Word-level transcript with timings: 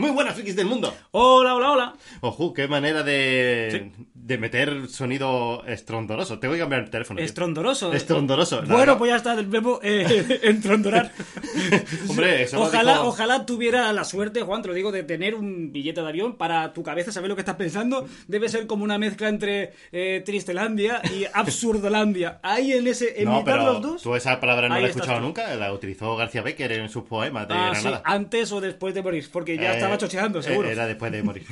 Muy 0.00 0.10
buenas, 0.12 0.34
frikis 0.34 0.54
del 0.54 0.66
mundo. 0.66 0.94
Hola, 1.10 1.56
hola, 1.56 1.72
hola. 1.72 1.94
Ojo, 2.20 2.54
qué 2.54 2.68
manera 2.68 3.02
de, 3.02 3.90
de 4.14 4.38
meter 4.38 4.86
sonido 4.88 5.64
estrondoroso. 5.66 6.38
Tengo 6.38 6.54
que 6.54 6.60
cambiar 6.60 6.82
el 6.84 6.90
teléfono. 6.90 7.16
tío. 7.18 7.24
Estrondoroso. 7.26 7.92
Estrondoroso. 7.92 8.62
la 8.62 8.72
Bueno, 8.76 8.96
pues 8.96 9.10
ya 9.10 9.16
está, 9.16 9.34
el 9.34 9.46
verbo 9.46 9.80
eh, 9.82 10.38
entrondorar. 10.44 11.10
Hombre, 12.08 12.44
eso 12.44 12.60
ojalá, 12.60 12.92
dijo- 12.92 13.08
ojalá 13.08 13.44
tuviera 13.44 13.92
la 13.92 14.04
suerte, 14.04 14.42
Juan, 14.42 14.62
te 14.62 14.68
lo 14.68 14.74
digo, 14.74 14.92
de 14.92 15.02
tener 15.02 15.34
un 15.34 15.72
billete 15.72 16.00
de 16.00 16.06
avión 16.08 16.36
para 16.36 16.72
tu 16.72 16.84
cabeza 16.84 17.10
saber 17.10 17.28
lo 17.28 17.34
que 17.34 17.42
estás 17.42 17.56
pensando. 17.56 18.06
Debe 18.28 18.48
ser 18.48 18.68
como 18.68 18.84
una 18.84 18.98
mezcla 18.98 19.28
entre 19.28 19.72
eh, 19.90 20.22
Tristelandia 20.24 21.02
y 21.12 21.24
Absurdolandia. 21.34 22.38
Ahí 22.44 22.72
en 22.72 22.86
ese, 22.86 23.20
en 23.20 23.24
No, 23.30 23.40
mitad 23.40 23.54
de 23.54 23.58
pero 23.58 23.72
los 23.72 23.82
dos. 23.82 24.02
tú 24.02 24.14
esa 24.14 24.38
palabra 24.38 24.68
no 24.68 24.74
Ahí 24.76 24.82
la 24.82 24.86
he 24.86 24.90
escuchado 24.90 25.18
tú. 25.18 25.24
nunca. 25.24 25.52
La 25.56 25.72
utilizó 25.72 26.14
García 26.14 26.42
Becker 26.42 26.70
en 26.70 26.88
sus 26.88 27.02
poemas 27.02 27.48
de 27.48 27.54
Ah, 27.54 27.72
sí, 27.74 27.82
Granada. 27.82 28.02
antes 28.04 28.52
o 28.52 28.60
después 28.60 28.94
de 28.94 29.02
morir, 29.02 29.28
porque 29.32 29.56
ya 29.56 29.72
Eh, 29.76 29.87
estaba 29.94 29.98
chocheando, 30.08 30.42
seguro. 30.42 30.68
eh, 30.68 30.72
Era 30.72 30.86
después 30.86 31.10
de 31.12 31.22
morir. 31.22 31.46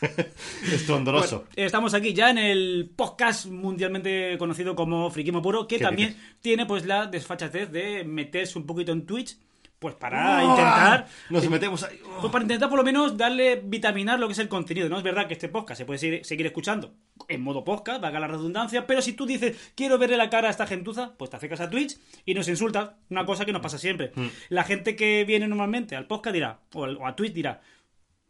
Estrondoroso. 0.72 1.38
Bueno, 1.54 1.66
estamos 1.66 1.94
aquí 1.94 2.12
ya 2.12 2.30
en 2.30 2.38
el 2.38 2.90
podcast 2.94 3.46
mundialmente 3.46 4.36
conocido 4.38 4.74
como 4.74 5.10
Friquismo 5.10 5.42
Puro, 5.42 5.66
que 5.66 5.78
¿Qué 5.78 5.84
también 5.84 6.08
dices? 6.10 6.22
tiene 6.40 6.66
pues 6.66 6.84
la 6.86 7.06
desfachatez 7.06 7.70
de 7.70 8.04
meterse 8.04 8.58
un 8.58 8.66
poquito 8.66 8.92
en 8.92 9.06
Twitch, 9.06 9.36
pues 9.78 9.94
para 9.94 10.38
¡Ah! 10.38 10.44
intentar... 10.44 11.06
Nos 11.30 11.48
metemos 11.50 11.82
ahí. 11.82 11.98
Pues 12.20 12.32
para 12.32 12.44
intentar 12.44 12.68
por 12.68 12.78
lo 12.78 12.84
menos 12.84 13.16
darle 13.16 13.60
vitaminar 13.64 14.18
lo 14.18 14.26
que 14.26 14.32
es 14.32 14.38
el 14.38 14.48
contenido, 14.48 14.88
¿no? 14.88 14.96
Es 14.98 15.02
verdad 15.02 15.26
que 15.26 15.34
este 15.34 15.48
podcast 15.48 15.78
se 15.78 15.84
puede 15.84 15.98
seguir, 15.98 16.24
seguir 16.24 16.46
escuchando 16.46 16.94
en 17.28 17.42
modo 17.42 17.64
podcast, 17.64 18.00
valga 18.00 18.18
la 18.20 18.26
redundancia, 18.26 18.86
pero 18.86 19.00
si 19.02 19.12
tú 19.12 19.26
dices, 19.26 19.72
quiero 19.74 19.98
verle 19.98 20.16
la 20.16 20.30
cara 20.30 20.48
a 20.48 20.50
esta 20.50 20.66
gentuza, 20.66 21.12
pues 21.16 21.30
te 21.30 21.36
acercas 21.36 21.60
a 21.60 21.70
Twitch 21.70 21.96
y 22.24 22.34
nos 22.34 22.48
insultas, 22.48 22.90
una 23.10 23.24
cosa 23.24 23.44
que 23.44 23.52
nos 23.52 23.62
pasa 23.62 23.78
siempre. 23.78 24.12
Mm. 24.14 24.26
La 24.50 24.64
gente 24.64 24.96
que 24.96 25.24
viene 25.24 25.46
normalmente 25.48 25.96
al 25.96 26.06
podcast 26.06 26.34
dirá, 26.34 26.58
o 26.72 27.06
a 27.06 27.14
Twitch 27.16 27.32
dirá, 27.32 27.60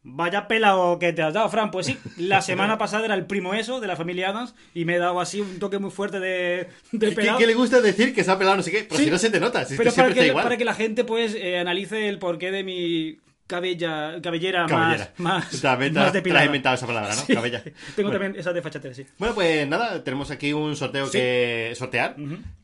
Vaya 0.06 0.46
pelado 0.48 0.98
que 0.98 1.14
te 1.14 1.22
has 1.22 1.32
dado, 1.32 1.48
Fran. 1.48 1.70
Pues 1.70 1.86
sí, 1.86 1.98
la 2.18 2.42
semana 2.42 2.76
pasada 2.76 3.06
era 3.06 3.14
el 3.14 3.24
primo 3.24 3.54
eso 3.54 3.80
de 3.80 3.86
la 3.86 3.96
familia 3.96 4.28
Adams 4.28 4.54
y 4.74 4.84
me 4.84 4.96
he 4.96 4.98
dado 4.98 5.18
así 5.18 5.40
un 5.40 5.58
toque 5.58 5.78
muy 5.78 5.90
fuerte 5.90 6.20
de, 6.20 6.68
de 6.92 7.08
¿Qué, 7.08 7.14
pelado. 7.14 7.38
qué 7.38 7.46
le 7.46 7.54
gusta 7.54 7.80
decir 7.80 8.14
que 8.14 8.22
se 8.22 8.30
ha 8.30 8.36
pelado 8.38 8.56
no 8.58 8.62
sé 8.62 8.70
qué? 8.70 8.84
Pero 8.84 8.98
Sí. 8.98 9.04
si 9.06 9.10
no 9.10 9.16
se 9.18 9.30
te 9.30 9.40
nota, 9.40 9.64
si 9.64 9.76
Pero 9.78 9.92
para 9.94 10.12
que, 10.12 10.26
igual. 10.26 10.42
para 10.44 10.56
que 10.58 10.64
la 10.66 10.74
gente 10.74 11.04
pues 11.04 11.34
eh, 11.34 11.58
analice 11.58 12.06
el 12.08 12.18
porqué 12.18 12.50
de 12.50 12.62
mi 12.64 13.18
cabella, 13.46 14.20
cabellera, 14.22 14.66
Cabellera. 14.66 15.12
más, 15.18 15.50
más, 15.50 15.60
También 15.62 15.94
más 15.94 16.12
depilada. 16.12 16.44
inventado 16.44 16.74
esa 16.76 16.86
palabra, 16.86 17.14
¿no? 17.14 17.22
Sí. 17.22 17.32
Cabella. 17.34 17.62
Tengo 17.96 18.08
Bueno. 18.08 18.10
también 18.12 18.36
esa 18.38 18.52
desfachatez, 18.52 18.96
sí. 18.96 19.06
Bueno, 19.18 19.34
pues 19.34 19.66
nada, 19.66 20.04
tenemos 20.04 20.30
aquí 20.30 20.52
un 20.52 20.76
sorteo 20.76 21.06
Sí. 21.06 21.12
que 21.18 21.72
sortear, 21.76 22.16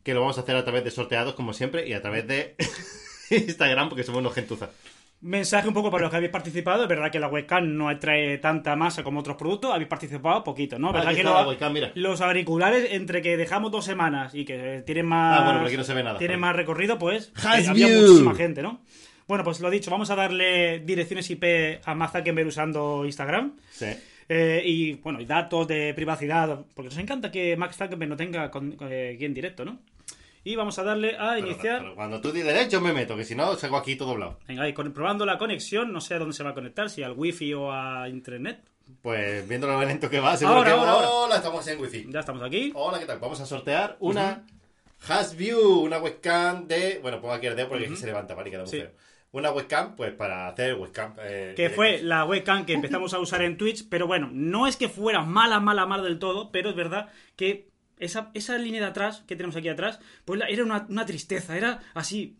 que 0.02 0.12
lo 0.14 0.20
vamos 0.20 0.36
a 0.36 0.42
hacer 0.42 0.56
a 0.56 0.62
través 0.64 0.84
de 0.84 0.90
sorteados, 0.90 1.34
como 1.34 1.54
siempre, 1.54 1.88
y 1.88 1.94
a 1.94 2.02
través 2.02 2.26
de 2.26 2.54
Instagram, 3.30 3.88
porque 3.88 4.04
somos 4.04 4.20
unos 4.20 4.34
gentuzas. 4.34 4.70
Mensaje 5.22 5.68
un 5.68 5.74
poco 5.74 5.90
para 5.90 6.02
los 6.02 6.10
que 6.10 6.16
habéis 6.16 6.32
participado. 6.32 6.82
Es 6.84 6.88
verdad 6.88 7.10
que 7.10 7.20
la 7.20 7.28
webcam 7.28 7.76
no 7.76 7.94
trae 7.98 8.38
tanta 8.38 8.74
masa 8.74 9.02
como 9.02 9.20
otros 9.20 9.36
productos. 9.36 9.70
Habéis 9.70 9.88
participado 9.88 10.42
poquito, 10.42 10.78
¿no? 10.78 10.92
¿Verdad 10.92 11.08
Aquí 11.08 11.16
que 11.16 11.20
está 11.20 11.32
lo- 11.34 11.40
la 11.42 11.48
webcam, 11.48 11.72
mira. 11.74 11.92
los 11.94 12.20
auriculares, 12.22 12.92
entre 12.92 13.20
que 13.20 13.36
dejamos 13.36 13.70
dos 13.70 13.84
semanas 13.84 14.34
y 14.34 14.46
que 14.46 14.82
tienen 14.86 15.04
más. 15.06 15.38
Ah, 15.40 15.44
bueno, 15.44 15.58
pero 15.58 15.66
aquí 15.68 15.76
no 15.76 15.84
se 15.84 15.92
ve 15.94 16.02
nada. 16.02 16.18
Tienen 16.18 16.40
más 16.40 16.56
recorrido, 16.56 16.98
pues. 16.98 17.32
Eh, 17.36 17.66
había 17.68 17.86
muchísima 17.88 18.34
gente, 18.34 18.62
¿no? 18.62 18.80
Bueno, 19.28 19.44
pues 19.44 19.60
lo 19.60 19.68
dicho, 19.68 19.90
vamos 19.90 20.10
a 20.10 20.16
darle 20.16 20.80
direcciones 20.80 21.28
IP 21.30 21.80
a 21.84 21.94
Matt 21.94 22.12
Zuckerberg 22.16 22.48
usando 22.48 23.04
Instagram. 23.04 23.52
Sí. 23.70 23.86
Eh, 24.28 24.62
y 24.64 24.92
bueno, 24.94 25.20
y 25.20 25.26
datos 25.26 25.68
de 25.68 25.92
privacidad, 25.92 26.60
porque 26.74 26.88
nos 26.88 26.98
encanta 26.98 27.30
que 27.30 27.56
Max 27.56 27.76
Zuckerberg 27.76 28.08
no 28.08 28.16
tenga 28.16 28.50
con, 28.50 28.76
eh, 28.88 29.12
aquí 29.16 29.24
en 29.26 29.34
directo, 29.34 29.64
¿no? 29.64 29.78
Y 30.42 30.56
vamos 30.56 30.78
a 30.78 30.84
darle 30.84 31.16
a 31.18 31.34
Pero- 31.34 31.46
iniciar. 31.46 31.78
pero 31.82 31.94
cuando 31.94 32.20
tú 32.20 32.32
dices 32.32 32.68
yo 32.70 32.80
me 32.80 32.92
meto, 32.92 33.16
que 33.16 33.24
si 33.24 33.34
no, 33.34 33.54
salgo 33.56 33.76
aquí 33.76 33.96
todo 33.96 34.08
doblado. 34.10 34.38
Venga, 34.48 34.62
ahí, 34.62 34.72
con- 34.72 34.92
probando 34.92 35.26
la 35.26 35.36
conexión, 35.38 35.92
no 35.92 36.00
sé 36.00 36.14
a 36.14 36.18
dónde 36.18 36.34
se 36.34 36.42
va 36.42 36.50
a 36.50 36.54
conectar, 36.54 36.88
si 36.88 37.02
al 37.02 37.12
wifi 37.12 37.52
o 37.54 37.70
a 37.72 38.08
internet. 38.08 38.62
Pues 39.02 39.46
viendo 39.48 39.66
lo 39.66 39.80
lento 39.84 40.08
que 40.10 40.18
va, 40.18 40.36
seguro 40.36 40.58
Ahora, 40.58 40.70
que... 40.72 40.78
ahora, 40.78 40.92
ahora. 40.92 41.10
Hola, 41.10 41.36
estamos 41.36 41.66
en 41.68 41.80
wifi. 41.80 42.06
Ya 42.10 42.20
estamos 42.20 42.42
aquí. 42.42 42.72
Hola, 42.74 42.98
¿qué 42.98 43.06
tal? 43.06 43.18
Vamos 43.20 43.40
a 43.40 43.46
sortear 43.46 43.96
una 44.00 44.44
Hasview, 45.08 45.80
una 45.80 45.98
webcam 45.98 46.66
de... 46.66 46.98
Bueno, 47.00 47.20
pongo 47.20 47.34
aquí 47.34 47.46
el 47.46 47.56
dedo 47.56 47.68
porque 47.68 47.86
aquí 47.86 47.96
se 47.96 48.06
levanta, 48.06 48.34
¿vale? 48.34 48.50
Queda 48.50 48.62
muy 48.62 48.70
Sí. 48.70 48.78
feo. 48.80 48.90
Una 49.32 49.52
webcam, 49.52 49.94
pues 49.94 50.12
para 50.12 50.48
hacer 50.48 50.74
webcam... 50.74 51.14
eh, 51.22 51.54
Que 51.56 51.70
fue 51.70 52.02
la 52.02 52.24
webcam 52.24 52.66
que 52.66 52.72
empezamos 52.74 53.14
a 53.14 53.20
usar 53.20 53.42
en 53.42 53.56
Twitch, 53.56 53.88
pero 53.88 54.06
bueno, 54.08 54.28
no 54.32 54.66
es 54.66 54.76
que 54.76 54.88
fuera 54.88 55.22
mala, 55.22 55.60
mala, 55.60 55.86
mala 55.86 56.02
del 56.02 56.18
todo, 56.18 56.50
pero 56.50 56.70
es 56.70 56.76
verdad 56.76 57.08
que 57.36 57.69
esa, 58.00 58.30
esa 58.34 58.58
línea 58.58 58.80
de 58.80 58.86
atrás, 58.88 59.22
que 59.26 59.36
tenemos 59.36 59.56
aquí 59.56 59.68
atrás, 59.68 60.00
pues 60.24 60.40
la- 60.40 60.46
era 60.48 60.64
una, 60.64 60.86
una 60.88 61.06
tristeza, 61.06 61.56
era 61.56 61.80
así, 61.94 62.36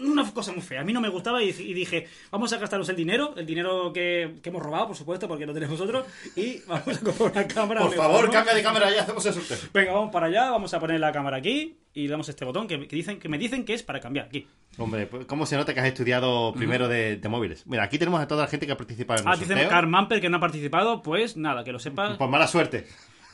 una 0.00 0.28
cosa 0.32 0.52
muy 0.52 0.62
fea. 0.62 0.80
A 0.80 0.84
mí 0.84 0.92
no 0.92 1.00
me 1.00 1.08
gustaba 1.08 1.42
y, 1.42 1.52
dije, 1.52 2.08
vamos 2.30 2.52
a 2.52 2.58
gastarnos 2.58 2.88
el 2.88 2.96
dinero, 2.96 3.34
el 3.36 3.46
dinero 3.46 3.92
que, 3.92 4.36
que 4.42 4.48
hemos 4.48 4.62
robado, 4.62 4.88
por 4.88 4.96
supuesto, 4.96 5.28
porque 5.28 5.46
no 5.46 5.52
tenemos 5.54 5.80
otro, 5.80 6.04
y 6.34 6.58
vamos 6.66 6.88
a 6.96 7.00
comprar 7.00 7.32
una 7.32 7.46
cámara. 7.48 7.80
Por 7.82 7.94
favor, 7.94 8.30
cambia 8.30 8.54
de 8.54 8.62
cámara 8.62 8.90
y 8.94 8.98
hacemos 8.98 9.24
el 9.26 9.34
sorteo. 9.34 9.58
Venga, 9.72 9.92
vamos 9.92 10.10
para 10.12 10.26
allá, 10.26 10.50
vamos 10.50 10.72
a 10.74 10.80
poner 10.80 10.98
la 11.00 11.12
cámara 11.12 11.36
aquí 11.36 11.76
y 11.94 12.02
le 12.04 12.08
damos 12.10 12.28
este 12.28 12.44
botón 12.44 12.66
que, 12.66 12.86
que 12.88 12.96
dicen, 12.96 13.18
que 13.18 13.28
me 13.28 13.38
dicen 13.38 13.64
que 13.64 13.74
es 13.74 13.82
para 13.82 14.00
cambiar 14.00 14.26
aquí. 14.26 14.46
Hombre, 14.78 15.06
pues, 15.06 15.26
¿cómo 15.26 15.46
se 15.46 15.56
nota 15.56 15.72
que 15.72 15.80
has 15.80 15.86
estudiado 15.86 16.52
primero 16.52 16.88
de, 16.88 17.16
de 17.16 17.28
móviles? 17.28 17.66
Mira, 17.66 17.84
aquí 17.84 17.98
tenemos 17.98 18.20
a 18.20 18.26
toda 18.28 18.42
la 18.44 18.48
gente 18.48 18.66
que 18.66 18.72
ha 18.72 18.76
participado 18.76 19.20
en 19.22 19.26
el 19.28 19.32
Ah, 19.32 19.36
dicen 19.36 19.48
sorteo. 19.56 19.70
Carl 19.70 19.86
Mamper 19.86 20.20
que 20.20 20.28
no 20.28 20.36
ha 20.36 20.40
participado, 20.40 21.02
pues 21.02 21.36
nada, 21.36 21.64
que 21.64 21.72
lo 21.72 21.78
sepa. 21.78 22.18
Pues 22.18 22.30
mala 22.30 22.46
suerte. 22.46 22.86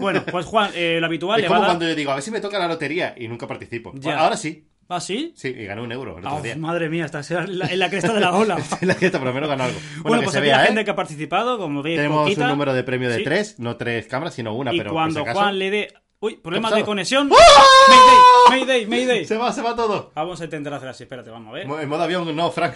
Bueno, 0.02 0.24
pues 0.30 0.44
Juan, 0.46 0.70
eh, 0.74 0.98
lo 1.00 1.06
habitual 1.06 1.38
es 1.40 1.44
le 1.44 1.48
va 1.48 1.54
como 1.56 1.64
a 1.64 1.66
dar... 1.68 1.76
cuando 1.76 1.88
yo 1.88 1.94
digo, 1.94 2.10
a 2.10 2.14
ver 2.16 2.22
si 2.22 2.30
me 2.30 2.40
toca 2.40 2.58
la 2.58 2.68
lotería 2.68 3.14
y 3.16 3.28
nunca 3.28 3.46
participo. 3.46 3.92
Pues 3.92 4.02
Ya. 4.04 4.18
ahora 4.18 4.36
sí. 4.36 4.68
¿Ah, 4.88 5.00
sí? 5.00 5.32
Sí, 5.36 5.48
y 5.48 5.64
gané 5.64 5.80
un 5.80 5.90
euro 5.90 6.18
el 6.18 6.26
otro 6.26 6.36
Ah, 6.36 6.42
día. 6.42 6.54
madre 6.56 6.90
mía, 6.90 7.06
estás 7.06 7.30
en 7.30 7.58
la, 7.58 7.66
en 7.66 7.78
la 7.78 7.88
cresta 7.88 8.12
de 8.12 8.20
la 8.20 8.34
ola. 8.36 8.58
la 8.82 8.94
gente 8.94 9.16
por 9.18 9.26
lo 9.28 9.32
menos 9.32 9.48
ganó 9.48 9.64
algo. 9.64 9.78
Bueno, 9.80 10.02
Bueno, 10.02 10.20
que 10.20 10.24
pues 10.24 10.32
se 10.32 10.38
aquí 10.40 10.46
vea, 10.48 10.56
la 10.58 10.64
¿eh? 10.64 10.66
gente 10.66 10.84
que 10.84 10.90
ha 10.90 10.94
participado, 10.96 11.56
como 11.56 11.82
veis, 11.82 11.96
Tenemos 11.96 12.24
poquita. 12.24 12.42
un 12.44 12.50
número 12.50 12.74
de 12.74 12.84
premio 12.84 13.08
de 13.08 13.18
Sí. 13.18 13.24
tres, 13.24 13.58
no 13.58 13.76
tres 13.76 14.06
cámaras, 14.06 14.34
sino 14.34 14.54
una, 14.54 14.74
Y 14.74 14.78
pero 14.78 14.92
cuando 14.92 15.20
por 15.20 15.24
si 15.24 15.30
acaso- 15.30 15.40
Juan 15.40 15.58
le 15.58 15.70
dé... 15.70 15.94
Uy, 16.20 16.36
problemas 16.36 16.70
¿Qué 16.70 16.74
ha 16.74 16.76
de 16.76 16.82
pasado? 16.82 16.90
conexión. 16.92 17.30
¡Ah! 17.32 18.50
Mayday, 18.50 18.60
Mayday, 18.66 18.86
Mayday. 18.86 19.24
Se 19.24 19.36
va, 19.38 19.50
se 19.52 19.62
va 19.62 19.74
todo. 19.74 20.12
Vamos 20.14 20.40
a 20.40 20.44
intentar 20.44 20.74
hacer 20.74 20.88
así, 20.88 21.04
espérate, 21.04 21.30
vamos 21.30 21.48
a 21.48 21.52
ver. 21.52 21.62
En 21.62 21.88
modo 21.88 22.02
avión, 22.02 22.36
no, 22.36 22.50
Frank. 22.50 22.74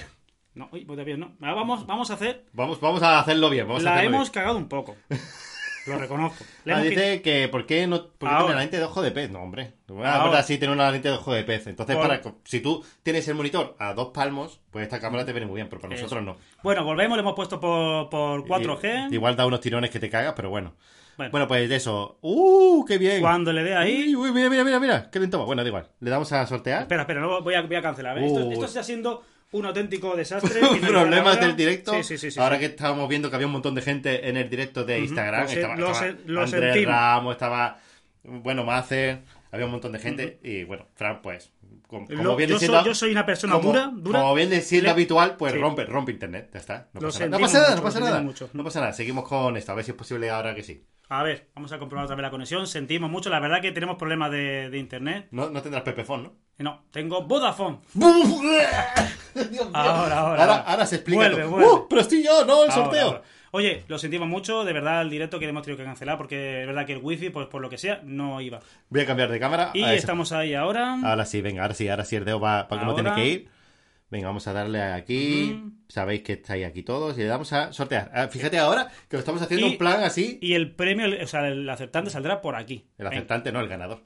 No, 0.55 0.69
uy, 0.73 0.85
pues 0.87 1.05
bien, 1.05 1.21
no. 1.21 1.37
Ahora 1.43 1.55
vamos, 1.55 1.87
vamos 1.87 2.11
a 2.11 2.15
hacer... 2.15 2.47
Vamos, 2.55 2.81
vamos 2.81 3.03
a 3.03 3.19
hacerlo 3.21 3.51
bien. 3.51 3.69
Vamos 3.69 3.83
a 3.83 3.91
La 3.91 3.95
hacerlo 3.97 4.17
hemos 4.17 4.31
cagado 4.31 4.57
un 4.57 4.69
poco. 4.69 4.97
Lo 5.87 5.99
reconozco. 5.99 6.45
Le 6.65 6.73
Ah, 6.75 6.81
dice 6.81 7.23
que 7.23 7.49
¿por 7.49 7.67
qué 7.67 7.87
no 7.87 8.09
por 8.09 8.29
qué 8.29 8.35
Ahora. 8.35 8.39
tiene 8.47 8.55
la 8.55 8.61
lente 8.63 8.77
de 8.79 8.85
ojo 8.85 9.03
de 9.03 9.11
pez? 9.13 9.31
No, 9.31 9.41
hombre. 9.43 9.73
Ah, 10.03 10.15
Ahora. 10.17 10.25
verdad, 10.31 10.47
sí, 10.47 10.59
tiene 10.59 10.75
una 10.75 10.91
lente 10.91 11.09
de 11.09 11.15
ojo 11.15 11.33
de 11.33 11.45
pez. 11.45 11.67
Entonces, 11.67 11.97
Por- 11.97 12.07
para 12.09 12.21
si 12.45 12.61
tú 12.61 12.85
tienes 13.03 13.27
el 13.29 13.35
monitor 13.35 13.77
a 13.79 13.95
dos 13.95 14.09
palmos, 14.09 14.61
pues 14.71 14.83
esta 14.85 15.01
cámara 15.01 15.25
te 15.25 15.33
viene 15.33 15.47
muy 15.47 15.57
bien, 15.57 15.69
pero 15.69 15.81
para 15.81 15.95
Eso. 15.95 16.05
nosotros 16.05 16.25
no. 16.25 16.37
Bueno, 16.63 16.85
volvemos, 16.85 17.17
lo 17.17 17.23
hemos 17.23 17.35
puesto 17.35 17.61
por, 17.61 18.09
por 18.11 18.45
4G. 18.45 19.09
Y- 19.11 19.15
igual 19.15 19.37
da 19.37 19.47
unos 19.47 19.61
tirones 19.61 19.91
que 19.91 20.01
te 20.01 20.11
cagas, 20.11 20.33
pero 20.35 20.51
bueno. 20.51 20.75
Bueno. 21.17 21.31
Bueno, 21.31 21.49
pues 21.49 21.67
de 21.69 21.77
eso. 21.77 22.19
¡Uh! 22.21 22.85
¡Qué 22.85 22.99
bien! 22.99 23.23
Cuando 23.23 23.51
le 23.51 23.63
dé 23.63 23.75
ahí... 23.75 24.15
Uy, 24.15 24.29
uy, 24.29 24.33
mira, 24.33 24.51
mira, 24.51 24.65
mira, 24.65 24.79
mira. 24.79 25.11
Qué 25.11 25.19
lento 25.19 25.39
va. 25.39 25.47
Bueno, 25.47 25.63
da 25.63 25.69
igual. 25.69 25.89
Le 26.01 26.11
damos 26.11 26.31
a 26.33 26.45
sortear. 26.47 26.83
Espera, 26.83 27.03
espera, 27.03 27.21
no, 27.23 27.41
voy, 27.41 27.55
a, 27.55 27.63
voy 27.63 27.75
a 27.77 27.81
cancelar. 27.81 28.19
¿eh? 28.19 28.27
Esto, 28.27 28.51
esto 28.51 28.65
está 28.67 28.83
siendo 28.83 29.23
un 29.53 29.67
auténtico 29.67 30.15
desastre. 30.17 30.61
Problemas 30.87 31.41
del 31.41 31.57
directo. 31.57 31.93
Sí, 31.95 32.03
sí, 32.03 32.19
sí. 32.19 32.31
sí, 32.33 32.41
Ahora 32.41 32.57
sí. 32.57 32.61
que 32.61 32.67
estábamos 32.67 33.09
viendo 33.09 33.31
que 33.31 33.37
había 33.37 33.47
un 33.47 33.53
montón 33.53 33.75
de 33.75 33.83
gente 33.83 34.29
en 34.29 34.37
el 34.37 34.49
directo 34.51 34.85
de 34.85 34.99
Instagram. 35.01 35.49
Se- 35.49 35.55
estaba, 35.57 35.77
lo 35.77 35.91
estaba 35.93 36.15
lo 36.27 36.43
Andrés 36.43 36.63
sentimos. 36.73 36.95
Ramos, 36.95 37.33
estaba. 37.35 37.79
Bueno, 38.25 38.65
Macer. 38.65 39.21
Había 39.53 39.67
un 39.67 39.73
montón 39.73 39.93
de 39.93 39.99
gente. 40.01 40.39
Y 40.43 40.65
bueno, 40.65 40.87
Fran, 40.95 41.23
pues. 41.23 41.51
Como, 41.87 42.05
como 42.09 42.23
Lo- 42.25 42.37
viene 42.37 42.53
yo, 42.55 42.59
siendo- 42.59 42.79
soy, 42.81 42.87
yo 42.89 42.95
soy 42.97 43.11
una 43.13 43.25
persona 43.25 43.53
como, 43.55 43.69
dura, 43.69 43.91
dura. 43.95 44.21
como 44.21 44.35
viene 44.35 44.61
siendo 44.61 44.87
Le- 44.87 44.91
habitual, 44.91 45.37
pues 45.37 45.53
Sí. 45.53 45.59
rompe, 45.61 45.85
rompe 45.85 46.11
internet. 46.11 46.51
Ya 46.53 46.59
está. 46.59 46.89
No 46.93 47.01
pasa, 47.01 47.21
nada. 47.27 47.31
no 47.31 47.41
pasa 47.41 47.61
nada, 47.61 47.71
mucho, 47.71 47.77
no 47.77 47.83
pasa 47.85 47.99
lo 48.01 48.05
nada. 48.07 48.17
sentimos 48.17 48.41
mucho. 48.43 48.51
No 48.53 48.65
pasa 48.65 48.81
nada. 48.81 48.93
Seguimos 48.93 49.29
con 49.29 49.57
esto. 49.57 49.71
A 49.71 49.75
ver 49.77 49.85
si 49.85 49.93
es 49.93 49.97
posible 49.97 50.29
ahora 50.31 50.55
que 50.57 50.65
sí. 50.65 50.83
A 51.09 51.23
ver, 51.23 51.49
vamos 51.55 51.71
a 51.73 51.79
comprobar 51.79 52.05
otra 52.05 52.17
vez 52.17 52.23
la 52.23 52.31
conexión. 52.31 52.67
Sentimos 52.67 53.11
mucho. 53.11 53.31
La 53.31 53.39
verdad 53.41 53.61
que 53.61 53.71
tenemos 53.73 53.97
problemas 53.97 54.31
de, 54.31 54.71
de 54.71 54.79
internet. 54.79 55.29
No, 55.31 55.49
no 55.51 55.63
tendrás 55.63 55.85
Pepefon, 55.85 56.23
¿no? 56.25 56.33
No, 56.59 56.83
tengo 56.91 57.23
Vodafone. 57.23 57.79
Dios 57.95 59.51
mío. 59.51 59.71
Ahora, 59.73 59.93
ahora, 59.93 60.17
Ahora, 60.19 60.43
ahora. 60.43 60.55
ahora 60.67 60.87
se 60.87 60.97
explica 60.97 61.21
Vuelve, 61.29 61.45
vuelve. 61.45 61.69
¡Uh! 61.69 61.87
Pero 61.89 62.01
estoy 62.01 62.25
yo, 62.25 62.45
no 62.45 62.65
el 62.65 62.73
sorteo. 62.73 63.23
Oye, 63.53 63.85
lo 63.89 63.99
sentimos 63.99 64.29
mucho, 64.29 64.65
de 64.65 64.73
verdad, 64.73 65.03
el 65.03 65.11
directo 65.11 65.39
que 65.39 65.49
hemos 65.49 65.63
tenido 65.63 65.79
que 65.79 65.85
cancelar 65.85 66.19
porque 66.19 66.63
es 66.63 66.67
verdad 66.67 66.85
que 66.85 66.93
el 66.95 66.99
wifi, 67.03 67.31
pues 67.31 67.47
por 67.47 67.63
lo 67.63 67.71
que 67.71 67.79
sea, 67.79 68.01
no 68.05 68.41
iba. 68.41 68.61
Voy 68.91 69.01
a 69.01 69.07
cambiar 69.07 69.31
de 69.31 69.39
cámara. 69.39 69.71
Y 69.73 69.83
estamos 69.85 70.33
ahí 70.33 70.55
ahora. 70.55 70.99
Ahora 71.05 71.25
sí, 71.25 71.41
venga, 71.41 71.63
ahora 71.63 71.75
sí, 71.75 71.89
ahora 71.89 72.05
sí 72.05 72.17
el 72.17 72.25
dedo 72.25 72.41
va 72.41 72.69
para 72.69 72.81
como 72.83 72.95
tiene 72.95 73.15
que 73.15 73.27
ir. 73.27 73.49
Venga, 74.09 74.29
vamos 74.29 74.47
a 74.47 74.53
darle 74.53 74.81
aquí. 74.83 75.63
Sabéis 75.89 76.23
que 76.23 76.35
estáis 76.35 76.65
aquí 76.65 76.83
todos 76.85 77.17
y 77.19 77.23
le 77.23 77.27
damos 77.27 77.53
a 77.53 77.73
sortear. 77.73 78.11
Ah, 78.15 78.29
Fíjate 78.29 78.59
ahora 78.59 78.89
que 79.09 79.17
lo 79.17 79.21
estamos 79.21 79.43
haciendo 79.43 79.67
Y- 79.67 79.73
en 79.73 79.79
plan 79.79 80.03
así. 80.05 80.39
Y 80.41 80.55
el 80.55 80.75
premio, 80.75 81.07
o 81.23 81.27
sea, 81.27 81.47
el 81.49 81.69
acertante 81.69 82.11
saldrá 82.11 82.41
por 82.41 82.55
aquí. 82.55 82.87
El 82.99 83.09
acertante, 83.09 83.51
no, 83.51 83.61
el 83.61 83.69
ganador. 83.69 84.05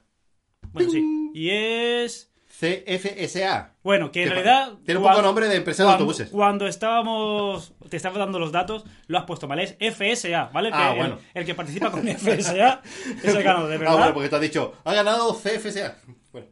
Bueno, 0.72 0.90
sí. 0.90 1.30
Y 1.34 1.50
es. 1.50 2.28
CFSA. 2.60 3.74
Bueno, 3.82 4.10
que 4.10 4.24
en 4.24 4.30
realidad. 4.30 4.72
tiene 4.84 5.00
un 5.00 5.06
poco 5.06 5.22
nombre 5.22 5.48
de 5.48 5.56
empresa 5.56 5.84
de 5.84 5.90
autobuses. 5.92 6.28
Cuando 6.30 6.66
estábamos. 6.66 7.74
Te 7.88 7.96
estaba 7.96 8.18
dando 8.18 8.38
los 8.38 8.52
datos, 8.52 8.84
lo 9.06 9.18
has 9.18 9.24
puesto 9.24 9.48
mal. 9.48 9.60
Es 9.60 9.76
FSA, 9.78 10.50
¿vale? 10.52 10.68
El, 10.68 10.74
Ah, 10.74 10.90
que, 10.92 10.98
bueno. 10.98 11.18
el, 11.34 11.40
el 11.40 11.46
que 11.46 11.54
participa 11.54 11.90
con 11.90 12.06
FSA 12.06 12.82
es 13.24 13.34
el 13.34 13.42
ganador, 13.42 13.68
de 13.68 13.76
Ah, 13.76 13.78
verdad. 13.78 13.96
bueno, 13.96 14.14
porque 14.14 14.28
tú 14.28 14.36
has 14.36 14.42
dicho, 14.42 14.74
ha 14.84 14.94
ganado 14.94 15.32
CFSA. 15.34 15.96
Bueno. 16.32 16.48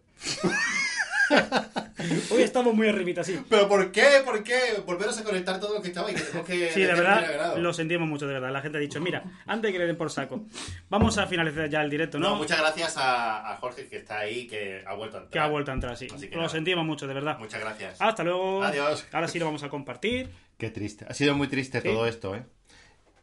Hoy 2.30 2.42
estamos 2.42 2.74
muy 2.74 2.88
arribita, 2.88 3.24
sí. 3.24 3.38
¿Pero 3.48 3.68
por 3.68 3.90
qué? 3.90 4.06
¿Por 4.24 4.42
qué? 4.42 4.58
Volveros 4.86 5.18
a 5.18 5.24
conectar 5.24 5.58
todo 5.58 5.74
lo 5.74 5.82
que 5.82 5.88
estaba 5.88 6.10
y 6.10 6.14
que 6.14 6.20
tenemos 6.20 6.46
que. 6.46 6.70
Sí, 6.70 6.80
de 6.82 6.86
verdad, 6.94 7.56
lo 7.56 7.72
sentimos 7.72 8.08
mucho, 8.08 8.26
de 8.26 8.34
verdad. 8.34 8.50
La 8.52 8.60
gente 8.60 8.78
ha 8.78 8.80
dicho, 8.80 9.00
mira, 9.00 9.24
antes 9.46 9.68
de 9.68 9.72
que 9.72 9.78
le 9.78 9.86
den 9.86 9.96
por 9.96 10.10
saco, 10.10 10.44
vamos 10.88 11.18
a 11.18 11.26
finalizar 11.26 11.68
ya 11.68 11.82
el 11.82 11.90
directo, 11.90 12.18
¿no? 12.18 12.30
No, 12.30 12.36
muchas 12.36 12.58
gracias 12.58 12.96
a, 12.96 13.50
a 13.52 13.56
Jorge 13.56 13.88
que 13.88 13.96
está 13.96 14.20
ahí, 14.20 14.46
que 14.46 14.82
ha 14.86 14.94
vuelto 14.94 15.16
a 15.16 15.20
entrar. 15.20 15.32
Que 15.32 15.38
ha 15.38 15.48
vuelto 15.48 15.70
a 15.70 15.74
entrar, 15.74 15.96
sí. 15.96 16.06
Así 16.14 16.28
que 16.28 16.34
Lo 16.36 16.42
nada. 16.42 16.52
sentimos 16.52 16.84
mucho, 16.84 17.06
de 17.06 17.14
verdad. 17.14 17.38
Muchas 17.38 17.60
gracias. 17.60 18.00
Hasta 18.00 18.22
luego. 18.24 18.62
Adiós. 18.62 19.06
Ahora 19.12 19.28
sí 19.28 19.38
lo 19.38 19.44
vamos 19.46 19.62
a 19.64 19.68
compartir. 19.68 20.30
Qué 20.56 20.70
triste. 20.70 21.04
Ha 21.08 21.14
sido 21.14 21.34
muy 21.34 21.48
triste 21.48 21.80
Sí. 21.80 21.88
todo 21.88 22.06
esto, 22.06 22.34
¿eh? 22.34 22.42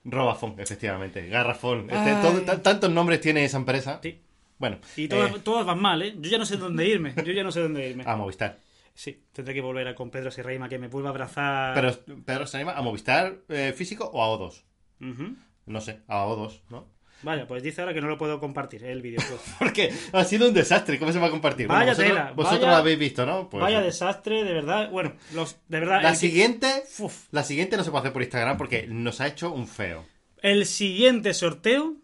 Robafón, 0.04 0.56
efectivamente. 0.60 1.28
Garrafón. 1.30 1.90
Este, 1.90 2.14
todo- 2.22 2.62
tantos 2.62 2.92
nombres 2.92 3.22
tiene 3.22 3.44
esa 3.46 3.58
empresa. 3.58 4.00
Sí. 4.04 4.22
Bueno. 4.58 4.78
Y 4.96 5.08
todas, 5.08 5.32
eh, 5.32 5.40
todas 5.44 5.66
van 5.66 5.82
mal, 5.82 6.02
¿eh? 6.02 6.16
Yo 6.20 6.30
ya 6.30 6.38
no 6.38 6.46
sé 6.46 6.56
dónde 6.58 6.86
irme. 6.88 7.14
Yo 7.26 7.34
ya 7.34 7.44
no 7.44 7.52
sé 7.52 7.60
dónde 7.62 7.90
irme. 7.90 8.04
a 8.08 8.16
Movistar. 8.16 8.58
Sí, 8.96 9.26
tendré 9.34 9.54
que 9.54 9.62
volver 9.62 9.88
a 9.90 9.94
con 9.96 10.10
Pedro 10.10 10.32
Sierraima 10.32 10.68
que 10.70 10.80
me 10.80 10.88
vuelva 10.88 11.10
a 11.10 11.12
abrazar. 11.12 11.74
Pero 11.76 12.24
Pedro 12.24 12.48
se 12.48 12.58
anima 12.58 12.72
a 12.74 12.82
Movistar 12.82 13.40
eh, 13.50 13.74
físico 13.76 14.10
o 14.12 14.24
a 14.24 14.28
O2. 14.40 14.64
Ujú. 15.02 15.36
No 15.68 15.82
sé, 15.82 16.00
a 16.08 16.26
O2, 16.26 16.62
¿no? 16.70 16.96
Vaya, 17.24 17.48
pues 17.48 17.64
dice 17.64 17.82
ahora 17.82 17.94
que 17.94 18.02
no 18.02 18.08
lo 18.08 18.18
puedo 18.18 18.40
compartir, 18.40 18.84
el 18.86 19.02
vídeo. 19.02 19.20
pues. 19.28 19.42
Porque 19.60 19.92
ha 20.14 20.24
sido 20.24 20.48
un 20.48 20.54
desastre. 20.54 20.98
¿Cómo 21.00 21.12
se 21.12 21.20
va 21.20 21.28
a 21.28 21.32
compartir? 21.32 21.68
Vaya 21.68 21.92
vosotros, 21.92 22.08
tela, 22.14 22.32
Vosotros 22.34 22.62
vaya- 22.62 22.72
lo 22.72 22.78
habéis 22.78 23.00
visto, 23.00 23.26
¿no? 23.26 23.50
Pues, 23.50 23.62
Vaya 23.62 23.82
desastre, 23.82 24.44
de 24.44 24.54
verdad. 24.54 24.90
Bueno, 24.92 25.14
los, 25.34 25.58
de 25.68 25.80
verdad. 25.80 26.02
La 26.04 26.12
que- 26.12 26.18
siguiente. 26.18 26.84
La 27.32 27.44
siguiente 27.44 27.78
no 27.78 27.84
se 27.84 27.90
puede 27.92 28.02
hacer 28.02 28.14
por 28.14 28.22
Instagram 28.22 28.58
porque 28.58 28.88
nos 28.88 29.20
ha 29.22 29.28
hecho 29.28 29.52
un 29.52 29.68
feo. 29.68 30.06
el 30.42 30.66
siguiente 30.66 31.34
sorteo. 31.34 31.96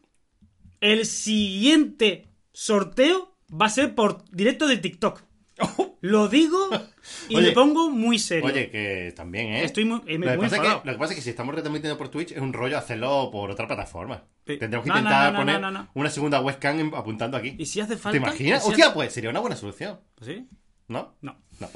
El 0.82 1.06
siguiente 1.06 2.28
sorteo 2.54 3.36
va 3.50 3.68
a 3.68 3.70
ser 3.70 3.94
por 3.96 4.24
directo 4.32 4.68
de 4.68 4.78
TikTok. 4.78 5.22
Lo 6.01 6.27
digo 6.27 6.69
y 7.30 7.36
Oye, 7.36 7.48
me 7.50 7.51
pongo 7.53 7.89
muy 7.92 8.18
serio. 8.18 8.45
Oye, 8.45 8.69
que 8.71 9.13
también, 9.15 9.48
¿eh? 9.48 9.63
Estoy 9.65 9.86
muy, 9.86 10.01
eh, 10.07 10.18
Lo 10.18 10.25
que, 10.27 10.38
muy 10.38 10.45
pasa 10.50 10.56
es 10.56 10.62
que, 10.62 10.69
lo 10.88 10.94
que 10.94 10.98
pasa 11.00 11.13
es 11.13 11.15
que 11.18 11.21
si 11.21 11.30
estamos 11.30 11.53
retransmitiendo 11.53 11.98
por 11.98 12.09
Twitch 12.09 12.31
es 12.31 12.39
un 12.39 12.53
rollo 12.53 12.77
hacerlo 12.77 13.30
por 13.31 13.51
otra 13.51 13.68
plataforma. 13.68 14.24
Sí. 14.48 14.57
Tendremos 14.57 14.83
que 14.83 14.89
No, 14.89 14.98
intentar 14.98 15.31
no, 15.33 15.39
no, 15.45 15.62
poner 15.62 15.88
una 15.94 16.09
segunda 16.09 16.42
webcam 16.42 16.94
apuntando 16.95 17.38
aquí. 17.38 17.56
¿Y 17.57 17.65
si 17.68 17.81
hace 17.81 17.94
¿Te 17.95 18.00
falta? 18.01 18.18
imaginas? 18.18 18.62
¿Y 18.62 18.65
si 18.65 18.69
Hostia, 18.71 18.86
hace- 18.86 18.94
pues 18.95 19.13
sería 19.13 19.30
una 19.30 19.39
buena 19.42 19.56
solución. 19.56 20.00
¿Sí? 20.21 20.48
¿No? 20.88 21.15
No. 21.21 21.38
No. 21.59 21.69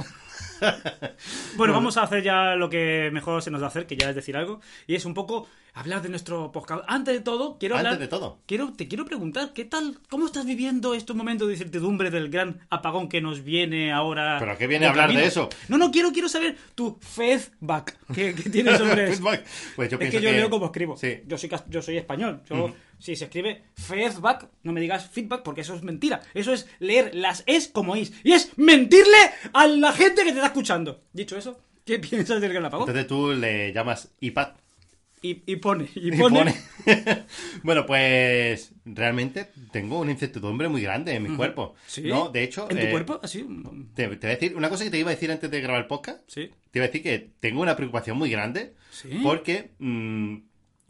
Bueno, 1.58 1.74
vamos 1.74 1.98
a 1.98 2.04
hacer 2.04 2.24
ya 2.24 2.56
lo 2.56 2.70
que 2.70 3.10
mejor 3.14 3.42
se 3.42 3.52
nos 3.52 3.62
da 3.62 3.68
hacer, 3.68 3.86
que 3.86 3.96
ya 3.96 4.10
es 4.10 4.16
decir 4.16 4.36
algo, 4.36 4.60
y 4.88 4.96
es 4.96 5.06
un 5.06 5.14
poco 5.14 5.48
hablar 5.74 6.02
de 6.02 6.10
nuestro 6.10 6.52
podcast. 6.52 6.84
Antes 6.88 7.14
de 7.14 7.20
todo, 7.22 7.58
quiero 7.60 7.76
hablar... 7.78 7.94
Antes 7.94 8.08
de 8.08 8.10
todo. 8.10 8.40
Quiero, 8.46 8.74
te 8.74 8.88
quiero 8.88 9.06
preguntar, 9.06 9.52
¿qué 9.54 9.66
tal? 9.66 9.98
¿Cómo 10.10 10.26
estás 10.26 10.46
viviendo 10.46 10.94
estos 10.94 11.16
momentos 11.16 11.48
de 11.48 11.54
incertidumbre 11.54 12.12
del 12.12 12.30
gran 12.30 12.62
apagón 12.70 13.10
que 13.10 13.22
nos 13.22 13.44
viene 13.44 13.92
ahora? 13.92 14.38
¿Pero 14.40 14.58
qué 14.58 14.68
viene 14.68 14.86
a 14.86 14.90
hablar 14.90 15.14
de 15.14 15.26
eso? 15.26 15.50
No, 15.68 15.78
no, 15.78 15.92
quiero, 15.92 16.12
quiero 16.12 16.30
saber 16.30 16.58
tu 16.76 16.98
feedback 17.02 17.98
que, 18.14 18.34
que 18.34 18.50
tienes 18.50 18.78
sobre 18.78 19.04
eso. 19.12 19.22
Feedback. 19.22 19.46
Pues 19.76 19.90
yo 19.92 19.98
es 20.00 20.12
que 20.12 20.22
yo 20.22 20.32
leo 20.32 20.50
como 20.50 20.68
escribo. 20.68 20.98
Sí. 20.98 21.22
Yo 21.28 21.38
soy, 21.38 21.50
yo 21.70 21.82
soy 21.82 21.98
español. 21.98 22.42
Yo, 22.50 22.74
Si 23.00 23.16
se 23.16 23.26
escribe 23.26 23.64
feedback, 23.76 24.48
no 24.64 24.72
me 24.72 24.82
digas 24.82 25.10
feedback 25.10 25.44
porque 25.44 25.62
eso 25.62 25.76
es 25.76 25.84
mentira. 25.84 26.22
Eso 26.34 26.54
es 26.54 26.68
leer 26.80 27.14
las 27.14 27.44
es 27.46 27.68
como 27.68 27.96
is. 27.96 28.14
Y 28.24 28.34
es 28.34 28.58
mentirle 28.58 29.18
a 29.54 29.68
la 29.68 29.92
gente 29.92 30.24
que 30.24 30.32
te 30.32 30.38
está 30.38 30.48
escuchando. 30.48 31.02
Dicho 31.14 31.38
eso, 31.38 31.60
¿qué 31.86 32.00
piensas 32.00 32.42
del 32.42 32.54
gran 32.54 32.66
apagón? 32.66 32.88
Entonces 32.88 33.08
tú 33.08 33.34
le 33.34 33.72
llamas 33.74 34.12
iPad. 34.20 34.50
Y, 35.22 35.42
y 35.48 35.56
pone, 35.56 35.88
y 35.96 36.10
Y 36.14 36.18
pone. 36.18 36.54
bueno, 37.64 37.86
pues 37.86 38.72
realmente 38.86 39.48
tengo 39.72 40.00
una 40.00 40.12
incertidumbre 40.12 40.68
muy 40.68 40.84
grande 40.84 41.16
en 41.16 41.24
mi 41.24 41.36
cuerpo. 41.36 41.74
¿Sí? 41.88 42.04
No, 42.04 42.30
de 42.30 42.44
hecho, 42.44 42.70
¿En 42.70 42.78
tu 42.78 42.86
eh, 42.86 42.92
cuerpo? 42.92 43.20
Así. 43.24 43.44
Te, 43.96 44.08
te 44.08 44.28
voy 44.28 44.28
a 44.28 44.30
decir 44.30 44.56
una 44.56 44.70
cosa 44.70 44.84
que 44.84 44.92
te 44.92 45.00
iba 45.00 45.10
a 45.10 45.16
decir 45.16 45.32
antes 45.32 45.50
de 45.50 45.62
grabar 45.62 45.82
el 45.82 45.88
podcast. 45.88 46.20
Sí. 46.28 46.52
Te 46.70 46.80
iba 46.80 46.86
a 46.86 46.88
decir 46.88 47.02
que 47.02 47.32
tengo 47.40 47.62
una 47.62 47.76
preocupación 47.76 48.18
muy 48.18 48.30
grande. 48.30 48.76
Sí. 48.92 49.20
Porque 49.24 49.72
mm, 49.80 50.36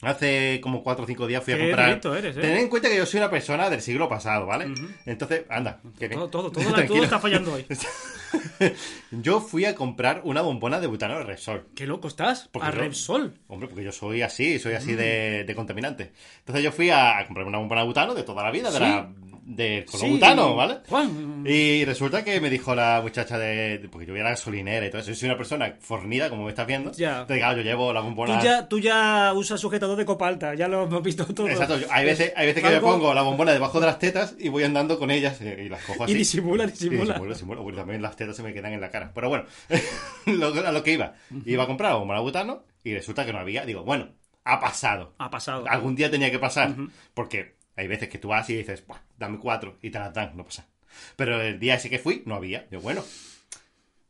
hace 0.06 0.60
como 0.62 0.84
4 0.84 1.04
o 1.04 1.07
5 1.07 1.28
días 1.28 1.44
fui 1.44 1.54
a 1.54 1.60
comprar. 1.60 1.90
eres, 2.18 2.38
¿eh? 2.38 2.42
Tened 2.42 2.57
en 2.62 2.69
cuenta 2.69 2.90
que 2.90 2.98
yo 2.98 3.06
soy 3.06 3.19
una 3.19 3.30
persona 3.30 3.69
del 3.69 3.81
siglo 3.81 4.07
pasado, 4.10 4.46
¿vale? 4.46 4.74
Entonces, 5.06 5.44
anda. 5.50 5.80
que. 6.00 6.10
Todo, 6.10 6.30
todo, 6.30 6.52
todo, 6.52 6.63
está 7.04 7.19
fallando 7.19 7.54
hoy. 7.54 7.66
yo 9.12 9.42
fui 9.42 9.66
a 9.66 9.75
comprar 9.75 10.22
una 10.24 10.42
bombona 10.42 10.80
de 10.80 10.88
butano 10.88 11.18
de 11.18 11.24
Repsol. 11.24 11.68
Qué 11.75 11.86
loco 11.88 12.07
estás. 12.07 12.50
Porque 12.52 12.68
a 12.68 12.72
yo- 12.72 12.78
Repsol. 12.80 13.34
Hombre, 13.48 13.68
porque 13.68 13.84
yo 13.84 13.92
soy 13.92 14.22
así, 14.22 14.60
soy 14.60 14.74
así 14.74 14.94
de, 14.94 15.42
Mm. 15.44 15.48
de 15.48 15.56
contaminante. 15.56 16.12
Entonces 16.40 16.63
yo 16.63 16.72
fui 16.72 16.90
a, 16.90 17.24
comprar 17.25 17.46
una 17.48 17.57
bombona 17.60 17.81
de 17.81 17.88
butano 17.88 18.13
de 18.13 18.24
toda 18.24 18.44
la 18.44 18.52
vida, 18.52 18.72
de 18.72 18.80
la, 18.80 19.10
de 19.45 19.86
color 19.89 20.07
Sí, 20.07 20.19
¿vale? 20.56 20.77
Juan. 20.89 21.44
Y 21.45 21.86
resulta 21.86 22.24
que 22.24 22.42
me 22.42 22.50
dijo 22.50 22.74
la 22.74 23.00
muchacha 23.03 23.38
de. 23.38 23.77
de- 23.77 23.89
Porque 23.89 24.07
yo 24.07 24.13
voy 24.13 24.21
a 24.21 24.24
la 24.24 24.30
gasolinera 24.31 24.88
y 24.88 24.89
todo 24.89 25.01
eso. 25.01 25.12
Yo 25.12 25.15
soy 25.15 25.30
una 25.30 25.38
persona 25.38 25.75
fornida, 25.80 26.31
como 26.31 26.45
me 26.45 26.50
estás 26.50 26.65
viendo. 26.65 26.92
Ya. 26.94 27.21
Entonces, 27.21 27.38
claro, 27.38 27.57
yo 27.57 27.63
llevo 27.63 27.94
la 27.94 28.00
Tú 28.00 28.06
bombona. 28.07 28.42
ya, 28.42 28.68
tú 28.68 28.80
ya 28.80 29.31
usas 29.36 29.59
sujetador 29.62 29.95
de 29.97 30.03
copa 30.06 30.27
alta, 30.27 30.56
ya 30.56 30.68
lo 30.68 30.83
hemos 30.83 31.03
visto 31.03 31.25
todo. 31.36 31.47
Exacto, 31.47 31.77
yo- 31.80 31.86
hay 31.92 32.06
veces, 32.06 32.33
hay 32.36 32.47
veces 32.47 32.63
que 32.63 32.69
me 32.71 32.80
pongo 32.80 33.13
la 33.13 33.21
bombona 33.21 33.51
debajo 33.53 33.80
de 33.80 33.86
las 33.86 34.00
tetas 34.00 34.36
y 34.39 34.50
voy 34.50 34.63
andando 34.63 34.97
con 34.97 35.12
ellas 35.12 35.39
eh, 35.42 35.63
y 35.65 35.69
las 35.69 35.83
cojo 35.83 36.06
así. 36.06 36.13
Y 36.13 36.15
disimula, 36.15 36.63
Y 36.63 36.68
disimula. 36.71 37.03
disimulo, 37.13 37.33
disimulo, 37.33 37.63
porque 37.63 37.77
también 37.77 38.01
las 38.01 38.15
tetas 38.15 38.36
se 38.36 38.42
me 38.42 38.51
quedan 38.51 38.74
en 38.74 38.81
la 38.81 38.89
cara. 38.89 39.12
Pero 39.13 39.30
bueno, 39.30 39.45
lo- 40.25 40.68
a 40.68 40.71
lo 40.71 40.83
que 40.83 40.94
iba. 40.94 41.13
Iba 41.45 41.63
a 41.63 41.68
comprar 41.68 41.92
la 41.92 41.97
bombona 41.97 42.19
butano 42.19 42.63
y 42.83 42.94
resulta 42.95 43.25
que 43.25 43.31
no 43.33 43.38
había. 43.39 43.63
Digo, 43.65 43.83
bueno, 43.83 44.09
ha 44.44 44.59
pasado. 44.59 45.13
Ha 45.19 45.30
pasado. 45.30 45.65
Algún 45.68 45.95
día 45.95 46.09
tenía 46.09 46.31
que 46.31 46.39
pasar. 46.39 46.74
Porque 47.13 47.56
hay 47.75 47.88
veces 47.88 48.09
que 48.09 48.18
tú 48.18 48.30
vas 48.30 48.50
y 48.50 48.56
dices, 48.56 48.86
"Buah, 48.88 49.00
dame 49.17 49.39
cuatro 49.39 49.77
y 49.81 49.89
te 49.89 50.00
las 50.00 50.13
dan, 50.13 50.35
no 50.35 50.45
pasa. 50.45 50.67
Pero 51.15 51.41
el 51.41 51.59
día 51.59 51.75
ese 51.75 51.89
que 51.89 52.00
fui, 52.00 52.23
no 52.25 52.35
había. 52.35 52.68
Yo, 52.71 52.80
bueno, 52.80 53.04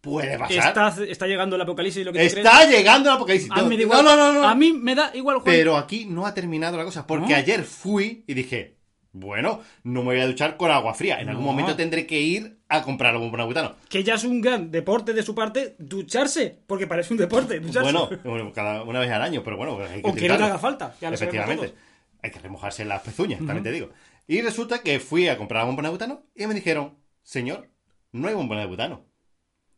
puede 0.02 0.38
pasar. 0.38 0.68
Está, 0.68 1.04
está 1.04 1.28
llegando 1.28 1.56
el 1.56 1.62
apocalipsis, 1.62 2.06
lo 2.06 2.14
que 2.14 2.20
crees. 2.20 2.38
Está 2.38 2.66
llegando 2.70 3.10
el 3.10 3.16
apocalipsis. 3.16 3.52
A 3.52 3.64
mí, 3.64 3.70
me 3.70 3.78
da 3.78 3.78
no, 3.78 3.82
igual. 3.82 4.06
no, 4.06 4.16
no, 4.16 4.34
no. 4.34 4.48
A 4.48 4.56
mí 4.56 4.74
me 4.74 4.96
da 4.96 5.12
igual, 5.14 5.38
Juan. 5.38 5.46
Pero 5.46 5.78
aquí 5.78 6.06
no 6.06 6.26
ha 6.26 6.34
terminado 6.34 6.78
la 6.78 6.84
cosa. 6.84 7.08
Porque 7.08 7.32
¿No? 7.32 7.36
ayer 7.36 7.64
fui 7.64 8.24
y 8.28 8.34
dije, 8.34 8.76
bueno, 9.12 9.62
no 9.84 10.02
me 10.02 10.08
voy 10.08 10.20
a 10.20 10.28
duchar 10.28 10.58
con 10.58 10.70
agua 10.72 10.94
fría. 10.94 11.20
En 11.20 11.30
algún 11.30 11.46
momento 11.46 11.76
tendré 11.76 12.06
que 12.06 12.20
ir 12.20 12.60
a 12.68 12.82
comprar 12.82 13.18
de 13.18 13.46
butano. 13.46 13.76
Que 13.90 14.04
ya 14.04 14.16
es 14.16 14.24
un 14.24 14.42
gran 14.42 14.72
deporte 14.72 15.14
de 15.14 15.24
su 15.24 15.34
parte 15.34 15.76
ducharse. 15.80 16.60
Porque 16.68 16.86
parece 16.86 17.14
un 17.14 17.18
deporte, 17.18 17.60
ducharse. 17.60 18.20
Bueno, 18.24 18.52
cada 18.54 18.84
una 18.84 19.00
vez 19.00 19.10
al 19.12 19.22
año, 19.22 19.42
pero 19.44 19.58
bueno, 19.58 19.80
hay 19.80 20.02
que 20.02 20.10
o 20.10 20.14
que 20.14 20.28
no 20.28 20.38
te 20.38 20.44
haga 20.44 20.60
falta. 20.60 20.96
Ya 21.02 21.10
lo 21.10 21.18
sabemos 21.18 21.36
Efectivamente. 21.36 21.74
Hay 22.22 22.32
que 22.32 22.40
remojarse 22.40 22.84
las 22.86 23.02
pezuñas, 23.04 23.38
también 23.40 23.64
te 23.64 23.72
digo. 23.72 23.90
Y 24.28 24.42
resulta 24.42 24.82
que 24.82 25.00
fui 25.00 25.28
a 25.28 25.38
comprar 25.38 25.66
bombona 25.66 25.90
de 25.90 25.94
butano 25.94 26.26
y 26.36 26.48
me 26.48 26.54
dijeron, 26.54 26.98
señor, 27.22 27.70
no 28.12 28.28
hay 28.28 28.34
bombona 28.34 28.62
de 28.62 28.68
butano. 28.68 29.06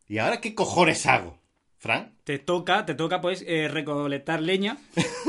¿Y 0.08 0.20
ahora 0.20 0.40
qué 0.40 0.56
cojones 0.56 1.06
hago? 1.06 1.42
¿Fran? 1.80 2.14
Te 2.24 2.40
toca, 2.40 2.86
te 2.86 2.96
toca 2.96 3.22
pues 3.22 3.44
eh, 3.48 3.68
recolectar 3.70 4.42
leña 4.42 4.78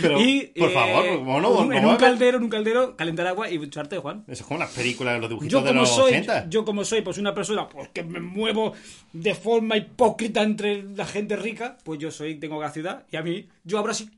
Pero, 0.00 0.20
y 0.20 0.52
por 0.58 0.70
eh, 0.70 0.72
favor, 0.72 1.04
¿cómo 1.18 1.40
no? 1.40 1.50
un- 1.50 1.56
¿Cómo 1.56 1.72
en 1.72 1.84
un 1.84 1.96
caldero, 1.96 2.38
en 2.38 2.44
un 2.44 2.48
caldero, 2.48 2.96
calentar 2.96 3.26
agua 3.26 3.50
y 3.50 3.58
ducharte, 3.58 3.98
Juan. 3.98 4.24
Eso 4.28 4.42
es 4.42 4.46
como 4.48 4.60
las 4.60 4.70
películas, 4.70 5.20
los 5.20 5.28
dibujitos 5.28 5.60
Yo 5.60 5.66
de 5.66 5.74
los 5.74 5.88
soy, 5.94 6.12
80. 6.12 6.48
yo 6.48 6.64
como 6.64 6.84
soy, 6.84 7.02
pues 7.02 7.18
una 7.18 7.34
persona 7.34 7.68
pues, 7.68 7.88
que 7.90 8.02
me 8.04 8.20
muevo 8.20 8.72
de 9.12 9.34
forma 9.34 9.76
hipócrita 9.76 10.42
entre 10.42 10.82
la 10.82 11.04
gente 11.06 11.36
rica, 11.36 11.76
pues 11.84 11.98
yo 12.00 12.10
soy, 12.10 12.36
tengo 12.36 12.64
ciudad 12.70 13.04
y 13.10 13.16
a 13.16 13.22
mí, 13.22 13.46
yo 13.64 13.78
abro 13.78 13.90
así 13.92 14.08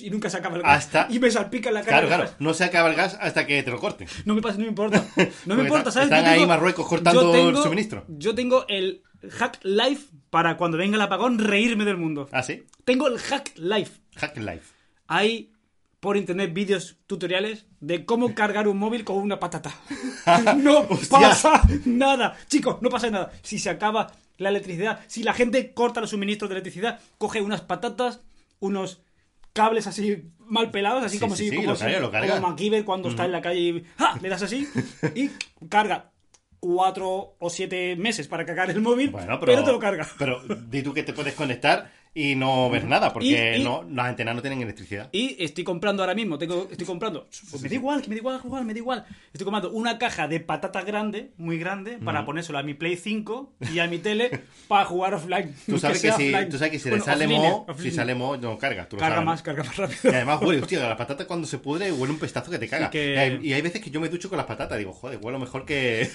y 0.00 0.10
nunca 0.10 0.30
se 0.30 0.36
acaba 0.36 0.56
el 0.56 0.62
gas. 0.62 0.84
Hasta- 0.86 1.08
Y 1.10 1.18
me 1.18 1.30
salpica 1.30 1.70
en 1.70 1.74
la 1.74 1.82
cara. 1.82 2.06
Claro, 2.06 2.06
claro. 2.08 2.30
No 2.38 2.54
se 2.54 2.64
acaba 2.64 2.88
el 2.90 2.94
gas 2.96 3.18
hasta 3.20 3.46
que 3.46 3.62
te 3.62 3.70
lo 3.70 3.80
corten. 3.80 4.06
No 4.24 4.34
me 4.34 4.42
pasa, 4.42 4.58
no 4.58 4.62
me 4.64 4.68
importa. 4.68 5.04
No 5.46 5.56
me 5.56 5.62
importa, 5.64 5.90
¿sabes? 5.90 6.06
están 6.06 6.24
Yo 6.24 6.30
ahí 6.30 6.36
tengo- 6.38 6.48
Marruecos 6.48 6.86
cortando 6.86 7.32
tengo- 7.32 7.48
el 7.50 7.56
suministro. 7.56 8.04
Yo 8.08 8.34
tengo 8.34 8.66
el 8.68 9.02
hack 9.38 9.58
life 9.62 10.06
para 10.30 10.56
cuando 10.56 10.78
venga 10.78 10.96
el 10.96 11.02
apagón 11.02 11.38
reírme 11.38 11.84
del 11.84 11.96
mundo. 11.96 12.28
¿Ah, 12.32 12.42
sí? 12.42 12.64
Tengo 12.84 13.08
el 13.08 13.18
hack 13.18 13.52
life. 13.56 14.00
Hack 14.16 14.36
Life. 14.36 14.74
Hay 15.06 15.52
por 16.00 16.16
internet 16.16 16.52
vídeos 16.52 16.96
tutoriales 17.06 17.66
de 17.80 18.04
cómo 18.04 18.34
cargar 18.34 18.68
un 18.68 18.78
móvil 18.78 19.04
con 19.04 19.16
una 19.18 19.40
patata. 19.40 19.74
no 20.56 20.86
pasa 21.10 21.62
nada. 21.84 22.36
Chicos, 22.48 22.80
no 22.82 22.88
pasa 22.90 23.10
nada. 23.10 23.32
Si 23.42 23.58
se 23.58 23.70
acaba 23.70 24.12
la 24.36 24.50
electricidad, 24.50 25.00
si 25.08 25.22
la 25.22 25.32
gente 25.34 25.72
corta 25.74 26.00
los 26.00 26.10
suministros 26.10 26.48
de 26.48 26.54
electricidad, 26.54 27.00
coge 27.18 27.42
unas 27.42 27.62
patatas, 27.62 28.20
unos 28.60 29.02
cables 29.52 29.88
así 29.88 30.30
mal 30.38 30.70
pelados, 30.70 31.02
así 31.02 31.16
Sí, 31.16 31.20
como 31.20 31.34
sí, 31.34 31.44
si 31.44 31.50
sí, 31.50 31.56
como, 31.56 31.72
lo 31.72 31.78
carga, 31.78 32.00
lo 32.00 32.10
carga. 32.12 32.34
como 32.36 32.48
MacGyver 32.48 32.84
cuando 32.84 33.08
está 33.08 33.24
en 33.24 33.32
la 33.32 33.40
calle 33.42 33.60
y 33.60 33.84
¡ja! 33.98 34.16
le 34.22 34.28
das 34.28 34.42
así 34.42 34.68
y 35.16 35.30
carga 35.68 36.12
cuatro 36.60 37.36
o 37.38 37.50
siete 37.50 37.96
meses 37.96 38.26
para 38.28 38.44
cargar 38.44 38.70
el 38.70 38.80
móvil, 38.80 39.10
Bueno, 39.10 39.38
pero, 39.40 39.52
pero, 39.52 39.64
te 39.64 39.72
lo 39.72 39.78
carga. 39.78 40.06
Pero 40.18 40.40
di 40.68 40.82
tú 40.82 40.92
que 40.92 41.02
te 41.02 41.12
puedes 41.12 41.34
conectar 41.34 41.90
y 42.14 42.34
no 42.34 42.68
ver 42.68 42.84
nada, 42.84 43.12
porque 43.12 43.54
Y- 43.56 43.60
y- 43.60 43.64
no, 43.64 43.84
las 43.84 44.06
antenas 44.06 44.34
no 44.34 44.40
tienen 44.40 44.60
electricidad. 44.62 45.08
Y 45.12 45.36
estoy 45.38 45.62
comprando 45.62 46.02
ahora 46.02 46.14
mismo, 46.14 46.36
tengo, 46.36 46.66
estoy 46.68 46.86
comprando, 46.86 47.28
pues 47.50 47.62
me 47.62 47.68
da 47.68 47.74
igual, 47.76 48.02
que 48.02 48.08
me 48.08 48.16
da 48.16 48.18
igual 48.20 48.40
jugar, 48.40 48.64
me 48.64 48.72
da 48.72 48.78
igual. 48.78 49.04
Estoy 49.32 49.44
comprando 49.44 49.70
una 49.70 49.98
caja 49.98 50.26
de 50.26 50.40
patata 50.40 50.82
grande, 50.82 51.30
muy 51.36 51.58
grande, 51.58 51.98
para 51.98 52.24
ponérselo 52.24 52.58
a 52.58 52.62
mi 52.64 52.74
Play 52.74 52.96
5 52.96 53.52
y 53.72 53.78
a 53.78 53.86
mi 53.86 53.98
tele 53.98 54.40
para 54.66 54.84
jugar 54.86 55.14
offline. 55.14 55.54
Tú 55.66 55.78
sabes 55.78 56.02
que, 56.02 56.10
si, 56.12 56.32
tú 56.50 56.58
sabes 56.58 56.72
que 56.72 56.78
si 56.80 56.88
Bueno, 56.88 57.04
le 57.04 57.12
sale 57.12 57.24
offline, 57.26 57.40
mo, 57.42 57.66
si 57.78 57.90
sale 57.92 58.14
mo, 58.16 58.36
no 58.36 58.58
carga. 58.58 58.88
Tú 58.88 58.96
Carga 58.96 59.20
más, 59.20 59.42
carga 59.42 59.62
más 59.62 59.78
Y 59.78 59.80
rápido. 59.82 60.12
además 60.14 60.40
huele, 60.42 60.62
hostia, 60.62 60.80
la 60.88 60.96
patata 60.96 61.24
cuando 61.26 61.46
se 61.46 61.58
pudre 61.58 61.92
huele 61.92 62.12
un 62.14 62.18
pestazo 62.18 62.50
que 62.50 62.58
te 62.58 62.68
caga. 62.68 62.86
Sí, 62.86 62.92
que- 62.92 63.14
Y, 63.14 63.18
hay, 63.18 63.38
y 63.42 63.52
hay 63.52 63.62
veces 63.62 63.80
que 63.80 63.90
yo 63.90 64.00
me 64.00 64.08
ducho 64.08 64.28
con 64.28 64.38
las 64.38 64.46
patatas. 64.46 64.76
Digo, 64.78 64.92
joder, 64.92 65.20
huelo 65.22 65.38
mejor 65.38 65.64
que, 65.64 66.10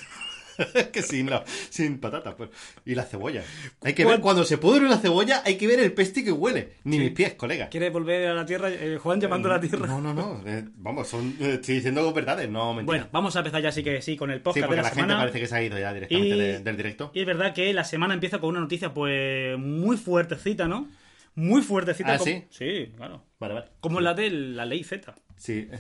que 0.92 1.02
sin, 1.02 1.30
la- 1.30 1.44
sin 1.70 2.00
patata. 2.00 2.36
Pues. 2.36 2.50
Y 2.86 2.96
la 2.96 3.04
cebolla. 3.04 3.44
Hay 3.82 3.94
que 3.94 4.04
ver, 4.06 4.16
¿Cuán- 4.16 4.22
cuando 4.22 4.44
se 4.46 4.58
pudre 4.58 4.86
una 4.86 4.98
cebolla, 4.98 5.42
hay 5.46 5.56
que 5.58 5.68
ver 5.68 5.80
el 5.80 5.94
pesti 5.94 6.24
que 6.24 6.32
huele. 6.32 6.74
Ni 6.84 7.00
mis 7.00 7.12
pies, 7.12 7.34
colega. 7.36 7.70
¿Quieres 7.70 7.92
volver 7.94 8.28
a 8.28 8.34
la 8.34 8.46
Tierra? 8.46 8.70
Eh, 8.70 8.98
Juan 9.02 9.20
llamando 9.20 9.50
a 9.50 9.56
la 9.56 9.62
Tierra. 9.62 9.88
No, 9.88 10.02
no, 10.02 10.14
no. 10.14 10.42
eh, 10.46 10.64
vamos, 10.76 11.08
son, 11.08 11.36
eh, 11.40 11.54
estoy 11.56 11.76
diciendo 11.76 12.12
verdades, 12.14 12.50
no 12.50 12.74
mentiras. 12.74 12.86
Bueno, 12.86 13.08
vamos 13.12 13.36
a 13.36 13.40
empezar 13.40 13.62
ya 13.62 13.72
sí 13.72 13.84
que 13.84 14.02
sí 14.02 14.16
con 14.18 14.32
el 14.32 14.38
sí, 14.40 14.44
podcast 14.44 14.66
porque 14.68 14.76
de 14.76 14.82
la, 14.82 14.84
la, 14.84 14.90
gente 14.90 15.02
semana. 15.02 15.20
parece 15.20 15.40
que 15.40 15.48
se 15.48 15.56
ha 15.56 15.64
ido 15.64 15.78
ya 15.80 15.94
directamente 15.94 16.36
Y- 16.36 16.40
de- 16.40 16.60
del 16.60 16.78
directo. 16.78 17.12
Y 17.14 17.22
es 17.22 17.26
verdad 17.26 17.54
que 17.54 17.74
la 17.74 17.84
semana 17.84 18.14
empieza 18.14 18.40
con 18.40 18.50
una 18.52 18.60
noticia 18.60 18.94
pues 18.94 19.58
muy 19.58 19.98
fuertecita, 19.98 20.68
¿no? 20.68 20.88
Muy 21.36 21.62
fuertecita. 21.64 22.14
¿Ah, 22.14 22.18
como- 22.20 22.32
sí? 22.32 22.44
Sí, 22.52 22.92
claro. 22.96 23.24
Vale, 23.40 23.54
vale. 23.56 23.66
Como 23.80 24.00
la 24.02 24.14
de 24.14 24.30
la 24.30 24.66
ley 24.66 24.84
Z. 24.84 25.16
Sí, 25.36 25.68
eh, 25.72 25.80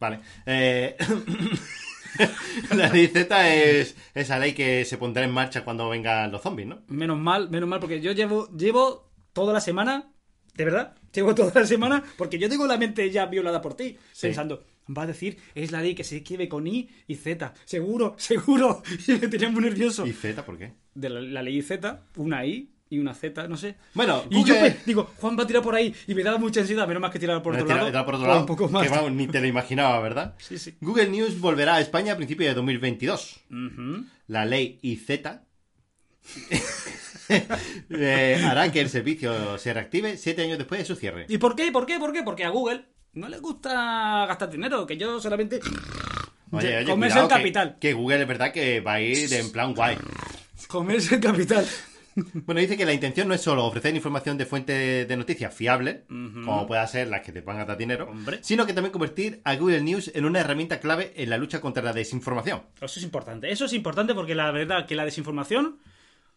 vale. 0.00 0.20
Eh, 0.46 0.96
la 2.74 2.88
ley 2.88 3.06
Z 3.08 3.52
es 3.54 3.96
esa 4.14 4.38
ley 4.38 4.52
que 4.52 4.84
se 4.84 4.98
pondrá 4.98 5.24
en 5.24 5.30
marcha 5.32 5.64
cuando 5.64 5.88
vengan 5.88 6.30
los 6.32 6.42
zombies, 6.42 6.68
¿no? 6.68 6.82
Menos 6.88 7.18
mal, 7.18 7.50
menos 7.50 7.68
mal, 7.68 7.80
porque 7.80 8.00
yo 8.00 8.12
llevo, 8.12 8.48
llevo 8.56 9.10
toda 9.32 9.52
la 9.52 9.60
semana, 9.60 10.12
de 10.54 10.64
verdad, 10.64 10.94
llevo 11.12 11.34
toda 11.34 11.52
la 11.60 11.66
semana, 11.66 12.02
porque 12.16 12.38
yo 12.38 12.48
tengo 12.48 12.66
la 12.66 12.76
mente 12.78 13.10
ya 13.10 13.26
violada 13.26 13.60
por 13.60 13.74
ti, 13.74 13.96
Sí. 14.12 14.28
pensando, 14.28 14.64
va 14.96 15.02
a 15.02 15.06
decir, 15.06 15.38
es 15.54 15.72
la 15.72 15.80
ley 15.82 15.94
que 15.94 16.04
se 16.04 16.18
escribe 16.18 16.48
con 16.48 16.66
I 16.66 16.88
y 17.08 17.14
Z, 17.16 17.52
seguro, 17.64 18.14
seguro, 18.18 18.82
y 19.08 19.12
me 19.12 19.28
tenía 19.28 19.48
muy 19.50 19.62
nervioso. 19.62 20.06
¿Y 20.06 20.12
Z 20.12 20.44
por 20.44 20.58
qué? 20.58 20.72
De 20.94 21.08
la, 21.10 21.20
la 21.20 21.42
ley 21.42 21.60
Z, 21.62 22.02
una 22.16 22.44
I 22.46 22.70
y 22.94 22.98
una 22.98 23.14
Z, 23.14 23.46
no 23.48 23.56
sé. 23.56 23.74
Bueno, 23.94 24.24
Y 24.30 24.44
yo 24.44 24.54
digo, 24.86 25.10
Juan 25.18 25.36
va 25.38 25.42
a 25.42 25.46
tirar 25.46 25.62
por 25.62 25.74
ahí, 25.74 25.94
y 26.06 26.14
me 26.14 26.22
daba 26.22 26.38
mucha 26.38 26.60
ansiedad, 26.60 26.86
menos 26.88 27.00
más 27.00 27.10
que 27.10 27.18
tirar 27.18 27.42
por 27.42 27.52
otro 27.54 27.66
tira- 27.66 27.76
lado. 27.76 27.86
tira 27.88 28.04
por 28.06 28.14
otro 28.14 28.26
lado, 28.28 28.40
un 28.40 28.46
poco 28.46 28.68
más. 28.68 28.82
que 28.82 28.88
vamos, 28.88 29.12
ni 29.12 29.26
te 29.26 29.40
lo 29.40 29.46
imaginaba, 29.46 29.98
¿verdad? 30.00 30.34
Sí, 30.38 30.58
sí. 30.58 30.74
Google 30.80 31.08
News 31.08 31.40
volverá 31.40 31.74
a 31.76 31.80
España 31.80 32.12
a 32.12 32.16
principios 32.16 32.48
de 32.50 32.54
2022. 32.54 33.40
Ujú. 33.50 34.04
La 34.28 34.44
ley 34.46 34.78
IZ 34.82 35.10
eh, 37.28 38.40
hará 38.44 38.70
que 38.72 38.80
el 38.80 38.88
servicio 38.88 39.58
se 39.58 39.72
reactive 39.74 40.16
siete 40.16 40.42
años 40.42 40.58
después 40.58 40.80
de 40.80 40.84
su 40.86 40.94
cierre. 40.96 41.26
¿Y 41.28 41.38
por 41.38 41.54
qué? 41.56 41.70
¿Por 41.72 41.86
qué? 41.86 41.98
¿Por 41.98 42.12
qué? 42.12 42.22
Porque 42.22 42.44
a 42.44 42.50
Google 42.50 42.84
no 43.14 43.28
le 43.28 43.38
gusta 43.38 44.24
gastar 44.26 44.50
dinero, 44.50 44.86
que 44.86 44.96
yo 44.96 45.20
solamente... 45.20 45.60
Oye, 46.50 46.76
oye, 46.78 46.86
comerse 46.86 47.18
el 47.18 47.24
que- 47.28 47.34
capital. 47.34 47.76
Que, 47.80 47.92
Google 47.94 48.22
es 48.22 48.28
verdad 48.28 48.52
que 48.52 48.80
va 48.80 48.94
a 48.94 49.00
ir 49.00 49.32
en 49.34 49.50
plan 49.50 49.74
guay. 49.74 49.96
Comerse 50.68 51.16
el 51.16 51.20
capital. 51.20 51.66
Bueno, 52.46 52.60
dice 52.60 52.76
que 52.76 52.84
la 52.84 52.92
intención 52.92 53.26
no 53.28 53.34
es 53.34 53.40
solo 53.40 53.64
ofrecer 53.64 53.94
información 53.94 54.38
de 54.38 54.46
fuente 54.46 55.04
de 55.06 55.16
noticias 55.16 55.52
fiable, 55.54 56.04
como 56.08 56.66
pueda 56.66 56.86
ser 56.86 57.08
las 57.08 57.22
que 57.22 57.32
te 57.32 57.40
van 57.40 57.58
a 57.58 57.64
dar 57.64 57.76
dinero, 57.76 58.08
Hombre. 58.08 58.38
sino 58.42 58.66
que 58.66 58.72
también 58.72 58.92
convertir 58.92 59.40
a 59.44 59.56
Google 59.56 59.80
News 59.80 60.10
en 60.14 60.24
una 60.24 60.40
herramienta 60.40 60.78
clave 60.80 61.12
en 61.16 61.30
la 61.30 61.38
lucha 61.38 61.60
contra 61.60 61.82
la 61.82 61.92
desinformación. 61.92 62.62
Eso 62.80 62.98
es 63.00 63.02
importante. 63.04 63.50
Eso 63.50 63.64
es 63.64 63.72
importante 63.72 64.14
porque 64.14 64.34
la 64.34 64.50
verdad 64.52 64.86
que 64.86 64.94
la 64.94 65.04
desinformación. 65.04 65.78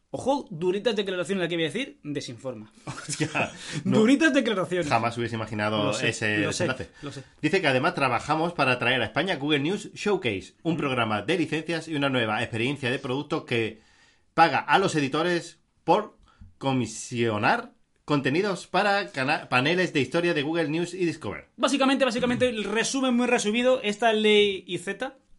Ojo, 0.10 0.48
duritas 0.50 0.96
declaraciones 0.96 1.42
la 1.44 1.50
que 1.50 1.56
voy 1.56 1.66
a 1.66 1.68
decir, 1.68 2.00
desinforma. 2.02 2.72
Hostia, 2.86 3.52
no, 3.84 4.00
Duritas 4.00 4.34
declaraciones. 4.34 4.88
jamás 4.88 5.18
hubiese 5.18 5.36
imaginado 5.36 5.84
Lo 5.84 5.94
sé, 5.94 6.10
ese 6.10 6.38
lo 6.38 6.54
sé, 6.54 6.66
lo 7.02 7.12
sé. 7.12 7.24
Dice 7.42 7.60
que 7.60 7.68
además 7.68 7.94
trabajamos 7.94 8.54
para 8.54 8.80
traer 8.80 9.02
a 9.02 9.06
España 9.06 9.36
Google 9.36 9.60
News 9.60 9.92
Showcase, 9.94 10.56
un 10.64 10.78
programa 10.78 11.24
de 11.24 11.38
licencias 11.38 11.90
y 11.90 11.96
una 11.96 12.08
nueva 12.10 12.42
experiencia 12.42 12.90
de 12.90 13.00
producto 13.00 13.46
que 13.46 13.82
paga 14.34 14.60
a 14.60 14.80
los 14.80 14.96
editores 14.96 15.60
por 15.88 16.18
comisionar 16.58 17.72
contenidos 18.04 18.68
para 18.68 19.10
paneles 19.48 19.94
de 19.94 20.02
historia 20.02 20.34
de 20.34 20.42
Google 20.42 20.68
News 20.68 20.94
y 20.94 21.06
Discover. 21.06 21.46
Básicamente, 21.56 22.04
básicamente, 22.04 22.50
el 22.50 22.66
resumen 22.66 23.16
muy 23.16 23.26
resumido, 23.26 23.82
esta 23.82 24.12
ley 24.12 24.66
IZ 24.68 24.88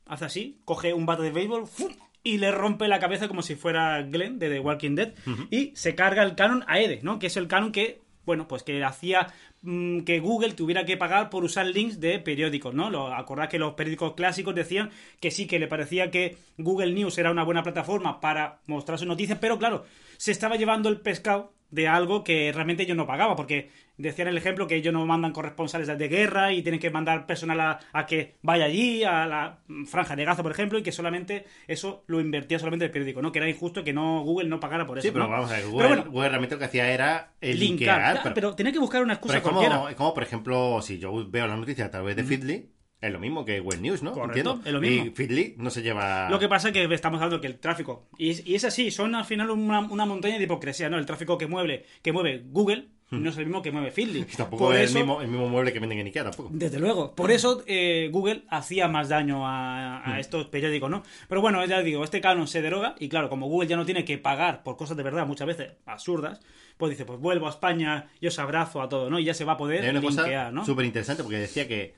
hace 0.06 0.24
así, 0.24 0.58
coge 0.64 0.94
un 0.94 1.04
bate 1.04 1.22
de 1.22 1.32
béisbol 1.32 1.66
¡fum! 1.66 1.92
y 2.24 2.38
le 2.38 2.50
rompe 2.50 2.88
la 2.88 2.98
cabeza 2.98 3.28
como 3.28 3.42
si 3.42 3.56
fuera 3.56 4.00
Glenn 4.00 4.38
de 4.38 4.48
The 4.48 4.60
Walking 4.60 4.94
Dead 4.94 5.12
y 5.50 5.72
se 5.76 5.94
carga 5.94 6.22
el 6.22 6.34
canon 6.34 6.64
a 6.66 6.80
Ede, 6.80 7.00
¿no? 7.02 7.18
Que 7.18 7.26
es 7.26 7.36
el 7.36 7.46
canon 7.46 7.70
que, 7.70 8.00
bueno, 8.24 8.48
pues 8.48 8.62
que 8.62 8.82
hacía 8.82 9.26
mm, 9.60 10.00
que 10.00 10.18
Google 10.20 10.54
tuviera 10.54 10.86
que 10.86 10.96
pagar 10.96 11.28
por 11.28 11.44
usar 11.44 11.66
links 11.66 12.00
de 12.00 12.20
periódicos, 12.20 12.72
¿no? 12.72 12.88
Lo, 12.88 13.14
acordad 13.14 13.50
que 13.50 13.58
los 13.58 13.74
periódicos 13.74 14.14
clásicos 14.14 14.54
decían 14.54 14.88
que 15.20 15.30
sí, 15.30 15.46
que 15.46 15.58
le 15.58 15.68
parecía 15.68 16.10
que 16.10 16.38
Google 16.56 16.92
News 16.94 17.18
era 17.18 17.30
una 17.30 17.44
buena 17.44 17.62
plataforma 17.62 18.18
para 18.18 18.60
mostrar 18.66 18.98
sus 18.98 19.06
noticias, 19.06 19.38
pero 19.38 19.58
claro, 19.58 19.84
se 20.18 20.32
estaba 20.32 20.56
llevando 20.56 20.90
el 20.90 21.00
pescado 21.00 21.54
de 21.70 21.88
algo 21.88 22.24
que 22.24 22.50
realmente 22.52 22.86
yo 22.86 22.94
no 22.94 23.06
pagaba, 23.06 23.36
porque 23.36 23.70
decían 23.98 24.28
el 24.28 24.38
ejemplo 24.38 24.66
que 24.66 24.76
ellos 24.76 24.92
no 24.92 25.04
mandan 25.04 25.32
corresponsales 25.32 25.86
de 25.86 26.08
guerra 26.08 26.52
y 26.52 26.62
tienen 26.62 26.80
que 26.80 26.90
mandar 26.90 27.26
personal 27.26 27.60
a, 27.60 27.80
a 27.92 28.06
que 28.06 28.36
vaya 28.42 28.64
allí, 28.64 29.04
a 29.04 29.26
la 29.26 29.58
franja 29.86 30.16
de 30.16 30.24
Gaza, 30.24 30.42
por 30.42 30.52
ejemplo, 30.52 30.78
y 30.78 30.82
que 30.82 30.92
solamente 30.92 31.44
eso 31.66 32.04
lo 32.06 32.20
invertía 32.20 32.58
solamente 32.58 32.86
el 32.86 32.90
periódico, 32.90 33.20
¿no? 33.20 33.32
Que 33.32 33.40
era 33.40 33.48
injusto 33.48 33.84
que 33.84 33.92
no 33.92 34.22
Google 34.22 34.48
no 34.48 34.60
pagara 34.60 34.86
por 34.86 34.98
eso. 34.98 35.06
Sí, 35.06 35.12
pero 35.12 35.24
¿no? 35.24 35.30
vamos 35.30 35.50
a 35.50 35.54
ver, 35.54 35.66
Google, 35.66 35.78
Pero 35.78 35.88
bueno, 35.88 36.10
Google 36.10 36.28
realmente 36.28 36.54
lo 36.54 36.58
que 36.58 36.64
hacía 36.64 36.90
era 36.90 37.32
el 37.40 37.58
linkar, 37.58 38.20
pero, 38.22 38.34
pero, 38.34 38.54
tenía 38.54 38.72
que 38.72 38.78
buscar 38.78 39.02
una 39.02 39.14
excusa 39.14 39.34
pero 39.34 39.46
es, 39.46 39.52
cualquiera. 39.52 39.76
como, 39.76 39.88
es 39.90 39.96
como, 39.96 40.14
por 40.14 40.22
ejemplo, 40.22 40.80
si 40.80 40.98
yo 40.98 41.28
veo 41.28 41.46
las 41.46 41.58
noticias 41.58 41.88
a 41.88 41.90
través 41.90 42.16
de 42.16 42.24
Feedly, 42.24 42.70
es 43.00 43.12
lo 43.12 43.18
mismo 43.20 43.44
que 43.44 43.60
Google 43.60 43.80
News, 43.80 44.02
¿no? 44.02 44.12
Correcto, 44.12 44.50
Entiendo. 44.52 44.62
es 44.68 44.72
lo 44.72 44.80
mismo. 44.80 45.06
Y 45.06 45.10
Feedly 45.10 45.54
no 45.58 45.70
se 45.70 45.82
lleva... 45.82 46.28
Lo 46.30 46.38
que 46.38 46.48
pasa 46.48 46.68
es 46.68 46.74
que 46.74 46.84
estamos 46.92 47.18
hablando 47.20 47.40
que 47.40 47.46
el 47.46 47.58
tráfico, 47.58 48.08
y 48.18 48.30
es, 48.30 48.46
y 48.46 48.54
es 48.56 48.64
así, 48.64 48.90
son 48.90 49.14
al 49.14 49.24
final 49.24 49.50
una, 49.50 49.80
una 49.80 50.04
montaña 50.06 50.36
de 50.38 50.44
hipocresía, 50.44 50.88
¿no? 50.90 50.98
El 50.98 51.06
tráfico 51.06 51.38
que 51.38 51.46
mueve, 51.46 51.84
que 52.02 52.12
mueve 52.12 52.42
Google 52.46 52.88
no 53.10 53.30
es 53.30 53.38
el 53.38 53.46
mismo 53.46 53.62
que 53.62 53.70
mueve 53.70 53.90
Feedly. 53.90 54.24
Tampoco 54.36 54.66
Por 54.66 54.76
es 54.76 54.90
eso- 54.90 54.98
el, 54.98 55.04
mismo, 55.04 55.22
el 55.22 55.28
mismo 55.28 55.48
mueble 55.48 55.72
que 55.72 55.78
venden 55.80 55.98
en 56.00 56.06
Ikea, 56.08 56.24
tampoco. 56.24 56.50
Desde 56.52 56.78
luego. 56.78 57.14
Por 57.14 57.30
eso 57.30 57.62
eh, 57.66 58.10
Google 58.12 58.42
hacía 58.50 58.86
más 58.88 59.08
daño 59.08 59.46
a, 59.46 60.02
Hmm. 60.04 60.18
estos 60.18 60.46
periódicos, 60.48 60.90
¿no? 60.90 61.02
Pero 61.28 61.40
bueno, 61.40 61.64
ya 61.64 61.80
digo, 61.82 62.02
este 62.04 62.20
canon 62.20 62.46
se 62.48 62.60
deroga 62.62 62.96
y 62.98 63.08
claro, 63.08 63.28
como 63.30 63.46
Google 63.46 63.68
ya 63.68 63.76
no 63.76 63.86
tiene 63.86 64.04
que 64.04 64.18
pagar 64.18 64.62
por 64.62 64.76
cosas 64.76 64.96
de 64.96 65.02
verdad 65.04 65.26
muchas 65.26 65.46
veces 65.46 65.72
absurdas, 65.86 66.40
pues 66.76 66.90
dice, 66.90 67.04
pues 67.06 67.18
vuelvo 67.18 67.46
a 67.46 67.50
España 67.50 68.08
y 68.20 68.26
os 68.26 68.38
abrazo 68.38 68.82
a 68.82 68.88
todo, 68.88 69.08
¿no? 69.08 69.18
Y 69.18 69.24
ya 69.24 69.34
se 69.34 69.44
va 69.44 69.52
a 69.52 69.56
poder 69.56 69.88
una 69.90 70.00
cosa 70.02 70.22
linkear, 70.22 70.52
¿no? 70.52 70.64
súper 70.66 70.84
interesante 70.84 71.22
porque 71.22 71.38
decía 71.38 71.66
que, 71.66 71.94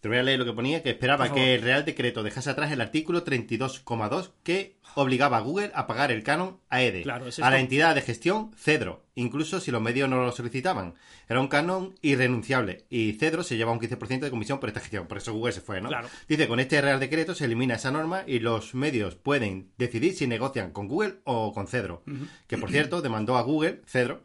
te 0.00 0.08
voy 0.08 0.18
a 0.18 0.22
leer 0.22 0.38
lo 0.38 0.44
que 0.44 0.52
ponía, 0.52 0.82
que 0.82 0.90
esperaba 0.90 1.32
que 1.32 1.54
el 1.54 1.62
Real 1.62 1.84
Decreto 1.84 2.22
dejase 2.22 2.50
atrás 2.50 2.70
el 2.70 2.80
artículo 2.80 3.24
32,2 3.24 4.30
que 4.44 4.76
obligaba 4.94 5.38
a 5.38 5.40
Google 5.40 5.72
a 5.74 5.86
pagar 5.86 6.12
el 6.12 6.22
canon 6.22 6.58
a 6.70 6.82
EDE, 6.82 7.02
Claro, 7.02 7.26
es 7.26 7.38
a 7.40 7.50
la 7.50 7.58
entidad 7.58 7.94
de 7.94 8.02
gestión 8.02 8.52
Cedro, 8.56 9.04
incluso 9.16 9.58
si 9.60 9.70
los 9.70 9.82
medios 9.82 10.08
no 10.08 10.24
lo 10.24 10.30
solicitaban. 10.30 10.94
Era 11.28 11.40
un 11.40 11.48
canon 11.48 11.94
irrenunciable 12.00 12.84
y 12.88 13.14
Cedro 13.14 13.42
se 13.42 13.56
lleva 13.56 13.72
un 13.72 13.80
15% 13.80 14.20
de 14.20 14.30
comisión 14.30 14.60
por 14.60 14.68
esta 14.68 14.80
gestión, 14.80 15.08
por 15.08 15.18
eso 15.18 15.32
Google 15.32 15.52
se 15.52 15.60
fue, 15.60 15.80
¿no? 15.80 15.88
Claro. 15.88 16.08
Dice, 16.28 16.46
con 16.46 16.60
este 16.60 16.80
Real 16.80 17.00
Decreto 17.00 17.34
se 17.34 17.46
elimina 17.46 17.74
esa 17.74 17.90
norma 17.90 18.22
y 18.26 18.38
los 18.38 18.74
medios 18.74 19.16
pueden 19.16 19.70
decidir 19.78 20.14
si 20.14 20.26
negocian 20.26 20.70
con 20.70 20.86
Google 20.86 21.16
o 21.24 21.52
con 21.52 21.66
Cedro, 21.66 22.02
que 22.46 22.56
por 22.56 22.70
cierto 22.70 23.02
demandó 23.02 23.36
a 23.36 23.42
Google, 23.42 23.82
Cedro, 23.86 24.22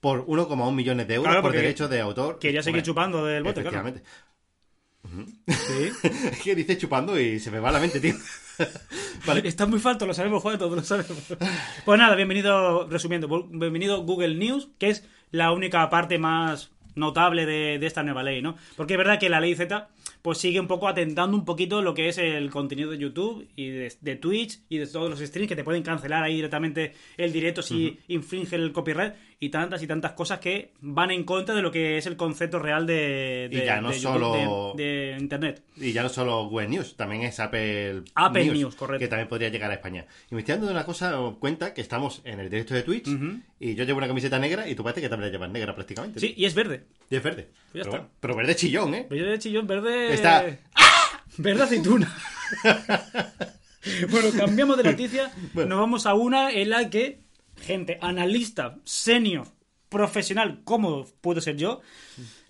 por 0.00 0.26
1,1 0.26 0.74
millones 0.74 1.06
de 1.06 1.14
euros 1.14 1.30
Claro, 1.30 1.42
por 1.42 1.52
derechos 1.52 1.88
de 1.88 2.00
autor. 2.00 2.40
Quería 2.40 2.60
seguir 2.60 2.80
Hombre, 2.80 2.86
chupando 2.86 3.24
del 3.24 3.44
bote, 3.44 3.62
claro. 3.62 3.94
Sí. 5.46 5.92
Es 6.32 6.40
que 6.42 6.54
dice 6.54 6.78
chupando 6.78 7.18
y 7.18 7.38
se 7.38 7.50
me 7.50 7.60
va 7.60 7.72
la 7.72 7.80
mente, 7.80 8.00
tío. 8.00 8.14
Vale. 9.26 9.46
Está 9.46 9.66
muy 9.66 9.78
falto, 9.78 10.06
lo 10.06 10.14
sabemos, 10.14 10.42
Juan, 10.42 10.58
todos 10.58 10.76
lo 10.76 10.82
sabemos. 10.82 11.22
Pues 11.84 11.98
nada, 11.98 12.14
bienvenido, 12.16 12.88
resumiendo, 12.88 13.48
bienvenido 13.50 14.02
Google 14.02 14.34
News, 14.34 14.68
que 14.78 14.90
es 14.90 15.04
la 15.30 15.52
única 15.52 15.88
parte 15.90 16.18
más 16.18 16.70
notable 16.94 17.46
de, 17.46 17.78
de 17.78 17.86
esta 17.86 18.02
nueva 18.02 18.22
ley, 18.22 18.42
¿no? 18.42 18.56
Porque 18.76 18.94
es 18.94 18.98
verdad 18.98 19.18
que 19.18 19.28
la 19.28 19.40
ley 19.40 19.54
Z 19.54 19.88
pues 20.22 20.38
sigue 20.38 20.60
un 20.60 20.68
poco 20.68 20.88
atentando 20.88 21.36
un 21.36 21.44
poquito 21.44 21.82
lo 21.82 21.94
que 21.94 22.08
es 22.08 22.18
el 22.18 22.48
contenido 22.50 22.90
de 22.90 22.98
YouTube 22.98 23.48
y 23.56 23.70
de, 23.70 23.92
de 24.00 24.16
Twitch 24.16 24.60
y 24.68 24.78
de 24.78 24.86
todos 24.86 25.10
los 25.10 25.18
streams 25.18 25.48
que 25.48 25.56
te 25.56 25.64
pueden 25.64 25.82
cancelar 25.82 26.22
ahí 26.22 26.36
directamente 26.36 26.94
el 27.16 27.32
directo 27.32 27.60
si 27.62 27.98
infringe 28.08 28.54
el 28.54 28.72
copyright. 28.72 29.14
Y 29.44 29.48
tantas 29.48 29.82
y 29.82 29.88
tantas 29.88 30.12
cosas 30.12 30.38
que 30.38 30.70
van 30.82 31.10
en 31.10 31.24
contra 31.24 31.52
de 31.52 31.62
lo 31.62 31.72
que 31.72 31.98
es 31.98 32.06
el 32.06 32.16
concepto 32.16 32.60
real 32.60 32.86
de, 32.86 33.48
Y 33.50 33.56
de- 33.56 33.66
ya 33.66 33.80
no 33.80 33.88
de 33.90 33.98
YouTube, 33.98 34.12
solo- 34.12 34.74
de, 34.76 34.84
de 34.84 35.16
internet. 35.18 35.62
Y 35.76 35.90
ya 35.92 36.04
no 36.04 36.08
solo 36.08 36.44
Google 36.48 36.68
News, 36.68 36.94
también 36.96 37.22
es 37.22 37.40
Apple, 37.40 38.02
Apple 38.14 38.44
News, 38.44 38.76
correcto. 38.76 39.00
Que 39.00 39.08
también 39.08 39.26
podría 39.28 39.48
llegar 39.48 39.68
a 39.72 39.74
España. 39.74 40.06
Y 40.30 40.36
me 40.36 40.42
estoy 40.42 40.54
dando 40.54 40.70
una 40.70 40.84
cosa 40.86 41.18
cuenta 41.40 41.74
que 41.74 41.80
estamos 41.80 42.20
en 42.24 42.38
el 42.38 42.50
directo 42.50 42.72
de 42.72 42.84
Twitch 42.84 43.08
y 43.58 43.74
yo 43.74 43.82
llevo 43.82 43.98
una 43.98 44.06
camiseta 44.06 44.38
negra 44.38 44.68
y 44.68 44.76
tú 44.76 44.84
parece 44.84 45.00
que 45.00 45.08
también 45.08 45.32
la 45.32 45.36
llevas 45.36 45.50
negra 45.50 45.74
prácticamente. 45.74 46.20
Sí, 46.20 46.34
y 46.36 46.44
es 46.44 46.54
verde. 46.54 46.84
Y 47.10 47.16
es 47.16 47.22
verde. 47.24 47.48
Pues 47.72 47.84
ya 47.84 47.90
pero, 47.90 48.02
está. 48.04 48.08
pero 48.20 48.36
verde 48.36 48.54
chillón, 48.54 48.94
¿eh? 48.94 49.06
Pero 49.08 49.24
yo 49.24 49.30
de 49.32 49.38
chillón 49.40 49.66
verde. 49.66 50.14
Está- 50.14 50.44
Verde 51.38 51.62
aceituna. 51.64 52.14
bueno, 54.10 54.28
cambiamos 54.36 54.76
de 54.76 54.84
noticia. 54.84 55.32
Bueno. 55.52 55.70
Nos 55.70 55.78
vamos 55.80 56.06
a 56.06 56.14
una 56.14 56.52
en 56.52 56.70
la 56.70 56.88
que 56.90 57.21
gente, 57.62 57.98
analista, 58.02 58.78
senior, 58.84 59.46
profesional, 59.88 60.60
como 60.64 61.04
puedo 61.20 61.40
ser 61.40 61.56
yo, 61.56 61.80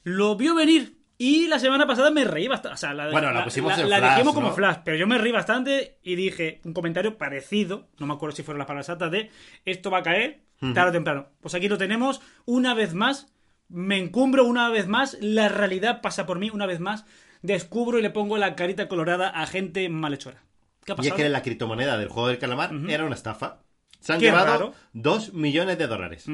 lo 0.05 0.37
vio 0.37 0.55
venir. 0.55 0.99
Y 1.19 1.47
la 1.47 1.61
semana 1.61 1.87
pasada 1.87 2.11
me 2.11 2.25
reí 2.25 2.49
bastante. 2.49 2.75
O 2.75 2.77
sea, 2.77 2.95
la, 2.95 3.11
Bueno, 3.11 3.31
la 3.31 3.45
pusimos 3.45 3.79
en 3.79 3.89
la 3.89 3.99
Flash, 3.99 4.11
dijimos 4.15 4.35
como 4.35 4.53
flash, 4.53 4.79
pero 4.85 4.97
yo 4.97 5.07
me 5.07 5.19
reí 5.19 5.31
bastante 5.31 5.99
y 6.03 6.17
dije 6.17 6.61
un 6.65 6.73
comentario 6.73 7.17
parecido, 7.17 7.87
no 7.99 8.07
me 8.07 8.15
acuerdo 8.15 8.35
si 8.35 8.43
fueron 8.43 8.59
las 8.59 8.67
palabras 8.67 8.87
exactas, 8.89 9.13
de 9.13 9.31
esto 9.65 9.91
va 9.91 9.99
a 9.99 10.03
caer 10.03 10.41
tarde 10.75 10.91
o 10.91 10.93
temprano. 10.93 11.27
Pues 11.41 11.55
aquí 11.55 11.69
lo 11.69 11.79
tenemos, 11.79 12.21
una 12.45 12.75
vez 12.75 12.95
más, 12.95 13.33
me 13.69 13.99
encumbro 13.99 14.45
una 14.45 14.69
vez 14.71 14.89
más, 14.89 15.17
la 15.21 15.49
realidad 15.49 16.01
pasa 16.01 16.27
por 16.27 16.39
mí 16.41 16.51
una 16.51 16.67
vez 16.67 16.81
más, 16.81 17.05
descubro 17.43 17.99
y 17.99 18.03
le 18.03 18.11
pongo 18.11 18.37
la 18.37 18.57
carita 18.57 18.89
colorada 18.89 19.29
a 19.29 19.47
gente 19.47 19.89
malhechora. 19.89 20.43
¿Qué 20.85 20.93
ha 20.93 20.95
Y 20.95 20.97
pasado? 20.97 21.17
es 21.17 21.23
que 21.23 21.29
la 21.29 21.43
criptomoneda 21.43 21.99
del 21.99 22.09
juego 22.09 22.29
del 22.29 22.39
calamar 22.39 22.73
era 22.89 23.05
una 23.05 23.15
estafa. 23.15 23.61
Se 24.03 24.13
han 24.13 24.19
Qué 24.19 24.27
llevado 24.27 24.47
raro. 24.47 24.75
2 24.93 25.33
millones 25.33 25.79
de 25.79 25.87
dólares. 25.87 26.27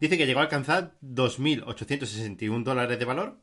Dice 0.00 0.18
que 0.18 0.26
llegó 0.26 0.40
a 0.40 0.44
alcanzar 0.44 0.94
2.861 1.02 2.64
dólares 2.64 2.98
de 2.98 3.04
valor. 3.04 3.36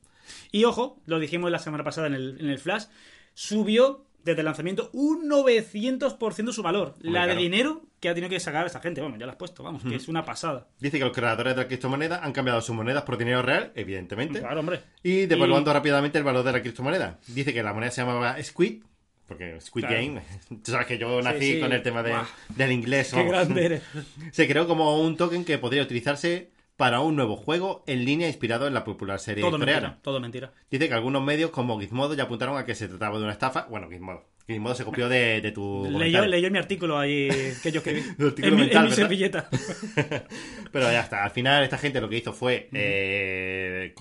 Y 0.51 0.65
ojo, 0.65 0.99
lo 1.05 1.19
dijimos 1.19 1.51
la 1.51 1.59
semana 1.59 1.83
pasada 1.83 2.07
en 2.07 2.15
el, 2.15 2.37
en 2.41 2.49
el 2.49 2.59
Flash, 2.59 2.85
subió 3.33 4.03
desde 4.23 4.41
el 4.41 4.45
lanzamiento 4.45 4.89
un 4.93 5.29
900% 5.29 6.51
su 6.51 6.61
valor. 6.61 6.95
Hombre, 6.95 7.11
la 7.11 7.21
de 7.21 7.25
claro. 7.27 7.39
dinero 7.39 7.81
que 7.99 8.09
ha 8.09 8.13
tenido 8.13 8.29
que 8.29 8.39
sacar 8.39 8.65
esta 8.65 8.81
gente. 8.81 8.99
Bueno, 8.99 9.17
ya 9.17 9.25
la 9.25 9.33
has 9.33 9.37
puesto, 9.37 9.63
vamos, 9.63 9.83
que 9.83 9.95
es 9.95 10.07
una 10.07 10.25
pasada. 10.25 10.67
Dice 10.79 10.97
que 10.99 11.05
los 11.05 11.13
creadores 11.13 11.55
de 11.55 11.61
la 11.61 11.67
criptomoneda 11.67 12.23
han 12.23 12.33
cambiado 12.33 12.59
sus 12.61 12.75
monedas 12.75 13.03
por 13.03 13.17
dinero 13.17 13.41
real, 13.41 13.71
evidentemente. 13.75 14.39
Claro, 14.39 14.59
hombre. 14.59 14.81
Y 15.01 15.27
devaluando 15.27 15.71
rápidamente 15.71 16.17
el 16.17 16.23
valor 16.23 16.43
de 16.43 16.51
la 16.51 16.61
criptomoneda. 16.61 17.19
Dice 17.27 17.53
que 17.53 17.63
la 17.63 17.73
moneda 17.73 17.91
se 17.91 18.01
llamaba 18.01 18.41
Squid, 18.43 18.83
porque 19.27 19.59
Squid 19.61 19.85
Claro. 19.85 19.95
Game, 20.01 20.21
tú 20.63 20.71
sabes 20.71 20.87
que 20.87 20.97
yo 20.97 21.21
nací 21.21 21.53
sí. 21.55 21.59
con 21.59 21.71
el 21.73 21.81
tema 21.83 22.01
de- 22.03 22.15
del 22.49 22.71
inglés. 22.71 23.11
Qué 23.13 23.23
grande 23.23 23.65
eres. 23.65 23.83
Se 24.31 24.47
creó 24.47 24.67
como 24.67 25.01
un 25.01 25.17
token 25.17 25.43
que 25.45 25.57
podría 25.57 25.83
utilizarse 25.83 26.51
para 26.75 26.99
un 27.01 27.15
nuevo 27.15 27.35
juego 27.37 27.83
en 27.87 28.05
línea 28.05 28.27
inspirado 28.27 28.67
en 28.67 28.73
la 28.73 28.83
popular 28.83 29.19
serie 29.19 29.41
Todo 29.43 29.57
coreana. 29.57 29.81
mentira, 29.81 30.01
todo 30.03 30.19
mentira. 30.19 30.53
Dice 30.69 30.87
que 30.87 30.93
algunos 30.93 31.23
medios 31.23 31.49
como 31.51 31.79
Gizmodo 31.79 32.13
ya 32.13 32.23
apuntaron 32.23 32.57
a 32.57 32.65
que 32.65 32.75
se 32.75 32.87
trataba 32.87 33.17
de 33.17 33.23
una 33.23 33.33
estafa. 33.33 33.65
Bueno, 33.69 33.89
Gizmodo. 33.89 34.25
Gizmodo 34.47 34.75
se 34.75 34.85
copió 34.85 35.09
de, 35.09 35.41
de 35.41 35.51
tu 35.51 35.89
Leyó, 35.91 36.25
leyó 36.25 36.49
mi 36.49 36.57
artículo 36.57 36.97
ahí 36.97 37.27
que 37.61 37.71
yo 37.71 37.79
escribí. 37.81 38.01
En, 38.43 38.55
mi- 38.55 38.91
servilleta. 38.91 39.49
Pero 40.71 40.91
ya 40.91 41.01
está. 41.01 41.23
Al 41.25 41.31
final 41.31 41.63
esta 41.63 41.77
gente 41.77 41.99
lo 41.99 42.07
que 42.07 42.17
hizo 42.17 42.31
fue 42.33 42.69
eh, 42.73 43.93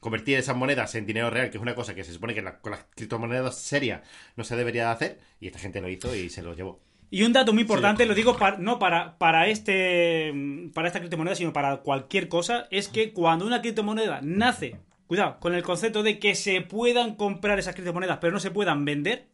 convertir 0.00 0.38
esas 0.38 0.56
monedas 0.56 0.94
en 0.94 1.04
dinero 1.06 1.28
real, 1.30 1.50
que 1.50 1.58
es 1.58 1.62
una 1.62 1.74
cosa 1.74 1.94
que 1.94 2.02
se 2.04 2.12
supone 2.12 2.34
que 2.34 2.40
la- 2.42 2.58
con 2.60 2.72
las 2.72 2.86
criptomonedas 2.94 3.58
serias 3.58 4.00
no 4.36 4.44
se 4.44 4.56
debería 4.56 4.86
de 4.86 4.90
hacer. 4.92 5.18
Y 5.40 5.48
esta 5.48 5.58
gente 5.58 5.80
lo 5.82 5.88
hizo 5.90 6.14
y 6.16 6.30
se 6.30 6.42
lo 6.42 6.54
llevó. 6.54 6.80
Y 7.10 7.22
un 7.22 7.32
dato 7.34 7.52
muy 7.52 7.62
importante, 7.62 8.06
lo 8.06 8.14
digo 8.14 8.36
para- 8.36 8.56
no 8.56 8.78
para, 8.78 9.18
para, 9.18 9.48
este, 9.48 10.32
para 10.72 10.88
esta 10.88 10.98
criptomoneda, 11.00 11.34
sino 11.36 11.52
para 11.52 11.76
cualquier 11.78 12.28
cosa, 12.28 12.66
es 12.70 12.88
que 12.88 13.12
cuando 13.12 13.46
una 13.46 13.60
criptomoneda 13.60 14.20
nace, 14.22 14.76
cuidado, 15.06 15.38
con 15.40 15.54
el 15.54 15.62
concepto 15.62 16.02
de 16.02 16.18
que 16.18 16.34
se 16.34 16.62
puedan 16.62 17.14
comprar 17.16 17.58
esas 17.58 17.74
criptomonedas, 17.74 18.18
pero 18.20 18.32
no 18.32 18.40
se 18.40 18.50
puedan 18.50 18.84
vender, 18.84 19.26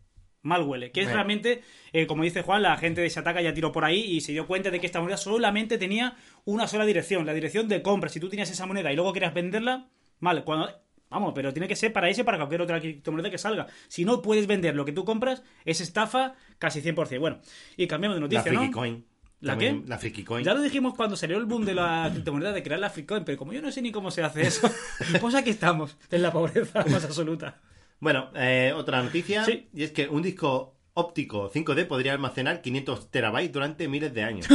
mal 0.42 0.62
huele. 0.62 0.90
Que 0.92 1.02
es 1.02 1.12
realmente, 1.12 1.62
eh, 1.92 2.06
como 2.06 2.22
dice 2.22 2.42
Juan, 2.42 2.62
la 2.62 2.76
gente 2.76 3.00
de 3.00 3.08
Shataka 3.08 3.40
ya 3.42 3.54
tiró 3.54 3.72
por 3.72 3.84
ahí 3.84 4.00
y 4.00 4.20
se 4.20 4.32
dio 4.32 4.46
cuenta 4.46 4.70
de 4.70 4.80
que 4.80 4.86
esta 4.86 5.00
moneda 5.00 5.16
solamente 5.16 5.78
tenía 5.78 6.16
una 6.44 6.66
sola 6.66 6.86
dirección, 6.86 7.26
la 7.26 7.34
dirección 7.34 7.68
de 7.68 7.82
compra. 7.82 8.08
Si 8.08 8.20
tú 8.20 8.28
tenías 8.28 8.50
esa 8.50 8.66
moneda 8.66 8.92
y 8.92 8.96
luego 8.96 9.12
querías 9.12 9.34
venderla, 9.34 9.88
vale, 10.18 10.44
cuando... 10.44 10.68
Vamos, 11.10 11.32
pero 11.34 11.52
tiene 11.52 11.66
que 11.66 11.74
ser 11.74 11.92
para 11.92 12.08
ese 12.08 12.22
para 12.22 12.38
cualquier 12.38 12.62
otra 12.62 12.78
criptomoneda 12.78 13.30
que 13.30 13.38
salga. 13.38 13.66
Si 13.88 14.04
no 14.04 14.22
puedes 14.22 14.46
vender 14.46 14.76
lo 14.76 14.84
que 14.84 14.92
tú 14.92 15.04
compras, 15.04 15.42
es 15.64 15.80
estafa 15.80 16.34
casi 16.60 16.80
100%. 16.80 17.18
Bueno, 17.18 17.40
y 17.76 17.88
cambiamos 17.88 18.14
de 18.14 18.20
La 18.20 18.26
noticia, 18.26 18.44
Friki 18.44 18.66
¿no? 18.66 18.72
Coin. 18.72 19.04
¿La 19.40 19.54
También 19.54 19.82
qué? 19.82 19.88
La 19.88 19.98
Friki 19.98 20.22
Coin. 20.22 20.44
Ya 20.44 20.54
lo 20.54 20.62
dijimos 20.62 20.94
cuando 20.94 21.16
salió 21.16 21.36
el 21.38 21.46
boom 21.46 21.64
de 21.64 21.74
la 21.74 22.08
criptomoneda 22.12 22.52
de 22.52 22.62
crear 22.62 22.78
la 22.78 22.90
Freecoin, 22.90 23.24
pero 23.24 23.38
como 23.38 23.52
yo 23.52 23.60
no 23.60 23.72
sé 23.72 23.82
ni 23.82 23.90
cómo 23.90 24.12
se 24.12 24.22
hace 24.22 24.42
eso, 24.42 24.70
pues 25.20 25.34
aquí 25.34 25.50
estamos, 25.50 25.96
en 26.12 26.22
la 26.22 26.30
pobreza 26.30 26.84
más 26.88 27.04
absoluta. 27.04 27.58
Bueno, 28.00 28.30
eh, 28.34 28.72
otra 28.74 29.02
noticia. 29.02 29.44
Sí. 29.44 29.68
Y 29.74 29.84
es 29.84 29.92
que 29.92 30.08
un 30.08 30.22
disco 30.22 30.74
óptico 30.94 31.50
5D 31.52 31.86
podría 31.86 32.12
almacenar 32.12 32.62
500 32.62 33.10
terabytes 33.10 33.52
durante 33.52 33.86
miles 33.88 34.12
de 34.12 34.22
años. 34.24 34.46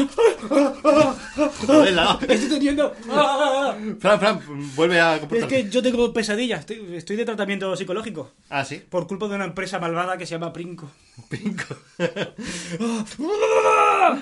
Joder, 1.66 1.94
la- 1.94 2.20
Estoy 2.28 2.50
teniendo... 2.50 2.94
¡Ah! 3.10 3.76
Fran, 4.00 4.20
Fran, 4.20 4.42
vuelve 4.76 5.00
a 5.00 5.16
Es 5.16 5.46
que 5.46 5.70
yo 5.70 5.82
tengo 5.82 6.12
pesadillas, 6.14 6.62
estoy, 6.62 6.96
estoy 6.96 7.16
de 7.16 7.26
tratamiento 7.26 7.76
psicológico. 7.76 8.32
Ah, 8.50 8.66
sí. 8.66 8.84
Por 8.90 9.08
culpa 9.08 9.28
de 9.28 9.36
una 9.36 9.46
empresa 9.46 9.80
malvada 9.80 10.18
que 10.18 10.26
se 10.26 10.32
llama 10.36 10.54
Princo. 10.54 10.92
Princo. 11.30 11.64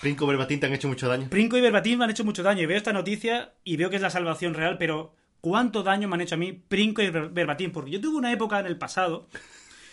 Princo 0.00 0.26
Verbatim 0.26 0.60
te 0.60 0.66
han 0.66 0.72
hecho 0.74 0.88
mucho 0.88 1.08
daño. 1.08 1.28
Princo 1.28 1.58
y 1.58 1.60
Verbatim 1.60 1.98
me 1.98 2.04
han 2.04 2.10
hecho 2.10 2.24
mucho 2.24 2.42
daño. 2.42 2.62
Y 2.62 2.66
veo 2.66 2.76
esta 2.76 2.92
noticia 2.92 3.52
y 3.64 3.76
veo 3.76 3.90
que 3.90 3.96
es 3.96 4.02
la 4.02 4.10
salvación 4.10 4.54
real, 4.54 4.78
pero 4.78 5.14
¿cuánto 5.40 5.82
daño 5.82 6.08
me 6.08 6.14
han 6.14 6.20
hecho 6.22 6.34
a 6.34 6.38
mí 6.38 6.52
Princo 6.52 7.02
y 7.02 7.10
Ver- 7.10 7.30
Verbatim? 7.30 7.70
Porque 7.72 7.90
yo 7.90 8.00
tuve 8.00 8.16
una 8.18 8.32
época 8.32 8.60
en 8.60 8.66
el 8.66 8.76
pasado 8.78 9.28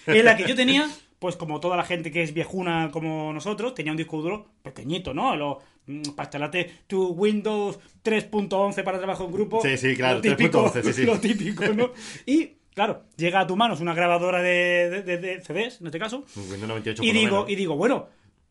en 0.05 0.23
la 0.25 0.35
que 0.37 0.47
yo 0.47 0.55
tenía, 0.55 0.89
pues 1.19 1.35
como 1.35 1.59
toda 1.59 1.77
la 1.77 1.83
gente 1.83 2.11
que 2.11 2.21
es 2.23 2.33
viejuna 2.33 2.89
como 2.91 3.31
nosotros, 3.33 3.73
tenía 3.73 3.91
un 3.91 3.97
disco 3.97 4.21
duro 4.21 4.47
pequeñito, 4.61 5.13
¿no? 5.13 5.35
Lo, 5.35 5.59
mm, 5.87 6.01
para 6.15 6.27
instalarte 6.27 6.71
tu 6.87 7.07
Windows 7.09 7.79
3.11 8.03 8.83
para 8.83 8.97
trabajo 8.97 9.25
en 9.25 9.31
grupo. 9.31 9.61
Sí, 9.61 9.77
sí, 9.77 9.95
claro, 9.95 10.15
Lo 10.15 10.21
típico, 10.21 10.71
3.11, 10.71 10.83
sí, 10.83 10.93
sí. 10.93 11.03
lo 11.05 11.19
típico, 11.19 11.65
¿no? 11.73 11.91
Y, 12.25 12.51
claro, 12.73 13.03
llega 13.17 13.39
a 13.39 13.47
tu 13.47 13.55
manos 13.55 13.79
una 13.81 13.93
grabadora 13.93 14.41
de, 14.41 14.89
de- 14.89 15.01
de- 15.03 15.17
de 15.17 15.41
CDs, 15.41 15.81
en 15.81 15.87
este 15.87 15.99
caso, 15.99 16.25
Windows 16.35 16.67
98 16.67 17.03
y 17.03 17.11
digo, 17.11 17.45
y 17.47 17.55
digo, 17.55 17.75
bueno, 17.75 18.07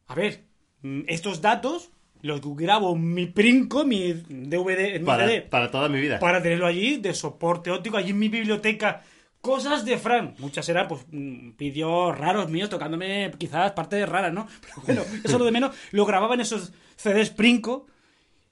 a 0.08 0.14
ver, 0.14 0.42
mm, 0.82 1.02
estos 1.06 1.40
datos 1.40 1.90
los 2.24 2.40
grabo 2.56 2.94
en 2.94 3.12
mi 3.12 3.26
Princo, 3.26 3.84
mi 3.84 4.14
DVD, 4.14 4.96
en 4.96 5.02
mi 5.02 5.06
para, 5.06 5.50
para 5.50 5.70
toda 5.70 5.90
mi 5.90 6.00
vida. 6.00 6.18
para 6.18 6.42
tenerlo 6.42 6.66
allí 6.66 6.96
de 6.96 7.12
soporte 7.12 7.70
óptico, 7.70 7.98
allí 7.98 8.10
en 8.10 8.18
mi 8.18 8.30
biblioteca. 8.30 9.02
Cosas 9.42 9.84
de 9.84 9.98
Fran. 9.98 10.34
Muchas 10.38 10.66
eran, 10.70 10.88
pues, 10.88 11.04
mm, 11.10 11.50
vídeos 11.58 12.16
raros 12.16 12.48
míos 12.48 12.70
tocándome 12.70 13.30
quizás 13.36 13.72
partes 13.72 14.08
raras, 14.08 14.32
¿no? 14.32 14.46
Pero 14.62 14.82
bueno, 14.86 15.02
eso 15.22 15.38
lo 15.38 15.44
de 15.44 15.52
menos. 15.52 15.76
Lo 15.90 16.06
grababa 16.06 16.32
en 16.32 16.40
esos 16.40 16.72
CDs 16.96 17.28
Princo. 17.28 17.88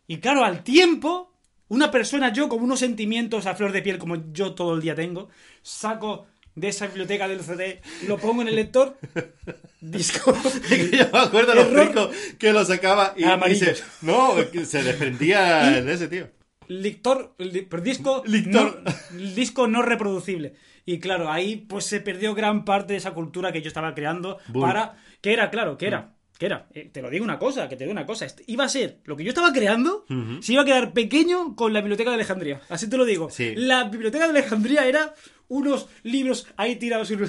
Y 0.06 0.18
claro, 0.18 0.44
al 0.44 0.62
tiempo, 0.62 1.32
una 1.68 1.90
persona, 1.90 2.30
yo 2.30 2.50
con 2.50 2.62
unos 2.62 2.78
sentimientos 2.78 3.46
a 3.46 3.54
flor 3.54 3.72
de 3.72 3.80
piel 3.80 3.96
como 3.96 4.32
yo 4.34 4.52
todo 4.54 4.74
el 4.74 4.82
día 4.82 4.94
tengo, 4.94 5.30
saco 5.62 6.26
de 6.54 6.68
esa 6.68 6.86
biblioteca 6.86 7.28
del 7.28 7.42
CD, 7.42 7.80
lo 8.06 8.18
pongo 8.18 8.42
en 8.42 8.48
el 8.48 8.56
lector, 8.56 8.98
disco. 9.80 10.34
Yo 10.92 11.06
me 11.12 11.18
acuerdo 11.18 11.54
los. 11.54 11.66
Princo 11.66 12.10
que 12.38 12.52
lo 12.52 12.64
sacaba 12.64 13.14
y, 13.16 13.54
se, 13.54 13.76
no, 14.02 14.34
se 14.64 14.82
desprendía 14.82 15.80
de 15.82 15.92
ese 15.92 16.08
tío. 16.08 16.28
lector, 16.68 17.34
disco, 17.82 18.22
Lector. 18.26 18.82
No, 18.84 19.18
disco 19.34 19.66
no 19.68 19.82
reproducible. 19.82 20.54
Y 20.84 20.98
claro, 20.98 21.30
ahí 21.30 21.56
pues 21.56 21.84
se 21.86 22.00
perdió 22.00 22.34
gran 22.34 22.64
parte 22.64 22.94
de 22.94 22.98
esa 22.98 23.12
cultura 23.12 23.52
que 23.52 23.62
yo 23.62 23.68
estaba 23.68 23.94
creando 23.94 24.38
Bull. 24.48 24.62
para 24.62 24.96
que 25.20 25.32
era, 25.32 25.48
claro, 25.50 25.78
que 25.78 25.86
era, 25.86 26.16
que 26.42 26.46
era, 26.46 26.66
eh, 26.74 26.90
te 26.92 27.00
lo 27.00 27.08
digo 27.08 27.24
una 27.24 27.38
cosa, 27.38 27.68
que 27.68 27.76
te 27.76 27.84
digo 27.84 27.92
una 27.92 28.04
cosa, 28.04 28.26
iba 28.48 28.64
a 28.64 28.68
ser 28.68 28.98
lo 29.04 29.16
que 29.16 29.22
yo 29.22 29.28
estaba 29.28 29.52
creando, 29.52 30.04
se 30.40 30.54
iba 30.54 30.62
a 30.62 30.64
quedar 30.64 30.92
pequeño 30.92 31.54
con 31.54 31.72
la 31.72 31.80
biblioteca 31.80 32.10
de 32.10 32.16
Alejandría. 32.16 32.60
Así 32.68 32.90
te 32.90 32.96
lo 32.96 33.04
digo. 33.04 33.30
Sí. 33.30 33.54
La 33.54 33.84
biblioteca 33.84 34.24
de 34.24 34.40
Alejandría 34.40 34.84
era 34.88 35.14
unos 35.46 35.88
libros 36.02 36.48
ahí 36.56 36.74
tirados 36.74 37.12
en, 37.12 37.22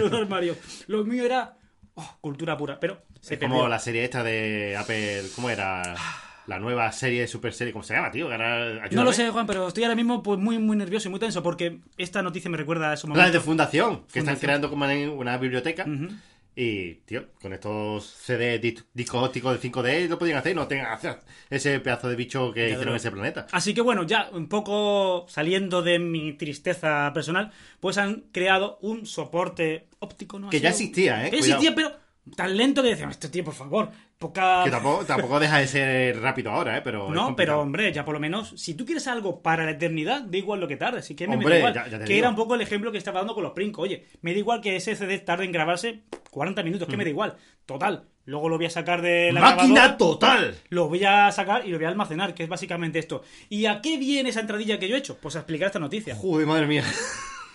un 0.00 0.14
armario. 0.14 0.54
Lo 0.86 1.02
mío 1.04 1.24
era 1.24 1.56
oh, 1.94 2.18
cultura 2.20 2.56
pura, 2.56 2.78
pero 2.78 3.02
se 3.20 3.34
Es 3.34 3.40
como 3.40 3.66
la 3.66 3.80
serie 3.80 4.04
esta 4.04 4.22
de 4.22 4.76
Apple, 4.76 5.24
¿cómo 5.34 5.50
era? 5.50 5.96
La 6.46 6.60
nueva 6.60 6.92
serie, 6.92 7.26
super 7.26 7.52
serie, 7.52 7.72
¿cómo 7.72 7.82
se 7.82 7.94
llama, 7.94 8.12
tío? 8.12 8.30
Ahora- 8.30 8.88
No 8.92 9.02
lo 9.02 9.12
sé, 9.12 9.30
Juan, 9.30 9.46
pero 9.48 9.66
estoy 9.66 9.82
ahora 9.82 9.96
mismo 9.96 10.22
pues 10.22 10.38
muy 10.38 10.60
muy 10.60 10.76
nervioso 10.76 11.08
y 11.08 11.10
muy 11.10 11.18
tenso 11.18 11.42
porque 11.42 11.80
esta 11.98 12.22
noticia 12.22 12.48
me 12.52 12.56
recuerda 12.56 12.92
a 12.92 12.94
esos 12.94 13.10
momentos. 13.10 13.32
de 13.32 13.40
fundación, 13.40 13.96
que 14.12 14.20
están 14.20 14.36
Fundación. 14.36 14.38
creando 14.40 14.70
como 14.70 14.84
una 15.18 15.38
biblioteca. 15.38 15.86
Ujú. 15.88 16.08
Y, 16.56 16.94
tío, 17.06 17.28
con 17.40 17.52
estos 17.52 18.04
CD 18.06 18.60
dis- 18.60 18.84
discos 18.92 19.22
ópticos 19.22 19.52
de 19.60 19.68
5D 19.70 20.08
lo 20.08 20.18
podían 20.18 20.38
hacer 20.38 20.54
no 20.54 20.66
tengan 20.66 20.86
que 20.86 20.92
hacer 21.08 21.20
ese 21.48 21.78
pedazo 21.80 22.08
de 22.08 22.16
bicho 22.16 22.52
que 22.52 22.66
hicieron 22.70 22.88
en 22.90 22.96
ese 22.96 23.10
planeta. 23.10 23.46
Así 23.52 23.72
que 23.72 23.80
bueno, 23.80 24.02
ya 24.02 24.28
un 24.32 24.48
poco 24.48 25.26
saliendo 25.28 25.80
de 25.82 25.98
mi 26.00 26.32
tristeza 26.34 27.10
personal, 27.14 27.52
pues 27.78 27.98
han 27.98 28.24
creado 28.32 28.78
un 28.82 29.06
soporte 29.06 29.86
óptico, 30.00 30.38
¿no? 30.38 30.50
Que 30.50 30.60
ya 30.60 30.70
existía, 30.70 31.26
¿eh? 31.26 31.30
Que 31.30 31.38
existía, 31.38 31.74
pero 31.74 31.92
tan 32.36 32.56
lento 32.56 32.82
que 32.82 32.88
decíamos, 32.90 33.14
este 33.14 33.28
tío, 33.28 33.44
por 33.44 33.54
favor, 33.54 33.90
poca... 34.20 34.60
Que 34.64 34.70
tampoco, 34.70 35.04
tampoco 35.06 35.40
deja 35.40 35.58
de 35.58 35.66
ser 35.66 36.20
rápido 36.20 36.50
ahora, 36.52 36.76
¿eh? 36.76 36.82
Pero 36.84 37.10
No, 37.10 37.34
pero 37.34 37.60
hombre, 37.60 37.90
ya 37.92 38.04
por 38.04 38.14
lo 38.14 38.20
menos, 38.20 38.52
si 38.56 38.74
tú 38.74 38.84
quieres 38.84 39.08
algo 39.08 39.42
para 39.42 39.64
la 39.64 39.72
eternidad, 39.72 40.20
da 40.22 40.36
igual 40.36 40.60
lo 40.60 40.68
que 40.68 40.76
tarde. 40.76 41.02
Si 41.02 41.16
que 41.16 41.26
me, 41.26 41.36
me 41.36 41.36
Hombre, 41.38 41.54
da 41.54 41.58
igual. 41.58 41.74
ya- 41.74 41.88
ya 41.88 41.98
te 41.98 42.04
que 42.04 42.12
digo. 42.12 42.18
era 42.18 42.28
un 42.28 42.36
poco 42.36 42.54
el 42.54 42.60
ejemplo 42.60 42.92
que 42.92 42.98
estaba 42.98 43.18
dando 43.20 43.34
con 43.34 43.42
los 43.42 43.52
Princo. 43.52 43.82
Oye, 43.82 44.04
me 44.20 44.32
da 44.32 44.38
igual 44.38 44.60
que 44.60 44.76
ese 44.76 44.94
CD 44.94 45.18
tarde 45.20 45.46
en 45.46 45.52
grabarse 45.52 46.02
40 46.30 46.62
minutos, 46.62 46.86
que 46.86 46.96
me 46.98 47.04
da 47.04 47.10
igual. 47.10 47.36
Total. 47.66 48.04
Luego 48.26 48.48
lo 48.50 48.58
voy 48.58 48.66
a 48.66 48.70
sacar 48.70 49.00
de 49.02 49.32
la 49.32 49.40
¡Máquina 49.40 49.96
total! 49.96 50.54
Lo 50.68 50.88
voy 50.88 51.02
a 51.04 51.32
sacar 51.32 51.66
y 51.66 51.70
lo 51.70 51.78
voy 51.78 51.86
a 51.86 51.88
almacenar, 51.88 52.34
que 52.34 52.42
es 52.44 52.48
básicamente 52.48 52.98
esto. 52.98 53.22
¿Y 53.48 53.64
a 53.66 53.80
qué 53.80 53.96
viene 53.96 54.28
esa 54.28 54.40
entradilla 54.40 54.78
que 54.78 54.86
yo 54.88 54.94
he 54.94 54.98
hecho? 54.98 55.16
Pues 55.20 55.34
a 55.34 55.40
explicar 55.40 55.66
esta 55.66 55.78
noticia. 55.80 56.14
Joder, 56.14 56.46
madre 56.46 56.66
mía. 56.66 56.84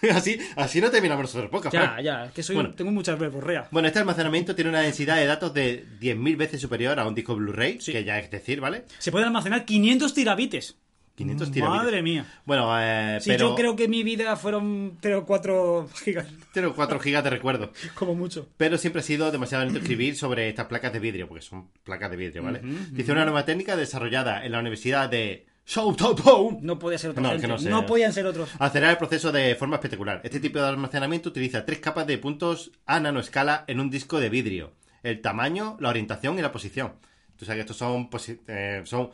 así, 0.13 0.39
así 0.55 0.81
no 0.81 0.89
terminamos 0.91 1.23
nosotros 1.23 1.49
pocas. 1.49 1.71
Ya, 1.73 1.99
ya, 2.01 2.31
que 2.33 2.43
soy, 2.43 2.55
Bueno. 2.55 2.73
tengo 2.73 2.91
muchas 2.91 3.17
verborrea. 3.19 3.67
Bueno, 3.71 3.87
este 3.87 3.99
almacenamiento 3.99 4.55
tiene 4.55 4.69
una 4.69 4.81
densidad 4.81 5.17
de 5.17 5.25
datos 5.25 5.53
de 5.53 5.85
10.000 5.99 6.35
veces 6.37 6.61
superior 6.61 6.99
a 6.99 7.07
un 7.07 7.15
disco 7.15 7.35
Blu-ray, 7.35 7.79
Sí. 7.81 7.91
que 7.91 8.03
ya 8.03 8.19
es 8.19 8.29
decir, 8.31 8.59
¿vale? 8.61 8.85
Se 8.99 9.11
pueden 9.11 9.27
almacenar 9.27 9.65
500 9.65 10.13
tirabites. 10.13 10.75
500 11.15 11.49
tirabites. 11.49 11.83
Madre 11.83 12.01
mía. 12.01 12.25
Bueno, 12.43 12.69
eh, 12.77 13.19
Si 13.21 13.29
pero 13.29 13.49
yo 13.51 13.55
creo 13.55 13.75
que 13.77 13.87
mi 13.87 14.03
vida 14.03 14.35
fueron 14.35 14.97
3 14.99 15.15
o 15.15 15.25
4 15.25 15.87
gigas, 16.03 16.27
4 16.75 16.99
gigas 16.99 17.23
de 17.23 17.29
recuerdo. 17.29 17.71
como 17.95 18.15
mucho. 18.15 18.49
Pero 18.57 18.77
siempre 18.77 18.99
ha 18.99 19.03
sido 19.03 19.31
demasiado 19.31 19.63
lento 19.63 19.79
escribir 19.79 20.17
sobre 20.17 20.49
estas 20.49 20.65
placas 20.65 20.91
de 20.91 20.99
vidrio, 20.99 21.29
porque 21.29 21.41
son 21.41 21.69
placas 21.85 22.11
de 22.11 22.17
vidrio, 22.17 22.43
¿vale? 22.43 22.59
Dice 22.91 23.13
una 23.13 23.23
nueva 23.23 23.45
técnica 23.45 23.77
desarrollada 23.77 24.45
en 24.45 24.51
la 24.51 24.59
Universidad 24.59 25.07
de 25.09 25.45
No 26.61 26.77
podía 26.79 26.97
ser 26.97 27.09
otra 27.11 27.23
No, 27.23 27.29
gente. 27.29 27.41
que 27.41 27.47
no 27.47 27.57
no, 27.69 27.81
sé. 27.81 27.87
podían 27.87 28.13
ser 28.13 28.25
otros. 28.27 28.49
acelerar 28.59 28.91
el 28.91 28.97
proceso 28.97 29.31
de 29.31 29.55
forma 29.55 29.75
espectacular. 29.77 30.21
Este 30.23 30.39
tipo 30.39 30.59
de 30.59 30.67
almacenamiento 30.67 31.29
utiliza 31.29 31.65
tres 31.65 31.79
capas 31.79 32.05
de 32.07 32.17
puntos 32.17 32.71
a 32.85 32.99
nanoescala 32.99 33.63
en 33.67 33.79
un 33.79 33.89
disco 33.89 34.19
de 34.19 34.29
vidrio. 34.29 34.73
El 35.03 35.21
tamaño, 35.21 35.75
la 35.79 35.89
orientación 35.89 36.37
y 36.37 36.41
la 36.41 36.51
posición. 36.51 36.93
Tú 37.35 37.45
sabes 37.45 37.57
que 37.57 37.61
estos 37.61 37.77
son, 37.77 38.09
posi- 38.09 38.39
eh, 38.47 38.81
son 38.85 39.09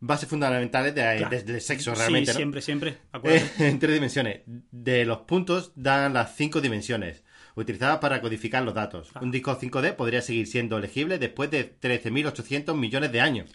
bases 0.00 0.28
fundamentales 0.28 0.94
de- 0.94 1.00
Claro. 1.16 1.30
de- 1.30 1.42
del 1.42 1.60
sexo 1.60 1.94
realmente, 1.94 2.32
sí, 2.32 2.34
¿no? 2.34 2.36
siempre, 2.38 2.60
siempre. 2.62 2.98
Eh, 3.24 3.50
en 3.58 3.78
tres 3.78 3.94
dimensiones. 3.94 4.40
De 4.46 5.04
los 5.06 5.18
puntos 5.20 5.72
dan 5.74 6.12
las 6.12 6.36
cinco 6.36 6.60
dimensiones, 6.60 7.24
utilizadas 7.56 7.98
para 7.98 8.20
codificar 8.20 8.62
los 8.62 8.74
datos. 8.74 9.10
Un 9.22 9.30
disco 9.30 9.58
5D 9.58 9.94
podría 9.94 10.20
seguir 10.20 10.46
siendo 10.46 10.78
legible 10.78 11.18
después 11.18 11.50
de 11.50 11.64
13.800 11.80 12.76
millones 12.76 13.10
de 13.12 13.20
años. 13.22 13.50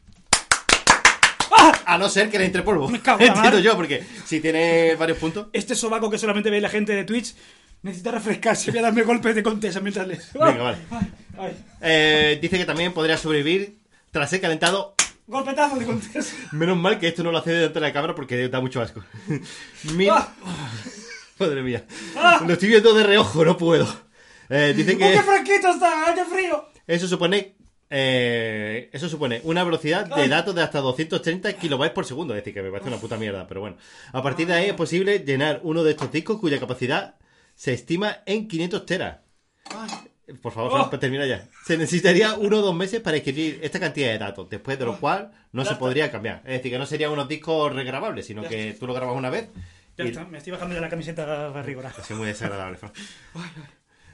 A 1.94 1.98
no 1.98 2.10
ser 2.10 2.30
que 2.30 2.38
le 2.40 2.46
entre 2.46 2.62
polvo. 2.64 2.88
¡Ah! 2.88 2.92
Me 2.92 3.02
cago 3.02 3.20
Entiendo 3.20 3.52
mar. 3.52 3.60
yo, 3.62 3.76
porque 3.76 4.04
si 4.26 4.40
tiene 4.40 4.96
varios 4.96 5.18
puntos. 5.18 5.48
Este 5.54 5.76
sobaco 5.76 6.10
que 6.10 6.18
solamente 6.18 6.50
ve 6.50 6.62
la 6.62 6.70
gente 6.70 6.94
de 6.94 7.04
Twitch 7.04 7.34
necesita 7.82 8.12
refrescarse. 8.12 8.72
Voy 8.72 8.80
a 8.80 8.84
darme 8.84 9.04
golpes 9.04 9.34
de 9.36 9.44
contesa 9.44 9.80
mientras 9.80 10.08
les. 10.08 10.34
Venga, 10.34 10.64
vale. 10.64 10.78
Ay, 10.92 11.08
ay. 11.40 11.66
Eh, 11.82 12.40
dice 12.42 12.58
que 12.58 12.66
también 12.66 12.94
podría 12.94 13.18
sobrevivir 13.18 13.78
tras 14.12 14.30
ser 14.30 14.42
calentado. 14.42 14.96
Golpetazo 15.28 15.76
de 15.78 15.86
contesa. 15.86 16.36
Menos 16.54 16.76
mal 16.78 16.98
que 17.00 17.08
esto 17.08 17.24
no 17.24 17.32
lo 17.32 17.38
hace 17.38 17.52
delante 17.52 17.76
de 17.76 17.86
la 17.86 17.94
cámara 17.94 18.16
porque 18.16 18.50
da 18.50 18.60
mucho 18.62 18.82
asco. 18.82 19.04
Mil- 19.96 20.10
Ah. 20.12 20.34
Madre 21.40 21.62
mía. 21.64 21.86
Lo 22.46 22.54
estoy 22.54 22.68
viendo 22.70 22.94
de 22.94 23.04
reojo, 23.04 23.46
no 23.46 23.56
puedo. 23.58 23.88
Eh, 24.50 24.74
dice 24.76 24.96
¡Oh, 24.96 24.98
que. 24.98 25.12
qué 25.14 25.22
fresquito 25.24 25.70
está! 25.70 26.14
¡Qué 26.14 26.26
frío! 26.26 26.66
Eso 26.86 27.08
supone. 27.08 27.56
Eh, 27.90 28.90
eso 28.94 29.10
supone 29.10 29.42
una 29.44 29.64
velocidad 29.64 30.06
de 30.16 30.28
datos 30.28 30.54
de 30.56 30.62
hasta 30.62 30.80
230 30.80 31.54
kilobytes 31.54 31.94
por 31.94 32.06
segundo. 32.06 32.34
Es 32.36 32.42
decir, 32.42 32.54
que 32.54 32.62
me 32.62 32.72
parece 32.72 32.90
una 32.90 32.98
puta 33.00 33.18
mierda, 33.18 33.48
pero 33.48 33.62
bueno. 33.62 33.78
A 34.14 34.22
partir 34.22 34.48
de 34.48 34.54
ahí 34.54 34.66
es 34.70 34.74
posible 34.76 35.20
llenar 35.20 35.60
uno 35.64 35.84
de 35.84 35.92
estos 35.92 36.12
discos 36.12 36.40
cuya 36.40 36.60
capacidad 36.60 37.16
se 37.56 37.74
estima 37.74 38.20
en 38.26 38.48
500 38.48 38.86
teras. 38.86 39.18
Por 40.44 40.52
favor, 40.52 40.72
Oh. 40.74 40.88
Fran, 40.90 41.00
termina 41.00 41.26
ya. 41.26 41.48
Se 41.66 41.76
necesitaría 41.76 42.36
uno 42.36 42.60
o 42.60 42.62
dos 42.62 42.76
meses 42.76 43.02
para 43.02 43.18
escribir 43.18 43.60
esta 43.64 43.80
cantidad 43.80 44.10
de 44.10 44.20
datos, 44.20 44.48
después 44.48 44.78
de 44.78 44.86
lo 44.86 45.00
cual 45.00 45.32
no 45.52 45.66
se 45.66 45.76
podría 45.76 46.12
cambiar. 46.12 46.42
Es 46.46 46.54
decir, 46.58 46.72
que 46.72 46.78
no 46.78 46.86
serían 46.86 47.12
unos 47.12 47.28
discos 47.28 47.74
regrabables, 47.74 48.28
sino 48.28 48.44
que 48.44 48.76
tú 48.80 48.86
lo 48.86 48.94
grabas 48.94 49.16
una 49.18 49.32
vez. 49.32 49.50
Ya 49.98 50.06
y- 50.06 50.10
está, 50.10 50.26
me 50.26 50.38
estoy 50.38 50.52
bajando 50.54 50.76
ya 50.76 50.82
la 50.82 50.90
camiseta. 50.90 51.48
Ha 51.48 52.04
sido 52.04 52.18
muy 52.20 52.28
desagradable, 52.28 52.78
Fran. 52.78 52.92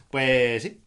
Pues 0.10 0.64
sí, 0.64 0.82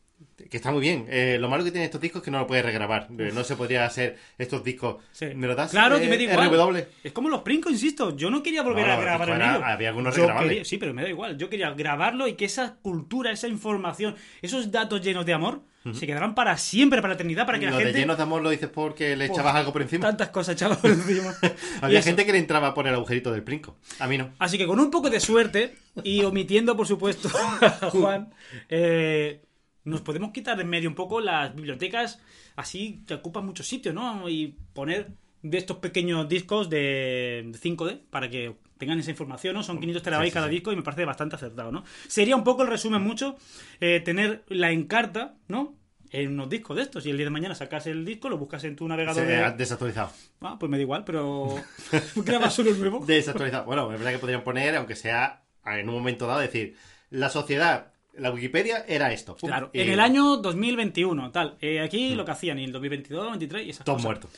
que 0.50 0.56
está 0.56 0.70
muy 0.70 0.80
bien. 0.80 1.06
Eh, 1.08 1.36
lo 1.40 1.48
malo 1.48 1.64
que 1.64 1.70
tiene 1.72 1.84
estos 1.86 2.00
discos 2.00 2.20
es 2.20 2.24
que 2.24 2.30
no 2.30 2.38
lo 2.38 2.46
puedes 2.46 2.64
regrabar. 2.64 3.08
Eh, 3.18 3.30
No 3.34 3.42
se 3.44 3.56
podría 3.56 3.84
hacer 3.84 4.16
estos 4.38 4.62
discos. 4.62 4.96
Sí. 5.12 5.26
¿Me 5.34 5.46
lo 5.46 5.54
das? 5.54 5.70
Claro, 5.72 5.96
eh, 5.96 6.00
que 6.02 6.08
me 6.08 6.16
da 6.16 6.22
igual. 6.46 6.50
RW? 6.50 6.84
Es 7.02 7.12
como 7.12 7.28
los 7.28 7.42
Princo, 7.42 7.70
insisto. 7.70 8.16
Yo 8.16 8.30
no 8.30 8.42
quería 8.42 8.62
volver 8.62 8.86
No, 8.86 8.92
a 8.92 8.96
grabar 9.00 9.28
en 9.30 9.34
Princo 9.38 9.56
era- 9.58 9.72
había 9.72 9.88
algunos 9.88 10.14
Yo 10.14 10.22
regrabables. 10.22 10.50
quería- 10.50 10.64
sí, 10.64 10.78
pero 10.78 10.94
me 10.94 11.02
da 11.02 11.08
igual. 11.08 11.36
Yo 11.38 11.48
quería 11.50 11.70
grabarlo 11.70 12.26
y 12.28 12.34
que 12.34 12.44
esa 12.44 12.76
cultura, 12.82 13.30
esa 13.32 13.48
información, 13.48 14.14
esos 14.42 14.70
datos 14.70 15.00
llenos 15.02 15.26
de 15.26 15.32
amor, 15.34 15.60
se 15.94 16.06
quedaran 16.06 16.34
para 16.34 16.58
siempre, 16.58 17.00
para 17.00 17.12
la 17.12 17.14
eternidad, 17.14 17.46
para 17.46 17.58
que 17.58 17.64
la 17.64 17.70
Lo 17.70 17.78
gente... 17.78 17.92
de 17.94 17.98
llenos 18.00 18.18
de 18.18 18.22
amor 18.22 18.42
lo 18.42 18.50
dices 18.50 18.68
porque 18.68 19.16
le 19.16 19.24
echabas 19.24 19.54
algo 19.54 19.72
por 19.72 19.80
encima. 19.80 20.02
Tantas 20.06 20.28
cosas 20.28 20.54
echadas 20.54 20.76
por 20.78 20.90
encima. 20.90 21.32
Había 21.80 22.02
gente 22.02 22.26
que 22.26 22.32
le 22.32 22.38
entraba 22.38 22.74
por 22.74 22.86
el 22.86 22.94
agujerito 22.94 23.32
del 23.32 23.42
princo. 23.42 23.76
A 23.98 24.06
mí 24.06 24.18
no. 24.18 24.30
Así 24.38 24.58
que 24.58 24.66
con 24.66 24.78
un 24.80 24.90
poco 24.90 25.08
de 25.08 25.18
suerte 25.18 25.76
y 26.04 26.22
omitiendo, 26.24 26.76
por 26.76 26.86
supuesto, 26.86 27.30
a 27.62 27.88
Juan, 27.90 28.34
eh, 28.68 29.40
nos 29.88 30.02
podemos 30.02 30.32
quitar 30.32 30.56
de 30.56 30.62
en 30.62 30.68
medio 30.68 30.88
un 30.88 30.94
poco 30.94 31.20
las 31.20 31.54
bibliotecas 31.54 32.20
así 32.56 33.02
que 33.06 33.14
ocupan 33.14 33.46
muchos 33.46 33.66
sitios, 33.66 33.94
¿no? 33.94 34.28
Y 34.28 34.56
poner 34.72 35.08
de 35.42 35.58
estos 35.58 35.78
pequeños 35.78 36.28
discos 36.28 36.68
de 36.68 37.50
5D 37.52 38.00
para 38.10 38.28
que 38.28 38.56
tengan 38.78 38.98
esa 38.98 39.10
información, 39.10 39.54
¿no? 39.54 39.62
Son 39.62 39.78
500 39.78 40.02
terabytes 40.02 40.32
sí, 40.32 40.34
cada 40.34 40.48
sí. 40.48 40.54
disco 40.54 40.72
y 40.72 40.76
me 40.76 40.82
parece 40.82 41.04
bastante 41.04 41.36
acertado, 41.36 41.70
¿no? 41.70 41.84
Sería 42.06 42.36
un 42.36 42.44
poco 42.44 42.62
el 42.62 42.68
resumen 42.68 43.02
mucho 43.02 43.36
eh, 43.80 44.00
tener 44.00 44.44
la 44.48 44.70
encarta, 44.70 45.36
¿no? 45.48 45.74
En 46.10 46.32
unos 46.32 46.48
discos 46.48 46.76
de 46.76 46.82
estos 46.82 47.04
y 47.04 47.10
el 47.10 47.18
día 47.18 47.26
de 47.26 47.30
mañana 47.30 47.54
sacas 47.54 47.86
el 47.86 48.04
disco, 48.04 48.30
lo 48.30 48.38
buscas 48.38 48.64
en 48.64 48.76
tu 48.76 48.88
navegador 48.88 49.24
Se 49.24 49.30
de... 49.30 49.50
desactualizado. 49.52 50.10
Ah, 50.40 50.56
pues 50.58 50.70
me 50.70 50.78
da 50.78 50.82
igual, 50.82 51.04
pero 51.04 51.54
grabas 52.16 52.58
uno 52.58 52.70
nuevo. 52.72 53.04
Desactualizado. 53.04 53.66
Bueno, 53.66 53.92
es 53.92 53.98
verdad 53.98 54.12
que 54.12 54.18
podrían 54.18 54.42
poner, 54.42 54.74
aunque 54.76 54.96
sea 54.96 55.42
en 55.66 55.88
un 55.88 55.94
momento 55.96 56.26
dado, 56.26 56.40
decir, 56.40 56.76
la 57.10 57.28
sociedad, 57.28 57.92
la 58.18 58.30
Wikipedia 58.30 58.84
era 58.88 59.12
esto. 59.12 59.36
Pum, 59.36 59.48
Claro, 59.48 59.70
y 59.72 59.80
en 59.80 59.90
el 59.90 60.00
año 60.00 60.36
2021, 60.38 61.30
tal. 61.30 61.56
Eh, 61.60 61.80
aquí 61.80 62.14
lo 62.14 62.24
que 62.24 62.30
hacían, 62.32 62.58
y 62.58 62.64
el 62.64 62.72
2022, 62.72 63.18
2023 63.24 63.66
y 63.66 63.70
esas 63.70 63.84
Todos 63.84 63.96
cosas. 64.02 64.04
muertos. 64.04 64.30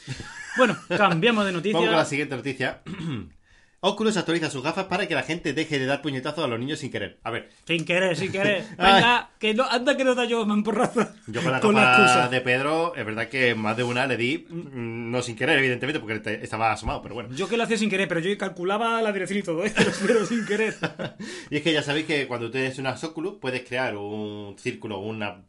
Bueno, 0.57 0.77
cambiamos 0.89 1.45
de 1.45 1.53
Vamos 1.53 1.63
con 1.73 1.85
la 1.87 1.91
noticia. 1.91 2.05
siguiente 2.05 2.37
noticia. 2.37 2.81
Oculus 3.83 4.19
actualiza 4.19 4.51
sus 4.51 4.63
gafas 4.63 4.85
para 4.85 5.09
que 5.09 5.15
la 5.15 5.23
gente 5.23 5.55
deje 5.55 5.79
de 5.79 5.87
dar 5.87 6.03
puñetazos 6.03 6.45
a 6.45 6.49
los 6.49 6.59
niños 6.61 6.81
sin 6.81 6.91
querer. 6.91 7.19
A 7.25 7.31
ver, 7.31 7.49
Sin 7.67 7.87
querer, 7.87 8.15
sin 8.15 8.31
querer. 8.31 8.63
Venga, 8.79 9.31
que 9.39 9.55
no, 9.55 9.65
anda 9.65 9.97
que 9.97 10.05
no 10.05 10.15
da 10.15 10.27
yo 10.27 10.45
mamporrazo. 10.45 11.09
yo 11.27 11.43
con 11.43 11.51
la 11.53 11.61
Con 11.61 11.75
la 11.75 11.81
gafa 11.83 12.03
excusa. 12.03 12.29
de 12.29 12.41
Pedro, 12.43 12.95
es 12.95 13.07
verdad 13.07 13.29
que 13.29 13.55
más 13.55 13.77
de 13.79 13.83
una 13.85 14.07
le 14.07 14.19
di, 14.19 14.47
mm, 14.51 15.11
no 15.11 15.23
sin 15.23 15.35
querer, 15.35 15.59
evidentemente, 15.59 15.99
porque 15.99 16.19
te- 16.19 16.45
estaba 16.45 16.73
asomado, 16.73 17.01
pero 17.01 17.15
bueno. 17.15 17.31
Yo 17.35 17.49
que 17.49 17.57
lo 17.57 17.63
hacía 17.63 17.79
sin 17.79 17.89
querer, 17.89 18.07
pero 18.07 18.21
yo 18.21 18.37
calculaba 18.37 19.01
la 19.01 19.13
dirección 19.13 19.39
y 19.39 19.43
todo, 19.43 19.65
¿eh? 19.65 19.73
Pero, 19.75 19.91
pero 20.07 20.27
sin 20.27 20.45
querer. 20.45 20.75
Y 21.51 21.57
es 21.57 21.63
que 21.63 21.73
ya 21.73 21.83
sabéis 21.83 22.05
que 22.07 22.27
cuando 22.27 22.51
tienes 22.51 22.79
unas 22.79 23.03
Oculus 23.03 23.39
puedes 23.41 23.63
crear 23.67 23.97
un 23.97 24.57
círculo, 24.59 24.99
una, 24.99 25.43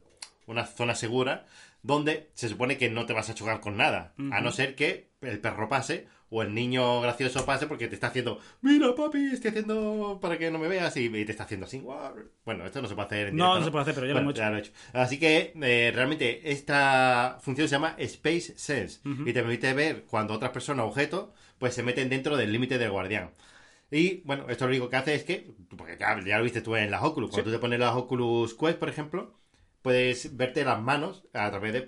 una 0.48 0.66
zona 0.66 0.96
segura 0.96 1.46
donde 1.84 2.30
se 2.34 2.48
supone 2.48 2.78
que 2.78 2.90
no 2.90 3.06
te 3.06 3.12
vas 3.14 3.30
a 3.30 3.36
chocar 3.36 3.60
con 3.60 3.76
nada, 3.76 4.14
a 4.32 4.40
no 4.40 4.52
ser 4.52 4.76
que 4.76 5.10
el 5.22 5.40
perro 5.40 5.68
pase 5.68 6.08
o 6.34 6.42
el 6.42 6.54
niño 6.56 7.02
gracioso 7.02 7.46
pase 7.46 7.68
porque 7.68 7.88
te 7.88 7.96
está 7.96 8.08
haciendo, 8.08 8.40
mira 8.62 8.96
papi, 8.96 9.32
estoy 9.34 9.50
haciendo 9.50 10.18
para 10.22 10.38
que 10.40 10.50
no 10.50 10.58
me 10.60 10.68
veas 10.68 10.96
y, 10.98 11.06
y 11.06 11.26
te 11.26 11.32
está 11.32 11.44
haciendo 11.44 11.66
así. 11.68 11.84
Bueno, 12.46 12.66
esto 12.66 12.82
no 12.82 12.88
se 12.88 12.96
puede 12.96 13.06
hacer 13.08 13.28
en 13.28 13.36
No, 13.36 13.46
directo, 13.46 13.60
no 13.60 13.66
se 13.66 13.72
puede 13.72 13.82
hacer, 13.84 13.96
pero 13.96 14.08
ya 14.08 14.14
lo 14.14 14.20
hemos 14.22 14.34
hecho. 14.34 14.56
hecho. 14.58 14.72
Así 14.94 15.20
que 15.20 15.54
eh, 15.62 15.92
realmente 15.94 16.52
esta 16.52 17.38
función 17.42 17.68
se 17.68 17.74
llama 17.76 17.96
Space 17.98 18.54
Sense 18.58 19.02
y 19.04 19.34
te 19.34 19.42
permite 19.42 19.74
ver 19.74 20.06
cuando 20.06 20.34
otras 20.34 20.52
personas 20.52 20.86
o 20.86 20.90
objetos 20.90 21.30
pues 21.60 21.74
se 21.76 21.84
meten 21.84 22.10
dentro 22.10 22.38
del 22.38 22.52
límite 22.52 22.78
del 22.78 22.92
guardián. 22.92 23.32
Y 23.92 24.22
bueno, 24.22 24.46
esto 24.50 24.66
lo 24.66 24.70
único 24.72 24.90
que 24.90 24.96
hace 24.96 25.16
es 25.16 25.24
que, 25.24 25.54
porque 25.78 25.98
ya, 26.00 26.20
ya 26.26 26.38
lo 26.38 26.44
viste 26.44 26.62
tú 26.62 26.76
en 26.76 26.92
las 26.92 27.04
Oculus, 27.04 27.30
cuando 27.30 27.50
tú 27.52 27.56
te 27.56 27.60
pones 27.60 27.80
las 27.80 27.96
Oculus 27.96 28.54
Quest, 28.56 28.80
por 28.80 28.90
ejemplo, 28.90 29.34
puedes 29.82 30.36
verte 30.38 30.64
las 30.64 30.82
manos 30.82 31.24
a 31.34 31.50
través 31.50 31.74
de, 31.74 31.86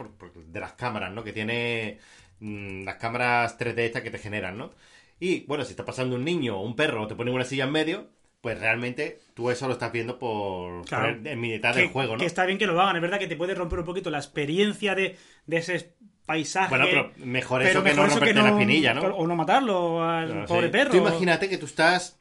de 0.48 0.60
las 0.60 0.74
cámaras, 0.74 1.14
¿no? 1.14 1.24
Que 1.24 1.34
tiene 1.34 2.00
mm, 2.44 2.84
las 2.84 2.96
cámaras 2.96 3.58
3D 3.58 3.80
estas 3.80 4.02
que 4.04 4.12
te 4.12 4.18
generan, 4.20 4.58
¿no? 4.58 4.72
Y 5.20 5.42
bueno, 5.46 5.64
si 5.64 5.72
está 5.72 5.86
pasando 5.86 6.16
un 6.16 6.26
niño 6.26 6.58
o 6.58 6.64
un 6.64 6.76
perro 6.76 7.04
o 7.04 7.08
te 7.08 7.16
ponen 7.16 7.34
una 7.34 7.46
silla 7.46 7.64
en 7.66 7.72
medio, 7.72 8.08
pues 8.42 8.60
realmente 8.60 9.20
tú 9.34 9.50
eso 9.52 9.68
lo 9.68 9.74
estás 9.74 9.92
viendo 9.92 10.20
por, 10.20 10.86
Claro. 10.86 11.18
por 11.18 11.28
en 11.28 11.40
mitad 11.40 11.74
que, 11.74 11.80
del 11.82 11.90
juego, 11.90 12.14
¿no? 12.14 12.20
que 12.20 12.26
está 12.26 12.46
bien 12.46 12.58
que 12.58 12.68
lo 12.68 12.80
hagan, 12.82 12.98
es 12.98 13.02
verdad 13.02 13.20
que 13.20 13.28
te 13.28 13.38
puede 13.38 13.56
romper 13.56 13.80
un 13.80 13.86
poquito 13.86 14.10
la 14.10 14.18
experiencia 14.18 14.96
de, 14.96 15.16
de 15.46 15.58
ese 15.58 15.94
paisaje. 16.26 16.70
Bueno, 16.70 16.86
pero 16.90 17.12
mejor 17.26 17.60
pero 17.62 17.70
eso 17.72 17.84
que 17.84 17.90
mejor 17.90 18.04
no 18.04 18.12
eso 18.12 18.20
romperte 18.20 18.42
la 18.42 18.50
espinilla, 18.50 18.94
¿no? 18.94 19.02
O 19.16 19.28
no 19.28 19.36
matarlo 19.36 20.04
al 20.04 20.42
No, 20.42 20.46
pobre 20.46 20.68
sí. 20.68 20.72
perro. 20.74 20.92
Tú 20.92 20.98
imagínate 20.98 21.48
que 21.48 21.58
tú 21.58 21.66
estás 21.68 22.20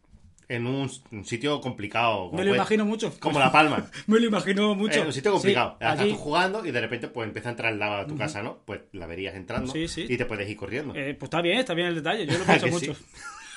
en 0.54 0.66
un, 0.66 0.90
un 1.10 1.24
sitio 1.24 1.60
complicado. 1.60 2.26
como 2.26 2.32
Me 2.38 2.44
lo 2.44 2.50
puede- 2.50 2.56
imagino 2.56 2.84
mucho. 2.84 3.12
Como 3.20 3.38
La 3.38 3.50
Palma. 3.52 3.86
Me 4.06 4.20
lo 4.20 4.26
imagino 4.26 4.74
mucho. 4.74 5.00
Eh, 5.02 5.06
un 5.06 5.12
sitio 5.12 5.32
complicado. 5.32 5.70
Sí, 5.78 5.84
Estás 5.84 6.00
allí- 6.00 6.10
tú 6.12 6.16
jugando 6.18 6.66
y 6.66 6.70
de 6.70 6.80
repente 6.80 7.08
pues 7.08 7.26
empieza 7.26 7.48
a 7.48 7.52
entrar 7.52 7.72
el 7.72 7.78
lava 7.78 8.00
a 8.00 8.06
tu 8.06 8.16
casa, 8.16 8.42
¿no? 8.42 8.58
Pues 8.64 8.80
la 8.92 9.06
verías 9.06 9.34
entrando 9.34 9.72
Sí, 9.72 9.88
sí. 9.88 10.06
y 10.08 10.16
te 10.16 10.26
puedes 10.26 10.48
ir 10.48 10.56
corriendo. 10.56 10.94
Eh, 10.94 11.14
pues 11.14 11.26
está 11.28 11.40
bien, 11.42 11.58
está 11.58 11.74
bien 11.74 11.88
el 11.88 11.94
detalle. 11.96 12.26
Yo 12.26 12.38
lo 12.38 12.44
¿A 12.44 12.46
pienso 12.46 12.66
mucho. 12.68 12.94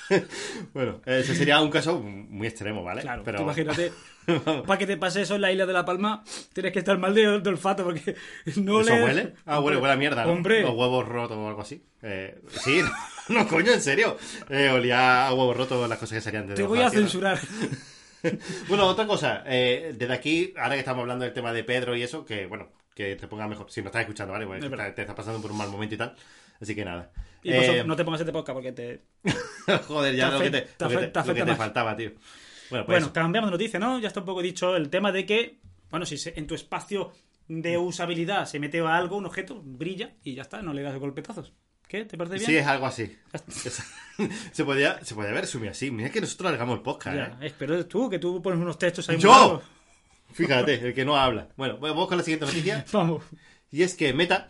bueno, 0.74 1.02
ese 1.06 1.36
sería 1.36 1.62
un 1.62 1.70
caso 1.70 2.00
muy 2.00 2.48
extremo, 2.48 2.84
¿vale? 2.84 3.02
Claro, 3.02 3.24
Pero 3.24 3.42
imagínate, 3.42 3.92
para 4.68 4.78
que 4.78 4.86
te 4.88 4.98
pase 4.98 5.22
eso 5.22 5.36
en 5.36 5.42
la 5.42 5.52
isla 5.52 5.66
de 5.66 5.74
La 5.74 5.86
Palma, 5.86 6.24
tienes 6.54 6.72
que 6.72 6.80
estar 6.80 6.98
mal 6.98 7.14
de, 7.14 7.40
de 7.40 7.50
olfato 7.50 7.84
porque 7.84 8.16
no 8.58 8.82
¿Eso 8.82 8.96
le... 8.96 9.04
huele? 9.04 9.34
Ah, 9.46 9.60
huele, 9.60 9.78
huele 9.78 9.94
a 9.94 9.98
mierda, 9.98 10.26
¿no? 10.26 10.34
Hombre. 10.34 10.62
Los 10.62 10.76
huevos 10.76 11.08
rotos 11.08 11.38
o 11.38 11.48
algo 11.48 11.62
así. 11.62 11.84
Eh, 12.02 12.40
sí, 12.50 12.82
no, 13.30 13.48
coño, 13.48 13.72
en 13.72 13.82
serio. 13.82 14.18
Eh, 14.50 14.70
olía 14.70 15.28
a 15.28 15.34
huevos 15.34 15.58
rotos 15.58 15.90
las 15.90 15.98
cosas 15.98 16.18
que 16.18 16.22
salían 16.22 16.48
de 16.48 16.56
Te 16.56 16.64
voy 16.64 16.82
a 16.82 16.90
censurar. 16.90 17.40
Bueno, 18.68 18.88
otra 18.88 19.06
cosa. 19.06 19.44
eh, 19.46 19.94
desde 19.96 20.14
aquí, 20.14 20.54
ahora 20.58 20.74
que 20.74 20.80
estamos 20.80 21.02
hablando 21.02 21.26
del 21.26 21.34
tema 21.34 21.54
de 21.54 21.64
Pedro 21.64 21.96
y 21.96 22.02
eso, 22.04 22.26
que 22.26 22.48
bueno, 22.48 22.70
que 22.96 23.16
te 23.16 23.28
ponga 23.28 23.48
mejor. 23.48 23.70
Si 23.70 23.82
no 23.82 23.88
estás 23.88 24.02
escuchando, 24.02 24.34
¿vale? 24.34 24.46
Es 24.58 24.70
te, 24.70 24.92
te 24.94 25.02
estás 25.02 25.16
pasando 25.16 25.42
por 25.42 25.52
un 25.52 25.58
mal 25.58 25.70
momento 25.70 25.96
y 25.96 25.98
tal. 25.98 26.16
Así 26.60 26.74
que 26.74 26.86
nada. 26.86 27.12
Y 27.48 27.52
por 27.54 27.64
Eh, 27.64 27.78
eso, 27.78 27.88
no 27.88 27.96
te 27.96 28.04
pongas 28.04 28.22
este 28.22 28.32
podcast 28.34 28.56
porque 28.56 28.72
te... 28.72 29.04
Joder, 29.88 30.16
ya 30.16 30.30
te 30.32 30.34
lo 30.34 30.40
que 30.42 30.50
te, 30.50 30.62
te 30.62 30.84
lo 30.86 30.90
que 30.90 30.96
te- 30.98 31.02
afecta- 31.04 31.20
lo 31.20 31.26
que 31.28 31.34
te 31.34 31.42
afecta 31.42 31.46
más. 31.46 31.58
faltaba, 31.58 31.96
tío. 31.96 32.12
Bueno, 32.72 32.86
pues 32.88 33.00
Bueno, 33.00 33.14
cambiamos 33.14 33.50
de 33.50 33.52
noticia, 33.52 33.80
¿no? 33.80 34.00
Ya 34.00 34.08
está 34.08 34.22
un 34.22 34.26
poco 34.26 34.42
dicho 34.42 34.76
el 34.76 34.90
tema 34.90 35.12
de 35.12 35.26
que, 35.28 35.60
bueno, 35.92 36.06
si 36.08 36.18
se- 36.18 36.34
en 36.40 36.48
tu 36.48 36.56
espacio 36.56 37.12
de 37.48 37.78
usabilidad 37.78 38.48
se 38.48 38.60
mete 38.60 38.80
algo, 38.80 39.18
un 39.18 39.28
objeto, 39.28 39.62
brilla 39.64 40.14
y 40.24 40.34
ya 40.34 40.42
está, 40.42 40.64
no 40.64 40.74
le 40.74 40.82
das 40.82 40.98
golpetazos. 40.98 41.54
¿Qué? 41.88 42.04
¿Te 42.06 42.18
parece 42.18 42.38
bien? 42.38 42.48
Sí, 42.48 42.58
es 42.58 42.66
algo 42.66 42.88
así. 42.88 43.16
se, 44.52 44.66
podía, 44.66 45.06
se 45.06 45.14
podía 45.14 45.30
haber 45.30 45.42
resumido 45.42 45.70
así. 45.72 45.92
Mira 45.92 46.10
que 46.10 46.22
nosotros 46.22 46.48
alargamos 46.48 46.78
el 46.78 46.82
podcast, 46.82 47.16
Ya, 47.16 47.38
¿eh? 47.46 47.54
pero 47.60 47.86
tú, 47.86 48.10
que 48.10 48.18
tú 48.18 48.42
pones 48.42 48.60
unos 48.60 48.80
textos 48.80 49.08
ahí 49.10 49.20
¡Yo! 49.20 49.62
Fíjate, 50.34 50.74
el 50.88 50.94
que 50.96 51.06
no 51.06 51.16
habla. 51.16 51.50
Bueno, 51.56 51.78
vamos 51.78 52.08
con 52.08 52.18
la 52.18 52.24
siguiente 52.24 52.48
noticia. 52.48 52.84
Vamos. 52.92 53.24
Y 53.72 53.84
es 53.84 53.94
que 53.94 54.12
Meta 54.14 54.48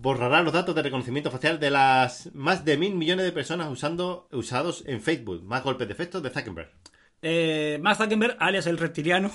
borrará 0.00 0.42
los 0.42 0.52
datos 0.52 0.74
de 0.74 0.82
reconocimiento 0.82 1.30
facial 1.30 1.60
de 1.60 1.70
las 1.70 2.30
más 2.34 2.64
de 2.64 2.78
mil 2.78 2.94
millones 2.94 3.26
de 3.26 3.32
personas 3.32 3.70
usando, 3.70 4.28
usados 4.32 4.82
en 4.86 5.02
Facebook. 5.02 5.42
Más 5.44 5.62
golpes 5.62 5.86
de 5.86 5.92
efecto 5.92 6.20
de 6.20 6.30
Zuckerberg. 6.30 6.70
Eh, 7.22 7.78
Mark 7.82 7.98
Zuckerberg, 7.98 8.36
alias 8.38 8.66
el 8.66 8.78
reptiliano, 8.78 9.30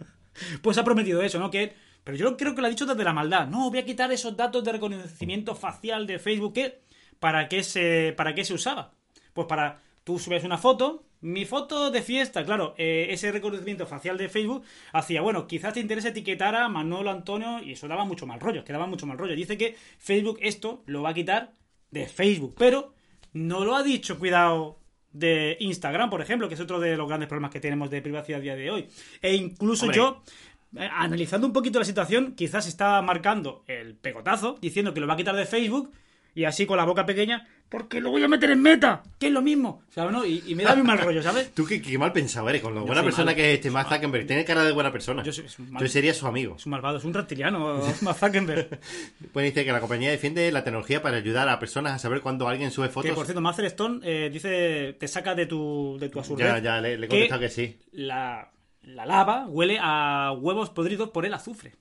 pues 0.62 0.76
ha 0.76 0.84
prometido 0.84 1.22
eso, 1.22 1.38
¿no? 1.38 1.50
Que, 1.50 1.74
pero 2.04 2.18
yo 2.18 2.36
creo 2.36 2.54
que 2.54 2.60
lo 2.60 2.66
ha 2.66 2.70
dicho 2.70 2.84
desde 2.84 3.02
la 3.02 3.14
maldad. 3.14 3.48
No, 3.48 3.70
voy 3.70 3.78
a 3.78 3.84
quitar 3.84 4.12
esos 4.12 4.36
datos 4.36 4.62
de 4.62 4.72
reconocimiento 4.72 5.54
facial 5.54 6.06
de 6.06 6.18
Facebook. 6.18 6.52
¿Qué? 6.52 6.82
¿Para 7.18 7.48
qué 7.48 7.62
se, 7.62 8.12
para 8.14 8.34
qué 8.34 8.44
se 8.44 8.52
usaba? 8.52 8.92
Pues 9.32 9.46
para 9.46 9.80
tú 10.04 10.18
subes 10.18 10.44
una 10.44 10.58
foto, 10.58 11.04
mi 11.24 11.46
foto 11.46 11.90
de 11.90 12.02
fiesta, 12.02 12.44
claro, 12.44 12.74
eh, 12.76 13.06
ese 13.08 13.32
reconocimiento 13.32 13.86
facial 13.86 14.18
de 14.18 14.28
Facebook 14.28 14.62
hacía, 14.92 15.22
bueno, 15.22 15.46
quizás 15.46 15.72
te 15.72 15.80
interese 15.80 16.08
etiquetar 16.08 16.54
a 16.54 16.68
Manolo 16.68 17.10
Antonio 17.10 17.62
y 17.62 17.72
eso 17.72 17.88
daba 17.88 18.04
mucho 18.04 18.26
mal 18.26 18.40
rollo, 18.40 18.62
que 18.62 18.74
daba 18.74 18.86
mucho 18.86 19.06
mal 19.06 19.16
rollo. 19.16 19.34
Dice 19.34 19.56
que 19.56 19.74
Facebook 19.98 20.38
esto 20.42 20.82
lo 20.84 21.00
va 21.00 21.10
a 21.10 21.14
quitar 21.14 21.52
de 21.90 22.06
Facebook, 22.06 22.54
pero 22.58 22.92
no 23.32 23.64
lo 23.64 23.74
ha 23.74 23.82
dicho, 23.82 24.18
cuidado, 24.18 24.78
de 25.12 25.56
Instagram, 25.60 26.10
por 26.10 26.20
ejemplo, 26.20 26.46
que 26.48 26.56
es 26.56 26.60
otro 26.60 26.78
de 26.78 26.94
los 26.94 27.08
grandes 27.08 27.28
problemas 27.28 27.52
que 27.52 27.60
tenemos 27.60 27.88
de 27.88 28.02
privacidad 28.02 28.40
a 28.40 28.42
día 28.42 28.56
de 28.56 28.70
hoy. 28.70 28.88
E 29.22 29.34
incluso 29.34 29.86
Hombre. 29.86 29.96
yo, 29.96 30.22
eh, 30.76 30.90
analizando 30.92 31.46
un 31.46 31.54
poquito 31.54 31.78
la 31.78 31.86
situación, 31.86 32.34
quizás 32.34 32.66
está 32.66 33.00
marcando 33.00 33.64
el 33.66 33.94
pegotazo, 33.94 34.58
diciendo 34.60 34.92
que 34.92 35.00
lo 35.00 35.06
va 35.06 35.14
a 35.14 35.16
quitar 35.16 35.36
de 35.36 35.46
Facebook 35.46 35.90
y 36.34 36.44
así 36.44 36.66
con 36.66 36.76
la 36.76 36.84
boca 36.84 37.06
pequeña, 37.06 37.46
porque 37.68 38.00
lo 38.00 38.10
voy 38.10 38.22
a 38.22 38.28
meter 38.28 38.50
en 38.50 38.60
meta, 38.62 39.02
que 39.18 39.26
es 39.28 39.32
lo 39.32 39.42
mismo, 39.42 39.82
¿sabes? 39.90 40.12
no? 40.12 40.24
Y, 40.24 40.42
y 40.46 40.54
me 40.54 40.62
da 40.64 40.74
muy 40.76 40.84
mal 40.84 40.98
rollo, 40.98 41.22
¿sabes? 41.22 41.52
Tú 41.54 41.64
qué, 41.64 41.80
qué 41.82 41.96
mal 41.98 42.12
pensado 42.12 42.48
eres, 42.48 42.62
con 42.62 42.74
lo 42.74 42.84
buena 42.84 43.02
persona 43.02 43.34
que 43.34 43.50
es 43.52 43.56
este 43.56 43.70
Mark 43.70 43.88
Zuckerberg. 43.88 44.26
Tiene 44.26 44.44
cara 44.44 44.62
de 44.64 44.72
buena 44.72 44.92
persona. 44.92 45.22
Yo 45.24 45.32
soy- 45.32 45.46
es 45.46 45.58
un 45.58 45.70
mal- 45.72 45.82
Yo 45.82 45.88
sería 45.88 46.14
su 46.14 46.26
amigo. 46.26 46.54
Es 46.56 46.66
un 46.66 46.70
malvado, 46.70 46.98
es 46.98 47.04
un 47.04 47.14
reptiliano, 47.14 47.80
Mark 48.02 48.18
Zuckerberg. 48.18 48.78
Pues 49.32 49.44
dice 49.46 49.64
que 49.64 49.72
la 49.72 49.80
compañía 49.80 50.10
defiende 50.10 50.50
la 50.52 50.62
tecnología 50.62 51.02
para 51.02 51.16
ayudar 51.16 51.48
a 51.48 51.58
personas 51.58 51.92
a 51.94 51.98
saber 51.98 52.20
cuando 52.20 52.46
alguien 52.48 52.70
sube 52.70 52.88
fotos. 52.90 53.10
Que 53.10 53.14
por 53.14 53.24
cierto, 53.24 53.40
Master 53.40 53.64
Stone 53.66 54.00
eh, 54.04 54.30
dice, 54.32 54.96
te 55.00 55.08
saca 55.08 55.34
de 55.34 55.46
tu, 55.46 55.96
de 55.98 56.08
tu 56.10 56.18
absurdez. 56.20 56.46
ya, 56.46 56.58
ya, 56.58 56.80
le, 56.80 56.96
le 56.98 57.06
he 57.06 57.08
que 57.08 57.14
contestado 57.28 57.40
que 57.40 57.48
sí. 57.48 57.76
La, 57.92 58.50
la 58.86 59.06
lava 59.06 59.46
huele 59.46 59.78
a 59.80 60.32
huevos 60.38 60.70
podridos 60.70 61.10
por 61.10 61.24
el 61.26 61.34
azufre. 61.34 61.72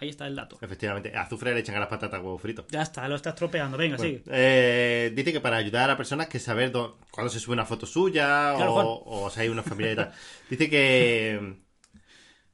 Ahí 0.00 0.08
está 0.08 0.26
el 0.26 0.36
dato. 0.36 0.58
Efectivamente, 0.60 1.16
azufre 1.16 1.52
le 1.54 1.60
echan 1.60 1.74
a 1.76 1.80
las 1.80 1.88
patatas 1.88 2.20
huevo 2.20 2.38
frito. 2.38 2.66
Ya 2.70 2.82
está, 2.82 3.06
lo 3.08 3.16
estás 3.16 3.34
tropeando. 3.34 3.76
Venga, 3.76 3.96
Bueno, 3.96 4.18
sigue. 4.18 4.24
eh, 4.30 5.12
dice 5.14 5.32
que 5.32 5.40
para 5.40 5.56
ayudar 5.56 5.90
a 5.90 5.96
personas 5.96 6.28
que 6.28 6.38
saber 6.38 6.72
dó- 6.72 6.96
cuándo 7.10 7.30
se 7.30 7.40
sube 7.40 7.52
una 7.54 7.64
foto 7.66 7.86
suya 7.86 8.54
Claro, 8.56 8.74
o, 8.74 9.24
o 9.26 9.30
si 9.30 9.40
hay 9.40 9.48
una 9.48 9.62
familia 9.62 9.92
y 9.92 9.96
tal. 9.96 10.12
Dice 10.50 10.70
que, 10.70 11.56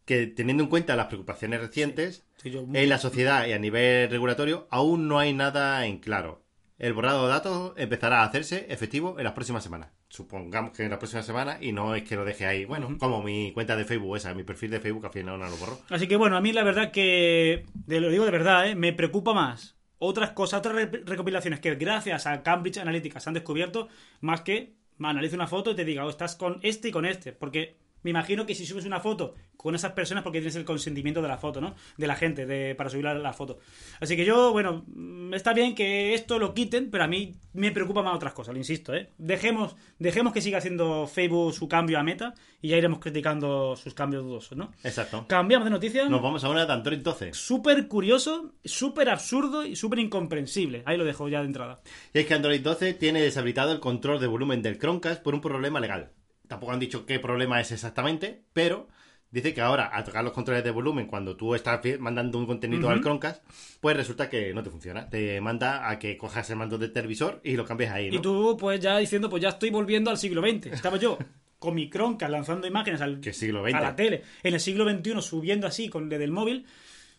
que 0.04 0.26
teniendo 0.26 0.62
en 0.64 0.68
cuenta 0.68 0.96
las 0.96 1.06
preocupaciones 1.06 1.60
recientes 1.60 2.24
Sí, 2.42 2.50
yo- 2.50 2.66
en 2.72 2.88
la 2.88 2.98
sociedad 2.98 3.46
y 3.46 3.52
a 3.52 3.58
nivel 3.58 4.10
regulatorio, 4.10 4.66
aún 4.70 5.06
no 5.08 5.18
hay 5.18 5.32
nada 5.32 5.86
en 5.86 5.98
claro. 5.98 6.42
El 6.82 6.94
borrado 6.94 7.22
de 7.26 7.28
datos 7.32 7.72
empezará 7.76 8.22
a 8.22 8.24
hacerse 8.24 8.66
efectivo 8.68 9.14
en 9.16 9.22
las 9.22 9.34
próximas 9.34 9.62
semanas. 9.62 9.90
Supongamos 10.08 10.72
que 10.76 10.82
en 10.82 10.90
las 10.90 10.98
próximas 10.98 11.24
semanas 11.24 11.58
y 11.60 11.70
no 11.70 11.94
es 11.94 12.02
que 12.02 12.16
lo 12.16 12.24
deje 12.24 12.44
ahí. 12.44 12.64
Bueno, 12.64 12.96
como 12.98 13.22
mi 13.22 13.52
cuenta 13.52 13.76
de 13.76 13.84
Facebook 13.84 14.16
esa, 14.16 14.34
mi 14.34 14.42
perfil 14.42 14.72
de 14.72 14.80
Facebook, 14.80 15.06
al 15.06 15.12
final 15.12 15.38
no 15.38 15.48
lo 15.48 15.56
borro. 15.58 15.78
Así 15.90 16.08
que 16.08 16.16
bueno, 16.16 16.36
a 16.36 16.40
mí 16.40 16.52
la 16.52 16.64
verdad 16.64 16.90
que, 16.90 17.66
de- 17.86 18.00
lo 18.00 18.10
digo 18.10 18.24
de 18.24 18.32
verdad, 18.32 18.66
¿eh? 18.68 18.74
me 18.74 18.92
preocupa 18.92 19.32
más 19.32 19.76
otras 19.98 20.30
cosas, 20.30 20.58
otras 20.58 20.74
re- 20.74 21.02
recopilaciones 21.06 21.60
que 21.60 21.72
gracias 21.76 22.26
a 22.26 22.42
Cambridge 22.42 22.78
Analytica 22.78 23.20
se 23.20 23.30
han 23.30 23.34
descubierto, 23.34 23.86
más 24.20 24.40
que 24.40 24.72
me 24.98 25.06
analice 25.06 25.36
una 25.36 25.46
foto 25.46 25.70
y 25.70 25.76
te 25.76 25.84
diga, 25.84 26.04
oh, 26.04 26.10
estás 26.10 26.34
con 26.34 26.58
este 26.64 26.88
y 26.88 26.90
con 26.90 27.04
este. 27.06 27.32
Porque 27.32 27.76
me 28.02 28.10
imagino 28.10 28.46
que 28.46 28.54
si 28.54 28.66
subes 28.66 28.84
una 28.84 29.00
foto 29.00 29.34
con 29.56 29.74
esas 29.74 29.92
personas, 29.92 30.24
porque 30.24 30.40
tienes 30.40 30.56
el 30.56 30.64
consentimiento 30.64 31.22
de 31.22 31.28
la 31.28 31.38
foto, 31.38 31.60
¿no? 31.60 31.74
De 31.96 32.06
la 32.06 32.16
gente, 32.16 32.46
de, 32.46 32.74
para 32.74 32.90
subir 32.90 33.04
la, 33.04 33.14
la 33.14 33.32
foto. 33.32 33.58
Así 34.00 34.16
que 34.16 34.24
yo, 34.24 34.50
bueno, 34.50 34.84
mm, 34.88 35.34
está 35.34 35.52
bien 35.52 35.74
que 35.74 36.14
esto 36.14 36.38
lo 36.38 36.52
quiten, 36.52 36.90
pero 36.90 37.04
a 37.04 37.06
mí 37.06 37.36
me 37.52 37.70
preocupa 37.70 38.02
más 38.02 38.16
otras 38.16 38.32
cosas, 38.32 38.54
lo 38.54 38.58
insisto, 38.58 38.92
¿eh? 38.94 39.10
Dejemos, 39.18 39.76
dejemos 39.98 40.32
que 40.32 40.40
siga 40.40 40.58
haciendo 40.58 41.06
Facebook 41.06 41.54
su 41.54 41.68
cambio 41.68 41.98
a 41.98 42.02
meta 42.02 42.34
y 42.60 42.68
ya 42.68 42.76
iremos 42.76 42.98
criticando 42.98 43.76
sus 43.76 43.94
cambios 43.94 44.24
dudosos, 44.24 44.58
¿no? 44.58 44.72
Exacto. 44.82 45.26
Cambiamos 45.28 45.66
de 45.66 45.70
noticia. 45.70 46.08
Nos 46.08 46.22
vamos 46.22 46.42
a 46.42 46.48
una 46.48 46.66
de 46.66 46.72
Android 46.72 46.98
12. 46.98 47.34
Súper 47.34 47.86
curioso, 47.86 48.52
súper 48.64 49.08
absurdo 49.10 49.64
y 49.64 49.76
súper 49.76 50.00
incomprensible. 50.00 50.82
Ahí 50.86 50.96
lo 50.96 51.04
dejo 51.04 51.28
ya 51.28 51.40
de 51.40 51.46
entrada. 51.46 51.80
Y 52.12 52.18
es 52.20 52.26
que 52.26 52.34
Android 52.34 52.60
12 52.60 52.94
tiene 52.94 53.20
deshabilitado 53.20 53.72
el 53.72 53.80
control 53.80 54.20
de 54.20 54.26
volumen 54.26 54.62
del 54.62 54.78
Chromecast 54.78 55.22
por 55.22 55.34
un 55.34 55.40
problema 55.40 55.80
legal. 55.80 56.10
Tampoco 56.52 56.72
han 56.72 56.80
dicho 56.80 57.06
qué 57.06 57.18
problema 57.18 57.62
es 57.62 57.72
exactamente, 57.72 58.42
pero 58.52 58.86
dice 59.30 59.54
que 59.54 59.62
ahora 59.62 59.86
al 59.86 60.04
tocar 60.04 60.22
los 60.22 60.34
controles 60.34 60.62
de 60.62 60.70
volumen 60.70 61.06
cuando 61.06 61.34
tú 61.34 61.54
estás 61.54 61.80
mandando 61.98 62.36
un 62.36 62.44
contenido 62.44 62.90
al 62.90 63.00
Chromecast, 63.00 63.42
pues 63.80 63.96
resulta 63.96 64.28
que 64.28 64.52
no 64.52 64.62
te 64.62 64.68
funciona. 64.68 65.08
Te 65.08 65.40
manda 65.40 65.88
a 65.88 65.98
que 65.98 66.18
cojas 66.18 66.50
el 66.50 66.56
mando 66.56 66.76
del 66.76 66.92
televisor 66.92 67.40
y 67.42 67.56
lo 67.56 67.64
cambies 67.64 67.90
ahí, 67.90 68.10
¿no? 68.10 68.16
Y 68.16 68.18
tú, 68.20 68.54
pues 68.60 68.80
ya 68.80 68.98
diciendo, 68.98 69.30
pues 69.30 69.42
ya 69.42 69.48
estoy 69.48 69.70
volviendo 69.70 70.10
al 70.10 70.18
siglo 70.18 70.42
XX. 70.42 70.66
Estaba 70.66 70.98
yo 70.98 71.16
con 71.58 71.74
mi 71.74 71.88
Chromecast 71.88 72.30
lanzando 72.30 72.66
imágenes 72.66 73.00
al, 73.00 73.20
¿Qué 73.20 73.32
siglo 73.32 73.64
a 73.64 73.70
la 73.70 73.96
tele. 73.96 74.22
En 74.42 74.52
el 74.52 74.60
siglo 74.60 74.84
XXI 74.86 75.22
subiendo 75.22 75.66
así 75.66 75.88
con 75.88 76.10
desde 76.10 76.24
el 76.24 76.32
móvil. 76.32 76.66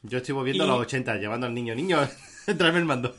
Yo 0.03 0.19
estoy 0.19 0.35
volviendo 0.35 0.63
Y- 0.63 0.67
a 0.67 0.73
los 0.73 0.81
80, 0.81 1.15
llevando 1.17 1.47
al 1.47 1.55
niño. 1.55 1.73
Niño, 1.73 1.97
tráeme 2.55 2.77
el 2.77 2.85
mando. 2.85 3.15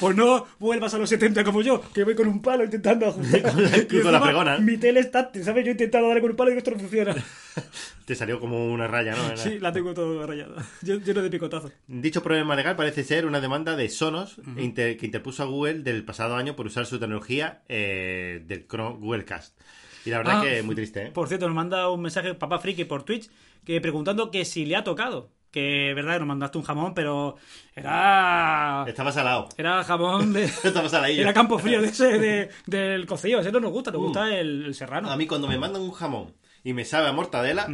Pues 0.00 0.16
no 0.16 0.46
vuelvas 0.58 0.92
a 0.94 0.98
los 0.98 1.08
70 1.08 1.44
como 1.44 1.62
yo, 1.62 1.80
que 1.94 2.02
voy 2.04 2.14
con 2.16 2.26
un 2.26 2.42
palo 2.42 2.64
intentando 2.64 3.06
ajustar. 3.06 3.42
Con 3.42 3.62
la- 3.62 3.76
Y 3.78 3.84
con 3.86 3.96
la 3.96 4.18
encima, 4.18 4.20
fregona. 4.22 4.58
Mi 4.58 4.76
tele 4.78 5.00
está, 5.00 5.30
¿sabes? 5.44 5.64
Yo 5.64 5.70
intentando 5.70 6.08
darle 6.08 6.20
con 6.22 6.30
un 6.30 6.36
palo 6.36 6.52
y 6.52 6.56
esto 6.58 6.72
no 6.72 6.78
funciona. 6.78 7.14
Te 8.04 8.14
salió 8.16 8.40
como 8.40 8.66
una 8.72 8.88
raya, 8.88 9.14
¿no? 9.14 9.36
Sí, 9.36 9.60
la 9.60 9.72
tengo 9.72 9.94
todo 9.94 10.26
rayada. 10.26 10.64
Yo- 10.82 10.98
Lleno 10.98 11.22
de 11.22 11.30
picotazos. 11.30 11.72
Dicho 11.86 12.22
problema 12.22 12.56
legal 12.56 12.74
parece 12.74 13.04
ser 13.04 13.26
una 13.26 13.40
demanda 13.40 13.76
de 13.76 13.88
Sonos 13.88 14.40
inter- 14.56 14.96
que 14.96 15.06
interpuso 15.06 15.42
a 15.44 15.46
Google 15.46 15.80
del 15.84 16.04
pasado 16.04 16.34
año 16.36 16.56
por 16.56 16.66
usar 16.66 16.84
su 16.86 16.98
tecnología 16.98 17.62
eh, 17.68 18.42
del 18.46 18.66
Google 18.68 19.24
Cast. 19.24 19.56
Y 20.04 20.10
la 20.10 20.18
verdad 20.18 20.38
Ah, 20.38 20.42
que 20.42 20.58
es 20.58 20.64
muy 20.64 20.74
triste, 20.74 21.06
¿eh? 21.06 21.10
Por 21.12 21.28
cierto, 21.28 21.46
nos 21.46 21.54
manda 21.54 21.88
un 21.90 22.00
mensaje 22.02 22.34
Papá 22.34 22.58
Friki 22.58 22.84
por 22.86 23.02
Twitch 23.04 23.30
que 23.64 23.80
preguntando 23.80 24.30
que 24.30 24.44
si 24.44 24.64
le 24.64 24.74
ha 24.76 24.82
tocado. 24.82 25.30
Que, 25.50 25.92
verdad, 25.94 26.18
nos 26.18 26.28
mandaste 26.28 26.58
un 26.58 26.64
jamón, 26.64 26.94
pero 26.94 27.36
era. 27.74 28.84
Estaba 28.86 29.10
salado. 29.12 29.48
Era 29.56 29.82
jamón 29.84 30.32
de. 30.32 30.44
Estaba 30.64 30.88
saladillo. 30.88 31.22
Era 31.22 31.32
campo 31.34 31.58
frío 31.58 31.80
de 31.82 31.88
ese, 31.88 32.18
de- 32.18 32.50
del 32.66 33.06
cocido. 33.06 33.40
Ese 33.40 33.50
no 33.50 33.58
nos 33.60 33.72
gusta, 33.72 33.90
nos 33.90 34.00
Uh. 34.00 34.04
gusta 34.04 34.32
el, 34.38 34.66
el 34.66 34.74
serrano. 34.74 35.10
A 35.10 35.16
mí 35.16 35.26
cuando 35.26 35.48
me 35.48 35.58
mandan 35.58 35.82
un 35.82 35.90
jamón 35.92 36.34
y 36.62 36.72
me 36.72 36.84
sabe 36.84 37.08
a 37.08 37.12
mortadela, 37.12 37.66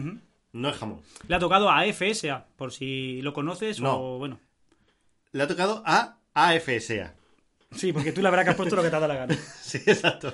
no 0.52 0.68
es 0.70 0.76
jamón. 0.76 1.02
Le 1.28 1.34
ha 1.36 1.38
tocado 1.38 1.68
a 1.70 1.82
FSA, 1.84 2.46
por 2.56 2.72
si 2.72 3.20
lo 3.20 3.32
conoces 3.34 3.80
No. 3.80 3.96
o 3.98 4.18
bueno. 4.18 4.38
Le 5.32 5.42
ha 5.42 5.46
tocado 5.48 5.82
a 5.84 6.16
AFSA. 6.32 7.12
Sí, 7.76 7.92
porque 7.92 8.12
tú 8.12 8.22
la 8.22 8.30
verdad 8.30 8.44
que 8.44 8.50
has 8.50 8.56
puesto 8.56 8.74
lo 8.76 8.82
que 8.82 8.90
te 8.90 8.96
ha 8.96 9.00
dado 9.00 9.12
la 9.12 9.18
gana. 9.20 9.36
Sí, 9.66 9.78
exacto. 9.86 10.32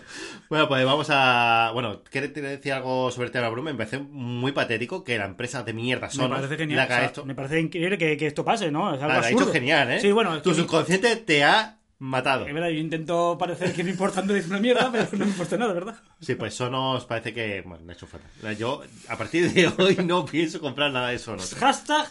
Bueno, 0.51 0.69
pues 0.69 0.85
vamos 0.85 1.07
a... 1.11 1.71
Bueno, 1.73 2.03
¿quieres 2.11 2.35
decir 2.35 2.73
algo 2.75 3.11
sobre 3.11 3.27
el 3.27 3.33
tema? 3.33 3.51
Me 3.51 3.75
parece 3.75 3.99
muy 3.99 4.53
patético 4.53 5.03
que 5.05 5.17
la 5.19 5.25
empresa 5.25 5.63
de 5.63 5.73
mierda 5.73 6.09
Me 6.09 6.13
Sonos 6.13 6.37
parece 6.39 6.57
genial. 6.59 6.81
haga 6.81 6.95
o 6.95 6.99
sea, 6.99 7.07
esto. 7.07 7.25
Me 7.25 7.35
parece 7.35 7.61
increíble 7.61 7.97
que, 7.99 8.17
que 8.17 8.27
esto 8.27 8.45
pase, 8.45 8.71
¿no? 8.71 8.95
Es 8.95 9.03
algo 9.03 9.21
Ah, 9.21 9.31
hecho 9.31 9.51
genial, 9.51 9.91
¿eh? 9.93 10.01
Sí, 10.01 10.13
bueno, 10.13 10.35
es 10.37 10.43
Tu 10.43 10.51
que- 10.51 10.57
subconsciente 10.57 11.17
te 11.17 11.43
ha 11.45 11.79
matado. 11.99 12.47
es 12.47 12.53
verdad, 12.53 12.69
yo 12.69 12.79
intento 12.81 13.37
parecer 13.39 13.73
que 13.73 13.83
me 13.85 13.91
importa 13.91 14.21
decir 14.23 14.51
una 14.51 14.61
mierda, 14.61 14.91
pero 14.93 15.07
no 15.13 15.19
me 15.25 15.31
importa 15.31 15.57
nada, 15.57 15.73
¿verdad? 15.73 15.95
Sí, 16.21 16.35
pues 16.35 16.55
Sonos 16.55 17.05
parece 17.07 17.33
que... 17.33 17.63
Bueno, 17.63 17.85
me 17.85 17.93
ha 17.93 17.97
hecho 17.97 18.07
fatal. 18.07 18.57
Yo, 18.57 18.83
a 19.09 19.17
partir 19.17 19.51
de 19.51 19.69
hoy, 19.79 19.97
no 20.05 20.25
pienso 20.27 20.61
comprar 20.61 20.93
nada 20.93 21.09
de 21.09 21.19
Sonos. 21.19 21.55
Hashtag 21.55 22.07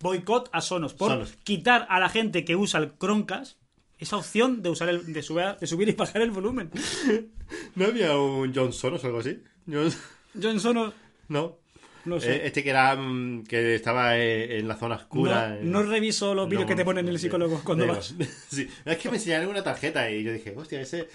boicot 0.00 0.50
a 0.52 0.60
Sonos 0.60 0.92
por 0.94 1.10
Sonos. 1.12 1.32
quitar 1.44 1.86
a 1.88 1.98
la 2.00 2.08
gente 2.10 2.44
que 2.44 2.56
usa 2.56 2.80
el 2.80 2.92
Chromecast 2.98 3.56
esa 4.04 4.16
opción 4.18 4.62
de 4.62 4.70
usar 4.70 4.88
el, 4.88 5.12
de, 5.12 5.22
subir, 5.22 5.56
de 5.60 5.66
subir 5.66 5.88
y 5.88 5.92
bajar 5.92 6.22
el 6.22 6.30
volumen. 6.30 6.70
¿No 7.74 7.86
había 7.86 8.16
un 8.16 8.54
John 8.54 8.72
Sonos 8.72 9.02
o 9.04 9.06
algo 9.08 9.18
así? 9.20 9.38
John- 9.70 9.92
John 10.42 10.60
Sono, 10.60 10.92
No. 11.28 11.58
no 12.04 12.20
sé. 12.20 12.36
Eh, 12.36 12.40
este 12.46 12.62
que 12.62 12.70
era 12.70 12.94
mm, 12.96 13.44
que 13.44 13.74
estaba 13.74 14.16
eh, 14.18 14.58
en 14.58 14.68
la 14.68 14.76
zona 14.76 14.96
oscura. 14.96 15.56
no, 15.62 15.82
no 15.82 15.90
reviso 15.90 16.34
los 16.34 16.48
vídeos 16.48 16.62
No, 16.64 16.68
que 16.68 16.74
te 16.76 16.84
ponen 16.84 17.06
en 17.06 17.12
el 17.14 17.18
psicólogo 17.18 17.60
cuando 17.64 17.84
Digo, 17.84 17.96
vas. 17.96 18.14
Sí. 18.50 18.68
Es 18.84 18.98
que 18.98 19.08
me 19.10 19.16
enseñaron 19.16 19.48
una 19.48 19.62
tarjeta 19.62 20.10
y 20.10 20.22
yo 20.22 20.32
dije, 20.32 20.54
hostia, 20.56 20.80
ese, 20.80 21.08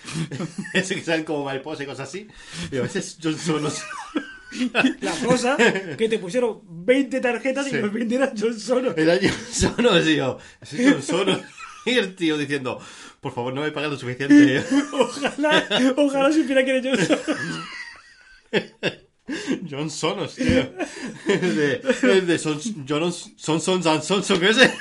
ese 0.74 0.96
que 0.96 1.02
salen 1.02 1.26
como 1.26 1.44
mariposa 1.46 1.84
y 1.84 1.86
cosas 1.86 2.08
así. 2.10 2.28
Digo, 2.72 2.86
ese 2.86 3.00
es 3.00 3.18
John 3.22 3.38
Sonos. 3.38 3.84
La 5.02 5.12
cosa 5.28 5.56
que 5.96 6.10
te 6.10 6.18
pusieron 6.18 6.62
20 6.68 7.20
tarjetas 7.22 7.72
y 7.72 7.78
los 7.78 7.94
20 7.94 8.16
eran 8.16 8.32
John 8.36 8.60
Sono. 8.60 8.96
Era 8.98 9.20
John 9.22 9.32
Sonos, 9.76 10.06
yo, 10.08 10.40
ese 10.62 10.84
es 10.88 10.92
John 10.94 11.04
Sonos. 11.04 11.42
Y 11.90 11.98
el 11.98 12.16
tío 12.16 12.38
diciendo, 12.38 12.80
por 13.22 13.34
favor, 13.34 13.54
no 13.54 13.62
me 13.62 13.72
pagas 13.72 13.92
lo 13.92 13.98
suficiente. 13.98 14.64
Ojalá, 14.94 15.94
ojalá 15.98 16.32
supiera 16.32 16.64
que 16.64 16.78
eres 16.78 17.08
John 17.08 17.20
Sono. 17.20 17.50
John 19.70 19.90
Sonos, 19.90 20.36
tío. 20.36 20.72
De, 21.28 22.22
de 22.22 22.40
Son, 22.40 22.60
Son, 22.62 23.14
Son, 23.62 23.84
Son, 23.84 24.02
Son, 24.04 24.24
Son, 24.24 24.40
¿qué 24.40 24.50
ese? 24.50 24.74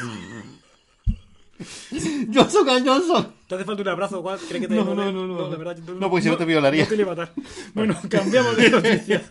Johnson 2.32 2.84
Johnson. 2.84 3.34
Te 3.48 3.54
hace 3.56 3.64
falta 3.64 3.82
un 3.82 3.88
abrazo, 3.88 4.22
Juan. 4.22 4.38
¿Crees 4.48 4.62
que 4.62 4.68
te 4.68 4.74
No, 4.74 4.84
no, 4.84 4.94
no, 4.94 5.12
no, 5.12 5.26
no. 5.26 5.50
de 5.50 5.56
verdad, 5.56 5.76
No, 5.78 6.08
porque 6.08 6.22
si 6.22 6.28
no 6.30 6.36
te 6.36 6.44
violaría. 6.44 6.84
No 6.84 6.88
te 6.88 6.94
iba 6.94 7.12
a 7.12 7.16
matar. 7.16 7.34
Bueno, 7.74 7.98
cambiamos 8.08 8.56
de 8.56 8.70
noticia. 8.70 9.22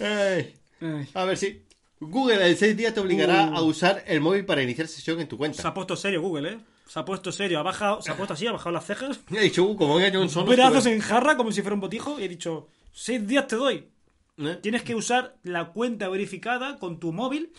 Ay. 0.00 0.54
Ay. 0.80 1.08
A 1.14 1.24
ver 1.24 1.38
si. 1.38 1.62
Google 2.08 2.48
en 2.48 2.56
6 2.56 2.76
días 2.76 2.94
te 2.94 3.00
obligará 3.00 3.50
Uh. 3.50 3.56
a 3.56 3.62
usar 3.62 4.02
el 4.06 4.20
móvil 4.20 4.44
para 4.44 4.62
iniciar 4.62 4.88
sesión 4.88 5.20
en 5.20 5.28
tu 5.28 5.36
Se 5.36 5.38
cuenta. 5.38 5.68
ha 5.68 5.74
puesto 5.74 5.96
serio 5.96 6.20
Google, 6.22 6.52
¿eh? 6.52 6.58
Se 6.86 6.98
ha 6.98 7.04
puesto 7.04 7.32
serio. 7.32 7.58
Ha 7.58 7.62
bajado, 7.62 8.02
se 8.02 8.10
ha 8.10 8.16
puesto 8.16 8.34
así, 8.34 8.46
ha 8.46 8.52
bajado 8.52 8.72
las 8.72 8.84
cejas. 8.86 9.20
Me 9.30 9.38
ha 9.38 9.42
dicho, 9.42 9.64
uh, 9.64 9.76
como 9.76 9.96
venga 9.96 10.10
John 10.16 10.28
Sonos. 10.28 10.54
Brazos 10.54 10.84
tú 10.84 10.90
en 10.90 11.00
jarra 11.00 11.36
como 11.36 11.50
si 11.52 11.62
fuera 11.62 11.74
un 11.74 11.80
botijo. 11.80 12.20
Y 12.20 12.24
he 12.24 12.28
dicho, 12.28 12.68
seis 12.92 13.26
días 13.26 13.46
te 13.46 13.56
doy. 13.56 13.88
¿Eh? 14.38 14.58
Tienes 14.62 14.82
que 14.82 14.94
usar 14.94 15.36
la 15.44 15.66
cuenta 15.72 16.08
verificada 16.08 16.78
con 16.78 16.98
tu 17.00 17.12
móvil. 17.12 17.52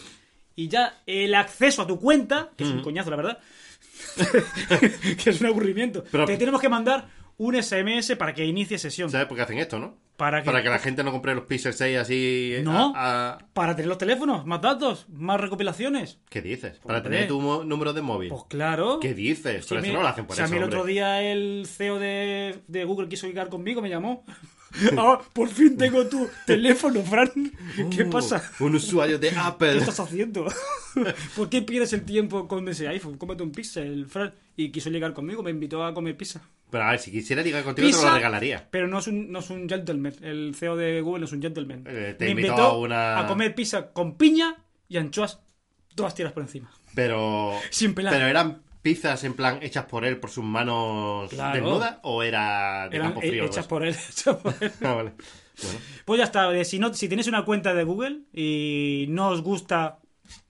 Y 0.56 0.68
ya 0.70 1.02
el 1.06 1.34
acceso 1.36 1.82
a 1.82 1.88
tu 1.88 2.00
cuenta, 2.00 2.52
que 2.56 2.64
es 2.64 2.70
un 2.70 2.82
coñazo, 2.82 3.10
la 3.10 3.16
verdad. 3.18 3.40
que 5.24 5.30
es 5.30 5.42
un 5.42 5.48
aburrimiento. 5.48 6.04
Pero- 6.12 6.26
te 6.26 6.38
tenemos 6.38 6.62
que 6.62 6.70
mandar 6.70 7.08
un 7.38 7.62
SMS 7.62 8.16
para 8.18 8.34
que 8.34 8.46
inicie 8.46 8.78
sesión. 8.78 9.10
¿Sabes 9.10 9.28
por 9.28 9.36
qué 9.38 9.44
hacen 9.44 9.58
esto, 9.58 9.80
no? 9.80 9.98
Para 10.18 10.42
que, 10.42 10.46
Para 10.46 10.64
que 10.64 10.70
la 10.70 10.80
gente 10.80 11.04
no 11.04 11.12
compre 11.12 11.36
los 11.36 11.44
Pixel 11.46 11.74
6 11.74 11.98
así. 11.98 12.54
eh, 12.56 12.62
No. 12.64 12.94
a- 12.96 13.34
a- 13.34 13.38
para 13.54 13.76
tener 13.76 13.90
los 13.90 13.98
teléfonos, 13.98 14.46
más 14.46 14.62
datos, 14.62 15.06
más 15.10 15.42
recopilaciones. 15.42 16.20
¿Qué 16.30 16.42
dices? 16.42 16.78
Para 16.80 17.00
Hombre. 17.00 17.12
tener 17.12 17.28
tu 17.28 17.64
número 17.66 17.92
de 17.92 18.02
móvil. 18.02 18.30
Pues 18.30 18.44
claro. 18.48 19.00
¿Qué 19.02 19.14
dices? 19.14 19.66
Si 19.66 19.70
Pero 19.70 19.82
me- 19.82 19.88
eso 19.90 19.98
no 19.98 20.04
lo 20.04 20.08
hacen 20.10 20.26
por 20.26 20.36
si 20.36 20.42
a 20.42 20.46
eso. 20.46 20.52
mí 20.54 20.58
el 20.58 20.64
hombre. 20.64 20.80
otro 20.80 20.88
día 20.88 21.22
el 21.22 21.66
CEO 21.68 22.00
de, 22.00 22.60
de 22.68 22.86
Google 22.86 23.10
quiso 23.10 23.28
ligar 23.28 23.50
conmigo, 23.50 23.82
me 23.82 23.90
llamó. 23.90 24.24
Ah, 24.98 25.22
por 25.32 25.48
fin 25.48 25.78
tengo 25.78 26.06
tu 26.08 26.28
teléfono, 26.46 27.02
Fran. 27.02 27.32
¿Qué 27.96 28.04
Uh, 28.04 28.10
pasa? 28.10 28.44
Un 28.60 28.76
usuario 28.76 29.18
de 29.18 29.30
¿Qué 29.32 29.36
Apple. 29.38 29.78
estás 29.78 30.02
haciendo? 30.02 30.48
¿Por 31.38 31.48
qué 31.50 31.62
pierdes 31.62 31.94
el 31.94 32.04
tiempo 32.04 32.48
con 32.50 32.68
ese 32.68 32.86
iPhone? 32.90 33.18
Cómete 33.18 33.44
un 33.44 33.52
pixel, 33.54 34.06
Fran. 34.06 34.34
Y 34.58 34.72
quiso 34.72 34.90
ligar 34.90 35.14
conmigo, 35.14 35.44
me 35.44 35.52
invitó 35.52 35.84
a 35.86 35.94
comer 35.94 36.18
pizza. 36.18 36.42
Pero 36.76 36.88
a 36.88 36.92
ver, 36.92 37.00
si 37.00 37.10
quisiera 37.10 37.42
ligar 37.42 37.64
contigo, 37.64 37.88
te 37.88 37.94
Pizza, 37.94 38.10
lo 38.10 38.16
regalaría. 38.16 38.68
Pero 38.70 38.90
no 38.90 39.00
es, 39.00 39.08
un, 39.08 39.32
no 39.32 39.40
es 39.40 39.50
un 39.50 39.70
gentleman. 39.70 40.14
El 40.22 40.54
CEO 40.56 40.76
de 40.76 41.00
Google 41.00 41.22
no 41.22 41.26
es 41.26 41.32
un 41.32 41.42
gentleman. 41.42 41.86
Eh, 41.88 42.16
te 42.20 42.26
me 42.26 42.32
invitó 42.32 42.62
a 42.62 42.78
una- 42.78 43.20
a 43.20 43.28
comer 43.28 43.56
pizza 43.56 43.94
con 43.94 44.18
piña 44.18 44.58
y 44.90 44.98
anchoas, 44.98 45.40
todas 45.96 46.14
tiras 46.14 46.34
por 46.34 46.44
encima. 46.44 46.70
Pero. 46.94 47.54
Sin 47.70 47.94
pelar. 47.96 48.12
Pero 48.14 48.26
eran 48.28 48.62
pizzas 48.82 49.24
en 49.24 49.36
plan 49.36 49.60
hechas 49.62 49.86
por 49.86 50.04
él 50.04 50.18
por 50.18 50.30
sus 50.30 50.44
manos 50.44 51.30
Claro. 51.30 51.54
desnudas 51.56 51.98
o 52.04 52.22
era 52.24 52.90
de 52.90 52.98
Eran 52.98 53.08
campo 53.14 53.22
frío. 53.22 53.46
hechas 53.46 53.68
por 53.68 53.86
él. 53.86 53.96
hechas 53.96 54.36
por 54.36 54.54
él. 54.60 54.72
Ah, 54.84 54.94
vale. 54.96 55.14
Bueno. 55.64 55.80
Pues 56.04 56.18
ya 56.18 56.26
está. 56.26 56.64
Si, 56.66 56.78
no, 56.78 56.94
si 56.94 57.08
tenéis 57.08 57.28
una 57.30 57.46
cuenta 57.46 57.74
de 57.74 57.86
Google 57.86 58.24
y 58.34 59.06
no 59.08 59.30
os 59.30 59.42
gusta 59.42 60.00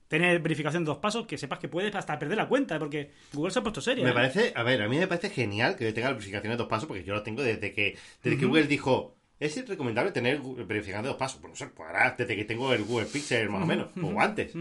tener 0.08 0.40
verificación 0.40 0.84
de 0.84 0.88
dos 0.88 0.98
pasos, 0.98 1.26
que 1.26 1.38
sepas 1.38 1.58
que 1.58 1.68
puedes 1.68 1.94
hasta 1.94 2.18
perder 2.18 2.38
la 2.38 2.48
cuenta, 2.48 2.78
porque 2.78 3.12
Google 3.32 3.52
se 3.52 3.58
ha 3.58 3.62
puesto 3.62 3.80
serio. 3.80 4.04
Me 4.04 4.10
¿eh? 4.10 4.14
parece, 4.14 4.52
a 4.54 4.62
ver, 4.62 4.82
a 4.82 4.88
mí 4.88 4.98
me 4.98 5.06
parece 5.06 5.30
genial 5.30 5.76
que 5.76 5.92
tenga 5.92 6.12
verificación 6.12 6.52
de 6.52 6.56
dos 6.56 6.68
pasos 6.68 6.86
porque 6.86 7.04
yo 7.04 7.14
lo 7.14 7.22
tengo 7.22 7.42
desde 7.42 7.72
que, 7.72 7.96
desde 8.22 8.38
que 8.38 8.46
Google 8.46 8.66
dijo, 8.66 9.16
es 9.38 9.68
recomendable 9.68 10.12
tener 10.12 10.40
verificación 10.40 11.02
de 11.02 11.08
dos 11.08 11.18
pasos. 11.18 11.42
No 11.42 11.54
sé, 11.54 11.66
pues 11.68 11.88
ahora 11.88 12.14
desde 12.16 12.36
que 12.36 12.44
tengo 12.44 12.72
el 12.72 12.84
Google 12.84 13.06
Pixel 13.06 13.50
más 13.50 13.62
o 13.62 13.66
menos, 13.66 13.90
o 14.02 14.20
antes. 14.20 14.54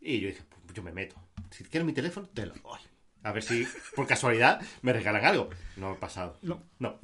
Y 0.00 0.20
yo 0.20 0.28
dije, 0.28 0.42
pues 0.48 0.74
yo 0.74 0.82
me 0.82 0.92
meto. 0.92 1.16
Si 1.50 1.64
quieres 1.64 1.86
mi 1.86 1.92
teléfono, 1.92 2.28
te 2.32 2.46
lo 2.46 2.54
doy. 2.54 2.80
A 3.22 3.32
ver 3.32 3.42
si 3.42 3.66
por 3.94 4.06
casualidad 4.06 4.60
me 4.82 4.92
regalan 4.92 5.24
algo. 5.24 5.48
No 5.76 5.90
ha 5.90 6.00
pasado. 6.00 6.38
No. 6.42 6.62
No. 6.78 6.98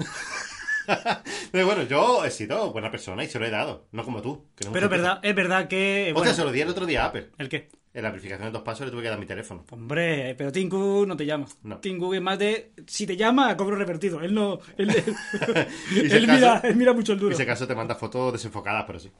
Pero 1.52 1.66
bueno, 1.66 1.82
yo 1.82 2.24
he 2.24 2.30
sido 2.30 2.72
buena 2.72 2.90
persona 2.90 3.22
y 3.24 3.28
se 3.28 3.38
lo 3.38 3.46
he 3.46 3.50
dado. 3.50 3.86
No 3.92 4.04
como 4.04 4.22
tú. 4.22 4.46
que 4.56 4.64
no 4.64 4.72
Pero 4.72 4.86
es 4.86 4.90
verdad, 4.90 5.20
es 5.22 5.34
verdad 5.34 5.68
que. 5.68 6.12
Hostia, 6.14 6.14
bueno, 6.14 6.34
se 6.34 6.44
lo 6.44 6.52
di 6.52 6.60
el 6.60 6.68
otro 6.68 6.86
día 6.86 7.04
a 7.04 7.06
Apple. 7.06 7.30
¿El 7.38 7.48
qué? 7.48 7.68
En 7.94 8.02
la 8.02 8.10
verificación 8.10 8.48
de 8.48 8.52
dos 8.52 8.62
pasos 8.62 8.86
le 8.86 8.92
tuve 8.92 9.02
que 9.02 9.08
dar 9.08 9.18
mi 9.18 9.26
teléfono. 9.26 9.64
Hombre, 9.70 10.34
pero 10.36 10.52
Cook 10.52 11.06
no 11.06 11.16
te 11.16 11.26
llama. 11.26 11.46
No. 11.62 11.80
Cook 11.80 12.14
es 12.14 12.20
más 12.22 12.38
de. 12.38 12.72
Si 12.86 13.06
te 13.06 13.16
llama, 13.16 13.50
a 13.50 13.56
cobro 13.56 13.76
revertido. 13.76 14.20
Él 14.20 14.34
no. 14.34 14.60
Él, 14.76 14.88
mira, 16.28 16.60
él 16.62 16.76
mira 16.76 16.92
mucho 16.92 17.12
el 17.14 17.18
duro. 17.18 17.34
si 17.34 17.42
acaso 17.42 17.66
te 17.66 17.74
manda 17.74 17.94
fotos 17.94 18.32
desenfocadas, 18.32 18.84
pero 18.86 18.98
sí. 18.98 19.10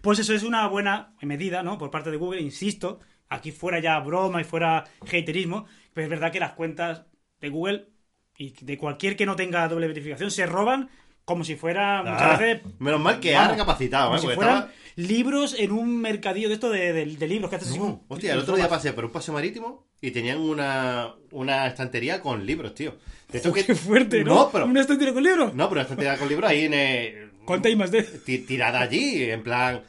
Pues 0.00 0.18
eso 0.18 0.32
es 0.34 0.44
una 0.44 0.66
buena 0.68 1.14
medida, 1.20 1.62
¿no? 1.62 1.78
Por 1.78 1.90
parte 1.90 2.10
de 2.10 2.16
Google, 2.16 2.40
insisto. 2.40 3.00
Aquí 3.28 3.50
fuera 3.50 3.80
ya 3.80 3.98
broma 4.00 4.40
y 4.40 4.44
fuera 4.44 4.84
haterismo. 5.00 5.66
Pero 5.92 6.06
es 6.06 6.10
verdad 6.10 6.32
que 6.32 6.40
las 6.40 6.52
cuentas 6.52 7.04
de 7.40 7.48
Google 7.48 7.88
y 8.36 8.54
de 8.64 8.78
cualquier 8.78 9.16
que 9.16 9.26
no 9.26 9.36
tenga 9.36 9.68
doble 9.68 9.88
verificación 9.88 10.30
se 10.30 10.46
roban 10.46 10.88
como 11.24 11.44
si 11.44 11.56
fuera 11.56 12.02
muchas 12.02 12.20
Ah, 12.22 12.36
veces 12.36 12.62
menos 12.78 13.00
mal 13.00 13.20
que 13.20 13.32
Vamos, 13.32 13.48
ha 13.48 13.50
recapacitado, 13.52 14.06
como 14.06 14.16
¿eh? 14.16 14.20
si 14.20 14.26
fueran 14.34 14.56
estaba- 14.56 14.72
libros 14.96 15.54
en 15.58 15.72
un 15.72 16.00
mercadillo 16.00 16.48
de 16.48 16.54
esto 16.54 16.68
de, 16.70 16.92
de- 16.92 17.06
de 17.16 17.26
libros 17.28 17.48
que 17.48 17.56
haces 17.56 17.76
No, 17.76 18.04
hostia, 18.08 18.32
el 18.34 18.40
otro 18.40 18.56
día 18.56 18.68
pasé 18.68 18.92
por 18.92 19.04
un 19.06 19.12
paseo 19.12 19.32
marítimo 19.34 19.86
y 20.00 20.10
tenían 20.10 20.38
una, 20.38 21.14
una 21.30 21.66
estantería 21.66 22.20
con 22.20 22.44
libros, 22.44 22.74
tío. 22.74 22.96
De 23.30 23.38
esto 23.38 23.52
que... 23.52 23.64
Qué 23.64 23.74
fuerte, 23.74 24.22
¿no? 24.24 24.34
No, 24.34 24.50
pero... 24.50 24.66
¿Una 24.66 24.80
estantería 24.82 25.14
con 25.14 25.22
libros? 25.22 25.54
No, 25.54 25.68
pero 25.68 25.80
una 25.80 25.82
estantería 25.82 26.18
con 26.18 26.28
libros 26.28 26.50
ahí 26.50 26.64
en... 26.64 26.74
eh, 26.74 27.28
¿Cuánta 27.46 27.68
hay 27.68 27.76
más 27.76 27.90
de? 27.90 28.02
ti- 28.02 28.38
Tirada 28.40 28.80
allí, 28.80 29.22
en 29.30 29.42
plan... 29.42 29.82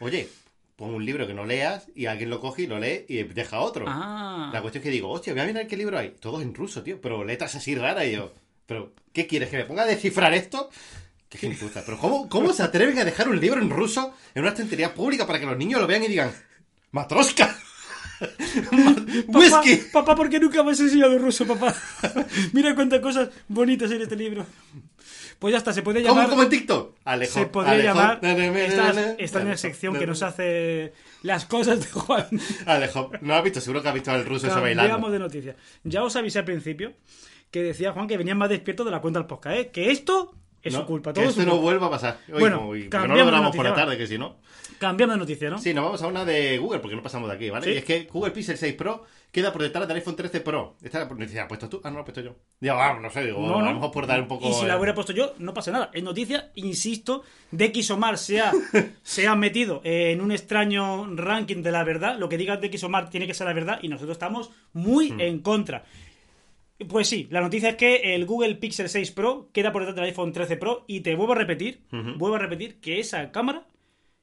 Oye, 0.00 0.28
pon 0.76 0.92
un 0.94 1.06
libro 1.06 1.26
que 1.26 1.32
no 1.32 1.46
leas 1.46 1.86
y 1.94 2.04
alguien 2.06 2.28
lo 2.28 2.38
coge 2.40 2.62
y 2.62 2.66
lo 2.66 2.78
lee 2.78 3.06
y 3.08 3.22
deja 3.22 3.60
otro. 3.60 3.86
Ah. 3.88 4.50
La 4.52 4.60
cuestión 4.60 4.82
es 4.82 4.84
que 4.84 4.90
digo, 4.90 5.08
hostia, 5.10 5.32
voy 5.32 5.40
a 5.42 5.46
mirar 5.46 5.66
qué 5.66 5.76
libro 5.78 5.96
hay. 5.98 6.10
Todos 6.20 6.42
en 6.42 6.54
ruso, 6.54 6.82
tío, 6.82 7.00
pero 7.00 7.24
letras 7.24 7.54
así 7.54 7.74
raras 7.74 8.04
y 8.06 8.12
yo... 8.12 8.32
¿Pero 8.66 8.92
qué 9.12 9.26
quieres? 9.26 9.48
¿Que 9.48 9.58
me 9.58 9.64
ponga 9.64 9.82
a 9.82 9.86
descifrar 9.86 10.34
esto? 10.34 10.70
Qué 11.28 11.38
gentuza. 11.38 11.82
Pero 11.84 11.98
¿cómo, 11.98 12.28
¿cómo 12.28 12.52
se 12.52 12.62
atreven 12.62 12.98
a 12.98 13.04
dejar 13.04 13.28
un 13.28 13.40
libro 13.40 13.60
en 13.60 13.70
ruso 13.70 14.14
en 14.34 14.42
una 14.42 14.50
estantería 14.50 14.94
pública 14.94 15.26
para 15.26 15.40
que 15.40 15.46
los 15.46 15.56
niños 15.56 15.80
lo 15.80 15.86
vean 15.86 16.02
y 16.04 16.08
digan... 16.08 16.32
¡Matroska! 16.92 17.56
Papá, 18.18 19.38
¡Whisky! 19.38 19.76
papá, 19.92 20.14
¿por 20.14 20.30
qué 20.30 20.40
nunca 20.40 20.62
me 20.62 20.70
has 20.70 20.80
enseñado 20.80 21.18
ruso, 21.18 21.46
papá? 21.46 21.74
Mira 22.54 22.74
cuántas 22.74 23.00
cosas 23.00 23.28
bonitas 23.46 23.90
hay 23.90 23.96
en 23.96 24.02
este 24.04 24.16
libro. 24.16 24.46
Pues 25.38 25.52
ya 25.52 25.58
está, 25.58 25.74
se 25.74 25.82
puede 25.82 26.02
¿Cómo, 26.02 26.14
llamar... 26.14 26.30
como 26.30 26.42
en 26.44 26.48
TikTok? 26.48 26.96
Alejo, 27.04 27.34
se 27.34 27.46
podría 27.46 27.72
Alejo, 27.72 27.94
llamar 27.94 28.22
na, 28.22 28.32
na, 28.32 28.50
na, 28.50 28.60
esta, 28.60 28.92
na, 28.94 29.10
esta 29.18 29.44
na, 29.44 29.56
sección 29.58 29.98
que 29.98 30.06
nos 30.06 30.22
hace 30.22 30.94
las 31.22 31.44
cosas 31.44 31.80
de 31.80 31.86
Juan. 31.86 32.26
Alejo, 32.64 33.10
no 33.20 33.34
has 33.34 33.44
visto, 33.44 33.60
seguro 33.60 33.82
que 33.82 33.88
has 33.88 33.94
visto 33.94 34.10
al 34.10 34.24
ruso 34.24 34.46
ese 34.46 34.58
bailando. 34.58 35.10
de 35.10 35.18
noticia. 35.18 35.56
Ya 35.84 36.02
os 36.02 36.16
avisé 36.16 36.38
al 36.38 36.46
principio 36.46 36.94
que 37.50 37.62
decía 37.62 37.92
Juan 37.92 38.06
que 38.08 38.16
venían 38.16 38.38
más 38.38 38.48
despiertos 38.48 38.84
de 38.86 38.92
la 38.92 39.00
cuenta 39.00 39.20
del 39.20 39.26
podcast, 39.26 39.56
¿eh? 39.56 39.70
Que 39.72 39.90
esto 39.90 40.34
es 40.62 40.72
No, 40.72 40.80
su 40.80 40.86
culpa, 40.86 41.10
que 41.12 41.20
todo 41.20 41.24
es 41.24 41.30
esto 41.30 41.42
su 41.42 41.48
no 41.48 41.58
vuelva 41.62 41.86
a 41.86 41.90
pasar. 41.90 42.18
Oye, 42.28 42.40
Bueno, 42.40 42.58
como- 42.58 42.76
y 42.76 42.80
porque 42.84 42.84
no 42.84 42.90
cambiamos 42.90 43.18
lo 43.18 43.24
de 43.24 43.30
grabamos 43.30 43.56
por 43.56 43.64
la 43.64 43.74
tarde, 43.74 43.96
que 43.98 44.06
si 44.06 44.18
no. 44.18 44.36
Cambiamos 44.78 45.14
de 45.14 45.18
noticia, 45.20 45.48
¿no? 45.48 45.58
Sí, 45.58 45.72
nos 45.72 45.84
vamos 45.84 46.02
a 46.02 46.06
una 46.08 46.24
de 46.24 46.58
Google, 46.58 46.80
porque 46.80 46.96
no 46.96 47.02
pasamos 47.02 47.30
de 47.30 47.36
aquí, 47.36 47.48
¿vale? 47.50 47.64
Sí. 47.66 47.72
Y 47.72 47.76
es 47.76 47.84
que 47.84 48.08
Google 48.12 48.32
Pixel 48.32 48.58
6 48.58 48.74
Pro 48.74 49.04
queda 49.32 49.52
por 49.52 49.62
detrás 49.62 49.86
del 49.86 49.96
iPhone 49.96 50.16
13 50.16 50.40
Pro. 50.40 50.76
Esta 50.82 51.04
noticia, 51.06 51.36
¿la 51.36 51.42
has 51.42 51.48
puesto 51.48 51.68
tú? 51.68 51.80
Ah, 51.84 51.88
no, 51.90 51.96
la 51.96 52.00
he 52.02 52.04
puesto 52.04 52.20
yo. 52.20 52.34
Ya, 52.60 52.74
vamos, 52.74 53.00
no 53.02 53.10
sé, 53.10 53.24
digo, 53.24 53.40
No, 53.40 53.58
a 53.58 53.62
no. 53.62 53.68
lo 53.68 53.74
mejor 53.74 53.90
por 53.92 54.06
dar 54.06 54.20
un 54.20 54.28
poco... 54.28 54.48
Y 54.48 54.52
si 54.54 54.66
la 54.66 54.76
hubiera 54.76 54.94
puesto 54.94 55.12
yo, 55.12 55.34
no 55.38 55.54
pasa 55.54 55.70
nada. 55.70 55.90
Es 55.94 56.02
noticia, 56.02 56.50
insisto, 56.56 57.22
de 57.52 57.70
que 57.72 57.78
Isomar 57.80 58.18
se 58.18 58.40
ha, 58.40 58.52
se 59.02 59.28
ha 59.28 59.34
metido 59.36 59.80
en 59.84 60.20
un 60.20 60.32
extraño 60.32 61.06
ranking 61.14 61.62
de 61.62 61.70
la 61.72 61.84
verdad. 61.84 62.18
Lo 62.18 62.28
que 62.28 62.36
diga 62.38 62.56
de 62.56 62.68
que 62.70 62.76
Isomar 62.76 63.08
tiene 63.08 63.26
que 63.26 63.34
ser 63.34 63.46
la 63.46 63.52
verdad 63.54 63.78
y 63.82 63.88
nosotros 63.88 64.16
estamos 64.16 64.50
muy 64.72 65.12
Hmm. 65.12 65.20
en 65.20 65.38
contra. 65.40 65.84
Pues 66.88 67.08
sí, 67.08 67.26
la 67.30 67.40
noticia 67.40 67.70
es 67.70 67.76
que 67.76 68.14
el 68.14 68.26
Google 68.26 68.56
Pixel 68.56 68.88
6 68.88 69.10
Pro 69.12 69.48
queda 69.52 69.72
por 69.72 69.82
detrás 69.82 69.96
del 69.96 70.04
iPhone 70.06 70.32
13 70.32 70.56
Pro 70.58 70.84
y 70.86 71.00
te 71.00 71.14
vuelvo 71.14 71.32
a 71.32 71.36
repetir, 71.36 71.80
vuelvo 71.90 72.34
a 72.36 72.38
repetir 72.38 72.80
que 72.80 73.00
esa 73.00 73.30
cámara 73.32 73.66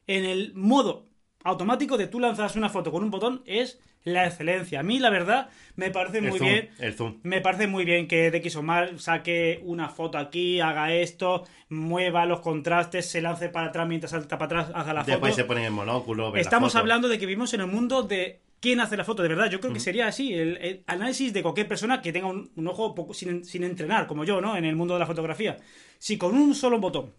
en 0.06 0.26
el 0.26 0.54
modo 0.54 1.08
automático 1.44 1.98
de 1.98 2.08
tú 2.08 2.20
lanzas 2.20 2.56
una 2.56 2.70
foto 2.70 2.92
con 2.92 3.04
un 3.04 3.10
botón 3.12 3.42
es 3.46 3.80
la 4.04 4.28
excelencia. 4.28 4.82
A 4.82 4.84
mí 4.84 5.00
la 5.00 5.10
verdad 5.10 5.50
me 5.76 5.90
parece 5.90 6.20
El 6.20 6.26
muy 6.30 6.38
zoom, 6.38 6.50
bien. 6.50 6.70
el 6.80 6.94
zoom. 6.94 7.20
Me 7.24 7.42
parece 7.42 7.68
muy 7.68 7.86
bien 7.86 8.08
que 8.08 8.30
DxOMark 8.32 9.00
saque 9.00 9.62
una 9.64 9.90
foto 9.90 10.18
aquí, 10.18 10.60
haga 10.60 10.94
esto, 10.94 11.46
mueva 11.70 12.26
los 12.26 12.42
contrastes, 12.42 13.10
se 13.10 13.22
lance 13.22 13.50
para 13.50 13.68
atrás 13.68 13.88
mientras 13.88 14.12
salta 14.12 14.38
para 14.38 14.62
atrás, 14.62 14.76
haga 14.76 14.94
la 14.94 15.04
Después 15.04 15.32
foto. 15.32 15.42
se 15.42 15.48
ponen 15.48 15.64
el 15.64 15.72
monóculo, 15.72 16.36
Estamos 16.36 16.76
hablando 16.76 17.08
de 17.08 17.18
que 17.18 17.26
vivimos 17.26 17.54
en 17.54 17.62
el 17.62 17.68
mundo 17.68 18.04
de 18.04 18.42
quién 18.64 18.80
hace 18.80 18.96
la 18.96 19.04
foto, 19.04 19.22
de 19.22 19.28
verdad. 19.28 19.52
Yo 19.52 19.60
creo 19.60 19.74
que 19.74 19.82
sería 19.82 20.08
así, 20.08 20.34
el, 20.34 20.56
el 20.56 20.84
análisis 20.88 21.34
de 21.34 21.44
cualquier 21.44 21.68
persona 21.68 22.02
que 22.02 22.14
tenga 22.14 22.28
un, 22.28 22.50
un 22.56 22.68
ojo 22.70 22.96
poco, 22.96 23.14
sin, 23.14 23.44
sin 23.44 23.66
entrenar, 23.66 24.08
como 24.08 24.24
yo, 24.24 24.40
¿no? 24.40 24.56
En 24.56 24.64
el 24.64 24.78
mundo 24.78 24.94
de 24.94 25.02
la 25.02 25.06
fotografía. 25.06 25.58
Si 26.00 26.18
con 26.18 26.34
un 26.34 26.56
solo 26.56 26.80
botón 26.80 27.14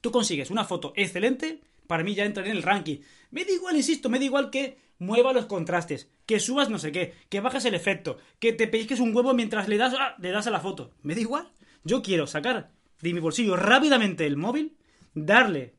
tú 0.00 0.10
consigues 0.10 0.50
una 0.50 0.64
foto 0.64 0.92
excelente, 0.96 1.60
para 1.86 2.02
mí 2.02 2.16
ya 2.16 2.24
entra 2.24 2.44
en 2.44 2.50
el 2.50 2.64
ranking. 2.64 2.98
Me 3.30 3.44
da 3.44 3.52
igual, 3.52 3.76
insisto, 3.76 4.10
me 4.10 4.18
da 4.18 4.24
igual 4.24 4.50
que 4.50 4.76
mueva 4.98 5.32
los 5.32 5.46
contrastes, 5.46 6.10
que 6.26 6.40
subas 6.40 6.68
no 6.68 6.80
sé 6.80 6.90
qué, 6.90 7.14
que 7.28 7.38
bajes 7.38 7.64
el 7.66 7.74
efecto, 7.74 8.18
que 8.40 8.52
te 8.52 8.66
pellizques 8.66 8.98
un 8.98 9.14
huevo 9.14 9.32
mientras 9.32 9.68
le 9.68 9.76
das, 9.76 9.94
ah, 9.96 10.16
le 10.18 10.32
das 10.32 10.48
a 10.48 10.50
la 10.50 10.58
foto. 10.58 10.90
Me 11.02 11.14
da 11.14 11.20
igual. 11.20 11.52
Yo 11.84 12.02
quiero 12.02 12.26
sacar 12.26 12.72
de 13.00 13.14
mi 13.14 13.20
bolsillo 13.20 13.54
rápidamente 13.54 14.26
el 14.26 14.36
móvil, 14.36 14.76
darle 15.14 15.74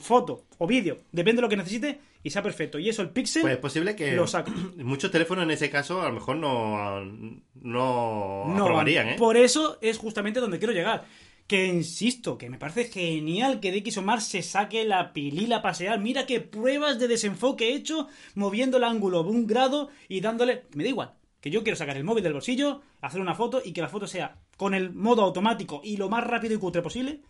foto 0.00 0.46
o 0.56 0.66
vídeo, 0.66 0.96
depende 1.12 1.40
de 1.40 1.42
lo 1.42 1.48
que 1.50 1.56
necesite, 1.58 2.00
y 2.28 2.30
sea 2.30 2.42
perfecto. 2.42 2.78
Y 2.78 2.90
eso 2.90 3.00
el 3.00 3.08
pixel 3.08 3.42
Pues 3.42 3.54
es 3.54 3.58
posible 3.58 3.96
que 3.96 4.12
lo 4.12 4.26
saco. 4.26 4.50
muchos 4.76 5.10
teléfonos 5.10 5.44
en 5.44 5.50
ese 5.50 5.70
caso 5.70 6.02
a 6.02 6.08
lo 6.08 6.12
mejor 6.12 6.36
no, 6.36 7.02
no, 7.02 8.44
No, 8.46 8.62
aprobarían, 8.62 9.08
¿eh? 9.08 9.16
Por 9.18 9.38
eso 9.38 9.78
es 9.80 9.96
justamente 9.96 10.40
donde 10.40 10.58
quiero 10.58 10.74
llegar. 10.74 11.06
Que 11.46 11.64
insisto, 11.64 12.36
que 12.36 12.50
me 12.50 12.58
parece 12.58 12.84
genial 12.84 13.60
que 13.60 13.72
DxOMark 13.72 14.20
se 14.20 14.42
saque 14.42 14.84
la 14.84 15.14
pilila 15.14 15.56
a 15.56 15.62
pasear. 15.62 15.98
Mira 15.98 16.26
qué 16.26 16.40
pruebas 16.42 16.98
de 16.98 17.08
desenfoque 17.08 17.70
he 17.70 17.74
hecho 17.74 18.08
moviendo 18.34 18.76
el 18.76 18.84
ángulo 18.84 19.22
un 19.22 19.46
grado 19.46 19.88
y 20.08 20.20
dándole. 20.20 20.64
Me 20.74 20.84
da 20.84 20.90
igual. 20.90 21.14
Que 21.40 21.50
yo 21.50 21.62
quiero 21.62 21.76
sacar 21.76 21.96
el 21.96 22.04
móvil 22.04 22.24
del 22.24 22.34
bolsillo, 22.34 22.82
hacer 23.00 23.22
una 23.22 23.34
foto 23.34 23.62
y 23.64 23.72
que 23.72 23.80
la 23.80 23.88
foto 23.88 24.06
sea 24.06 24.36
con 24.58 24.74
el 24.74 24.92
modo 24.92 25.22
automático 25.22 25.80
y 25.82 25.96
lo 25.96 26.10
más 26.10 26.26
rápido 26.26 26.54
y 26.54 26.58
cutre 26.58 26.82
posible, 26.82 27.20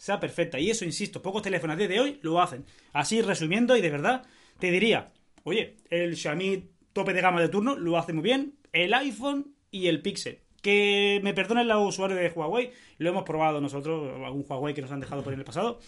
sea 0.00 0.18
perfecta. 0.18 0.58
Y 0.58 0.70
eso, 0.70 0.86
insisto, 0.86 1.20
pocos 1.20 1.42
teléfonos 1.42 1.76
de 1.76 1.86
de 1.86 2.00
hoy 2.00 2.18
lo 2.22 2.40
hacen. 2.40 2.64
Así 2.94 3.20
resumiendo, 3.20 3.76
y 3.76 3.82
de 3.82 3.90
verdad, 3.90 4.22
te 4.58 4.70
diría, 4.70 5.12
oye, 5.44 5.76
el 5.90 6.16
Xiaomi 6.16 6.70
tope 6.94 7.12
de 7.12 7.20
gama 7.20 7.40
de 7.40 7.50
turno 7.50 7.76
lo 7.76 7.98
hace 7.98 8.14
muy 8.14 8.22
bien, 8.22 8.54
el 8.72 8.94
iPhone 8.94 9.54
y 9.70 9.88
el 9.88 10.00
Pixel. 10.00 10.38
Que 10.62 11.20
me 11.22 11.34
perdonen 11.34 11.68
los 11.68 11.86
usuarios 11.88 12.18
de 12.18 12.28
Huawei, 12.30 12.70
lo 12.98 13.10
hemos 13.10 13.24
probado 13.24 13.60
nosotros, 13.60 14.10
algún 14.24 14.44
Huawei 14.48 14.72
que 14.74 14.80
nos 14.82 14.90
han 14.90 15.00
dejado 15.00 15.22
por 15.22 15.32
en 15.34 15.38
el 15.40 15.44
pasado, 15.44 15.80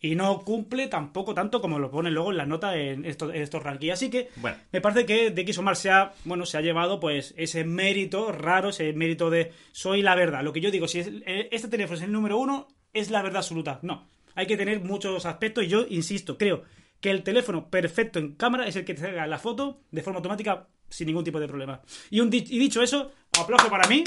y 0.00 0.14
no 0.14 0.40
cumple 0.44 0.86
tampoco 0.88 1.34
tanto 1.34 1.60
como 1.60 1.78
lo 1.80 1.90
ponen 1.90 2.14
luego 2.14 2.30
en 2.30 2.36
la 2.36 2.46
nota 2.46 2.76
en 2.76 3.04
estos, 3.04 3.34
en 3.34 3.42
estos 3.42 3.62
rankings. 3.64 3.94
Así 3.94 4.10
que 4.10 4.28
Bueno. 4.36 4.58
me 4.70 4.80
parece 4.80 5.06
que 5.06 5.30
DxOMark 5.30 5.76
se 5.76 5.90
ha, 5.90 6.12
bueno, 6.24 6.44
se 6.46 6.56
ha 6.58 6.60
llevado 6.60 7.00
pues 7.00 7.34
ese 7.36 7.64
mérito 7.64 8.30
raro, 8.30 8.68
ese 8.68 8.92
mérito 8.92 9.30
de 9.30 9.50
soy 9.72 10.02
la 10.02 10.14
verdad. 10.14 10.44
Lo 10.44 10.52
que 10.52 10.60
yo 10.60 10.70
digo, 10.70 10.86
si 10.86 11.00
es- 11.00 11.10
eh, 11.26 11.48
este 11.50 11.68
teléfono 11.68 11.96
es 11.96 12.02
el 12.04 12.12
número 12.12 12.38
uno, 12.38 12.68
es 13.00 13.10
la 13.10 13.22
verdad 13.22 13.38
absoluta. 13.38 13.78
No, 13.82 14.08
hay 14.34 14.46
que 14.46 14.56
tener 14.56 14.80
muchos 14.80 15.26
aspectos 15.26 15.64
y 15.64 15.68
yo 15.68 15.86
insisto, 15.88 16.36
creo 16.38 16.62
que 17.00 17.10
el 17.10 17.22
teléfono 17.22 17.68
perfecto 17.68 18.18
en 18.18 18.34
cámara 18.34 18.66
es 18.66 18.76
el 18.76 18.84
que 18.84 18.94
te 18.94 19.06
haga 19.06 19.26
la 19.26 19.38
foto 19.38 19.80
de 19.90 20.02
forma 20.02 20.18
automática 20.18 20.66
sin 20.88 21.06
ningún 21.08 21.24
tipo 21.24 21.38
de 21.40 21.46
problema. 21.48 21.80
Y, 22.10 22.20
un 22.20 22.32
y 22.32 22.40
dicho 22.40 22.82
eso, 22.82 23.12
aplauso 23.38 23.68
para 23.68 23.86
mí. 23.88 24.02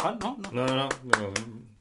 Juan, 0.00 0.18
no, 0.20 0.36
no. 0.42 0.50
No, 0.52 0.66
no, 0.66 0.74
no. 0.76 0.88
no. 1.04 1.32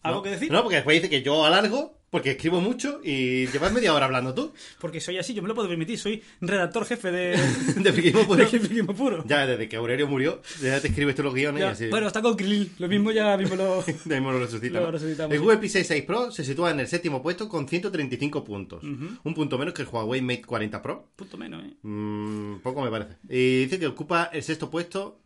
¿Algo 0.01 0.17
No. 0.19 0.23
que 0.23 0.29
decir? 0.29 0.51
No, 0.51 0.61
porque 0.61 0.75
después 0.77 0.95
dice 1.01 1.09
que 1.09 1.21
yo 1.23 1.43
alargo 1.45 1.94
porque 2.09 2.31
escribo 2.31 2.61
mucho 2.61 3.01
y 3.03 3.47
llevas 3.47 3.73
media 3.73 3.93
hora 3.93 4.05
hablando 4.05 4.33
tú. 4.33 4.53
Porque 4.79 5.01
soy 5.01 5.17
así, 5.17 5.33
yo 5.33 5.41
me 5.41 5.47
lo 5.47 5.55
puedo 5.55 5.67
permitir, 5.67 5.99
soy 5.99 6.23
redactor 6.39 6.85
jefe 6.85 7.11
de, 7.11 7.31
De 7.77 7.91
friquismo 7.93 8.25
puro. 8.25 8.37
de 8.37 8.45
Friquismo 8.47 8.95
Puro. 8.95 9.23
Ya 9.27 9.45
desde 9.45 9.67
que 9.67 9.75
Aurelio 9.75 10.07
murió, 10.07 10.41
ya 10.61 10.79
te 10.79 10.87
escribes 10.87 11.15
tú 11.15 11.23
los 11.23 11.33
guiones 11.33 11.59
Ya, 11.61 11.67
y 11.67 11.71
así. 11.71 11.87
Bueno, 11.89 12.07
está 12.07 12.21
con 12.21 12.35
Krilin, 12.35 12.71
lo 12.79 12.87
mismo 12.87 13.11
ya 13.11 13.35
mismo 13.37 13.55
lo... 13.55 13.83
De 14.05 14.15
ahí 14.15 14.21
lo 14.21 14.39
resucita. 14.39 14.79
Lo 14.79 14.85
¿no? 14.85 14.91
resucitamos, 14.91 15.33
el. 15.33 15.39
Google 15.41 15.57
Pixel 15.57 15.83
6 15.83 16.03
Pro 16.03 16.31
se 16.31 16.43
sitúa 16.43 16.71
en 16.71 16.79
el 16.79 16.87
séptimo 16.87 17.21
puesto 17.21 17.49
con 17.49 17.67
135 17.67 18.43
puntos. 18.43 18.83
Un 18.83 19.33
punto 19.33 19.57
menos 19.57 19.73
que 19.73 19.81
el 19.81 19.87
Huawei 19.87 20.21
Mate 20.21 20.43
40 20.43 20.81
Pro. 20.81 21.09
Punto 21.15 21.37
menos, 21.37 21.63
¿eh? 21.65 21.73
Mm, 21.81 22.59
poco 22.59 22.81
me 22.81 22.89
parece. 22.89 23.17
Y 23.29 23.63
dice 23.65 23.79
que 23.79 23.87
ocupa 23.87 24.29
el 24.31 24.43
sexto 24.43 24.69
puesto 24.69 25.19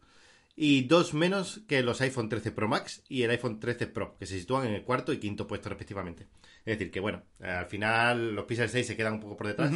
y 0.61 0.81
dos 0.83 1.13
menos 1.13 1.61
que 1.69 1.81
los 1.83 2.01
iPhone 2.01 2.27
13 2.27 2.51
Pro 2.51 2.67
Max 2.67 3.01
y 3.07 3.23
el 3.23 3.31
iPhone 3.31 3.61
13 3.61 3.87
Pro, 3.87 4.17
que 4.19 4.25
se 4.25 4.37
sitúan 4.37 4.67
en 4.67 4.73
el 4.73 4.83
cuarto 4.83 5.13
y 5.13 5.17
quinto 5.17 5.47
puesto 5.47 5.69
respectivamente. 5.69 6.23
Es 6.65 6.77
decir, 6.77 6.91
que 6.91 6.99
bueno, 6.99 7.23
al 7.41 7.65
final 7.67 8.35
los 8.35 8.43
Pixel 8.45 8.67
6 8.69 8.85
se 8.85 8.97
quedan 8.97 9.13
un 9.13 9.19
poco 9.21 9.37
por 9.37 9.47
detrás. 9.47 9.71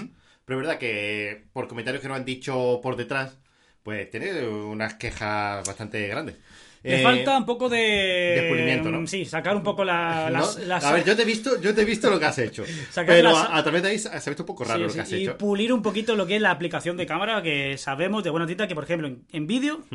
Pero 0.45 0.59
es 0.59 0.65
verdad 0.65 0.77
que 0.79 1.45
por 1.53 1.69
comentarios 1.69 2.01
que 2.01 2.09
nos 2.09 2.17
han 2.17 2.25
dicho 2.25 2.81
por 2.84 2.97
detrás, 2.97 3.38
pues 3.81 4.09
tiene 4.09 4.45
unas 4.45 4.95
quejas 4.95 5.65
bastante 5.65 6.05
grandes. 6.09 6.36
Le 6.84 6.99
Eh, 6.99 7.03
falta 7.03 7.38
un 7.38 7.45
poco 7.45 7.69
de... 7.69 7.77
de 7.77 8.49
pulimiento, 8.49 8.91
¿no? 8.91 9.07
Sí, 9.07 9.23
sacar 9.23 9.55
un 9.55 9.63
poco 9.63 9.86
la, 9.86 10.29
¿no? 10.34 10.39
las, 10.65 10.84
A 10.84 10.91
ver, 10.91 11.05
yo 11.05 11.15
te 11.15 11.21
he 11.21 11.25
visto, 11.25 11.61
yo 11.61 11.73
te 11.73 11.84
he 11.84 11.86
visto 11.86 12.09
lo 12.09 12.19
que 12.19 12.25
has 12.25 12.38
hecho. 12.39 12.65
Pero 13.07 13.29
las- 13.29 13.38
a, 13.38 13.55
a 13.55 13.63
través 13.63 13.84
de 13.84 13.88
ahí 13.89 13.99
se 13.99 14.09
ha 14.09 14.19
visto 14.19 14.43
un 14.43 14.47
poco 14.47 14.65
raro 14.65 14.79
Sí, 14.81 14.88
lo 14.88 14.93
que 14.93 14.99
has 14.99 15.11
y 15.13 15.23
hecho. 15.23 15.38
pulir 15.38 15.71
un 15.71 15.81
poquito 15.81 16.17
lo 16.17 16.27
que 16.27 16.36
es 16.36 16.41
la 16.41 16.51
aplicación 16.51 16.97
de 16.97 17.05
cámara, 17.05 17.41
que 17.41 17.77
sabemos 17.77 18.21
de 18.25 18.31
buena 18.31 18.45
tinta 18.47 18.67
que, 18.67 18.75
por 18.75 18.84
ejemplo, 18.84 19.07
en, 19.07 19.25
en 19.31 19.47
vídeo 19.47 19.86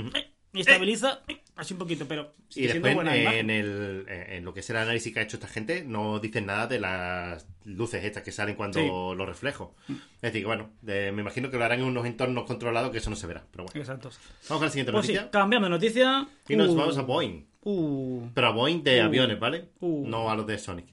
eh, 0.55 0.61
estabiliza 0.61 1.21
eh, 1.29 1.41
así 1.57 1.75
un 1.75 1.79
poquito, 1.79 2.07
pero 2.09 2.35
Y 2.55 2.67
después 2.67 2.95
buena 2.95 3.15
en, 3.17 3.51
el, 3.51 4.07
en 4.09 4.45
lo 4.45 4.55
que 4.55 4.61
es 4.61 4.71
el 4.71 4.77
análisis 4.77 5.13
que 5.13 5.21
ha 5.21 5.23
hecho 5.23 5.37
esta 5.37 5.49
gente 5.49 5.85
no 5.85 6.19
dicen 6.21 6.47
nada 6.47 6.67
de 6.67 6.81
las 6.81 7.47
luces 7.65 8.03
estas 8.05 8.23
que 8.23 8.33
salen 8.33 8.55
cuando 8.57 8.79
Sí. 8.81 8.87
lo 8.87 9.27
reflejo. 9.27 9.75
Es 9.89 10.21
decir, 10.23 10.43
que 10.43 10.47
bueno, 10.47 10.71
de- 10.83 11.13
me 11.13 11.21
imagino 11.23 11.51
que 11.51 11.59
lo 11.59 11.65
harán 11.65 11.81
en 11.81 11.87
unos 11.87 12.07
entornos 12.07 12.45
controlados 12.45 12.91
que 12.91 12.99
eso 12.99 13.11
no 13.11 13.17
se 13.17 13.27
verá. 13.27 13.45
Pero 13.51 13.65
bueno, 13.65 13.81
Exacto. 13.81 14.11
vamos 14.49 14.63
a 14.63 14.67
la 14.67 14.71
siguiente 14.71 14.93
Pues 14.93 15.07
sí, 15.07 15.13
noticia. 15.13 15.31
cambiamos 15.31 15.67
de 15.67 15.71
noticia. 15.71 16.29
y 16.49 16.57
nos 16.57 16.69
Uh, 16.71 16.77
vamos 16.77 16.99
a 16.99 17.03
Boeing. 17.03 17.45
uh, 17.63 18.29
Pero 18.35 18.47
a 18.47 18.51
Boeing 18.53 18.83
de 18.83 19.03
Uh. 19.03 19.05
aviones, 19.05 19.39
¿vale? 19.39 19.69
No 19.81 20.31
a 20.31 20.35
los 20.37 20.47
de 20.47 20.59
Sonic. 20.59 20.87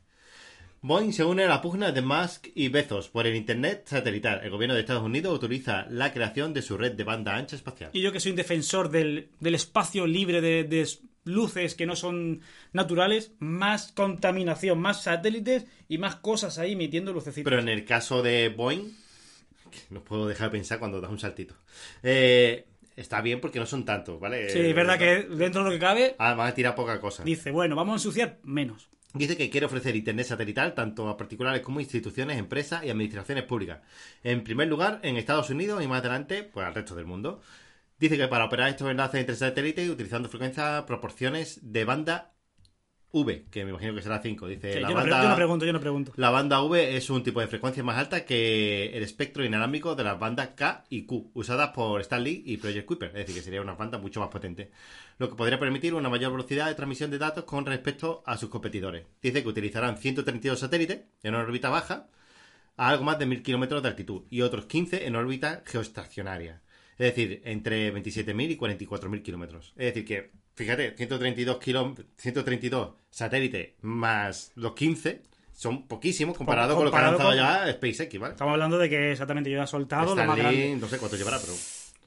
Boeing 0.88 1.14
se 1.14 1.24
une 1.24 1.44
a 1.44 1.48
la 1.48 1.62
pugna 1.64 1.92
de 1.92 2.04
Musk 2.04 2.50
y 2.54 2.68
Bezos 2.70 3.10
por 3.10 3.26
el 3.26 3.36
Internet 3.36 3.88
satelital. 3.88 4.42
El 4.44 4.52
gobierno 4.52 4.76
de 4.76 4.82
Estados 4.82 5.02
Unidos 5.02 5.32
autoriza 5.34 5.88
la 5.90 6.14
creación 6.14 6.54
de 6.54 6.62
su 6.62 6.78
red 6.78 6.92
de 6.92 7.04
banda 7.04 7.36
ancha 7.36 7.56
espacial. 7.56 7.90
Y 7.92 8.02
yo 8.02 8.12
que 8.12 8.20
soy 8.20 8.32
un 8.34 8.38
defensor 8.38 8.90
del, 8.92 9.30
del 9.40 9.56
espacio 9.56 10.06
libre 10.06 10.42
de, 10.42 10.64
de 10.64 10.88
luces 11.24 11.74
que 11.74 11.88
no 11.88 11.96
son 11.96 12.42
naturales, 12.72 13.32
más 13.40 13.94
contaminación, 13.94 14.80
más 14.80 15.02
satélites 15.02 15.66
y 15.90 15.98
más 15.98 16.18
cosas 16.18 16.60
ahí 16.60 16.74
emitiendo 16.74 17.14
lucecitas. 17.14 17.50
Pero 17.50 17.60
en 17.60 17.70
el 17.70 17.84
caso 17.84 18.22
de 18.22 18.50
Boeing, 18.50 18.92
que 19.72 19.80
no 19.90 20.04
puedo 20.04 20.28
dejar 20.28 20.52
de 20.52 20.58
pensar 20.60 20.78
cuando 20.78 21.02
das 21.02 21.10
un 21.10 21.18
saltito. 21.18 21.56
Eh, 22.04 22.68
está 22.96 23.22
bien 23.22 23.42
porque 23.42 23.58
no 23.58 23.66
son 23.66 23.86
tantos, 23.86 24.20
¿vale? 24.20 24.52
Sí, 24.52 24.60
Eh, 24.60 24.70
es 24.70 24.76
verdad 24.76 25.00
que 25.00 25.24
dentro 25.36 25.64
de 25.64 25.70
lo 25.72 25.74
que 25.76 25.80
cabe, 25.80 26.16
Además, 26.20 26.54
tira 26.54 26.76
poca 26.76 27.00
cosa. 27.00 27.24
dice, 27.24 27.50
bueno, 27.50 27.76
vamos 27.76 27.94
a 27.94 27.96
ensuciar 27.96 28.38
menos. 28.44 28.88
Dice 29.16 29.38
que 29.38 29.50
quiere 29.50 29.66
ofrecer 29.66 29.96
internet 29.96 30.28
satelital 30.28 30.74
tanto 30.74 31.08
a 31.08 31.16
particulares 31.16 31.62
como 31.62 31.80
instituciones, 31.80 32.38
empresas 32.38 32.84
y 32.84 32.90
administraciones 32.90 33.46
públicas. 33.46 33.80
En 34.24 34.44
primer 34.44 34.68
lugar, 34.68 35.00
en 35.04 35.16
Estados 35.16 35.50
Unidos 35.50 35.82
y 35.82 35.88
más 35.88 36.02
adelante, 36.02 36.44
pues 36.44 36.68
al 36.68 36.76
resto 36.76 36.96
del 36.96 37.06
mundo. 37.06 37.42
Dice 37.98 38.18
que 38.18 38.28
para 38.28 38.44
operar 38.44 38.68
estos 38.68 38.92
enlaces 38.92 39.22
entre 39.22 39.38
satélites 39.38 39.90
utilizando 39.90 40.28
frecuencias 40.28 40.84
proporciones 40.84 41.60
de 41.72 41.86
banda 41.86 42.35
V, 43.24 43.46
que 43.50 43.64
me 43.64 43.70
imagino 43.72 43.96
que 43.96 44.02
será 44.02 44.20
5. 44.22 44.48
Dice 44.48 44.74
Sí, 44.74 44.80
la 44.82 44.90
yo, 44.90 44.96
no 44.96 45.02
pre- 45.02 45.12
banda... 45.12 45.24
yo 45.24 45.30
no 45.30 45.36
pregunto, 45.36 45.66
yo 45.66 45.74
no 45.74 45.80
pregunto. 45.80 46.12
La 46.18 46.30
banda 46.32 46.62
V 46.62 46.98
es 46.98 47.10
un 47.10 47.24
tipo 47.24 47.40
de 47.40 47.48
frecuencia 47.48 47.82
más 47.84 47.98
alta 47.98 48.26
que 48.26 48.88
el 48.96 49.04
espectro 49.04 49.46
inalámbrico 49.46 49.96
de 49.96 50.04
las 50.04 50.20
bandas 50.20 50.50
K 50.56 50.84
y 50.90 51.04
Q, 51.06 51.32
usadas 51.34 51.70
por 51.70 52.02
Stanley 52.02 52.44
y 52.46 52.58
Project 52.58 52.86
Kuiper, 52.86 53.10
es 53.10 53.14
decir, 53.16 53.36
que 53.36 53.42
sería 53.42 53.62
una 53.62 53.76
banda 53.76 53.98
mucho 53.98 54.20
más 54.20 54.30
potente, 54.30 54.72
lo 55.18 55.30
que 55.30 55.36
podría 55.36 55.58
permitir 55.60 55.94
una 55.94 56.10
mayor 56.10 56.32
velocidad 56.32 56.68
de 56.68 56.76
transmisión 56.76 57.10
de 57.10 57.18
datos 57.18 57.46
con 57.46 57.66
respecto 57.66 58.22
a 58.26 58.36
sus 58.38 58.50
competidores. 58.50 59.06
Dice 59.22 59.42
que 59.44 59.48
utilizarán 59.50 59.98
132 59.98 60.60
satélites 60.60 61.00
en 61.24 61.34
una 61.36 61.44
órbita 61.44 61.70
baja 61.70 62.08
a 62.78 62.90
algo 62.90 63.06
más 63.06 63.18
de 63.18 63.26
1000 63.26 63.42
kilómetros 63.44 63.82
de 63.82 63.88
altitud 63.90 64.24
y 64.30 64.42
otros 64.42 64.66
15 64.66 65.08
en 65.08 65.16
órbita 65.16 65.64
geoestacionaria. 65.66 66.62
Es 66.98 67.14
decir, 67.16 67.42
entre 67.46 67.94
27.000 67.94 68.52
y 68.52 68.58
44.000 68.58 69.22
kilómetros. 69.22 69.74
Es 69.78 69.94
decir, 69.94 70.06
que, 70.06 70.32
fíjate, 70.56 70.96
132, 70.98 71.58
kiló- 71.60 71.96
132 72.18 72.90
satélites 73.10 73.74
más 73.82 74.52
los 74.56 74.74
15 74.74 75.22
son 75.54 75.88
poquísimos 75.88 76.38
comparado 76.38 76.76
con 76.76 76.86
lo 76.86 76.92
que 76.92 76.98
ha 76.98 77.02
lanzado 77.02 77.30
con- 77.30 77.38
ya 77.38 77.72
SpaceX, 77.72 78.20
¿vale? 78.20 78.34
Estamos 78.34 78.54
hablando 78.54 78.78
de 78.78 78.90
que 78.90 79.12
exactamente 79.12 79.50
yo 79.50 79.62
he 79.64 79.68
soltado 79.68 80.16
lo 80.16 80.26
más 80.26 80.38
grande. 80.38 80.76
no 80.80 80.88
sé 80.88 80.98
cuánto 80.98 81.16
llevará, 81.18 81.40
pero... 81.40 81.54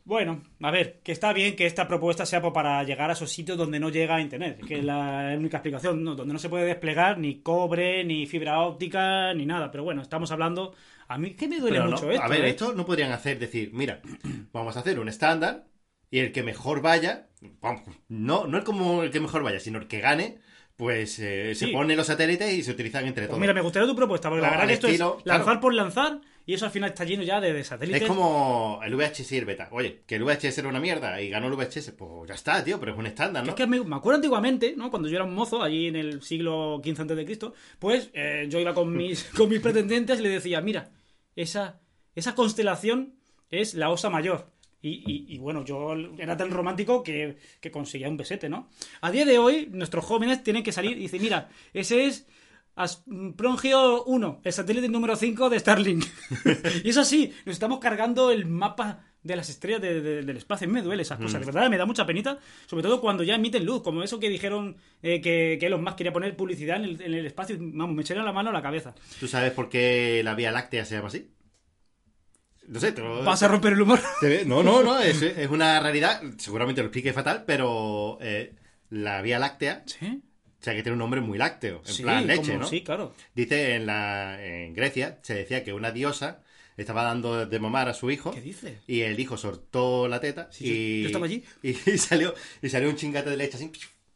Bueno, 0.04 0.40
a 0.62 0.70
ver, 0.70 1.00
que 1.02 1.12
está 1.12 1.34
bien 1.34 1.54
que 1.54 1.66
esta 1.66 1.86
propuesta 1.86 2.24
sea 2.24 2.40
para 2.40 2.82
llegar 2.82 3.10
a 3.10 3.12
esos 3.12 3.30
sitios 3.30 3.58
donde 3.58 3.78
no 3.78 3.90
llega 3.90 4.16
a 4.16 4.20
Internet, 4.22 4.58
que 4.66 4.78
es 4.78 4.84
la 4.84 5.34
única 5.36 5.58
explicación, 5.58 6.02
¿no? 6.02 6.14
donde 6.14 6.32
no 6.32 6.38
se 6.38 6.48
puede 6.48 6.64
desplegar 6.64 7.18
ni 7.18 7.40
cobre, 7.42 8.04
ni 8.04 8.26
fibra 8.26 8.60
óptica, 8.60 9.34
ni 9.34 9.44
nada. 9.44 9.70
Pero 9.70 9.84
bueno, 9.84 10.00
estamos 10.00 10.30
hablando... 10.32 10.74
A 11.08 11.16
mí 11.18 11.34
que 11.34 11.46
me 11.48 11.58
duele 11.58 11.76
Pero 11.78 11.90
no, 11.90 11.96
mucho 11.96 12.10
esto. 12.10 12.22
a 12.22 12.28
ver, 12.28 12.44
¿eh? 12.44 12.50
esto 12.50 12.72
no 12.74 12.84
podrían 12.86 13.12
hacer, 13.12 13.38
decir, 13.38 13.70
mira, 13.72 14.00
vamos 14.52 14.76
a 14.76 14.80
hacer 14.80 14.98
un 14.98 15.08
estándar 15.08 15.64
y 16.10 16.18
el 16.20 16.32
que 16.32 16.42
mejor 16.42 16.80
vaya, 16.82 17.27
no, 18.08 18.46
no 18.46 18.58
el 18.58 18.64
como 18.64 19.02
el 19.02 19.10
que 19.10 19.20
mejor 19.20 19.42
vaya, 19.42 19.60
sino 19.60 19.78
el 19.78 19.86
que 19.88 20.00
gane, 20.00 20.38
pues 20.76 21.18
eh, 21.18 21.54
se 21.54 21.66
Sí. 21.66 21.72
pone 21.72 21.96
los 21.96 22.06
satélites 22.06 22.52
y 22.54 22.62
se 22.62 22.70
utilizan 22.70 23.04
entre 23.06 23.22
Pues 23.24 23.28
todos. 23.30 23.40
mira, 23.40 23.52
me 23.54 23.60
gustaría 23.60 23.88
tu 23.88 23.96
propuesta, 23.96 24.28
porque 24.28 24.42
la 24.42 24.48
No, 24.48 24.50
verdad 24.52 24.62
al 24.62 24.68
que 24.68 24.74
esto 24.74 24.86
estilo, 24.86 25.16
es 25.20 25.26
lanzar 25.26 25.44
claro. 25.44 25.60
por 25.60 25.74
lanzar 25.74 26.20
y 26.46 26.54
eso 26.54 26.64
al 26.66 26.70
final 26.70 26.90
está 26.90 27.04
lleno 27.04 27.22
ya 27.24 27.40
de, 27.40 27.52
de 27.52 27.64
satélites. 27.64 28.02
Es 28.02 28.08
como 28.08 28.80
el 28.84 28.94
VHS 28.94 29.32
y 29.32 29.36
el 29.38 29.44
beta. 29.44 29.68
Oye, 29.72 30.02
que 30.06 30.14
el 30.14 30.22
VHS 30.24 30.58
era 30.58 30.68
una 30.68 30.80
mierda 30.80 31.20
y 31.20 31.28
ganó 31.30 31.48
el 31.48 31.54
VHS, 31.54 31.92
pues 31.92 32.28
ya 32.28 32.34
está, 32.34 32.62
tío, 32.64 32.78
pero 32.80 32.92
es 32.92 32.98
un 32.98 33.06
estándar, 33.06 33.42
¿no? 33.44 33.50
Es 33.50 33.54
que 33.56 33.66
me, 33.66 33.82
me 33.84 33.96
acuerdo 33.96 34.16
antiguamente, 34.16 34.74
¿no? 34.76 34.88
Cuando 34.90 35.08
yo 35.08 35.16
era 35.16 35.24
un 35.24 35.34
mozo, 35.34 35.62
allí 35.62 35.88
en 35.88 35.96
el 35.96 36.22
siglo 36.22 36.80
XV 36.82 37.24
Cristo, 37.24 37.54
pues 37.80 38.10
eh, 38.14 38.46
yo 38.48 38.60
iba 38.60 38.72
con 38.72 38.96
mis, 38.96 39.24
con 39.36 39.48
mis 39.48 39.60
pretendientes 39.60 40.20
y 40.20 40.22
le 40.22 40.28
decía, 40.30 40.60
mira, 40.60 40.90
esa, 41.36 41.80
esa 42.14 42.34
constelación 42.34 43.14
es 43.50 43.74
la 43.74 43.90
Osa 43.90 44.10
Mayor. 44.10 44.46
Y, 44.88 45.02
y- 45.06 45.34
y, 45.34 45.38
bueno, 45.38 45.64
yo 45.64 45.94
era 46.18 46.36
tan 46.36 46.50
romántico 46.50 47.02
que, 47.02 47.36
que 47.60 47.70
conseguía 47.70 48.08
un 48.08 48.16
besete, 48.16 48.48
¿no? 48.48 48.68
A 49.00 49.10
día 49.10 49.24
de 49.24 49.38
hoy, 49.38 49.68
nuestros 49.70 50.04
jóvenes 50.04 50.42
tienen 50.42 50.62
que 50.62 50.72
salir 50.72 50.96
y 50.98 51.02
decir, 51.02 51.20
mira, 51.20 51.48
ese 51.74 52.06
es 52.06 52.26
Prongeo 53.36 54.04
1, 54.04 54.40
el 54.44 54.52
satélite 54.52 54.88
número 54.88 55.16
5 55.16 55.50
de 55.50 55.58
Starlink. 55.58 56.04
y 56.84 56.88
eso 56.90 57.04
sí, 57.04 57.32
nos 57.44 57.54
estamos 57.54 57.78
cargando 57.80 58.30
el 58.30 58.46
mapa 58.46 59.04
de 59.22 59.34
las 59.36 59.48
estrellas 59.50 59.80
de- 59.82 60.00
de- 60.00 60.22
del 60.22 60.36
espacio. 60.36 60.68
Me 60.68 60.80
duele 60.80 61.02
esas 61.02 61.18
cosas, 61.18 61.40
de 61.40 61.46
verdad, 61.46 61.68
me 61.68 61.76
da 61.76 61.84
mucha 61.86 62.06
penita. 62.06 62.38
Sobre 62.66 62.82
todo 62.84 63.00
cuando 63.00 63.24
ya 63.24 63.34
emiten 63.34 63.64
luz, 63.64 63.82
como 63.82 64.02
eso 64.02 64.20
que 64.20 64.28
dijeron 64.28 64.76
eh, 65.02 65.20
que, 65.20 65.56
que 65.58 65.66
Elon 65.66 65.82
Musk 65.82 65.96
quería 65.96 66.12
poner 66.12 66.36
publicidad 66.36 66.76
en 66.76 66.84
el, 66.84 67.02
en 67.02 67.14
el 67.14 67.26
espacio. 67.26 67.56
Vamos, 67.58 67.96
me 67.96 68.02
echaron 68.02 68.24
la 68.24 68.32
mano 68.32 68.50
a 68.50 68.52
la 68.52 68.62
cabeza. 68.62 68.94
¿Tú 69.18 69.26
sabes 69.26 69.50
por 69.52 69.68
qué 69.68 70.22
la 70.24 70.34
Vía 70.34 70.52
Láctea 70.52 70.84
se 70.84 70.94
llama 70.94 71.08
así? 71.08 71.28
No 72.68 72.78
sé, 72.80 72.92
te 72.92 73.00
lo... 73.00 73.24
¿Vas 73.24 73.42
a 73.42 73.48
romper 73.48 73.72
el 73.72 73.82
humor? 73.82 74.00
No, 74.46 74.62
no, 74.62 74.82
no, 74.82 74.98
es, 75.00 75.20
es 75.22 75.48
una 75.50 75.80
realidad, 75.80 76.22
seguramente 76.38 76.80
lo 76.82 76.88
explique 76.88 77.12
fatal, 77.12 77.44
pero 77.46 78.18
eh, 78.20 78.54
la 78.90 79.22
Vía 79.22 79.38
Láctea, 79.38 79.82
Sí. 79.86 80.20
o 80.60 80.62
sea 80.62 80.74
que 80.74 80.82
tiene 80.82 80.92
un 80.94 80.98
nombre 81.00 81.20
muy 81.20 81.38
lácteo, 81.38 81.82
en 81.86 81.92
Sí, 81.94 82.02
plan 82.02 82.26
leche, 82.26 82.48
como- 82.52 82.58
¿no? 82.60 82.66
Sí, 82.68 82.82
claro. 82.82 83.14
Dice 83.34 83.74
en, 83.74 83.86
la, 83.86 84.38
en 84.44 84.74
Grecia, 84.74 85.18
se 85.22 85.34
decía 85.34 85.64
que 85.64 85.72
una 85.72 85.90
diosa 85.92 86.42
estaba 86.76 87.02
dando 87.02 87.44
de 87.46 87.58
mamar 87.58 87.88
a 87.88 87.94
su 87.94 88.10
hijo. 88.10 88.30
¿Qué 88.30 88.40
dice? 88.40 88.78
Y 88.86 89.00
el 89.00 89.18
hijo 89.18 89.36
soltó 89.36 90.06
la 90.06 90.20
teta 90.20 90.48
Sí, 90.52 90.66
y, 90.66 91.02
yo 91.02 91.06
estaba 91.08 91.26
allí. 91.26 91.42
Y, 91.62 91.72
salió, 91.74 92.34
y 92.62 92.68
salió 92.68 92.88
un 92.88 92.96
chingate 92.96 93.30
de 93.30 93.36
leche 93.36 93.56
así. 93.56 93.72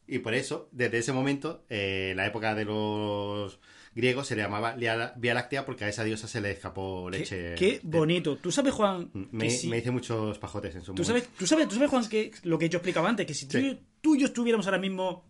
Y 0.06 0.18
por 0.18 0.34
eso, 0.34 0.68
desde 0.72 0.98
ese 0.98 1.12
momento, 1.12 1.64
eh, 1.70 2.12
la 2.16 2.26
época 2.26 2.54
de 2.54 2.64
los 2.66 3.58
griegos 3.94 4.26
se 4.26 4.36
le 4.36 4.42
llamaba 4.42 4.74
Vía 4.74 5.34
Láctea 5.34 5.64
porque 5.66 5.84
a 5.84 5.88
esa 5.88 6.02
diosa 6.04 6.26
se 6.28 6.40
le 6.40 6.50
escapó 6.52 7.10
leche. 7.10 7.54
qué 7.56 7.80
bonito. 7.82 8.36
¿Tú 8.36 8.50
sabes, 8.50 8.72
Juan? 8.72 9.10
Me, 9.32 9.50
si- 9.50 9.68
me 9.68 9.78
hice 9.78 9.90
muchos 9.90 10.38
pajotes 10.38 10.74
en 10.74 10.80
su 10.82 10.94
¿Tú 10.94 11.02
momento. 11.02 11.08
sabes, 11.08 11.28
tú, 11.38 11.46
sabes, 11.46 11.68
tú 11.68 11.74
sabes, 11.74 11.90
Juan, 11.90 12.08
que 12.08 12.30
lo 12.44 12.58
que 12.58 12.68
yo 12.68 12.78
explicaba 12.78 13.08
antes, 13.08 13.26
que 13.26 13.34
si 13.34 13.46
tú, 13.46 13.58
Sí. 13.58 13.80
tú 14.00 14.14
y 14.14 14.20
yo 14.20 14.26
estuviéramos 14.26 14.66
ahora 14.66 14.78
mismo 14.78 15.24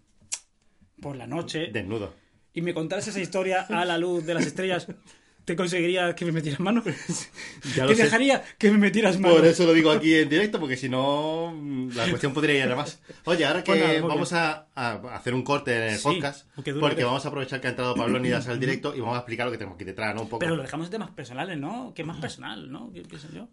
por 1.01 1.17
la 1.17 1.27
noche 1.27 1.69
Desnudo. 1.73 2.15
y 2.53 2.63
me 2.63 2.73
contaras 2.75 3.09
esa 3.09 3.21
historia 3.21 3.63
a 3.63 3.85
la 3.85 3.99
luz 3.99 4.25
de 4.25 4.35
las 4.35 4.47
estrellas, 4.47 4.87
¿te 5.45 5.57
conseguiría 5.57 6.15
que 6.15 6.25
me 6.25 6.33
metieras 6.33 6.61
mano? 6.61 6.83
Ya 7.77 7.87
¿Te 7.87 7.95
sé. 7.95 8.05
dejaría 8.05 8.43
que 8.59 8.71
me 8.71 8.79
metieras 8.79 9.19
mano? 9.19 9.37
Por 9.37 9.45
eso 9.47 9.65
lo 9.65 9.73
digo 9.73 9.91
aquí 9.91 10.15
en 10.15 10.29
directo, 10.29 10.59
porque 10.61 10.77
si 10.77 10.89
no, 10.89 11.53
mm, 11.57 11.91
la 11.95 12.09
cuestión 12.09 12.33
podría 12.33 12.65
ir 12.65 12.73
a 12.73 12.77
más. 12.77 13.01
Oye, 13.25 13.45
ahora 13.45 13.63
que 13.65 13.73
Pues 13.73 13.81
nada, 13.83 14.01
vamos 14.07 14.33
a, 14.33 14.67
a 14.75 15.17
hacer 15.17 15.35
un 15.35 15.43
corte 15.43 15.77
en 15.77 15.83
el 15.95 15.99
Sí, 15.99 16.05
podcast, 16.05 16.47
porque 16.81 17.05
vamos 17.05 17.25
a 17.25 17.29
aprovechar 17.29 17.61
que 17.61 17.69
ha 17.69 17.71
entrado 17.71 17.95
Pablo 17.95 18.19
Nidas 18.19 18.49
al 18.49 18.59
directo 18.61 18.95
y 18.95 19.01
vamos 19.01 19.15
a 19.17 19.19
explicar 19.19 19.47
lo 19.47 19.53
que 19.53 19.59
tenemos 19.59 19.77
aquí 19.77 19.85
detrás, 19.85 20.15
¿no? 20.15 20.23
Un 20.23 20.29
poco. 20.29 20.41
Pero 20.41 20.57
lo 20.57 20.63
dejamos 20.63 20.89
de 20.89 20.93
temas 20.93 21.11
personales, 21.11 21.59
¿no? 21.59 21.93
¿Qué 21.95 22.05
más 22.05 22.19
personal, 22.19 22.71
no? 22.71 22.93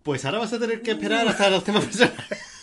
Pues 0.03 0.25
ahora 0.25 0.39
vas 0.39 0.53
a 0.53 0.59
tener 0.59 0.81
que 0.81 0.91
esperar 0.91 1.27
hasta 1.27 1.49
los 1.49 1.63
temas 1.63 1.85
personales. 1.85 2.19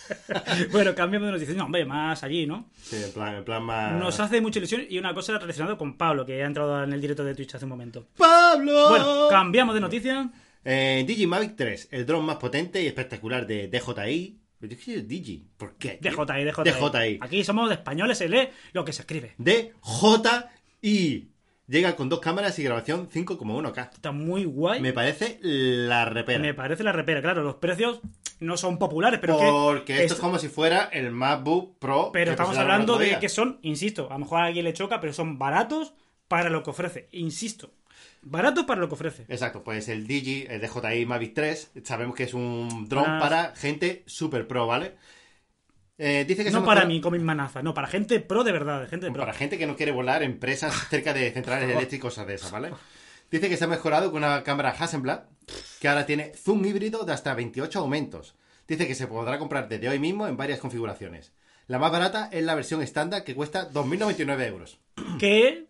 bueno, 0.71 0.95
cambiamos 0.95 1.27
de 1.27 1.33
noticia. 1.33 1.53
No, 1.55 1.65
hombre, 1.65 1.85
más 1.85 2.23
allí, 2.23 2.45
¿no? 2.45 2.69
Sí, 2.81 2.95
en 3.03 3.11
plan, 3.11 3.35
en 3.35 3.43
plan 3.43 3.63
más... 3.63 3.93
Nos 3.93 4.19
hace 4.19 4.39
mucha 4.41 4.59
ilusión 4.59 4.83
y 4.89 4.97
una 4.97 5.13
cosa 5.13 5.37
relacionada 5.37 5.77
con 5.77 5.97
Pablo, 5.97 6.25
que 6.25 6.41
ha 6.43 6.45
entrado 6.45 6.83
en 6.83 6.93
el 6.93 7.01
directo 7.01 7.23
de 7.23 7.35
Twitch 7.35 7.55
hace 7.55 7.65
un 7.65 7.69
momento. 7.69 8.07
¡Pablo! 8.17 8.36
Bueno, 8.55 9.27
cambiamos 9.29 9.75
de 9.75 9.81
noticia. 9.81 10.29
Eh, 10.63 11.03
Digimavic 11.07 11.55
3, 11.55 11.89
el 11.91 12.05
dron 12.05 12.25
más 12.25 12.37
potente 12.37 12.81
y 12.81 12.87
espectacular 12.87 13.45
de 13.47 13.67
DJI. 13.67 14.37
Yo 14.59 14.67
dije 14.67 15.01
Digi, 15.03 15.45
¿por 15.55 15.75
qué? 15.75 15.99
DJI, 16.01 16.45
DJI. 16.45 16.71
DJI. 16.71 17.19
Aquí 17.21 17.43
somos 17.43 17.71
españoles, 17.71 18.17
se 18.17 18.27
lee 18.27 18.49
lo 18.73 18.83
que 18.83 18.91
se 18.91 19.03
escribe. 19.03 19.35
DJI. 19.37 21.29
Llega 21.67 21.97
con 21.97 22.07
dos 22.07 22.21
cámaras 22.21 22.57
y 22.59 22.63
grabación 22.63 23.09
5,1K. 23.09 23.91
Está 23.93 24.11
muy 24.13 24.45
guay. 24.45 24.79
Me 24.79 24.93
parece 24.93 25.37
la 25.41 26.05
repera. 26.05 26.39
Me 26.39 26.53
parece 26.53 26.81
la 26.83 26.93
repera, 26.93 27.21
claro, 27.21 27.43
los 27.43 27.55
precios 27.55 27.99
no 28.39 28.55
son 28.55 28.77
populares, 28.77 29.19
pero 29.19 29.37
Porque 29.37 29.95
que 29.95 30.01
esto 30.03 30.13
es 30.13 30.19
como 30.19 30.39
si 30.39 30.47
fuera 30.47 30.85
el 30.93 31.11
MacBook 31.11 31.77
Pro. 31.77 32.11
pero 32.13 32.31
estamos 32.31 32.57
hablando 32.57 32.97
de 32.97 33.19
que 33.19 33.27
son, 33.27 33.59
insisto, 33.63 34.07
a 34.09 34.13
lo 34.13 34.19
mejor 34.19 34.39
a 34.39 34.45
alguien 34.45 34.63
le 34.63 34.73
choca, 34.73 35.01
pero 35.01 35.11
son 35.11 35.37
baratos 35.37 35.93
para 36.29 36.49
lo 36.49 36.63
que 36.63 36.69
ofrece, 36.69 37.09
insisto. 37.11 37.71
Baratos 38.21 38.65
para 38.65 38.81
lo 38.81 38.87
que 38.87 38.95
ofrece. 38.95 39.25
Exacto, 39.29 39.63
pues 39.63 39.87
el 39.89 40.07
Digi, 40.07 40.45
el 40.49 40.61
DJI 40.61 41.05
Mavic 41.05 41.33
3, 41.33 41.71
sabemos 41.83 42.15
que 42.15 42.23
es 42.23 42.33
un 42.33 42.87
dron 42.87 43.19
para 43.19 43.55
gente 43.55 44.03
super 44.05 44.47
pro, 44.47 44.67
¿vale? 44.67 44.95
Eh, 45.97 46.25
dice 46.27 46.43
que 46.43 46.51
No 46.51 46.63
para 46.63 46.85
mí, 46.85 47.01
como 47.01 47.17
manaza, 47.17 47.63
no, 47.63 47.73
para 47.73 47.87
gente 47.87 48.19
pro 48.19 48.43
de 48.43 48.51
verdad, 48.51 48.81
de 48.81 48.87
gente 48.87 49.09
pro. 49.11 49.21
Para 49.21 49.33
gente 49.33 49.57
que 49.57 49.65
no 49.65 49.75
quiere 49.75 49.91
volar 49.91 50.21
empresas 50.21 50.73
cerca 50.89 51.13
de 51.13 51.31
centrales 51.31 51.69
eléctricas, 51.75 52.11
cosas 52.11 52.27
de 52.27 52.35
esas, 52.35 52.51
¿vale? 52.51 52.71
Dice 53.31 53.49
que 53.49 53.57
se 53.57 53.63
ha 53.63 53.67
mejorado 53.67 54.11
con 54.11 54.23
una 54.23 54.43
cámara 54.43 54.69
Hasselblad, 54.69 55.23
que 55.79 55.87
ahora 55.87 56.05
tiene 56.05 56.33
zoom 56.35 56.63
híbrido 56.65 57.03
de 57.03 57.13
hasta 57.13 57.33
28 57.33 57.79
aumentos. 57.79 58.35
Dice 58.67 58.87
que 58.87 58.95
se 58.95 59.07
podrá 59.07 59.39
comprar 59.39 59.67
desde 59.67 59.89
hoy 59.89 59.99
mismo 59.99 60.27
en 60.27 60.37
varias 60.37 60.59
configuraciones. 60.59 61.33
La 61.67 61.79
más 61.79 61.91
barata 61.91 62.29
es 62.31 62.43
la 62.43 62.55
versión 62.55 62.81
estándar, 62.81 63.23
que 63.23 63.35
cuesta 63.35 63.69
2.099 63.69 64.47
euros. 64.47 64.79
Que 65.19 65.67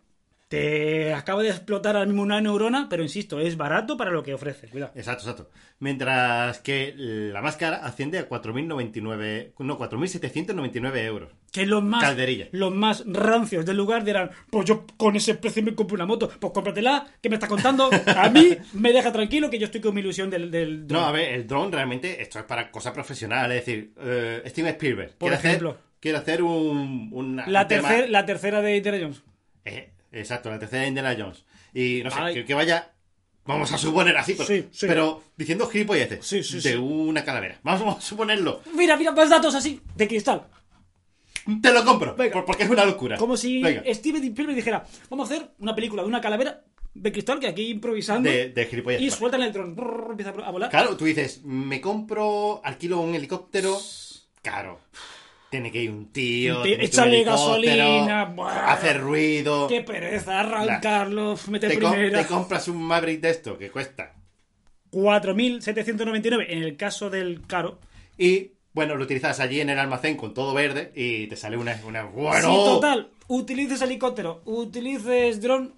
te 0.48 1.12
acaba 1.12 1.42
de 1.42 1.50
explotar 1.50 1.94
ahora 1.94 2.06
mismo 2.06 2.22
una 2.22 2.40
neurona, 2.40 2.86
pero 2.88 3.02
insisto, 3.02 3.38
es 3.38 3.56
barato 3.58 3.96
para 3.98 4.10
lo 4.10 4.22
que 4.22 4.32
ofrece. 4.34 4.68
Cuidado. 4.68 4.92
Exacto, 4.94 5.22
exacto. 5.28 5.50
Mientras 5.78 6.58
que 6.60 6.94
la 6.96 7.42
más 7.42 7.56
cara 7.56 7.76
asciende 7.84 8.18
a 8.18 8.28
4.099, 8.28 9.52
no, 9.58 9.78
4.799 9.78 10.96
euros. 11.04 11.30
Que 11.52 11.66
los 11.66 11.82
más, 11.82 12.02
Calderilla. 12.02 12.48
los 12.52 12.74
más 12.74 13.04
rancios 13.06 13.64
del 13.66 13.76
lugar 13.76 14.04
dirán, 14.04 14.30
pues 14.50 14.66
yo 14.66 14.84
con 14.96 15.16
ese 15.16 15.34
precio 15.34 15.62
me 15.62 15.74
compro 15.74 15.94
una 15.96 16.06
moto, 16.06 16.30
pues 16.40 16.52
cómpratela, 16.52 17.06
¿qué 17.22 17.28
me 17.28 17.36
estás 17.36 17.48
contando? 17.48 17.90
A 18.16 18.28
mí 18.30 18.56
me 18.74 18.92
deja 18.92 19.12
tranquilo 19.12 19.50
que 19.50 19.58
yo 19.58 19.66
estoy 19.66 19.80
con 19.80 19.94
mi 19.94 20.00
ilusión 20.00 20.30
del... 20.30 20.50
del 20.50 20.86
No, 20.86 21.00
a 21.04 21.12
ver, 21.12 21.34
el 21.34 21.46
dron 21.46 21.70
realmente, 21.72 22.20
esto 22.22 22.38
es 22.38 22.44
para 22.44 22.70
cosa 22.70 22.92
profesional, 22.92 23.50
es 23.52 23.64
decir, 23.66 23.92
eh, 24.00 24.42
Steven 24.46 24.72
Spielberg 24.72 25.12
Por 25.18 25.32
ejemplo. 25.32 25.70
hacer, 25.70 25.82
quiere 26.00 26.18
hacer 26.18 26.42
un, 26.42 27.10
una- 27.12 27.46
la, 27.46 27.62
un 27.62 27.68
tercer- 27.68 28.08
la 28.08 28.24
tercera 28.26 28.60
de 28.62 28.76
Indiana 28.76 28.98
Jones. 29.00 29.22
Eh, 29.64 29.92
exacto, 30.12 30.50
la 30.50 30.58
tercera 30.58 30.82
de 30.82 30.88
Indiana 30.88 31.16
Jones. 31.18 31.44
Y 31.74 32.02
no 32.02 32.10
sé, 32.10 32.16
Ay. 32.20 32.34
que, 32.34 32.44
que 32.44 32.54
vaya, 32.54 32.92
vamos 33.44 33.72
a 33.72 33.78
suponer 33.78 34.16
así, 34.16 34.34
pero, 34.34 34.46
Sí, 34.46 34.68
sí. 34.70 34.86
pero 34.86 35.22
diciendo 35.36 35.66
gilipolleces 35.68 36.26
Sí, 36.26 36.42
sí, 36.42 36.60
de 36.60 36.78
una 36.78 37.24
calavera. 37.24 37.58
Vamos 37.62 37.96
a 37.96 38.00
suponerlo. 38.00 38.62
Mira, 38.74 38.96
mira, 38.96 39.12
más 39.12 39.28
datos 39.30 39.54
así, 39.54 39.80
de 39.94 40.08
cristal. 40.08 40.46
Te 41.62 41.72
lo 41.72 41.82
compro, 41.84 42.14
Venga. 42.14 42.44
porque 42.44 42.64
es 42.64 42.70
una 42.70 42.84
locura. 42.84 43.16
Como 43.16 43.36
si 43.36 43.62
Venga, 43.62 43.82
Steven 43.94 44.22
Spielberg 44.22 44.54
dijera, 44.56 44.84
vamos 45.08 45.30
a 45.30 45.34
hacer 45.34 45.50
una 45.60 45.74
película 45.74 46.02
de 46.02 46.08
una 46.08 46.20
calavera 46.20 46.62
de 46.94 47.12
cristal 47.12 47.38
que 47.40 47.46
aquí 47.46 47.68
improvisando 47.70 48.28
de, 48.28 48.48
de 48.50 48.66
gilipolleces. 48.66 49.06
y 49.06 49.08
vale. 49.08 49.18
sueltan 49.18 49.42
el 49.42 49.52
dron, 49.52 49.74
brrr, 49.76 50.08
empieza 50.10 50.30
a 50.30 50.50
volar. 50.50 50.68
Claro, 50.68 50.96
tú 50.96 51.04
dices, 51.06 51.42
me 51.44 51.80
compro, 51.80 52.60
alquilo 52.64 53.00
un 53.00 53.14
helicóptero. 53.14 53.78
Claro. 54.42 54.80
Tiene 55.50 55.72
que 55.72 55.82
ir 55.82 55.90
un 55.90 56.12
tío. 56.12 56.60
Tío, 56.62 56.74
helicóptero, 56.74 57.24
gasolina. 57.24 58.34
Hacer 58.66 59.00
ruido. 59.00 59.66
Qué 59.66 59.80
pereza 59.82 60.40
arrancarlo, 60.40 61.38
meter 61.48 61.70
Te, 61.70 61.78
com- 61.80 61.92
te 61.94 62.26
compras 62.26 62.68
un 62.68 62.82
Maverick 62.82 63.20
de 63.20 63.30
esto 63.30 63.56
que 63.56 63.70
cuesta. 63.70 64.14
4.799 64.90 66.46
en 66.48 66.62
el 66.62 66.76
caso 66.76 67.10
del 67.10 67.46
caro. 67.46 67.78
Y 68.16 68.52
bueno, 68.72 68.94
lo 68.96 69.04
utilizas 69.04 69.40
allí 69.40 69.60
en 69.60 69.70
el 69.70 69.78
almacén 69.78 70.16
con 70.16 70.34
todo 70.34 70.52
verde 70.54 70.92
y 70.94 71.26
te 71.28 71.36
sale 71.36 71.56
una. 71.56 71.80
una 71.86 72.04
bueno. 72.04 72.48
Si 72.48 72.54
total, 72.56 73.10
utilices 73.28 73.80
helicóptero, 73.82 74.42
utilices 74.44 75.40
dron, 75.40 75.74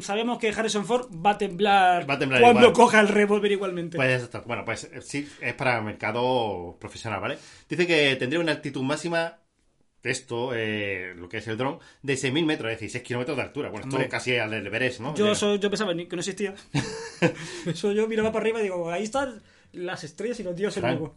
sabemos 0.00 0.38
que 0.38 0.48
Harrison 0.50 0.84
Ford 0.84 1.08
va 1.24 1.30
a 1.32 1.38
temblar, 1.38 2.08
Va 2.08 2.14
a 2.14 2.18
temblar 2.18 2.40
cuando 2.40 2.60
igual. 2.60 2.72
coja 2.72 3.00
el 3.00 3.08
revólver 3.08 3.52
igualmente. 3.52 3.96
Pues 3.96 4.22
esto, 4.22 4.42
bueno, 4.46 4.64
pues 4.64 4.84
eh, 4.84 5.00
sí, 5.02 5.28
es 5.40 5.54
para 5.54 5.80
mercado 5.80 6.76
profesional, 6.80 7.20
¿vale? 7.20 7.38
Dice 7.68 7.86
que 7.86 8.16
tendría 8.16 8.40
una 8.40 8.52
altitud 8.52 8.82
máxima 8.82 9.38
de 10.02 10.10
esto, 10.10 10.50
eh, 10.54 11.14
lo 11.16 11.28
que 11.28 11.36
es 11.38 11.46
el 11.46 11.56
dron, 11.56 11.78
de 12.02 12.14
6.000 12.14 12.44
metros, 12.44 12.72
es 12.72 12.76
decir, 12.78 12.90
6 12.90 13.04
kilómetros 13.04 13.36
de 13.36 13.42
altura. 13.44 13.68
Bueno, 13.70 13.84
Hombre. 13.84 14.02
esto 14.02 14.10
casi 14.10 14.36
al 14.36 14.52
Everest, 14.52 15.00
¿no? 15.00 15.14
yo, 15.14 15.32
soy- 15.36 15.60
yo 15.60 15.70
pensaba 15.70 15.94
que 15.94 16.06
no 16.10 16.18
existía. 16.18 16.54
Eso 17.66 17.92
yo 17.92 18.08
miraba 18.08 18.32
para 18.32 18.42
arriba 18.42 18.60
y 18.60 18.64
digo, 18.64 18.90
ahí 18.90 19.04
están 19.04 19.40
las 19.72 20.02
estrellas 20.04 20.40
y 20.40 20.42
los 20.42 20.56
dioses 20.56 20.82
luego. 20.82 21.14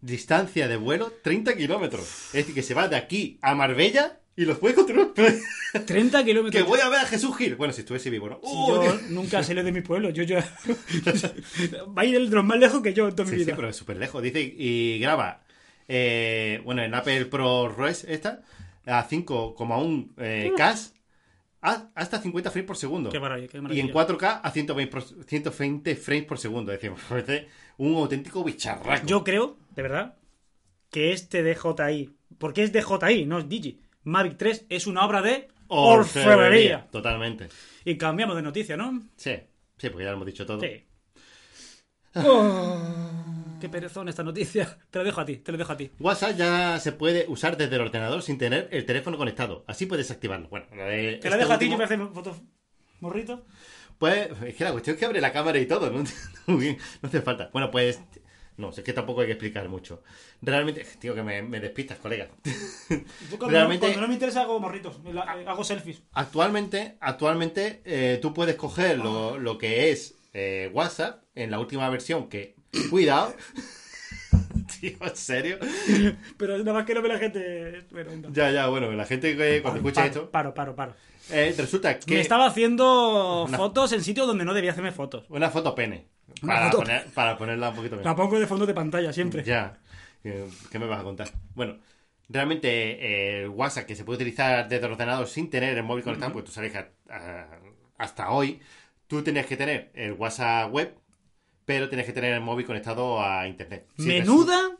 Distancia 0.00 0.68
de 0.68 0.76
vuelo 0.76 1.12
30 1.22 1.56
kilómetros. 1.56 2.26
Es 2.26 2.32
decir, 2.34 2.54
que 2.54 2.62
se 2.62 2.74
va 2.74 2.86
de 2.86 2.94
aquí 2.96 3.38
a 3.42 3.54
Marbella 3.56 4.20
y 4.40 4.44
los 4.44 4.58
puede 4.58 4.74
continuar. 4.74 5.08
30 5.86 6.24
kilómetros. 6.24 6.62
que 6.64 6.68
voy 6.68 6.80
a 6.80 6.88
ver 6.88 7.00
a 7.00 7.04
Jesús 7.06 7.36
Gil. 7.36 7.56
Bueno, 7.56 7.72
si 7.72 7.80
estuviese 7.80 8.08
vivo, 8.08 8.28
¿no? 8.28 8.38
¡Oh, 8.42 8.76
yo 8.76 8.82
Dios! 8.82 9.02
nunca 9.10 9.42
salí 9.42 9.62
de 9.62 9.72
mi 9.72 9.80
pueblo. 9.82 10.10
Yo 10.10 10.22
ya. 10.22 10.38
Va 11.96 12.02
a 12.02 12.04
ir 12.04 12.16
el 12.16 12.30
dron 12.30 12.46
más 12.46 12.58
lejos 12.58 12.80
que 12.82 12.94
yo 12.94 13.08
en 13.08 13.14
toda 13.16 13.24
mi 13.24 13.30
Sí, 13.32 13.38
sí, 13.40 13.44
vida. 13.46 13.56
pero 13.56 13.68
es 13.68 13.76
súper 13.76 13.96
lejos. 13.96 14.22
Dice, 14.22 14.40
y 14.40 14.98
graba, 15.00 15.42
eh, 15.88 16.60
bueno, 16.64 16.82
en 16.82 16.94
Apple 16.94 17.26
Pro 17.26 17.68
Res 17.68 18.04
esta, 18.04 18.42
a 18.86 19.06
5,1 19.08 20.08
eh, 20.18 20.52
K, 20.56 20.74
a- 21.62 21.88
hasta 21.94 22.20
50 22.20 22.50
frames 22.50 22.66
por 22.66 22.76
segundo. 22.76 23.10
Qué 23.10 23.20
maravilla, 23.20 23.48
qué 23.48 23.60
Y 23.74 23.80
en 23.80 23.92
4K 23.92 24.40
a 24.42 24.50
120, 24.50 24.90
por- 24.92 25.24
120 25.26 25.96
frames 25.96 26.24
por 26.24 26.38
segundo. 26.38 26.72
Parece 27.08 27.48
un 27.78 27.96
auténtico 27.96 28.44
bicharraco. 28.44 29.06
Yo 29.06 29.24
creo, 29.24 29.56
de 29.74 29.82
verdad, 29.82 30.16
que 30.90 31.12
este 31.12 31.42
DJI, 31.42 32.14
porque 32.38 32.62
es 32.62 32.72
DJI, 32.72 33.26
no 33.26 33.40
es 33.40 33.48
Digi, 33.48 33.80
Mavic 34.08 34.38
3 34.38 34.66
es 34.70 34.86
una 34.86 35.04
obra 35.04 35.20
de 35.20 35.48
orfebrería. 35.68 36.86
Totalmente. 36.90 37.48
Y 37.84 37.98
cambiamos 37.98 38.36
de 38.36 38.42
noticia, 38.42 38.76
¿no? 38.76 39.02
Sí, 39.16 39.34
sí, 39.76 39.90
porque 39.90 40.04
ya 40.04 40.10
lo 40.10 40.16
hemos 40.16 40.26
dicho 40.26 40.46
todo. 40.46 40.60
Sí. 40.60 40.84
Oh. 42.14 43.58
qué 43.60 43.68
perezón 43.68 44.08
esta 44.08 44.24
noticia. 44.24 44.78
Te 44.90 44.98
lo 44.98 45.04
dejo 45.04 45.20
a 45.20 45.26
ti, 45.26 45.36
te 45.36 45.52
lo 45.52 45.58
dejo 45.58 45.72
a 45.72 45.76
ti. 45.76 45.90
WhatsApp 46.00 46.36
ya 46.36 46.80
se 46.80 46.92
puede 46.92 47.26
usar 47.28 47.58
desde 47.58 47.76
el 47.76 47.82
ordenador 47.82 48.22
sin 48.22 48.38
tener 48.38 48.68
el 48.72 48.86
teléfono 48.86 49.18
conectado. 49.18 49.64
Así 49.66 49.84
puedes 49.84 50.10
activarlo. 50.10 50.48
Bueno, 50.48 50.66
lo 50.74 50.84
de 50.84 51.18
Te 51.20 51.28
la 51.28 51.36
este 51.36 51.44
dejo 51.44 51.52
a 51.52 51.58
ti, 51.58 51.66
que 51.66 51.74
último, 51.74 51.78
me 51.78 51.84
hace 51.84 52.14
fotos 52.14 52.38
morrito. 53.00 53.44
Pues 53.98 54.30
es 54.42 54.54
que 54.54 54.64
la 54.64 54.72
cuestión 54.72 54.94
es 54.94 55.00
que 55.00 55.06
abre 55.06 55.20
la 55.20 55.32
cámara 55.32 55.58
y 55.58 55.66
todo, 55.66 55.90
¿no? 55.90 56.02
No 56.46 57.08
hace 57.08 57.20
falta. 57.20 57.50
Bueno, 57.52 57.70
pues 57.70 58.00
no, 58.58 58.68
es 58.70 58.80
que 58.80 58.92
tampoco 58.92 59.22
hay 59.22 59.26
que 59.28 59.32
explicar 59.32 59.68
mucho. 59.68 60.02
Realmente, 60.42 60.84
tío, 61.00 61.14
que 61.14 61.22
me, 61.22 61.40
me 61.42 61.58
despistas, 61.60 61.98
colega. 61.98 62.28
Yo 62.44 63.38
cuando, 63.38 63.48
Realmente- 63.48 63.86
cuando 63.86 64.00
no 64.02 64.08
me 64.08 64.14
interesa 64.14 64.42
hago 64.42 64.60
morritos, 64.60 64.96
eh, 65.06 65.44
hago 65.46 65.64
selfies. 65.64 66.02
Actualmente, 66.12 66.96
actualmente 67.00 67.80
eh, 67.86 68.18
tú 68.20 68.34
puedes 68.34 68.56
coger 68.56 68.98
lo, 68.98 69.38
lo 69.38 69.56
que 69.56 69.90
es 69.90 70.16
eh, 70.34 70.70
WhatsApp 70.74 71.22
en 71.34 71.50
la 71.50 71.58
última 71.58 71.88
versión 71.88 72.28
que... 72.28 72.54
Cuidado. 72.90 73.34
Tío, 74.80 74.96
¿en 75.00 75.16
serio? 75.16 75.58
Pero 76.36 76.58
nada 76.58 76.72
más 76.74 76.84
que 76.84 76.94
no 76.94 77.00
ve 77.02 77.08
la 77.08 77.18
gente. 77.18 77.86
Bueno. 77.90 78.28
Ya, 78.32 78.50
ya, 78.50 78.66
bueno, 78.68 78.92
la 78.92 79.06
gente 79.06 79.36
que 79.36 79.62
cuando 79.62 79.78
escucha 79.78 80.02
paro, 80.02 80.06
esto... 80.08 80.30
Paro, 80.30 80.54
paro, 80.54 80.76
paro. 80.76 80.94
eh, 81.30 81.54
resulta 81.56 81.98
que... 81.98 82.14
Me 82.14 82.20
estaba 82.20 82.46
haciendo 82.46 83.44
Una- 83.44 83.56
fotos 83.56 83.92
en 83.92 84.02
sitios 84.04 84.26
donde 84.26 84.44
no 84.44 84.52
debía 84.54 84.72
hacerme 84.72 84.92
fotos. 84.92 85.24
Una 85.30 85.48
foto 85.50 85.74
pene. 85.74 86.06
Para, 86.44 86.70
poner- 86.70 87.06
para 87.14 87.36
ponerla 87.36 87.70
un 87.70 87.76
poquito 87.76 87.96
La 87.96 88.02
mejor. 88.02 88.16
pongo 88.16 88.38
de 88.40 88.46
fondo 88.46 88.66
de 88.66 88.74
pantalla 88.74 89.12
siempre. 89.12 89.42
Ya. 89.44 89.78
¿Qué 90.22 90.78
me 90.78 90.86
vas 90.86 91.00
a 91.00 91.04
contar? 91.04 91.28
Bueno, 91.54 91.78
realmente 92.28 92.68
eh, 92.68 93.42
el 93.44 93.48
WhatsApp 93.48 93.86
que 93.86 93.94
se 93.96 94.04
puede 94.04 94.16
utilizar 94.16 94.68
desde 94.68 94.84
el 94.86 94.92
ordenador 94.92 95.26
sin 95.26 95.48
tener 95.50 95.76
el 95.76 95.84
móvil 95.84 96.04
conectado, 96.04 96.32
porque 96.32 96.46
tú 96.46 96.52
sabes 96.52 96.72
que 96.72 96.84
hasta 97.96 98.30
hoy 98.30 98.60
tú 99.06 99.22
tenías 99.22 99.46
que 99.46 99.56
tener 99.56 99.90
el 99.94 100.12
WhatsApp 100.12 100.72
web, 100.72 100.94
pero 101.64 101.88
tenías 101.88 102.06
que 102.06 102.12
tener 102.12 102.34
el 102.34 102.40
móvil 102.40 102.66
conectado 102.66 103.22
a 103.22 103.46
internet. 103.48 103.86
Sí, 103.96 104.06
Menuda 104.06 104.76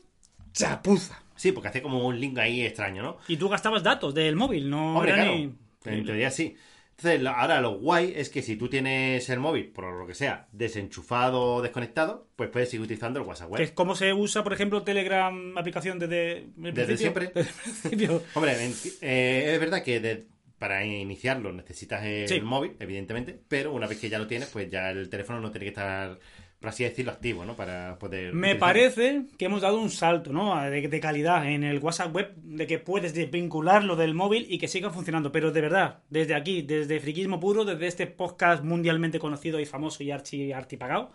chapuza. 0.53 1.21
Sí, 1.35 1.51
porque 1.51 1.69
hace 1.69 1.81
como 1.81 2.05
un 2.05 2.19
link 2.19 2.37
ahí 2.37 2.61
extraño, 2.65 3.01
¿no? 3.01 3.17
Y 3.27 3.37
tú 3.37 3.47
gastabas 3.47 3.81
datos 3.81 4.13
del 4.13 4.35
móvil, 4.35 4.69
no 4.69 4.95
Hombre, 4.97 5.13
claro. 5.13 5.31
ni... 5.35 5.55
En 5.85 6.05
teoría 6.05 6.29
sí. 6.29 6.55
Entonces, 7.01 7.25
ahora 7.27 7.61
lo 7.61 7.79
guay 7.79 8.13
es 8.15 8.29
que 8.29 8.41
si 8.41 8.57
tú 8.57 8.67
tienes 8.69 9.29
el 9.29 9.39
móvil, 9.39 9.67
por 9.69 9.97
lo 9.97 10.05
que 10.05 10.13
sea, 10.13 10.47
desenchufado 10.51 11.41
o 11.55 11.61
desconectado, 11.61 12.27
pues 12.35 12.49
puedes 12.49 12.69
seguir 12.69 12.83
utilizando 12.83 13.19
el 13.21 13.25
WhatsApp 13.25 13.49
web. 13.51 13.61
como 13.71 13.95
se 13.95 14.13
usa, 14.13 14.43
por 14.43 14.51
ejemplo, 14.53 14.83
Telegram 14.83 15.57
aplicación 15.57 15.97
desde 15.99 16.39
el 16.61 16.73
Desde 16.73 16.97
siempre. 16.97 17.31
Desde. 17.83 18.21
Hombre, 18.33 18.65
en- 18.65 18.73
eh, 19.01 19.51
es 19.53 19.59
verdad 19.59 19.81
que 19.83 19.99
de- 19.99 20.25
para 20.57 20.83
iniciarlo 20.85 21.53
necesitas 21.53 22.03
el 22.03 22.27
Sí. 22.27 22.41
móvil, 22.41 22.73
evidentemente, 22.81 23.39
pero 23.47 23.71
una 23.73 23.87
vez 23.87 23.97
que 23.97 24.09
ya 24.09 24.19
lo 24.19 24.27
tienes, 24.27 24.49
pues 24.49 24.69
ya 24.69 24.89
el 24.91 25.07
teléfono 25.09 25.39
no 25.39 25.51
tiene 25.51 25.63
que 25.63 25.69
estar, 25.69 26.19
por 26.59 26.69
así 26.69 26.83
decirlo, 26.83 27.11
activo, 27.13 27.45
¿no? 27.45 27.55
Para 27.55 27.97
poder... 27.99 28.33
Me 28.33 28.55
parece 28.55 29.23
que 29.37 29.45
hemos 29.45 29.61
dado 29.61 29.79
un 29.79 29.89
salto, 29.89 30.33
¿no? 30.33 30.59
De, 30.69 30.87
de 30.89 30.99
calidad 30.99 31.47
en 31.49 31.63
el 31.63 31.79
WhatsApp 31.79 32.13
web, 32.13 32.33
de 32.35 32.67
que 32.67 32.79
puedes 32.79 33.13
desvincularlo 33.13 33.95
del 33.95 34.13
móvil 34.13 34.45
y 34.49 34.57
que 34.57 34.67
siga 34.67 34.89
funcionando. 34.89 35.31
Pero 35.31 35.51
de 35.51 35.61
verdad, 35.61 35.99
desde 36.09 36.35
aquí, 36.35 36.61
desde 36.61 36.99
Friquismo 36.99 37.39
Puro, 37.39 37.63
desde 37.63 37.87
este 37.87 38.07
podcast 38.07 38.63
mundialmente 38.63 39.19
conocido 39.19 39.59
y 39.59 39.65
famoso 39.65 40.03
y 40.03 40.11
archi, 40.11 40.51
archipagado, 40.51 41.11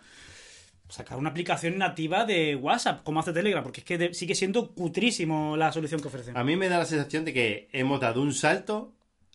sacar 0.89 1.17
una 1.17 1.29
aplicación 1.29 1.77
nativa 1.77 2.25
de 2.25 2.55
WhatsApp, 2.55 3.03
como 3.03 3.19
hace 3.19 3.31
Telegram, 3.33 3.63
porque 3.63 3.81
es 3.81 3.85
que 3.85 3.97
de- 3.97 4.13
sigue 4.13 4.33
siendo 4.35 4.71
cutrísimo 4.73 5.55
la 5.57 5.71
solución 5.71 6.01
que 6.01 6.07
ofrecen. 6.07 6.35
A 6.37 6.43
mí 6.43 6.55
me 6.55 6.69
da 6.69 6.79
la 6.79 6.85
sensación 6.85 7.23
de 7.23 7.33
que 7.33 7.67
hemos 7.71 7.99
dado 7.99 8.21
un 8.21 8.33
salto 8.33 8.93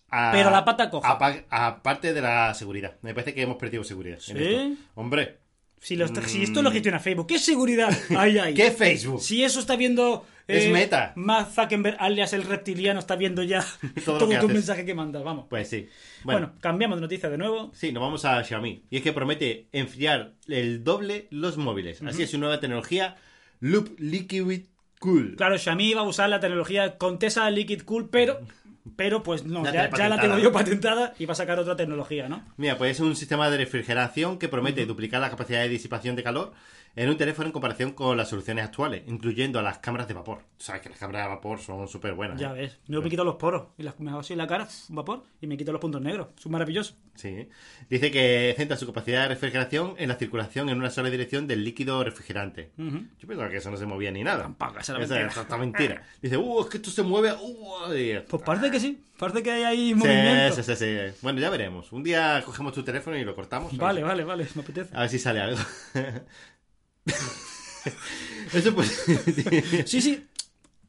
a... 0.09 0.31
Pero 0.33 0.49
la 0.49 0.65
pata 0.65 0.89
coja. 0.89 1.09
Aparte 1.49 2.13
de 2.13 2.21
la 2.21 2.53
seguridad. 2.53 2.97
Me 3.01 3.13
parece 3.13 3.33
que 3.33 3.41
hemos 3.43 3.55
perdido 3.57 3.83
seguridad. 3.85 4.17
en 4.27 4.37
¿Sí? 4.37 4.43
esto. 4.43 4.83
Hombre, 4.95 5.37
Si, 5.83 5.95
lo 5.95 6.05
está- 6.05 6.25
si 6.27 6.43
esto 6.43 6.61
lo 6.61 6.71
gestiona 6.71 6.99
Facebook, 6.99 7.25
¿qué 7.27 7.39
seguridad 7.39 7.89
hay 8.15 8.37
ahí? 8.37 8.53
¿qué 8.55 8.69
Facebook? 8.71 9.19
Si 9.21 9.43
eso 9.43 9.59
está 9.59 9.75
viendo. 9.75 10.25
Es 10.47 10.69
Meta. 10.71 11.13
Mark 11.15 11.49
Zuckerberg, 11.55 11.95
alias 11.99 12.33
el 12.33 12.43
reptiliano, 12.43 12.99
está 12.99 13.15
viendo 13.15 13.41
ya 13.41 13.65
Todo 14.05 14.17
todo, 14.19 14.29
tu 14.29 14.35
haces. 14.35 14.49
mensaje 14.53 14.85
que 14.85 14.93
mandas. 14.93 15.23
Vamos. 15.23 15.45
Pues 15.49 15.69
sí. 15.69 15.87
Bueno, 16.23 16.39
Bueno, 16.47 16.53
cambiamos 16.61 16.97
de 16.97 17.01
noticia 17.01 17.29
de 17.29 17.37
nuevo. 17.37 17.71
sí, 17.73 17.91
nos 17.91 18.01
vamos 18.01 18.25
a 18.25 18.43
Xiaomi. 18.43 18.83
Y 18.89 18.97
es 18.97 19.01
que 19.03 19.11
promete 19.13 19.67
enfriar 19.71 20.33
el 20.47 20.83
doble 20.83 21.27
los 21.31 21.57
móviles. 21.57 22.01
Así 22.03 22.23
es 22.23 22.29
su 22.31 22.37
nueva 22.37 22.59
tecnología 22.59 23.15
Loop 23.59 23.97
Liquid 23.99 24.63
Cool. 24.99 25.35
Claro, 25.35 25.57
Xiaomi 25.57 25.93
va 25.95 26.01
a 26.01 26.03
usar 26.03 26.29
la 26.29 26.39
tecnología 26.39 26.97
Contessa 26.99 27.49
Liquid 27.49 27.81
Cool, 27.83 28.09
pero. 28.09 28.39
Pero 28.95 29.21
pues 29.21 29.43
no, 29.43 29.63
Ya 29.63 30.09
la 30.09 30.19
tengo 30.19 30.39
yo 30.39 30.51
patentada 30.51 31.13
y 31.19 31.25
va 31.25 31.33
a 31.33 31.35
sacar 31.35 31.59
otra 31.59 31.75
tecnología, 31.75 32.27
¿no? 32.27 32.43
Mira, 32.57 32.77
pues 32.77 32.91
es 32.91 32.99
un 32.99 33.15
sistema 33.15 33.49
de 33.49 33.57
refrigeración 33.57 34.39
que 34.39 34.47
promete 34.47 34.85
duplicar 34.85 35.21
la 35.21 35.29
capacidad 35.29 35.61
de 35.61 35.69
disipación 35.69 36.15
de 36.15 36.23
calor 36.23 36.53
en 36.95 37.09
un 37.09 37.17
teléfono 37.17 37.47
en 37.47 37.51
comparación 37.53 37.91
con 37.91 38.17
las 38.17 38.29
soluciones 38.29 38.65
actuales, 38.65 39.03
incluyendo 39.07 39.61
las 39.61 39.79
cámaras 39.79 40.07
de 40.07 40.13
vapor. 40.13 40.43
Sabes 40.57 40.81
que 40.81 40.89
las 40.89 40.99
cámaras 40.99 41.23
de 41.23 41.29
vapor 41.35 41.59
son 41.59 41.87
súper 41.87 42.13
buenas. 42.13 42.39
Ya 42.39 42.51
¿eh? 42.51 42.61
ves. 42.61 42.79
Yo 42.87 43.01
me 43.01 43.09
quito 43.09 43.23
los 43.23 43.35
poros 43.35 43.67
y 43.77 43.83
las, 43.83 43.99
me 43.99 44.11
hago 44.11 44.19
así 44.19 44.35
la 44.35 44.47
cara, 44.47 44.67
vapor, 44.89 45.23
y 45.41 45.47
me 45.47 45.57
quito 45.57 45.71
los 45.71 45.81
puntos 45.81 46.01
negros. 46.01 46.27
Es 46.37 46.45
maravilloso. 46.47 46.95
Sí. 47.15 47.47
Dice 47.89 48.11
que 48.11 48.53
centra 48.57 48.77
su 48.77 48.85
capacidad 48.85 49.23
de 49.23 49.27
refrigeración 49.29 49.95
en 49.97 50.09
la 50.09 50.15
circulación 50.15 50.69
en 50.69 50.77
una 50.77 50.89
sola 50.89 51.09
dirección 51.09 51.47
del 51.47 51.63
líquido 51.63 52.03
refrigerante. 52.03 52.71
Yo 52.77 53.27
pensaba 53.27 53.49
que 53.49 53.57
eso 53.57 53.71
no 53.71 53.77
se 53.77 53.85
movía 53.85 54.11
ni 54.11 54.23
nada. 54.23 54.43
Tampoco, 54.43 54.79
esa 54.79 54.93
era 54.95 55.03
Esa 55.03 55.13
mentira. 55.15 55.27
es 55.31 55.37
esta 55.37 55.57
mentira. 55.57 56.03
Dice, 56.21 56.37
uh, 56.37 56.61
es 56.61 56.67
que 56.67 56.77
esto 56.77 56.89
se 56.89 57.03
mueve. 57.03 57.31
Uh, 57.33 57.93
y- 57.93 58.19
Pues 58.27 58.43
parece 58.43 58.71
que 58.71 58.79
sí. 58.79 59.03
Parece 59.17 59.43
que 59.43 59.51
hay 59.51 59.63
ahí 59.63 59.87
Sí, 59.89 59.95
movimiento. 59.95 60.55
sí, 60.55 60.63
sí, 60.63 60.75
sí. 60.75 60.97
Bueno, 61.21 61.39
ya 61.39 61.49
veremos. 61.51 61.91
Un 61.91 62.01
día 62.03 62.41
cogemos 62.43 62.73
tu 62.73 62.81
teléfono 62.83 63.15
y 63.17 63.23
lo 63.23 63.35
cortamos. 63.35 63.71
a 63.73 63.77
Vale, 63.77 64.01
vale, 64.03 64.23
vale, 64.23 64.47
me 64.55 64.61
apetece. 64.63 64.95
A 64.95 65.01
ver 65.01 65.09
si 65.09 65.19
sale 65.19 65.41
algo. 65.41 65.59
Eso 68.53 68.73
pues. 68.75 69.03
Sí, 69.85 70.01
sí. 70.01 70.25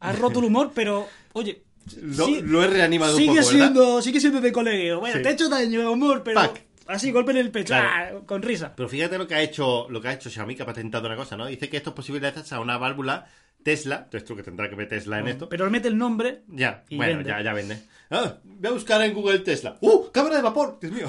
Has 0.01 0.19
roto 0.19 0.41
el 0.41 0.47
humor, 0.47 0.73
pero, 0.75 1.09
oye. 1.33 1.63
Lo, 2.01 2.27
sí- 2.27 2.41
lo 2.43 2.63
he 2.63 2.69
reanimado 2.69 3.13
un 3.15 3.19
sigue 3.19 3.29
poco, 3.41 3.47
¿verdad? 3.47 3.51
siendo, 3.65 4.03
sigue 4.03 4.21
siendo 4.21 4.41
de 4.41 4.53
colegio. 4.53 5.01
Bueno, 5.01 5.17
Sí. 5.17 5.23
te 5.23 5.29
he 5.29 5.33
hecho 5.33 5.49
daño, 5.49 5.91
humor, 5.93 6.23
pero. 6.25 6.41
Pac. 6.41 6.63
Así, 6.87 7.11
golpe 7.13 7.31
en 7.31 7.39
el 7.39 7.51
pecho. 7.51 7.69
Claro. 7.75 8.19
ah, 8.23 8.27
con 8.27 8.43
risa. 8.43 8.75
Pero 8.77 8.89
fíjate 8.89 9.17
lo 9.17 9.27
que 9.27 9.35
ha 9.37 9.43
hecho 9.43 9.87
lo 9.89 10.01
que 10.01 10.09
ha 10.09 10.13
hecho 10.13 10.29
Xiaomi, 10.31 10.55
que 10.57 10.63
ha 10.65 10.67
patentado 10.67 11.07
una 11.07 11.17
cosa, 11.17 11.37
¿no? 11.37 11.47
Dice 11.47 11.69
que 11.69 11.77
esto 11.77 11.91
es 11.91 11.97
posible 11.97 12.21
gracias 12.21 12.53
a 12.53 12.61
una 12.61 12.77
válvula 12.79 13.27
Tesla. 13.63 14.09
Esto 14.13 14.35
que 14.37 14.43
tendrá 14.43 14.69
que 14.69 14.75
ver 14.75 14.89
Tesla 14.89 15.21
en 15.21 15.29
esto. 15.29 15.49
Pero 15.49 15.71
mete 15.71 15.89
el 15.89 15.97
nombre. 15.97 16.43
Ya, 16.49 16.85
Y 16.89 16.97
bueno, 16.97 17.17
vende. 17.19 17.31
ya, 17.31 17.41
ya 17.43 17.53
vende. 17.53 17.79
Ah, 18.11 18.37
voy 18.45 18.69
a 18.69 18.73
buscar 18.73 19.01
en 19.03 19.15
Google 19.15 19.39
Tesla. 19.41 19.77
¡Uh! 19.81 20.11
¡Cámara 20.13 20.37
de 20.37 20.43
vapor! 20.43 20.79
¡Dios 20.81 20.93
mío! 20.93 21.09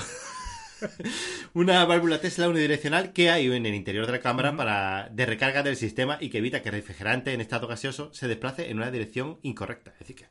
una 1.53 1.85
válvula 1.85 2.19
Tesla 2.19 2.49
unidireccional 2.49 3.13
que 3.13 3.29
hay 3.29 3.47
en 3.51 3.65
el 3.65 3.73
interior 3.75 4.05
de 4.05 4.13
la 4.13 4.19
cámara 4.19 4.55
para 4.55 5.09
de 5.11 5.25
recarga 5.25 5.63
del 5.63 5.75
sistema 5.75 6.17
y 6.19 6.29
que 6.29 6.39
evita 6.39 6.61
que 6.61 6.69
el 6.69 6.75
refrigerante 6.75 7.33
en 7.33 7.41
estado 7.41 7.67
gaseoso 7.67 8.09
se 8.13 8.27
desplace 8.27 8.69
en 8.69 8.77
una 8.77 8.91
dirección 8.91 9.39
incorrecta. 9.43 9.91
Es 9.93 9.99
decir, 9.99 10.15
que 10.15 10.25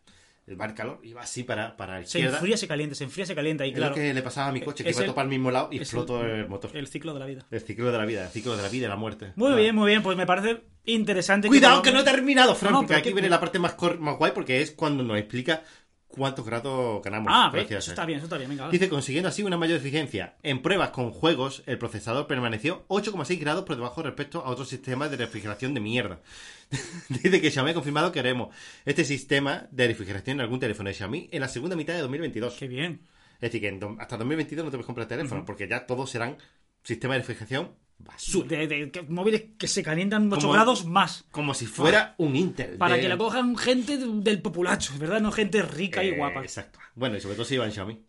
el 0.46 0.57
bar 0.57 0.74
calor 0.74 0.98
iba 1.05 1.22
así 1.22 1.44
para, 1.44 1.76
para 1.76 2.00
la 2.00 2.05
Se 2.07 2.18
izquierda. 2.18 2.38
enfría, 2.38 2.57
se 2.57 2.66
calienta, 2.66 2.94
se 2.96 3.05
enfría, 3.05 3.24
se 3.24 3.34
calienta. 3.34 3.64
Y 3.64 3.70
Es 3.70 3.76
claro, 3.76 3.90
lo 3.90 4.03
que 4.03 4.12
le 4.12 4.22
pasaba 4.22 4.48
a 4.48 4.53
mi 4.53 4.61
coche, 4.61 4.82
que 4.82 4.90
iba 4.90 4.98
el- 5.00 5.07
todo 5.07 5.14
para 5.14 5.24
el 5.24 5.30
mismo 5.30 5.50
lado 5.53 5.68
y 5.70 5.76
explotó 5.78 6.20
el- 6.24 6.30
el, 6.40 6.48
motor. 6.48 6.76
el 6.76 6.88
ciclo 6.88 7.14
de 7.14 7.20
la 7.20 7.26
vida. 7.26 7.46
El 7.50 7.61
ciclo 7.61 7.92
de 7.92 7.98
la 7.98 8.05
vida, 8.05 8.24
el 8.24 8.30
ciclo 8.30 8.57
de 8.57 8.62
la 8.62 8.68
vida 8.68 8.86
y 8.86 8.88
la 8.88 8.96
muerte. 8.96 9.32
Muy 9.36 9.53
Ah. 9.53 9.57
bien, 9.57 9.74
muy 9.74 9.86
bien. 9.88 10.03
Pues 10.03 10.16
me 10.16 10.26
parece 10.26 10.64
interesante. 10.84 11.46
Cuidado 11.46 11.80
que 11.80 11.92
no 11.92 12.00
he 12.00 12.05
terminado, 12.05 12.57
Fran, 12.57 12.72
No, 12.72 12.78
no, 12.78 12.82
porque 12.82 12.88
pero 12.88 12.98
aquí 12.98 13.09
que- 13.11 13.14
viene 13.14 13.28
la 13.30 13.38
parte 13.38 13.61
más, 13.61 13.74
cor- 13.74 14.00
más 14.00 14.18
guay 14.18 14.32
porque 14.34 14.61
es 14.61 14.72
cuando 14.72 15.05
nos 15.05 15.16
explica 15.16 15.62
cuántos 16.12 16.44
grados 16.46 17.02
ganamos. 17.02 17.32
Ah, 17.34 17.50
gracias 17.52 17.84
eso 17.84 17.90
a 17.90 17.94
está 17.94 18.06
bien, 18.06 18.18
eso 18.18 18.26
está 18.26 18.38
bien. 18.38 18.50
Venga. 18.50 18.68
Dice, 18.68 18.88
consiguiendo 18.88 19.28
así 19.28 19.42
una 19.42 19.56
mayor 19.56 19.78
eficiencia. 19.78 20.36
En 20.42 20.62
pruebas 20.62 20.90
con 20.90 21.10
juegos, 21.10 21.62
el 21.66 21.78
procesador 21.78 22.26
permaneció 22.26 22.84
8,6 22.88 23.40
grados 23.40 23.64
por 23.64 23.76
debajo 23.76 24.02
respecto 24.02 24.44
a 24.44 24.50
otros 24.50 24.68
sistemas 24.68 25.10
de 25.10 25.16
refrigeración 25.16 25.74
de 25.74 25.80
mierda. 25.80 26.20
Dice 27.08 27.40
que 27.40 27.50
Xiaomi 27.50 27.72
ha 27.72 27.74
confirmado 27.74 28.12
que 28.12 28.20
haremos 28.20 28.54
este 28.84 29.04
sistema 29.04 29.66
de 29.70 29.88
refrigeración 29.88 30.36
en 30.36 30.42
algún 30.42 30.60
teléfono 30.60 30.88
de 30.88 30.94
Xiaomi 30.94 31.28
en 31.32 31.40
la 31.40 31.48
segunda 31.48 31.74
mitad 31.74 31.94
de 31.94 32.00
2022. 32.00 32.54
Qué 32.54 32.68
bien. 32.68 33.02
Es 33.34 33.50
decir, 33.50 33.60
que 33.60 33.86
hasta 33.98 34.16
2022 34.16 34.64
no 34.64 34.70
te 34.70 34.76
puedes 34.76 34.86
comprar 34.86 35.08
teléfono, 35.08 35.44
porque 35.44 35.66
ya 35.66 35.84
todos 35.84 36.10
serán 36.10 36.36
sistemas 36.84 37.16
de 37.16 37.18
refrigeración 37.20 37.72
basura. 38.05 38.48
De, 38.59 39.07
móviles 39.09 39.44
que 39.59 39.66
se 39.68 39.82
calientan 39.82 40.30
8 40.32 40.40
Como- 40.40 40.53
grados 40.53 40.84
más. 40.84 41.24
Como 41.30 41.55
si 41.55 41.66
fuera 41.66 42.14
un 42.18 42.36
Intel. 42.36 42.76
Para 42.78 42.96
de- 42.96 43.03
que 43.03 43.09
la 43.09 43.16
cojan 43.16 43.57
gente 43.57 43.96
de- 43.98 44.07
del 44.22 44.40
populacho, 44.42 44.92
¿verdad? 44.98 45.20
No 45.20 45.32
gente 45.32 45.62
rica 45.62 46.03
y 46.05 46.09
Eh, 46.09 46.16
guapa. 46.16 46.42
Exacto. 46.42 46.78
Bueno, 46.94 47.16
y 47.16 47.20
sobre 47.20 47.34
todo 47.36 47.44
si 47.44 47.55
iba 47.55 47.64
en 47.64 47.72
Xiaomi. 47.72 48.00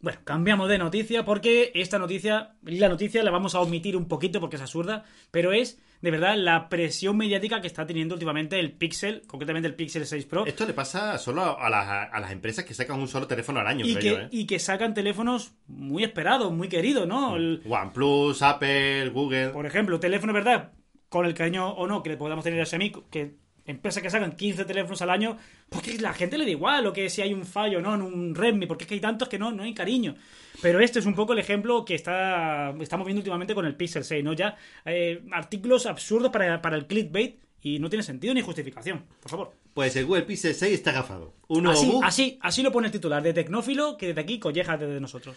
Bueno, 0.00 0.18
cambiamos 0.24 0.68
de 0.68 0.78
noticia 0.78 1.24
porque 1.24 1.70
esta 1.74 1.98
noticia, 1.98 2.56
la 2.62 2.88
noticia 2.88 3.22
la 3.22 3.30
vamos 3.30 3.54
a 3.54 3.60
omitir 3.60 3.96
un 3.96 4.08
poquito 4.08 4.40
porque 4.40 4.56
es 4.56 4.62
absurda, 4.62 5.04
pero 5.30 5.52
es 5.52 5.78
de 6.02 6.10
verdad 6.10 6.34
la 6.36 6.68
presión 6.68 7.16
mediática 7.16 7.60
que 7.62 7.66
está 7.68 7.86
teniendo 7.86 8.14
últimamente 8.14 8.58
el 8.60 8.72
Pixel, 8.72 9.22
concretamente 9.26 9.68
el 9.68 9.74
Pixel 9.74 10.04
6 10.04 10.26
Pro, 10.26 10.44
Esto 10.44 10.66
le 10.66 10.74
pasa 10.74 11.16
solo 11.16 11.58
a 11.58 11.70
las, 11.70 12.08
a 12.12 12.20
las 12.20 12.30
empresas 12.32 12.64
que 12.64 12.74
sacan 12.74 13.00
un 13.00 13.08
solo 13.08 13.26
teléfono 13.26 13.60
al 13.60 13.66
año, 13.68 13.86
y, 13.86 13.94
creo 13.94 14.00
que, 14.16 14.20
yo, 14.22 14.26
¿eh? 14.26 14.28
y 14.32 14.46
que 14.46 14.58
sacan 14.58 14.92
teléfonos 14.92 15.54
muy 15.68 16.04
esperados, 16.04 16.52
muy 16.52 16.68
queridos, 16.68 17.06
¿no? 17.08 17.36
El- 17.36 17.62
OnePlus, 17.66 18.42
Apple, 18.42 19.08
Google. 19.10 19.48
por 19.50 19.64
ejemplo, 19.64 19.98
teléfono, 19.98 20.32
¿verdad? 20.32 20.72
Con 21.08 21.24
el 21.26 21.34
cariño 21.34 21.68
o 21.70 21.86
no 21.86 22.02
que 22.02 22.10
le 22.10 22.16
podamos 22.16 22.44
tener 22.44 22.60
a 22.60 22.66
Xiaomi, 22.66 22.92
que 23.10 23.36
empresas 23.66 24.02
que 24.02 24.10
sacan 24.10 24.32
15 24.32 24.64
teléfonos 24.64 25.00
al 25.02 25.10
año, 25.10 25.36
porque 25.68 25.98
la 25.98 26.12
gente 26.12 26.36
le 26.38 26.44
da 26.44 26.50
igual 26.50 26.84
lo 26.84 26.92
que 26.92 27.08
si 27.08 27.22
hay 27.22 27.32
un 27.32 27.44
fallo 27.44 27.80
no 27.80 27.94
en 27.94 28.02
un 28.02 28.34
Redmi, 28.34 28.66
porque 28.66 28.84
es 28.84 28.88
que 28.88 28.94
hay 28.94 29.00
tantos 29.00 29.28
que 29.28 29.38
no, 29.38 29.52
no 29.52 29.62
hay 29.62 29.74
cariño. 29.74 30.14
Pero 30.60 30.80
este 30.80 30.98
es 30.98 31.06
un 31.06 31.14
poco 31.14 31.32
el 31.32 31.38
ejemplo 31.38 31.84
que 31.84 31.94
está 31.94 32.74
estamos 32.80 33.06
viendo 33.06 33.20
últimamente 33.20 33.54
con 33.54 33.66
el 33.66 33.76
Pixel 33.76 34.04
6, 34.04 34.24
¿no? 34.24 34.32
Ya 34.32 34.56
eh, 34.84 35.22
artículos 35.32 35.86
absurdos 35.86 36.30
para, 36.30 36.60
para 36.60 36.76
el 36.76 36.86
clickbait 36.86 37.40
y 37.60 37.78
no 37.78 37.88
tiene 37.88 38.02
sentido 38.02 38.34
ni 38.34 38.40
justificación, 38.42 39.04
por 39.20 39.30
favor. 39.30 39.52
Pues 39.72 39.94
el 39.96 40.06
Google 40.06 40.22
Pixel 40.22 40.54
6 40.54 40.74
está 40.74 40.92
gafado. 40.92 41.34
Un 41.48 41.62
nuevo 41.64 41.78
Así, 41.78 41.90
bug, 41.90 42.04
así, 42.04 42.38
así 42.42 42.62
lo 42.62 42.72
pone 42.72 42.88
el 42.88 42.92
titular 42.92 43.22
de 43.22 43.32
Tecnófilo, 43.32 43.96
que 43.96 44.08
desde 44.08 44.20
aquí 44.20 44.38
colleja 44.38 44.76
desde 44.76 45.00
nosotros. 45.00 45.36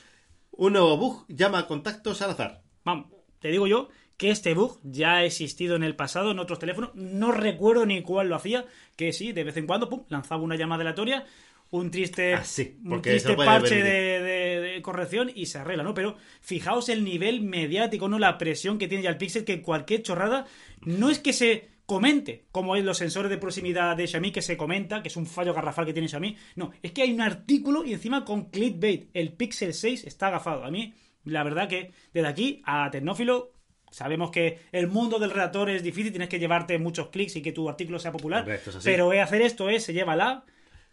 un 0.52 0.74
nuevo 0.74 0.98
bug 0.98 1.26
llama 1.28 1.60
a 1.60 1.68
contactos 1.68 2.22
al 2.22 2.32
azar. 2.32 2.64
Vamos, 2.84 3.08
te 3.40 3.50
digo 3.50 3.68
yo 3.68 3.90
que 4.18 4.32
este 4.32 4.54
bug 4.54 4.80
ya 4.84 5.18
ha 5.18 5.24
existido 5.26 5.76
en 5.76 5.84
el 5.84 5.96
pasado 5.96 6.32
en 6.32 6.40
otros 6.40 6.60
teléfonos. 6.60 6.92
No 6.96 7.32
recuerdo 7.32 7.86
ni 7.86 8.02
cuál 8.02 8.30
lo 8.30 8.36
hacía. 8.36 8.66
Que 8.96 9.12
sí, 9.14 9.32
de 9.34 9.44
vez 9.44 9.58
en 9.58 9.68
cuando, 9.68 9.90
pum, 9.90 10.04
lanzaba 10.10 10.42
una 10.42 10.56
llamada 10.56 10.82
aleatoria. 10.82 11.26
Un 11.72 11.90
triste, 11.92 12.36
Ah, 12.36 12.44
sí, 12.44 12.78
un 12.86 13.02
triste 13.02 13.36
parche 13.36 13.82
de- 13.84 14.22
de 14.62 14.82
corrección 14.82 15.32
y 15.34 15.48
se 15.48 15.58
arregla, 15.58 15.84
¿no? 15.84 15.94
Pero 15.94 16.16
fijaos 16.40 16.88
el 16.90 17.04
nivel 17.04 17.42
mediático, 17.42 18.08
¿no? 18.08 18.20
La 18.20 18.38
presión 18.38 18.78
que 18.78 18.88
tiene 18.88 19.04
ya 19.04 19.10
el 19.10 19.18
Pixel, 19.18 19.44
que 19.46 19.62
cualquier 19.62 20.04
chorrada 20.04 20.46
no 20.82 21.10
es 21.10 21.20
que 21.20 21.34
se 21.34 21.68
comente, 21.88 22.46
como 22.52 22.76
es 22.76 22.86
los 22.86 22.98
sensores 23.00 23.30
de 23.32 23.38
proximidad 23.40 23.98
de 23.98 24.08
Xiaomi 24.08 24.32
que 24.32 24.42
se 24.44 24.56
comenta, 24.58 25.02
que 25.02 25.08
es 25.10 25.18
un 25.18 25.26
fallo 25.26 25.54
garrafal 25.54 25.86
que 25.86 25.94
tiene 25.94 26.08
Xiaomi. 26.08 26.38
No, 26.56 26.72
es 26.82 26.92
que 26.92 27.02
hay 27.02 27.12
un 27.12 27.22
artículo 27.22 27.84
y 27.84 27.94
encima 27.94 28.24
con 28.26 28.46
clickbait. 28.52 29.10
El 29.14 29.34
Pixel 29.34 29.74
6 29.74 30.06
está 30.06 30.28
agafado. 30.28 30.64
A 30.66 30.72
mí, 30.72 30.94
la 31.26 31.44
verdad 31.44 31.68
que 31.68 31.92
desde 32.14 32.28
aquí 32.28 32.62
a 32.66 32.90
Tecnófilo 32.92 33.52
Sabemos 33.96 34.30
que 34.30 34.60
el 34.74 34.88
mundo 34.88 35.20
del 35.20 35.32
redactor 35.32 35.70
es 35.70 35.82
difícil, 35.82 36.12
tienes 36.12 36.28
que 36.28 36.38
llevarte 36.38 36.78
muchos 36.78 37.08
clics 37.08 37.38
y 37.38 37.42
que 37.42 37.54
tu 37.54 37.70
artículo 37.70 37.98
sea 37.98 38.12
popular. 38.12 38.42
Hombre, 38.42 38.56
es 38.56 38.78
pero 38.84 39.14
eh, 39.14 39.22
hacer 39.22 39.42
esto 39.42 39.70
es, 39.70 39.86
se 39.86 39.94
lleva 39.94 40.18
la 40.18 40.44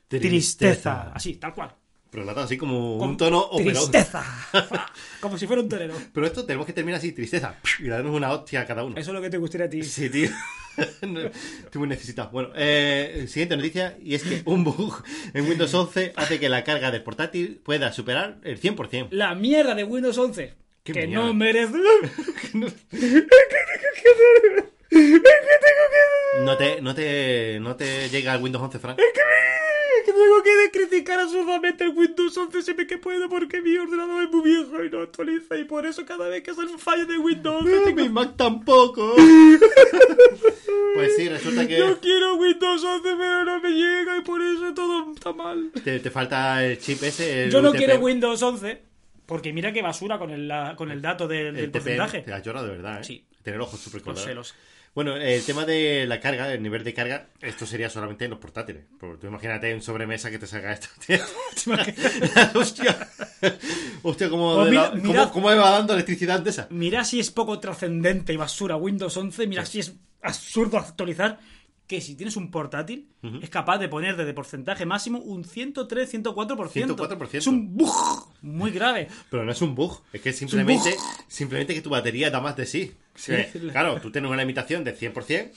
tristeza. 0.07 1.11
Así, 1.13 1.35
tal 1.35 1.53
cual. 1.53 1.75
Pero 2.11 2.25
nada, 2.25 2.45
así 2.45 2.57
como 2.57 2.99
Con 2.99 3.09
un 3.09 3.17
tono 3.17 3.41
operoso. 3.41 3.91
Tristeza. 3.91 4.25
Como 5.21 5.37
si 5.37 5.49
fuera 5.49 5.63
un 5.63 5.69
torero. 5.69 5.95
Pero 6.13 6.27
esto 6.27 6.45
tenemos 6.45 6.65
que 6.65 6.75
terminar 6.75 6.99
así, 6.99 7.11
tristeza. 7.11 7.57
Y 7.81 7.89
darnos 7.89 8.15
una 8.15 8.31
hostia 8.31 8.61
a 8.61 8.67
cada 8.67 8.85
uno. 8.85 8.97
Eso 8.97 9.11
es 9.11 9.15
lo 9.15 9.21
que 9.21 9.31
te 9.31 9.39
gustaría 9.39 9.67
a 9.67 9.71
ti. 9.71 9.83
Sí, 9.83 10.09
tío. 10.09 10.29
Estoy 10.77 11.79
muy 11.79 11.89
necesitado. 11.89 12.31
Bueno, 12.31 12.51
eh, 12.55 13.25
siguiente 13.27 13.57
noticia. 13.57 13.97
Y 14.01 14.15
es 14.15 14.23
que 14.23 14.43
un 14.45 14.63
bug 14.63 15.03
en 15.35 15.49
Windows 15.49 15.75
11 15.75 16.13
hace 16.15 16.39
que 16.39 16.49
la 16.49 16.63
carga 16.63 16.93
del 16.93 17.03
portátil 17.03 17.61
pueda 17.65 17.93
superar 17.93 18.39
el 18.45 18.61
100%. 18.61 19.09
La 19.11 19.35
mierda 19.35 19.75
de 19.75 19.83
Windows 19.83 20.19
11. 20.19 20.62
Qué 20.85 20.93
que 20.93 21.07
mierda. 21.07 21.27
no 21.27 21.35
merece. 21.35 21.79
No 26.45 26.57
te, 26.57 26.81
no 26.83 26.95
te, 26.95 27.59
no 27.61 27.77
te 27.77 28.09
llega 28.11 28.35
el 28.35 28.43
Windows 28.43 28.63
11, 28.65 28.79
Frank. 28.79 28.97
que 28.99 30.13
tengo 30.13 30.43
que 30.43 30.71
criticar 30.73 31.21
absurdamente 31.21 31.85
el 31.85 31.91
Windows 31.91 32.37
11 32.37 32.63
siempre 32.63 32.87
que 32.87 32.99
puedo 32.99 33.29
porque 33.29 33.61
mi 33.63 33.77
ordenador 33.77 34.25
es 34.25 34.31
muy 34.31 34.43
viejo 34.43 34.83
y 34.83 34.91
no 34.91 35.01
actualiza 35.03 35.57
y 35.57 35.65
por 35.65 35.87
eso 35.87 36.05
cada 36.05 36.29
vez 36.29 36.43
que 36.43 36.53
sale 36.55 36.73
un 36.73 36.79
fallo 36.79 37.07
de 37.07 37.19
Windows 37.19 37.63
11 37.65 37.81
tengo- 37.85 38.03
Mi 38.03 38.09
Mac 38.09 38.37
tampoco. 38.37 39.15
Pues 40.95 41.17
sí, 41.17 41.27
resulta 41.29 41.67
que 41.67 41.79
Yo 41.79 41.99
quiero 42.01 42.35
Windows 42.35 42.85
11 42.85 43.09
pero 43.19 43.45
no 43.47 43.61
me 43.61 43.71
llega 43.71 44.17
y 44.19 44.21
por 44.21 44.43
eso 44.43 44.75
todo 44.75 45.13
está 45.15 45.33
mal. 45.33 45.71
te, 45.83 46.01
te 46.01 46.11
falta 46.11 46.63
el 46.67 46.79
chip 46.79 47.03
ese. 47.03 47.45
el 47.45 47.51
Yo 47.51 47.63
no 47.63 47.71
UTP, 47.71 47.79
quiero 47.79 47.97
Windows 47.99 48.43
11 48.43 48.83
porque 49.27 49.53
mira 49.53 49.73
qué 49.73 49.83
basura 49.83 50.19
con 50.19 50.31
el, 50.31 50.49
la- 50.49 50.75
con 50.77 50.91
el 50.91 51.01
dato 51.03 51.27
del, 51.29 51.47
El 51.49 51.55
del 51.57 51.71
porcentaje. 51.71 52.21
Te 52.23 52.33
has 52.33 52.43
llorado 52.43 52.67
de 52.67 52.73
verdad, 52.73 53.01
¿eh? 53.01 53.05
Sí. 53.05 53.25
Tener 53.43 53.61
ojos 53.61 53.81
súper 53.81 54.03
sé. 54.17 54.35
Bueno, 54.95 55.17
el 55.17 55.43
tema 55.45 55.65
de 55.65 56.05
la 56.07 56.21
carga, 56.21 56.53
el 56.53 56.63
nivel 56.63 56.85
de 56.85 56.93
carga, 56.93 57.29
esto 57.41 57.65
sería 57.65 57.89
solamente 57.89 58.27
en 58.27 58.31
los 58.33 58.39
portátiles. 58.39 58.85
Porque 59.01 59.17
tú 59.23 59.27
imagínate 59.27 59.71
en 59.71 59.81
sobremesa 59.81 60.31
que 60.31 60.39
te 60.39 60.47
salga 60.47 60.73
esto. 60.73 60.89
tío. 61.07 61.17
Hostia. 62.55 63.09
Hostia, 64.03 64.29
cómo, 64.29 64.55
Pues 64.57 64.71
mira- 64.71 64.95
la- 64.95 65.03
cómo- 65.03 65.33
cómo 65.33 65.47
va 65.49 65.71
dando 65.71 65.95
electricidad 65.95 66.41
de 66.41 66.51
esa. 66.51 66.67
Mira 66.71 67.05
si 67.05 67.21
es 67.21 67.31
poco 67.31 67.59
trascendente 67.59 68.33
y 68.33 68.37
basura 68.37 68.77
Windows 68.77 69.17
11, 69.17 69.47
mira 69.47 69.65
si 69.65 69.81
es 69.81 69.95
absurdo 70.21 70.79
actualizar 70.79 71.39
que 71.93 72.01
si 72.01 72.15
tienes 72.15 72.37
un 72.37 72.51
portátil 72.51 73.11
es 73.43 73.51
capaz 73.51 73.77
de 73.77 73.87
poner 73.87 74.17
desde 74.17 74.33
porcentaje 74.33 74.87
máximo 74.87 75.19
un 75.19 75.45
103, 75.45 76.15
104%. 76.15 76.71
104%. 76.73 77.29
Es 77.35 77.47
un 77.47 77.77
bug 77.77 77.93
muy 78.41 78.71
grave. 78.71 79.09
Pero 79.31 79.45
no 79.45 79.53
es 79.53 79.61
un 79.61 79.75
bug, 79.75 80.01
es 80.11 80.23
que 80.23 80.33
simplemente, 80.33 80.95
simplemente 81.29 81.75
que 81.75 81.83
tu 81.83 81.91
batería 81.91 82.31
da 82.31 82.41
más 82.41 82.57
de 82.57 82.65
sí. 82.65 82.93
Claro, 83.73 84.01
tú 84.01 84.11
tienes 84.11 84.31
una 84.31 84.41
limitación 84.41 84.85
de 84.85 84.97
100% 84.97 85.51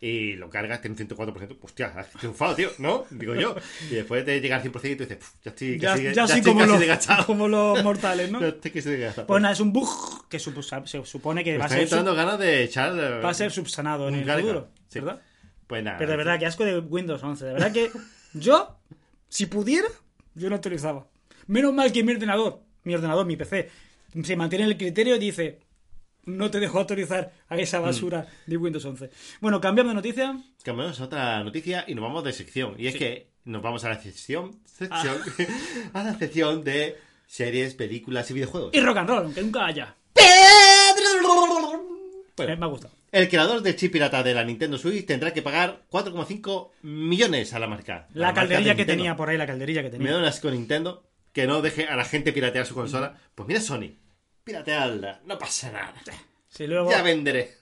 y 0.00 0.32
lo 0.34 0.50
cargas, 0.50 0.80
tiene 0.80 0.96
un 1.00 1.08
104%. 1.08 1.58
Hostia, 1.60 1.92
has 1.96 2.10
triunfado, 2.10 2.56
tío, 2.56 2.70
¿no? 2.78 3.04
Digo 3.10 3.36
yo. 3.36 3.54
Y 3.88 3.94
después 3.94 4.26
de 4.26 4.40
llegar 4.40 4.60
al 4.60 4.64
100% 4.72 4.90
y 4.90 4.96
tú 4.96 5.04
dices, 5.04 5.18
"Puf, 5.18 5.30
ya 5.44 5.50
estoy 5.50 5.78
Ya, 5.78 5.90
casi, 5.92 6.02
ya 6.02 6.12
ya 6.12 6.24
así 6.24 6.38
estoy 6.38 6.52
como, 6.54 6.66
casi 6.66 7.08
los, 7.08 7.26
como 7.26 7.46
los 7.48 7.84
mortales, 7.84 8.32
¿no? 8.32 8.40
Ya 8.40 8.48
estoy 8.48 8.70
casi. 8.72 8.90
Pues 9.28 9.42
nada, 9.42 9.54
es 9.54 9.60
un 9.60 9.72
bug 9.72 10.26
que 10.28 10.40
se 10.40 10.50
supone 11.04 11.44
que 11.44 11.56
va 11.56 11.66
a, 11.66 11.68
ser, 11.68 11.88
sub- 11.88 12.04
ganas 12.16 12.38
de 12.40 12.64
echar... 12.64 12.92
eh, 12.98 13.20
va 13.20 13.30
a 13.30 13.34
ser 13.34 13.52
subsanado 13.52 14.08
en 14.08 14.16
el 14.16 14.24
carga. 14.26 14.40
futuro. 14.40 14.68
Sí. 14.88 14.98
¿Verdad? 15.00 15.22
Pues 15.68 15.84
nada. 15.84 15.98
Pero 15.98 16.10
de 16.10 16.16
verdad, 16.16 16.38
que 16.40 16.46
asco 16.46 16.64
de 16.64 16.78
Windows 16.80 17.22
11. 17.22 17.44
De 17.44 17.52
verdad 17.52 17.72
que 17.72 17.90
yo, 18.32 18.76
si 19.28 19.46
pudiera, 19.46 19.86
yo 20.34 20.48
no 20.50 20.56
actualizaba. 20.56 21.06
Menos 21.46 21.72
mal 21.72 21.92
que 21.92 22.02
mi 22.02 22.12
ordenador, 22.12 22.60
mi 22.84 22.94
ordenador, 22.94 23.24
mi 23.26 23.36
PC, 23.36 23.70
se 24.24 24.36
mantiene 24.36 24.64
en 24.64 24.70
el 24.72 24.76
criterio 24.76 25.14
y 25.16 25.18
dice, 25.18 25.60
no 26.24 26.50
te 26.50 26.58
dejo 26.60 26.80
actualizar 26.80 27.32
a 27.48 27.54
Mm. 27.56 27.60
esa 27.60 27.80
basura 27.80 28.26
de 28.46 28.56
Windows 28.56 28.84
11. 28.84 29.10
Bueno, 29.40 29.60
cambiamos 29.60 29.92
de 29.92 29.94
noticia. 29.94 30.36
Cambiamos 30.62 31.00
a 31.00 31.04
otra 31.04 31.44
noticia 31.44 31.84
y 31.86 31.94
nos 31.94 32.02
vamos 32.02 32.24
de 32.24 32.32
sección. 32.32 32.74
Y 32.78 32.86
es 32.88 32.96
que 32.96 33.28
nos 33.44 33.62
vamos 33.62 33.84
a 33.84 33.90
la 33.90 34.00
sección, 34.02 34.58
sección 34.64 35.16
a 35.94 36.02
la 36.04 36.18
sección 36.18 36.64
de 36.64 36.98
series, 37.26 37.74
películas 37.74 38.30
y 38.30 38.34
videojuegos. 38.34 38.74
Y 38.74 38.80
rock 38.80 38.96
and 38.98 39.08
roll, 39.08 39.24
aunque 39.24 39.42
nunca 39.42 39.66
haya. 39.66 39.94
Bueno, 42.38 42.52
Eh, 42.52 42.56
me 42.56 42.64
ha 42.64 42.68
gustado. 42.68 42.94
el 43.12 43.28
creador 43.28 43.62
del 43.62 43.76
chip 43.76 43.92
pirata 43.92 44.22
de 44.22 44.34
la 44.34 44.44
Nintendo 44.44 44.78
Switch 44.78 45.04
tendrá 45.06 45.32
que 45.34 45.42
pagar 45.42 45.82
4,5 45.90 46.70
millones 46.82 47.52
a 47.54 47.58
la 47.58 47.66
marca. 47.66 48.08
La, 48.14 48.26
marca 48.28 48.40
calderilla 48.42 48.70
de 48.72 48.76
que 48.76 48.84
tenía 48.86 49.14
por 49.16 49.28
ahí, 49.28 49.36
la 49.36 49.46
calderilla 49.46 49.82
que 49.82 49.90
Me 49.90 49.98
tenía. 49.98 50.12
da 50.12 50.18
un 50.18 50.24
asco 50.24 50.50
Nintendo 50.50 51.04
que 51.32 51.46
no 51.46 51.60
deje 51.62 51.86
a 51.86 51.96
la 51.96 52.04
gente 52.04 52.32
piratear 52.32 52.64
su 52.66 52.74
consola. 52.74 53.16
Pues 53.34 53.46
mira 53.46 53.60
Sony, 53.60 53.92
piratearla, 54.44 55.20
no 55.26 55.38
pasa 55.38 55.70
nada. 55.70 55.94
Si 56.48 56.66
luego, 56.66 56.90
Ya 56.90 57.02
venderé. 57.02 57.54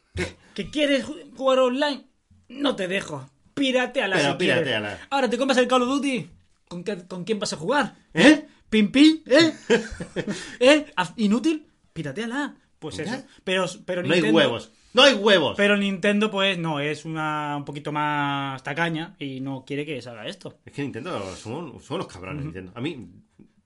¿que 0.54 0.70
quieres 0.70 1.04
ju- 1.06 1.34
jugar 1.36 1.58
online? 1.58 2.04
No 2.48 2.76
te 2.76 2.86
dejo. 2.88 3.28
Pirateala 3.54 4.16
Pero 4.16 4.32
si 4.32 4.38
quieres. 4.38 4.56
pirateala. 4.62 4.98
Ahora 5.10 5.28
te 5.30 5.36
compras 5.38 5.58
el 5.58 5.66
Call 5.68 5.82
of 5.82 5.88
Duty. 5.88 6.30
¿Con, 6.68 6.84
qué- 6.84 7.06
con 7.06 7.24
quién 7.24 7.38
vas 7.38 7.52
a 7.52 7.56
jugar? 7.56 7.94
¿Eh? 8.14 8.46
¿Pim 8.70 8.90
pim? 8.92 9.22
¿Eh? 9.26 9.52
¿Eh? 10.60 10.86
¿Haz- 10.96 11.12
¿Inútil? 11.16 11.66
Pirateala. 11.92 12.54
Pues 12.78 12.98
Mira. 12.98 13.14
eso. 13.16 13.24
Pero, 13.44 13.64
pero 13.84 14.02
No 14.02 14.14
hay 14.14 14.22
huevos. 14.22 14.72
No 14.92 15.02
hay 15.02 15.14
huevos. 15.14 15.56
Pero 15.56 15.76
Nintendo, 15.76 16.30
pues 16.30 16.56
no, 16.58 16.80
es 16.80 17.04
una 17.04 17.54
un 17.56 17.64
poquito 17.64 17.92
más 17.92 18.62
tacaña 18.62 19.14
y 19.18 19.40
no 19.40 19.64
quiere 19.66 19.84
que 19.84 20.00
se 20.00 20.08
haga 20.08 20.26
esto. 20.26 20.58
Es 20.64 20.72
que 20.72 20.82
Nintendo 20.82 21.34
son, 21.36 21.80
son 21.80 21.98
los 21.98 22.06
cabrones, 22.06 22.44
Nintendo. 22.44 22.72
A 22.74 22.80
mí, 22.80 23.06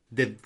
de- 0.08 0.36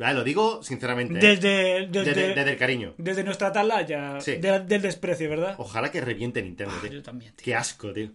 ah, 0.00 0.12
lo 0.14 0.24
digo 0.24 0.62
sinceramente. 0.62 1.14
¿eh? 1.18 1.20
Desde, 1.36 1.86
desde, 1.88 2.14
Desde, 2.34 2.50
el 2.52 2.56
cariño. 2.56 2.94
desde 2.96 3.22
nuestra 3.24 3.48
atalaya 3.48 4.18
Sí. 4.20 4.36
de- 4.36 4.60
del 4.60 4.80
desprecio, 4.82 5.28
¿verdad? 5.28 5.56
Ojalá 5.58 5.90
que 5.90 6.00
reviente 6.00 6.42
Nintendo, 6.42 6.74
Ah, 6.76 6.80
tío. 6.82 6.92
yo 6.92 7.02
también, 7.02 7.32
tío. 7.34 7.44
Qué 7.44 7.54
asco, 7.54 7.92
tío. 7.92 8.10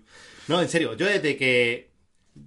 No, 0.47 0.62
en 0.62 0.70
serio, 0.70 0.95
yo 0.95 1.06
desde 1.06 1.38
que. 1.38 1.91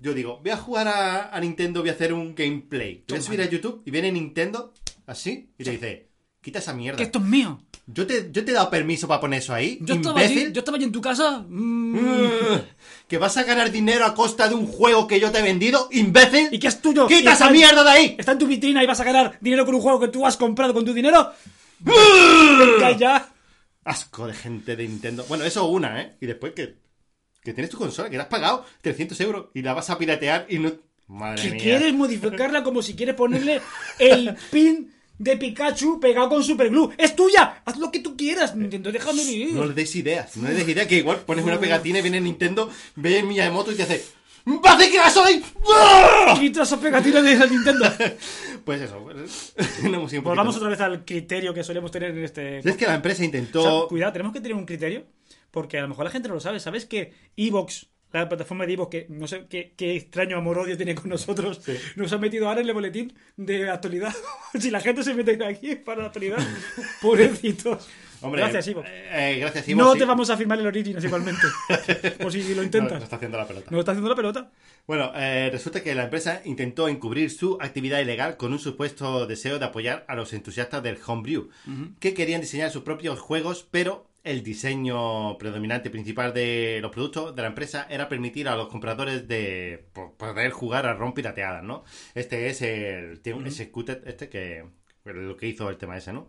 Yo 0.00 0.12
digo, 0.12 0.38
voy 0.42 0.50
a 0.50 0.56
jugar 0.56 0.86
a, 0.88 1.34
a 1.34 1.40
Nintendo, 1.40 1.80
voy 1.80 1.88
a 1.88 1.92
hacer 1.92 2.12
un 2.12 2.34
gameplay. 2.34 3.04
Voy 3.08 3.18
a 3.18 3.22
subir 3.22 3.40
a 3.40 3.46
YouTube 3.48 3.80
y 3.86 3.90
viene 3.90 4.12
Nintendo, 4.12 4.74
así, 5.06 5.50
y 5.56 5.64
te 5.64 5.70
dice, 5.70 6.07
quita 6.40 6.58
esa 6.58 6.72
mierda. 6.72 6.96
Que 6.96 7.04
esto 7.04 7.18
es 7.18 7.24
mío. 7.24 7.60
Yo 7.86 8.06
te, 8.06 8.28
yo 8.30 8.44
te 8.44 8.50
he 8.50 8.54
dado 8.54 8.68
permiso 8.68 9.08
para 9.08 9.20
poner 9.20 9.38
eso 9.38 9.54
ahí, 9.54 9.78
Yo 9.80 9.94
estaba, 9.94 10.20
allí, 10.20 10.52
yo 10.52 10.58
estaba 10.58 10.76
allí 10.76 10.84
en 10.84 10.92
tu 10.92 11.00
casa. 11.00 11.44
mm, 11.48 11.88
Mm, 11.94 12.60
Que 13.08 13.16
vas 13.16 13.34
a 13.38 13.44
ganar 13.44 13.70
dinero 13.72 14.04
a 14.04 14.12
costa 14.14 14.46
de 14.48 14.54
un 14.54 14.66
juego 14.66 15.06
que 15.06 15.18
yo 15.18 15.30
te 15.32 15.38
he 15.38 15.42
vendido, 15.42 15.88
imbécil. 15.92 16.48
¿Y 16.52 16.58
que 16.58 16.68
es 16.68 16.82
tuyo? 16.82 17.06
¡Quita 17.06 17.32
esa 17.32 17.48
mierda 17.50 17.82
de 17.82 17.90
ahí! 17.90 18.16
Está 18.18 18.32
en 18.32 18.38
tu 18.38 18.46
vitrina 18.46 18.84
y 18.84 18.86
vas 18.86 19.00
a 19.00 19.04
ganar 19.04 19.38
dinero 19.40 19.64
con 19.64 19.74
un 19.74 19.80
juego 19.80 19.98
que 20.00 20.08
tú 20.08 20.26
has 20.26 20.36
comprado 20.36 20.74
con 20.74 20.84
tu 20.84 20.92
dinero. 20.92 21.32
ya, 22.80 22.90
ya. 22.96 23.28
Asco 23.84 24.26
de 24.26 24.34
gente 24.34 24.76
de 24.76 24.86
Nintendo. 24.86 25.24
Bueno, 25.28 25.44
eso 25.44 25.66
una, 25.66 26.02
¿eh? 26.02 26.16
Y 26.20 26.26
después 26.26 26.52
que, 26.52 26.76
que 27.42 27.54
tienes 27.54 27.70
tu 27.70 27.78
consola, 27.78 28.10
que 28.10 28.18
la 28.18 28.24
has 28.24 28.28
pagado 28.28 28.66
300 28.82 29.18
euros 29.22 29.46
y 29.54 29.62
la 29.62 29.72
vas 29.72 29.88
a 29.90 29.96
piratear 29.98 30.46
y 30.50 30.58
no... 30.58 30.72
Madre 31.06 31.40
Que 31.42 31.50
mía. 31.52 31.62
quieres 31.62 31.94
modificarla 31.94 32.62
como 32.62 32.82
si 32.82 32.94
quieres 32.94 33.14
ponerle 33.14 33.62
el 33.98 34.36
pin 34.52 34.92
de 35.18 35.36
Pikachu 35.36 36.00
pegado 36.00 36.28
con 36.28 36.44
superglue. 36.44 36.94
¡Es 36.96 37.14
tuya! 37.14 37.62
Haz 37.64 37.78
lo 37.78 37.90
que 37.90 38.00
tú 38.00 38.16
quieras, 38.16 38.56
Nintendo. 38.56 38.92
Déjame 38.92 39.24
vivir. 39.24 39.54
No 39.54 39.66
le 39.66 39.74
des 39.74 39.94
ideas, 39.96 40.36
no 40.36 40.48
le 40.48 40.54
des 40.54 40.68
ideas 40.68 40.86
que 40.86 40.96
igual 40.96 41.18
pones 41.18 41.44
una 41.44 41.58
pegatina 41.58 41.98
y 41.98 42.02
viene 42.02 42.20
Nintendo, 42.20 42.70
ve 42.96 43.22
Miyamoto 43.22 43.72
y 43.72 43.74
te 43.74 43.82
hace... 43.82 44.04
¡Parece 44.62 44.90
que 44.90 44.96
la 44.96 45.10
soy! 45.10 45.44
Quita 46.40 46.62
esa 46.62 46.80
pegatina 46.80 47.20
de 47.20 47.48
Nintendo. 47.48 47.84
Pues 48.64 48.82
eso, 48.82 48.98
pues, 49.02 49.54
no 49.84 49.96
hemos 49.96 50.22
Volvamos 50.22 50.54
otra 50.56 50.68
vez 50.68 50.80
al 50.82 51.02
criterio 51.02 51.54
que 51.54 51.64
solemos 51.64 51.90
tener 51.90 52.10
en 52.10 52.22
este. 52.22 52.58
Es 52.58 52.76
que 52.76 52.84
la 52.84 52.96
empresa 52.96 53.16
O 53.16 53.18
sea, 53.18 53.24
intentó... 53.24 53.88
cuidado, 53.88 54.12
tenemos 54.12 54.34
que 54.34 54.42
tener 54.42 54.54
un 54.54 54.66
criterio. 54.66 55.06
Porque 55.50 55.78
a 55.78 55.82
lo 55.82 55.88
mejor 55.88 56.04
la 56.04 56.10
gente 56.10 56.28
no 56.28 56.34
lo 56.34 56.40
sabe. 56.40 56.60
¿Sabes 56.60 56.84
que 56.84 57.14
Evox 57.34 57.86
la 58.12 58.28
plataforma 58.28 58.64
de 58.66 58.72
Ivo, 58.72 58.88
que 58.88 59.06
no 59.10 59.26
sé 59.26 59.44
qué, 59.50 59.72
qué 59.76 59.96
extraño 59.96 60.36
amor-odio 60.38 60.76
tiene 60.76 60.94
con 60.94 61.10
nosotros, 61.10 61.60
Sí. 61.62 61.74
nos 61.96 62.12
ha 62.12 62.18
metido 62.18 62.48
ahora 62.48 62.60
en 62.62 62.68
el 62.68 62.74
boletín 62.74 63.12
de 63.36 63.68
actualidad. 63.70 64.14
si 64.58 64.70
la 64.70 64.80
gente 64.80 65.02
se 65.02 65.14
mete 65.14 65.44
aquí 65.44 65.74
para 65.76 66.00
la 66.00 66.06
actualidad, 66.06 66.38
pobrecitos. 67.02 67.88
Hombre, 68.20 68.40
Gracias, 68.42 68.66
Ivo. 68.66 68.82
eh, 68.84 69.34
eh, 69.36 69.38
gracias, 69.38 69.68
Ivo. 69.68 69.80
no 69.80 69.92
sí. 69.92 70.00
te 70.00 70.04
vamos 70.04 70.28
a 70.28 70.36
firmar 70.36 70.58
el 70.58 70.66
Origins 70.66 71.04
igualmente. 71.04 71.42
por 72.20 72.32
si 72.32 72.52
lo 72.52 72.64
intentas. 72.64 72.98
no 72.98 73.04
está 73.04 73.14
haciendo 73.16 73.38
la 73.38 73.46
pelota. 73.46 73.66
¿No 73.70 73.78
está 73.78 73.92
haciendo 73.92 74.08
la 74.10 74.16
pelota? 74.16 74.50
Bueno, 74.88 75.12
eh, 75.14 75.50
resulta 75.52 75.82
que 75.84 75.94
la 75.94 76.04
empresa 76.04 76.40
intentó 76.44 76.88
encubrir 76.88 77.30
su 77.30 77.58
actividad 77.60 78.00
ilegal 78.00 78.36
con 78.36 78.52
un 78.52 78.58
supuesto 78.58 79.26
deseo 79.26 79.60
de 79.60 79.66
apoyar 79.66 80.04
a 80.08 80.16
los 80.16 80.32
entusiastas 80.32 80.82
del 80.82 80.98
homebrew, 81.06 81.48
que 82.00 82.12
querían 82.14 82.40
diseñar 82.40 82.72
sus 82.72 82.82
propios 82.82 83.20
juegos, 83.20 83.68
pero 83.70 84.07
el 84.30 84.42
diseño 84.42 85.36
predominante 85.38 85.90
principal 85.90 86.32
de 86.34 86.78
los 86.82 86.90
productos 86.92 87.34
de 87.34 87.42
la 87.42 87.48
empresa 87.48 87.86
era 87.88 88.08
permitir 88.08 88.48
a 88.48 88.56
los 88.56 88.68
compradores 88.68 89.26
de 89.26 89.86
po- 89.92 90.14
poder 90.16 90.50
jugar 90.50 90.86
a 90.86 90.94
ROM 90.94 91.14
pirateadas, 91.14 91.62
¿no? 91.62 91.84
Este 92.14 92.48
es 92.48 92.62
el 92.62 93.20
tiene 93.20 93.48
Executed, 93.48 94.06
este 94.06 94.28
que 94.28 94.64
lo 95.04 95.36
que 95.36 95.46
hizo 95.48 95.70
el 95.70 95.76
tema 95.78 95.96
ese, 95.96 96.12
¿no? 96.12 96.28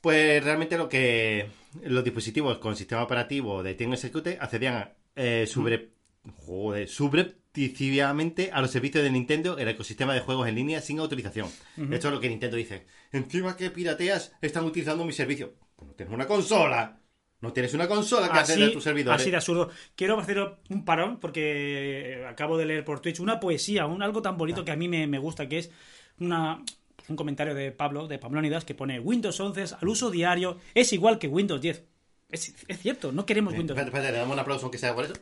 Pues 0.00 0.42
realmente 0.42 0.78
lo 0.78 0.88
que 0.88 1.46
los 1.82 2.02
dispositivos 2.02 2.58
con 2.58 2.74
sistema 2.74 3.02
operativo 3.02 3.62
de 3.62 3.74
Team 3.74 3.92
Execute 3.92 4.38
accedían 4.40 4.92
eh, 5.14 5.46
sobre, 5.46 5.90
joder, 6.38 6.88
subrepticiamente 6.88 8.50
a 8.52 8.62
los 8.62 8.70
servicios 8.70 9.04
de 9.04 9.10
Nintendo, 9.10 9.58
el 9.58 9.68
ecosistema 9.68 10.14
de 10.14 10.20
juegos 10.20 10.48
en 10.48 10.54
línea 10.54 10.80
sin 10.80 10.98
autorización. 11.00 11.48
Esto 11.92 12.08
es 12.08 12.14
lo 12.14 12.20
que 12.20 12.28
Nintendo 12.30 12.56
dice. 12.56 12.86
Encima 13.12 13.56
que 13.56 13.70
pirateas 13.70 14.32
están 14.40 14.64
utilizando 14.64 15.04
mi 15.04 15.12
servicio. 15.12 15.54
Pues 15.80 15.88
no 15.88 15.94
tienes 15.94 16.14
una 16.14 16.26
consola. 16.26 17.00
No 17.40 17.54
tienes 17.54 17.72
una 17.72 17.88
consola 17.88 18.30
que 18.30 18.38
accede 18.38 18.66
a 18.66 18.72
tus 18.72 18.84
servidores. 18.84 19.18
así 19.18 19.30
de 19.30 19.36
absurdo. 19.38 19.70
Quiero 19.94 20.18
hacer 20.18 20.58
un 20.68 20.84
parón 20.84 21.18
porque 21.18 22.22
acabo 22.28 22.58
de 22.58 22.66
leer 22.66 22.84
por 22.84 23.00
Twitch 23.00 23.18
una 23.20 23.40
poesía, 23.40 23.86
un 23.86 24.02
algo 24.02 24.20
tan 24.20 24.36
bonito 24.36 24.62
que 24.62 24.72
a 24.72 24.76
mí 24.76 24.88
me, 24.88 25.06
me 25.06 25.18
gusta, 25.18 25.48
que 25.48 25.58
es 25.60 25.70
una, 26.18 26.62
un 27.08 27.16
comentario 27.16 27.54
de 27.54 27.72
Pablo, 27.72 28.08
de 28.08 28.18
Pablónidas, 28.18 28.66
que 28.66 28.74
pone 28.74 29.00
Windows 29.00 29.40
11 29.40 29.76
al 29.80 29.88
uso 29.88 30.10
diario 30.10 30.58
es 30.74 30.92
igual 30.92 31.18
que 31.18 31.28
Windows 31.28 31.62
10. 31.62 31.82
Es, 32.30 32.54
es 32.68 32.78
cierto, 32.78 33.10
no 33.10 33.24
queremos 33.24 33.54
Windows 33.54 33.70
Espérate, 33.78 33.88
espérate, 33.88 34.12
le 34.12 34.18
damos 34.18 34.34
un 34.34 34.40
aplauso 34.40 34.66
aunque 34.66 34.76
sea 34.78 34.94
por 34.94 35.06
eso. 35.06 35.14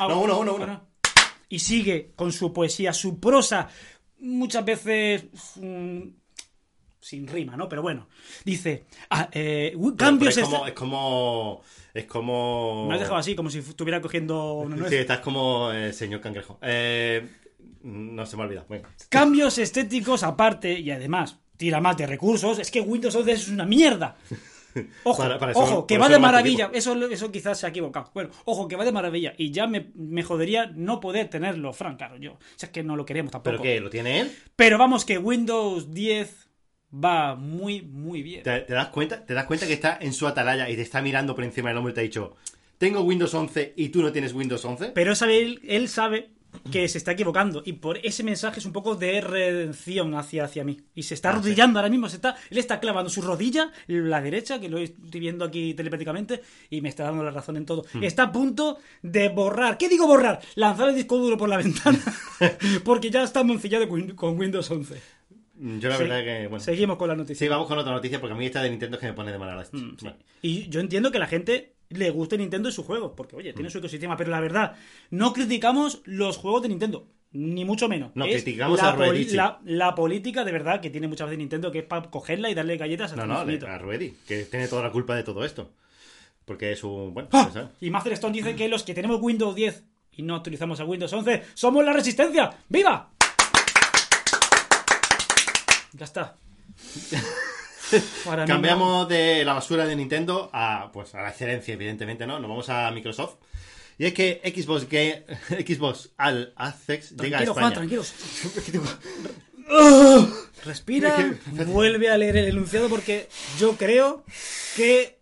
Ah, 0.00 0.08
No, 0.08 0.22
uno, 0.22 0.38
uno, 0.40 0.54
uno. 0.54 0.88
Y 1.50 1.58
sigue 1.58 2.12
con 2.16 2.32
su 2.32 2.50
poesía, 2.50 2.94
su 2.94 3.20
prosa, 3.20 3.68
muchas 4.20 4.64
veces 4.64 5.26
mm, 5.56 6.00
sin 7.06 7.26
rima, 7.28 7.56
¿no? 7.56 7.68
Pero 7.68 7.82
bueno, 7.82 8.08
dice, 8.44 8.84
ah, 9.10 9.28
eh, 9.32 9.72
Pero- 9.76 9.96
cambios... 9.96 10.34
pero 10.34 10.46
es, 10.46 10.50
como, 10.52 10.66
es 10.66 10.72
como. 10.72 11.62
Es 11.94 12.04
como. 12.06 12.86
Me 12.88 12.94
has 12.94 13.00
dejado 13.00 13.16
así, 13.18 13.34
como 13.36 13.48
si 13.48 13.58
estuviera 13.60 14.00
cogiendo 14.02 14.54
una 14.54 14.76
nuez. 14.76 14.90
Sí, 14.90 14.96
estás 14.96 15.20
como 15.20 15.70
el 15.70 15.94
señor 15.94 16.20
cangrejo. 16.20 16.58
Eh, 16.62 17.26
no 17.82 18.26
se 18.26 18.36
me 18.36 18.42
ha 18.42 18.46
olvidado. 18.46 18.66
Venga. 18.68 18.90
Cambios 19.08 19.58
estéticos 19.58 20.22
aparte 20.24 20.78
y 20.80 20.90
además 20.90 21.38
tira 21.56 21.80
más 21.80 21.96
de 21.96 22.06
recursos. 22.06 22.58
Es 22.58 22.70
que 22.70 22.80
Windows 22.80 23.14
11 23.14 23.32
es 23.32 23.48
una 23.48 23.64
mierda. 23.64 24.16
Ojo, 25.04 25.22
Para- 25.22 25.38
para 25.38 25.52
eso- 25.52 25.60
ojo, 25.62 25.86
que 25.86 25.96
va 25.96 26.06
de 26.10 26.18
maravilla. 26.18 26.70
Eso, 26.74 26.94
eso 27.08 27.32
quizás 27.32 27.58
se 27.58 27.64
ha 27.66 27.70
equivocado. 27.70 28.10
Bueno, 28.12 28.28
ojo, 28.44 28.68
que 28.68 28.76
va 28.76 28.84
de 28.84 28.92
maravilla. 28.92 29.32
Y 29.38 29.50
ya 29.50 29.66
me, 29.66 29.86
me 29.94 30.22
jodería 30.22 30.66
no 30.74 31.00
poder 31.00 31.28
tenerlo, 31.30 31.72
Fran, 31.72 31.96
claro, 31.96 32.18
yo. 32.18 32.32
O 32.32 32.38
sea, 32.56 32.66
es 32.66 32.72
que 32.72 32.82
no 32.82 32.94
lo 32.94 33.06
queremos 33.06 33.32
tampoco. 33.32 33.52
¿Pero 33.52 33.62
qué? 33.62 33.80
¿Lo 33.80 33.88
tiene 33.88 34.20
él? 34.20 34.36
Pero 34.54 34.76
vamos, 34.76 35.06
que 35.06 35.16
Windows 35.16 35.94
10 35.94 36.45
va 36.92 37.34
muy, 37.34 37.82
muy 37.82 38.22
bien. 38.22 38.42
¿Te, 38.42 38.60
te 38.60 38.74
das 38.74 38.88
cuenta? 38.88 39.24
¿Te 39.24 39.34
das 39.34 39.46
cuenta 39.46 39.66
que 39.66 39.72
está 39.72 39.98
en 40.00 40.12
su 40.12 40.26
atalaya 40.26 40.68
y 40.70 40.76
te 40.76 40.82
está 40.82 41.02
mirando 41.02 41.34
por 41.34 41.44
encima 41.44 41.68
del 41.70 41.78
hombro 41.78 41.90
y 41.90 41.94
te 41.94 42.00
ha 42.00 42.04
dicho: 42.04 42.36
Tengo 42.78 43.02
Windows 43.02 43.34
11 43.34 43.74
y 43.76 43.88
tú 43.90 44.02
no 44.02 44.12
tienes 44.12 44.32
Windows 44.32 44.64
11? 44.64 44.92
Pero 44.94 45.14
sabe, 45.14 45.40
él, 45.40 45.60
él 45.64 45.88
sabe 45.88 46.30
que 46.72 46.88
se 46.88 46.96
está 46.96 47.12
equivocando 47.12 47.62
y 47.66 47.74
por 47.74 47.98
ese 47.98 48.22
mensaje 48.22 48.60
es 48.60 48.64
un 48.64 48.72
poco 48.72 48.94
de 48.94 49.20
redención 49.20 50.14
hacia, 50.14 50.44
hacia 50.44 50.64
mí. 50.64 50.80
Y 50.94 51.02
se 51.02 51.12
está 51.12 51.28
Ah, 51.28 51.32
arrodillando 51.32 51.78
ahora 51.78 51.90
mismo, 51.90 52.08
se 52.08 52.16
está, 52.16 52.34
él 52.48 52.56
está 52.56 52.80
clavando 52.80 53.10
su 53.10 53.20
rodilla, 53.20 53.72
la 53.88 54.22
derecha, 54.22 54.58
que 54.58 54.70
lo 54.70 54.78
estoy 54.78 55.20
viendo 55.20 55.44
aquí 55.44 55.74
telepáticamente, 55.74 56.40
y 56.70 56.80
me 56.80 56.88
está 56.88 57.04
dando 57.04 57.22
la 57.24 57.30
razón 57.30 57.58
en 57.58 57.66
todo. 57.66 57.84
Hmm. 57.92 58.02
Está 58.02 58.22
a 58.24 58.32
punto 58.32 58.78
de 59.02 59.28
borrar. 59.28 59.76
¿Qué 59.76 59.90
digo 59.90 60.06
borrar? 60.06 60.40
Lanzar 60.54 60.88
el 60.88 60.94
disco 60.94 61.18
duro 61.18 61.36
por 61.36 61.50
la 61.50 61.56
ventana, 61.62 61.98
porque 62.84 63.10
ya 63.10 63.22
está 63.22 63.44
moncillado 63.44 63.86
con, 63.86 64.12
con 64.12 64.38
Windows 64.38 64.70
11. 64.70 65.15
Yo 65.58 65.88
la 65.88 65.96
Sí. 65.96 66.02
verdad 66.02 66.22
que. 66.24 66.46
Bueno, 66.48 66.62
Seguimos 66.64 66.96
con 66.96 67.08
la 67.08 67.14
noticia. 67.16 67.36
Sí, 67.46 67.48
vamos 67.48 67.66
con 67.66 67.78
otra 67.78 67.92
noticia 67.92 68.20
porque 68.20 68.34
a 68.34 68.36
mí 68.36 68.46
esta 68.46 68.62
de 68.62 68.70
Nintendo 68.70 68.96
es 68.96 69.00
que 69.00 69.06
me 69.06 69.12
pone 69.12 69.32
de 69.32 69.38
mala 69.38 69.56
leche. 69.56 69.70
Mm, 69.72 69.90
sí. 69.90 69.96
Bueno. 70.02 70.16
Y 70.42 70.68
yo 70.68 70.80
entiendo 70.80 71.10
que 71.10 71.16
a 71.16 71.20
la 71.20 71.26
gente 71.26 71.74
le 71.88 72.10
guste 72.10 72.36
Nintendo 72.36 72.68
y 72.68 72.72
sus 72.72 72.84
juegos, 72.84 73.12
porque 73.16 73.36
oye, 73.36 73.52
Mm. 73.52 73.54
tiene 73.54 73.70
su 73.70 73.78
ecosistema, 73.78 74.16
pero 74.16 74.30
la 74.30 74.40
verdad, 74.40 74.74
no 75.10 75.32
criticamos 75.32 76.02
los 76.04 76.36
juegos 76.36 76.62
de 76.62 76.68
Nintendo, 76.68 77.06
ni 77.32 77.64
mucho 77.64 77.88
menos. 77.88 78.10
No, 78.14 78.24
Es 78.24 78.42
criticamos 78.42 78.80
la, 78.82 78.88
a 78.90 78.96
Ruedici. 78.96 79.36
la, 79.36 79.60
la 79.64 79.94
política 79.94 80.44
de 80.44 80.52
verdad 80.52 80.80
que 80.80 80.90
tiene 80.90 81.06
muchas 81.08 81.26
veces 81.28 81.38
Nintendo, 81.38 81.70
que 81.70 81.78
es 81.80 81.84
para 81.84 82.10
cogerla 82.10 82.50
y 82.50 82.54
darle 82.54 82.76
galletas 82.76 83.12
hasta 83.12 83.24
No, 83.24 83.34
no, 83.34 83.44
le- 83.44 83.64
a 83.66 83.78
Ruedi, 83.78 84.14
que 84.26 84.44
tiene 84.44 84.66
toda 84.68 84.82
la 84.82 84.90
culpa 84.90 85.14
de 85.14 85.22
todo 85.22 85.44
esto. 85.44 85.70
Porque 86.44 86.72
es 86.72 86.84
un. 86.84 87.12
Bueno, 87.14 87.28
¡Ah! 87.32 87.70
Y 87.80 87.90
Master 87.90 88.12
Stone 88.12 88.32
dice 88.36 88.54
que 88.54 88.68
los 88.68 88.82
que 88.84 88.94
tenemos 88.94 89.20
Windows 89.20 89.54
10 89.54 89.82
y 90.12 90.22
no 90.22 90.36
utilizamos 90.36 90.78
a 90.80 90.84
Windows 90.84 91.12
11, 91.12 91.42
somos 91.54 91.84
la 91.84 91.92
resistencia. 91.92 92.50
¡Viva! 92.68 93.10
Ya 95.96 96.04
está. 96.04 96.36
Cambiamos 98.46 99.08
de 99.08 99.44
la 99.44 99.52
basura 99.54 99.86
de 99.86 99.94
Nintendo 99.94 100.50
a, 100.52 100.90
pues, 100.92 101.14
a 101.14 101.22
la 101.22 101.28
excelencia, 101.30 101.74
evidentemente, 101.74 102.26
¿no? 102.26 102.40
Nos 102.40 102.48
vamos 102.50 102.68
a 102.68 102.90
Microsoft. 102.90 103.36
Y 103.98 104.06
es 104.06 104.12
que 104.12 104.40
Xbox, 104.44 104.88
Ga- 104.88 105.22
Xbox 105.66 106.10
All 106.18 106.52
Access 106.56 107.10
llega 107.16 107.38
a 107.38 107.44
Tranquilo, 107.44 107.52
España. 107.52 107.62
Juan, 107.62 107.74
tranquilos. 107.74 108.12
Respira, 110.64 111.34
vuelve 111.66 112.10
a 112.10 112.18
leer 112.18 112.36
el 112.36 112.48
enunciado 112.48 112.88
porque 112.88 113.28
yo 113.58 113.76
creo 113.76 114.24
que 114.76 115.18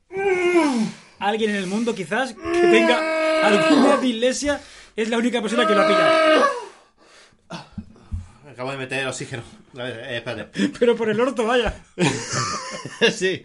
alguien 1.18 1.50
en 1.50 1.56
el 1.56 1.66
mundo 1.66 1.94
quizás 1.94 2.34
que 2.34 2.60
tenga 2.60 3.46
alguna 3.46 3.96
dislexia 3.98 4.60
es 4.96 5.08
la 5.08 5.18
única 5.18 5.40
persona 5.42 5.66
que 5.66 5.74
lo 5.74 5.82
ha 5.82 5.86
pillado. 5.86 6.44
Acabo 8.54 8.70
de 8.70 8.76
meter 8.78 9.06
oxígeno. 9.06 9.42
A 9.76 9.82
ver, 9.82 9.98
eh, 10.08 10.16
espérate. 10.18 10.68
Pero 10.78 10.94
por 10.96 11.08
el 11.10 11.20
orto, 11.20 11.44
vaya. 11.44 11.74
sí. 13.12 13.42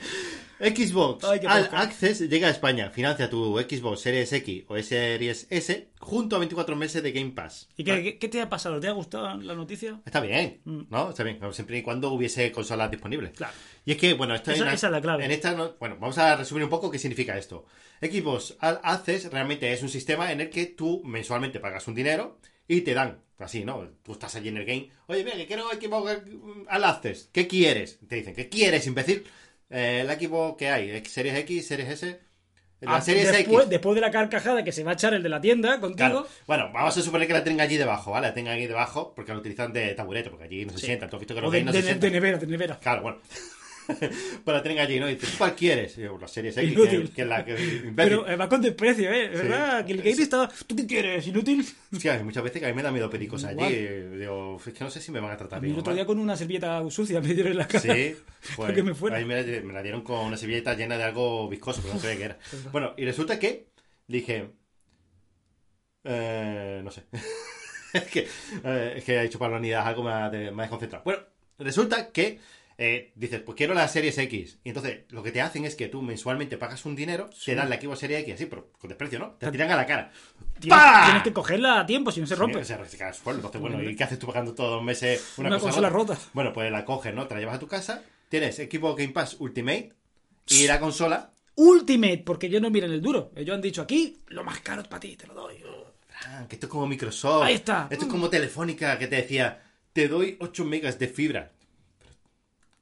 Xbox 0.59 1.23
Ay, 1.23 1.39
All. 1.47 1.69
Access 1.71 2.19
llega 2.29 2.47
a 2.49 2.51
España. 2.51 2.89
Financia 2.89 3.29
tu 3.29 3.57
Xbox 3.57 4.01
Series 4.01 4.31
X 4.33 4.65
o 4.67 4.77
Series 4.83 5.47
S 5.49 5.87
junto 5.99 6.35
a 6.35 6.39
24 6.39 6.75
meses 6.75 7.01
de 7.01 7.13
Game 7.13 7.31
Pass. 7.31 7.69
¿Y 7.77 7.85
qué, 7.85 8.03
qué- 8.03 8.17
qué 8.19 8.27
te 8.27 8.41
ha 8.41 8.49
pasado? 8.49 8.77
¿Te 8.81 8.89
ha 8.89 8.91
gustado 8.91 9.37
la 9.37 9.55
noticia? 9.55 10.01
Está 10.05 10.19
bien, 10.19 10.59
¿no? 10.65 11.09
Está 11.11 11.23
bien, 11.23 11.39
siempre 11.53 11.77
y 11.77 11.81
cuando 11.81 12.11
hubiese 12.11 12.51
consolas 12.51 12.91
disponibles. 12.91 13.31
Mm. 13.31 13.35
Claro. 13.35 13.53
Y 13.85 13.91
es 13.93 13.97
que, 13.97 14.13
bueno, 14.15 14.35
esto 14.35 14.51
Esa- 14.51 14.73
es 14.73 14.83
la 14.83 14.99
clave. 15.01 15.23
En 15.23 15.31
esta, 15.31 15.53
no- 15.53 15.75
bueno, 15.79 15.95
vamos 15.99 16.17
a 16.17 16.35
resumir 16.35 16.65
un 16.65 16.69
poco 16.69 16.91
qué 16.91 16.99
significa 16.99 17.37
esto. 17.37 17.65
Xbox 18.01 18.57
All 18.61 18.81
Access 18.83 19.31
realmente 19.31 19.71
es 19.71 19.81
un 19.81 19.89
sistema 19.89 20.31
en 20.33 20.41
el 20.41 20.49
que 20.49 20.65
tú 20.65 21.01
mensualmente 21.05 21.61
pagas 21.61 21.87
un 21.87 21.95
dinero 21.95 22.37
y 22.67 22.81
te 22.81 22.93
dan, 22.93 23.21
así, 23.45 23.63
¿no? 23.65 23.87
Tú 24.03 24.13
estás 24.13 24.35
allí 24.35 24.49
en 24.49 24.57
el 24.57 24.65
game. 24.65 24.89
Oye, 25.07 25.23
mira, 25.23 25.37
que 25.37 25.47
quiero 25.47 25.69
Xbox 25.69 26.21
All 26.69 26.83
Access. 26.83 27.29
¿Qué 27.31 27.47
quieres? 27.47 27.99
Te 28.07 28.15
dicen, 28.15 28.33
¿qué 28.35 28.49
quieres, 28.49 28.85
imbécil? 28.87 29.23
Eh, 29.69 30.01
el 30.01 30.09
equipo 30.09 30.55
que 30.57 30.69
hay, 30.69 31.03
Series 31.05 31.35
X, 31.39 31.67
Series 31.67 31.89
S. 31.89 32.19
La 32.81 32.95
Ah, 32.95 33.01
Series 33.01 33.29
después, 33.31 33.59
X. 33.63 33.69
después 33.69 33.95
de 33.95 34.01
la 34.01 34.09
carcajada 34.09 34.63
que 34.63 34.71
se 34.71 34.83
va 34.85 34.91
a 34.91 34.93
echar 34.93 35.13
el 35.13 35.21
de 35.21 35.27
la 35.27 35.41
tienda 35.41 35.81
contigo. 35.81 35.95
Claro. 35.97 36.27
Bueno, 36.47 36.71
vamos 36.73 36.97
a 36.97 37.01
suponer 37.01 37.27
que 37.27 37.33
la 37.33 37.43
tenga 37.43 37.63
allí 37.65 37.75
debajo, 37.75 38.11
¿vale? 38.11 38.27
La 38.27 38.33
tenga 38.33 38.53
allí 38.53 38.67
debajo 38.67 39.13
porque 39.13 39.33
la 39.33 39.39
utilizan 39.39 39.73
de 39.73 39.93
taburete, 39.95 40.29
porque 40.29 40.45
allí 40.45 40.63
no 40.65 40.71
se 40.71 40.79
Sí. 40.79 40.85
sientan. 40.85 41.09
Tú 41.09 41.17
has 41.17 41.19
visto 41.19 41.35
que 41.35 41.41
los 41.41 41.51
de, 41.51 41.61
no 41.63 41.71
se 41.73 41.77
de- 41.79 41.83
sientan. 41.83 42.09
de 42.09 42.11
nevera, 42.11 42.37
de 42.37 42.47
nevera. 42.47 42.79
Claro, 42.79 43.01
bueno. 43.01 43.17
Pues 44.43 44.55
la 44.55 44.61
tienen 44.63 44.79
allí, 44.79 44.99
¿no? 44.99 45.09
Y 45.09 45.15
dices, 45.15 45.35
¿cuál 45.37 45.55
quieres? 45.55 45.97
Y 45.97 46.01
yo, 46.01 46.17
la 46.17 46.27
serie 46.27 46.51
X, 46.51 46.61
que, 46.89 47.09
que 47.09 47.21
es 47.23 47.27
la 47.27 47.43
que... 47.43 47.51
imbécil. 47.53 47.93
Pero 47.95 48.27
eh, 48.27 48.35
va 48.35 48.47
con 48.47 48.61
desprecio, 48.61 49.11
¿eh? 49.11 49.29
¿Verdad? 49.29 49.85
Que 49.85 49.93
el 49.93 49.97
gamer 50.01 50.21
está... 50.21 50.49
¿Tú 50.67 50.75
qué 50.75 50.85
quieres? 50.85 51.25
¿Inútil? 51.27 51.65
Hostia, 51.93 52.13
hay 52.13 52.23
muchas 52.23 52.43
veces 52.43 52.59
que 52.61 52.65
a 52.67 52.69
mí 52.69 52.75
me 52.75 52.83
da 52.83 52.91
miedo 52.91 53.09
pedir 53.09 53.27
cosas 53.27 53.51
allí. 53.51 53.63
Eh, 53.67 54.09
Digo, 54.19 54.61
es 54.65 54.73
que 54.73 54.83
no 54.83 54.89
sé 54.91 55.01
si 55.01 55.11
me 55.11 55.19
van 55.19 55.31
a 55.31 55.37
tratar 55.37 55.59
bien. 55.59 55.73
el 55.73 55.79
otro 55.79 55.93
día 55.93 56.05
con 56.05 56.19
una 56.19 56.35
servilleta 56.37 56.89
sucia 56.89 57.19
me 57.19 57.33
dieron 57.33 57.51
en 57.53 57.57
la 57.57 57.67
cara. 57.67 57.79
Sí, 57.81 58.15
pues, 58.55 58.57
Para 58.57 58.73
que 58.73 58.83
me 58.83 58.93
fuera. 58.93 59.17
A 59.17 59.19
mí 59.19 59.25
me 59.25 59.41
la, 59.43 59.61
me 59.61 59.73
la 59.73 59.81
dieron 59.81 60.01
con 60.03 60.19
una 60.25 60.37
servilleta 60.37 60.75
llena 60.75 60.97
de 60.97 61.03
algo 61.03 61.49
viscoso, 61.49 61.81
pero 61.81 61.95
no 61.95 61.99
sabía 61.99 62.17
qué 62.17 62.23
era. 62.25 62.39
Bueno, 62.71 62.93
y 62.97 63.05
resulta 63.05 63.39
que 63.39 63.67
dije... 64.07 64.49
Eh, 66.03 66.81
no 66.83 66.91
sé. 66.91 67.03
es, 67.93 68.03
que, 68.03 68.27
eh, 68.63 68.93
es 68.97 69.03
que 69.03 69.19
ha 69.19 69.23
dicho 69.23 69.39
para 69.39 69.51
la 69.53 69.57
unidad 69.57 69.85
algo 69.87 70.03
de- 70.29 70.51
me 70.51 70.61
ha 70.61 70.65
desconcentrado. 70.65 71.03
Bueno, 71.03 71.21
resulta 71.57 72.11
que 72.11 72.39
eh, 72.81 73.11
dices, 73.15 73.41
pues 73.41 73.57
quiero 73.57 73.73
la 73.73 73.85
Series 73.89 74.17
X. 74.17 74.59
Y 74.63 74.69
entonces 74.69 75.01
lo 75.09 75.21
que 75.21 75.33
te 75.33 75.41
hacen 75.41 75.65
es 75.65 75.75
que 75.75 75.89
tú 75.89 76.01
mensualmente 76.01 76.55
pagas 76.55 76.85
un 76.85 76.95
dinero, 76.95 77.29
te 77.43 77.53
dan 77.53 77.69
la 77.69 77.75
Xbox 77.75 77.99
Series 77.99 78.21
X 78.21 78.35
así, 78.35 78.45
pero 78.45 78.71
con 78.79 78.87
desprecio, 78.87 79.19
¿no? 79.19 79.31
Te 79.31 79.47
la 79.47 79.51
tiran 79.51 79.69
a 79.71 79.75
la 79.75 79.85
cara. 79.85 80.13
Tienes, 80.61 80.79
¡Pah! 80.79 81.03
tienes 81.03 81.23
que 81.23 81.33
cogerla 81.33 81.81
a 81.81 81.85
tiempo, 81.85 82.09
si 82.09 82.21
no 82.21 82.25
se 82.25 82.35
rompe. 82.35 82.63
Sí, 82.63 82.73
se 82.87 82.97
cae 82.97 83.09
al 83.09 83.13
suelo. 83.13 83.39
Entonces, 83.39 83.59
bueno, 83.59 83.83
¿y 83.83 83.97
qué 83.97 84.05
haces 84.05 84.17
tú 84.17 84.27
pagando 84.27 84.55
todos 84.55 84.77
los 84.77 84.83
meses 84.83 85.33
una, 85.35 85.49
Una 85.49 85.57
cosa 85.57 85.65
consola 85.71 85.89
rota. 85.89 86.17
Bueno, 86.31 86.53
pues 86.53 86.71
la 86.71 86.85
coges, 86.85 87.13
¿no? 87.13 87.27
Te 87.27 87.33
la 87.33 87.41
llevas 87.41 87.57
a 87.57 87.59
tu 87.59 87.67
casa, 87.67 88.01
tienes 88.29 88.55
Xbox 88.55 88.95
Game 88.97 89.11
Pass 89.11 89.35
Ultimate 89.39 89.91
y 90.47 90.65
la 90.65 90.79
consola. 90.79 91.33
Ultimate, 91.55 92.23
porque 92.25 92.49
yo 92.49 92.61
no 92.61 92.69
miren 92.69 92.93
el 92.93 93.01
duro. 93.01 93.33
Ellos 93.35 93.55
han 93.55 93.61
dicho 93.61 93.81
aquí, 93.81 94.19
lo 94.27 94.45
más 94.45 94.61
caro 94.61 94.83
es 94.83 94.87
para 94.87 95.01
ti, 95.01 95.17
te 95.17 95.27
lo 95.27 95.33
doy. 95.33 95.61
Ah, 96.27 96.45
que 96.47 96.55
esto 96.55 96.67
es 96.67 96.71
como 96.71 96.87
Microsoft. 96.87 97.43
Ahí 97.43 97.55
está. 97.55 97.89
Esto 97.89 98.05
es 98.05 98.11
como 98.11 98.29
Telefónica 98.29 98.97
que 98.97 99.07
te 99.07 99.17
decía, 99.17 99.63
te 99.91 100.07
doy 100.07 100.37
8 100.39 100.63
megas 100.63 100.97
de 100.97 101.09
fibra. 101.09 101.51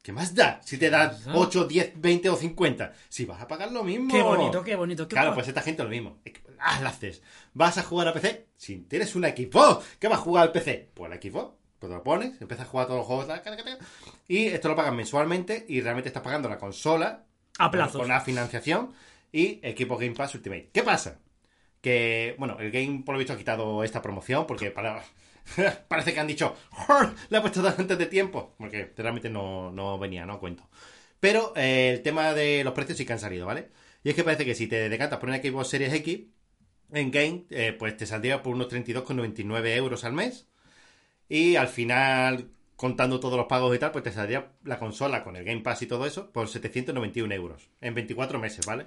¿Qué 0.08 0.12
más 0.12 0.34
da? 0.34 0.58
Si 0.64 0.78
te 0.78 0.88
da 0.88 1.14
8, 1.34 1.66
10, 1.66 2.00
20 2.00 2.30
o 2.30 2.36
50. 2.36 2.94
Si 3.10 3.26
vas 3.26 3.42
a 3.42 3.46
pagar 3.46 3.70
lo 3.70 3.84
mismo. 3.84 4.10
Qué 4.10 4.22
bonito, 4.22 4.64
qué 4.64 4.74
bonito. 4.74 5.06
Qué 5.06 5.14
Claro, 5.14 5.34
pues 5.34 5.48
esta 5.48 5.60
gente 5.60 5.84
lo 5.84 5.90
mismo. 5.90 6.16
Ah, 6.58 6.80
la 6.82 6.88
haces. 6.88 7.20
¿Vas 7.52 7.76
a 7.76 7.82
jugar 7.82 8.08
a 8.08 8.14
PC? 8.14 8.46
Si 8.56 8.78
tienes 8.78 9.14
un 9.16 9.26
equipo, 9.26 9.82
¿qué 9.98 10.08
vas 10.08 10.20
a 10.20 10.22
jugar 10.22 10.44
al 10.44 10.52
PC? 10.52 10.88
Pues 10.94 11.10
el 11.10 11.18
equipo, 11.18 11.58
pues 11.78 11.90
te 11.90 11.94
lo 11.94 12.02
pones, 12.02 12.40
empiezas 12.40 12.66
a 12.66 12.70
jugar 12.70 12.86
todos 12.86 13.00
los 13.00 13.06
juegos 13.06 13.26
y 14.26 14.46
esto 14.46 14.68
lo 14.68 14.76
pagas 14.76 14.94
mensualmente 14.94 15.66
y 15.68 15.82
realmente 15.82 16.08
estás 16.08 16.22
pagando 16.22 16.48
la 16.48 16.56
consola 16.56 17.26
A 17.58 17.70
plazos. 17.70 17.98
con 17.98 18.06
una 18.06 18.22
financiación 18.22 18.94
y 19.30 19.60
equipo 19.62 19.98
Game 19.98 20.14
Pass 20.14 20.34
Ultimate. 20.36 20.70
¿Qué 20.72 20.82
pasa? 20.84 21.18
Que, 21.82 22.34
bueno, 22.38 22.56
el 22.60 22.70
Game 22.70 23.02
por 23.04 23.14
lo 23.14 23.18
visto 23.18 23.34
ha 23.34 23.36
quitado 23.36 23.84
esta 23.84 24.00
promoción 24.00 24.46
porque 24.46 24.70
para... 24.70 25.02
parece 25.88 26.14
que 26.14 26.20
han 26.20 26.26
dicho, 26.26 26.56
"Jor, 26.70 27.14
le 27.28 27.36
ha 27.38 27.40
puesto 27.42 27.66
antes 27.66 27.98
de 27.98 28.06
tiempo, 28.06 28.54
porque 28.58 28.92
realmente 28.96 29.30
no, 29.30 29.70
no 29.70 29.98
venía, 29.98 30.26
no 30.26 30.38
cuento. 30.40 30.68
Pero 31.20 31.52
eh, 31.56 31.90
el 31.94 32.02
tema 32.02 32.32
de 32.34 32.62
los 32.64 32.74
precios 32.74 32.98
sí 32.98 33.04
que 33.04 33.12
han 33.12 33.18
salido, 33.20 33.46
¿vale? 33.46 33.70
Y 34.04 34.10
es 34.10 34.14
que 34.14 34.24
parece 34.24 34.44
que 34.44 34.54
si 34.54 34.66
te 34.68 34.88
decantas 34.88 35.18
por 35.18 35.28
una 35.28 35.38
Xbox 35.38 35.68
Series 35.68 35.92
X, 35.92 36.26
en 36.92 37.10
Game, 37.10 37.44
eh, 37.50 37.72
pues 37.78 37.96
te 37.96 38.06
saldría 38.06 38.42
por 38.42 38.54
unos 38.54 38.68
32,99 38.68 39.74
euros 39.76 40.04
al 40.04 40.12
mes. 40.12 40.46
Y 41.28 41.56
al 41.56 41.68
final, 41.68 42.50
contando 42.76 43.20
todos 43.20 43.36
los 43.36 43.46
pagos 43.46 43.74
y 43.74 43.78
tal, 43.78 43.90
pues 43.92 44.04
te 44.04 44.12
saldría 44.12 44.52
la 44.64 44.78
consola 44.78 45.22
con 45.24 45.36
el 45.36 45.44
Game 45.44 45.60
Pass 45.60 45.82
y 45.82 45.86
todo 45.86 46.06
eso 46.06 46.30
por 46.30 46.48
791 46.48 47.34
euros 47.34 47.68
en 47.80 47.94
24 47.94 48.38
meses, 48.38 48.64
¿vale? 48.64 48.86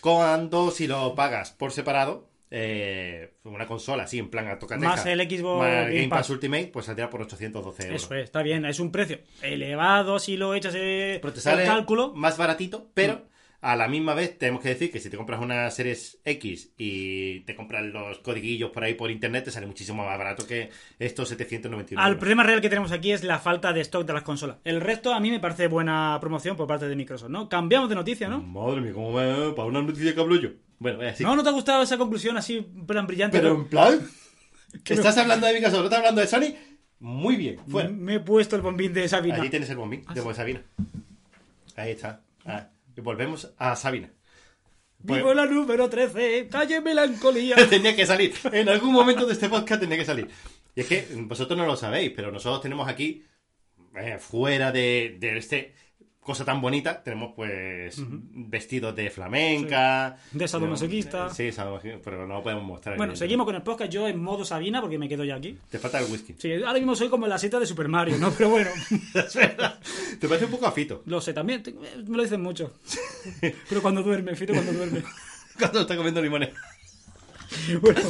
Cuando 0.00 0.70
si 0.70 0.86
lo 0.86 1.14
pagas 1.14 1.50
por 1.52 1.72
separado, 1.72 2.28
eh, 2.56 3.34
una 3.42 3.66
consola 3.66 4.04
así 4.04 4.20
en 4.20 4.30
plan 4.30 4.46
a 4.46 4.60
tocar 4.60 4.78
Más 4.78 5.04
el 5.06 5.18
Xbox 5.28 5.58
más 5.58 5.88
el 5.88 5.94
Game 5.94 6.08
Pass 6.08 6.20
Pass. 6.20 6.30
Ultimate, 6.30 6.70
pues 6.72 6.86
saldría 6.86 7.10
por 7.10 7.22
812 7.22 7.82
euros. 7.82 8.02
Eso 8.04 8.14
es, 8.14 8.22
está 8.22 8.42
bien, 8.42 8.64
es 8.64 8.78
un 8.78 8.92
precio 8.92 9.18
elevado 9.42 10.20
si 10.20 10.36
lo 10.36 10.54
echas 10.54 10.72
eh, 10.76 11.20
el 11.20 11.64
cálculo. 11.66 12.12
más 12.14 12.38
baratito, 12.38 12.92
pero 12.94 13.26
a 13.60 13.74
la 13.74 13.88
misma 13.88 14.14
vez 14.14 14.38
tenemos 14.38 14.62
que 14.62 14.68
decir 14.68 14.92
que 14.92 15.00
si 15.00 15.10
te 15.10 15.16
compras 15.16 15.40
una 15.40 15.68
Series 15.72 16.20
X 16.24 16.72
y 16.78 17.40
te 17.40 17.56
compras 17.56 17.82
los 17.86 18.20
codiguillos 18.20 18.70
por 18.70 18.84
ahí 18.84 18.94
por 18.94 19.10
internet, 19.10 19.46
te 19.46 19.50
sale 19.50 19.66
muchísimo 19.66 20.04
más 20.04 20.16
barato 20.16 20.46
que 20.46 20.70
estos 21.00 21.30
791 21.30 22.00
Al 22.00 22.08
euros. 22.08 22.20
problema 22.20 22.44
real 22.44 22.60
que 22.60 22.68
tenemos 22.68 22.92
aquí 22.92 23.10
es 23.10 23.24
la 23.24 23.40
falta 23.40 23.72
de 23.72 23.80
stock 23.80 24.06
de 24.06 24.12
las 24.12 24.22
consolas. 24.22 24.58
El 24.62 24.80
resto 24.80 25.12
a 25.12 25.18
mí 25.18 25.32
me 25.32 25.40
parece 25.40 25.66
buena 25.66 26.16
promoción 26.20 26.56
por 26.56 26.68
parte 26.68 26.86
de 26.86 26.94
Microsoft, 26.94 27.30
¿no? 27.30 27.48
Cambiamos 27.48 27.88
de 27.88 27.96
noticia, 27.96 28.28
¿no? 28.28 28.42
Madre 28.42 28.80
mía, 28.80 28.92
¿cómo 28.92 29.10
me... 29.10 29.52
para 29.54 29.66
una 29.66 29.82
noticia 29.82 30.14
que 30.14 30.20
hablo 30.20 30.36
yo? 30.36 30.50
Bueno, 30.84 31.00
así. 31.08 31.22
¿No, 31.22 31.34
no 31.34 31.42
te 31.42 31.48
ha 31.48 31.52
gustado 31.52 31.82
esa 31.82 31.96
conclusión 31.96 32.36
así 32.36 32.58
en 32.58 32.84
plan 32.86 33.06
brillante? 33.06 33.38
pero 33.38 33.54
en 33.54 33.64
plan, 33.68 34.06
¿estás 34.84 35.16
hablando 35.16 35.46
de 35.46 35.54
Microsoft? 35.54 35.78
¿No 35.78 35.84
estás 35.84 35.98
hablando 36.00 36.20
de 36.20 36.26
Sony? 36.26 36.54
Muy 36.98 37.36
bien, 37.36 37.58
fuera. 37.66 37.88
Me 37.88 38.16
he 38.16 38.20
puesto 38.20 38.54
el 38.54 38.60
bombín 38.60 38.92
de 38.92 39.08
Sabina. 39.08 39.36
Allí 39.36 39.48
tienes 39.48 39.70
el 39.70 39.78
bombín 39.78 40.04
Ah, 40.06 40.12
de 40.12 40.34
Sabina. 40.34 40.62
Ahí 41.76 41.92
está. 41.92 42.20
Ah, 42.44 42.68
y 42.94 43.00
volvemos 43.00 43.50
a 43.56 43.74
Sabina. 43.76 44.10
Pues- 45.06 45.20
Vivo 45.20 45.32
la 45.32 45.46
número 45.46 45.88
13, 45.88 46.48
calle 46.50 46.82
Melancolía. 46.82 47.56
tenía 47.70 47.96
que 47.96 48.04
salir. 48.04 48.34
En 48.52 48.68
algún 48.68 48.92
momento 48.92 49.24
de 49.24 49.32
este 49.32 49.48
podcast 49.48 49.80
tenía 49.80 49.96
que 49.96 50.04
salir. 50.04 50.28
Y 50.76 50.80
es 50.82 50.86
que 50.86 51.08
vosotros 51.16 51.56
no 51.58 51.64
lo 51.64 51.76
sabéis, 51.76 52.12
pero 52.14 52.30
nosotros 52.30 52.60
tenemos 52.60 52.86
aquí, 52.88 53.24
eh, 53.96 54.18
fuera 54.18 54.70
de, 54.70 55.16
de 55.18 55.38
este 55.38 55.74
cosa 56.24 56.44
tan 56.44 56.60
bonita, 56.60 57.02
tenemos 57.02 57.32
pues 57.36 57.96
vestidos 58.00 58.96
de 58.96 59.10
flamenca. 59.10 60.16
De 60.32 60.48
sadomasoquista. 60.48 61.28
Sí, 61.30 61.52
sadomasoquista, 61.52 62.00
pero 62.02 62.26
no 62.26 62.34
lo 62.34 62.42
podemos 62.42 62.64
mostrar. 62.64 62.96
Bueno, 62.96 63.14
seguimos 63.14 63.44
con 63.46 63.54
el 63.54 63.62
podcast. 63.62 63.92
Yo 63.92 64.08
en 64.08 64.20
modo 64.22 64.44
Sabina 64.44 64.80
porque 64.80 64.98
me 64.98 65.08
quedo 65.08 65.22
ya 65.24 65.36
aquí. 65.36 65.58
Te 65.70 65.78
falta 65.78 66.00
el 66.00 66.10
whisky. 66.10 66.34
Sí, 66.38 66.52
ahora 66.54 66.74
mismo 66.74 66.96
soy 66.96 67.08
como 67.10 67.26
la 67.26 67.38
seta 67.38 67.60
de 67.60 67.66
Super 67.66 67.88
Mario, 67.88 68.16
¿no? 68.18 68.30
Pero 68.32 68.48
bueno, 68.50 68.70
Te 70.20 70.26
parece 70.28 70.46
un 70.46 70.50
poco 70.50 70.66
a 70.66 70.72
Fito. 70.72 71.02
lo 71.06 71.20
sé 71.20 71.32
también. 71.32 71.62
te- 71.62 71.72
Me 71.72 72.16
lo 72.16 72.22
dicen 72.22 72.40
mucho. 72.42 72.72
Pero 73.68 73.82
cuando 73.82 74.02
duerme, 74.02 74.34
Fito, 74.34 74.52
cuando 74.54 74.72
duerme. 74.72 75.02
Cuando 75.58 75.82
está 75.82 75.94
comiendo 75.96 76.20
limones. 76.20 76.50
Bueno, 77.80 78.00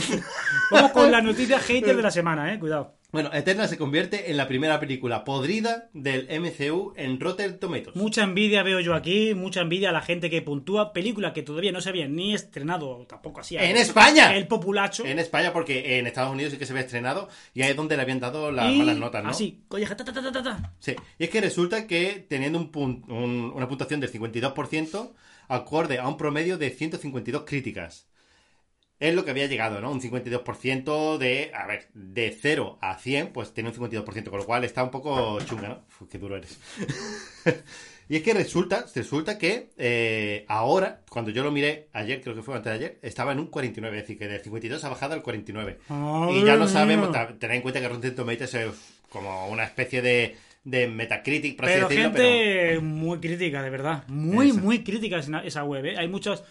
vamos 0.70 0.92
con 0.92 1.10
la 1.10 1.20
noticia 1.20 1.58
hater 1.58 1.94
de 1.94 2.02
la 2.02 2.10
semana, 2.10 2.54
¿eh? 2.54 2.58
Cuidado. 2.58 2.94
Bueno, 3.14 3.30
Eterna 3.32 3.68
se 3.68 3.78
convierte 3.78 4.32
en 4.32 4.36
la 4.36 4.48
primera 4.48 4.80
película 4.80 5.22
podrida 5.22 5.88
del 5.92 6.26
MCU 6.40 6.94
en 6.96 7.20
Rotten 7.20 7.60
Tomatoes. 7.60 7.94
Mucha 7.94 8.24
envidia 8.24 8.64
veo 8.64 8.80
yo 8.80 8.92
aquí, 8.92 9.34
mucha 9.34 9.60
envidia 9.60 9.90
a 9.90 9.92
la 9.92 10.00
gente 10.00 10.28
que 10.30 10.42
puntúa 10.42 10.92
película 10.92 11.32
que 11.32 11.44
todavía 11.44 11.70
no 11.70 11.80
se 11.80 11.90
había 11.90 12.08
ni 12.08 12.34
estrenado, 12.34 13.06
tampoco 13.08 13.40
así. 13.40 13.56
¡En 13.56 13.76
España! 13.76 14.34
El 14.36 14.48
populacho. 14.48 15.06
En 15.06 15.20
España, 15.20 15.52
porque 15.52 15.98
en 16.00 16.08
Estados 16.08 16.32
Unidos 16.32 16.52
sí 16.54 16.58
que 16.58 16.66
se 16.66 16.72
ve 16.72 16.80
estrenado 16.80 17.28
y 17.54 17.62
ahí 17.62 17.70
es 17.70 17.76
donde 17.76 17.94
le 17.96 18.02
habían 18.02 18.18
dado 18.18 18.50
las 18.50 18.72
y 18.72 18.78
malas 18.78 18.96
notas, 18.96 19.22
¿no? 19.22 19.30
Así, 19.30 19.62
colleja, 19.68 19.96
ta, 19.96 20.04
ta, 20.04 20.12
ta, 20.12 20.42
ta. 20.42 20.72
Sí, 20.80 20.96
y 21.16 21.22
es 21.22 21.30
que 21.30 21.40
resulta 21.40 21.86
que 21.86 22.26
teniendo 22.28 22.58
un 22.58 22.72
pun- 22.72 23.04
un- 23.08 23.52
una 23.54 23.68
puntuación 23.68 24.00
del 24.00 24.10
52%, 24.10 25.14
acorde 25.46 25.98
a 26.00 26.08
un 26.08 26.16
promedio 26.16 26.58
de 26.58 26.70
152 26.70 27.44
críticas. 27.46 28.08
Es 29.00 29.14
lo 29.14 29.24
que 29.24 29.32
había 29.32 29.46
llegado, 29.46 29.80
¿no? 29.80 29.90
Un 29.90 30.00
52% 30.00 31.18
de, 31.18 31.50
a 31.52 31.66
ver, 31.66 31.88
de 31.94 32.36
0 32.40 32.78
a 32.80 32.96
100, 32.96 33.32
pues 33.32 33.52
tiene 33.52 33.70
un 33.70 33.74
52%, 33.74 34.30
con 34.30 34.38
lo 34.38 34.46
cual 34.46 34.64
está 34.64 34.84
un 34.84 34.90
poco 34.90 35.40
chunga, 35.40 35.68
¿no? 35.68 35.84
Uf, 36.00 36.08
qué 36.08 36.18
duro 36.18 36.36
eres. 36.36 36.58
y 38.08 38.16
es 38.16 38.22
que 38.22 38.32
resulta, 38.32 38.86
resulta 38.94 39.36
que 39.36 39.70
eh, 39.76 40.44
ahora, 40.48 41.00
cuando 41.10 41.32
yo 41.32 41.42
lo 41.42 41.50
miré 41.50 41.88
ayer, 41.92 42.22
creo 42.22 42.36
que 42.36 42.42
fue 42.42 42.54
antes 42.54 42.70
de 42.70 42.78
ayer, 42.78 42.98
estaba 43.02 43.32
en 43.32 43.40
un 43.40 43.48
49, 43.48 43.96
es 43.96 44.02
decir, 44.04 44.18
que 44.18 44.28
del 44.28 44.40
52 44.40 44.84
ha 44.84 44.88
bajado 44.88 45.14
al 45.14 45.22
49. 45.22 45.78
Ay, 45.88 46.38
y 46.38 46.44
ya 46.44 46.56
no 46.56 46.68
sabemos, 46.68 47.10
tened 47.38 47.56
en 47.56 47.62
cuenta 47.62 47.80
que 47.80 47.88
Rotten 47.88 48.14
Tomatoes 48.14 48.54
es 48.54 48.70
como 49.10 49.48
una 49.48 49.64
especie 49.64 50.02
de, 50.02 50.36
de 50.64 50.88
Metacritic, 50.88 51.56
por 51.56 51.66
así 51.66 51.74
Pero 51.74 51.88
decirlo, 51.88 52.12
gente 52.12 52.80
muy 52.80 53.18
crítica, 53.20 53.62
de 53.62 53.70
verdad. 53.70 54.04
Muy, 54.08 54.52
muy 54.52 54.82
crítica 54.82 55.18
esa, 55.18 55.40
esa 55.40 55.64
web, 55.64 55.84
¿eh? 55.84 55.98
Hay 55.98 56.08
muchos, 56.08 56.42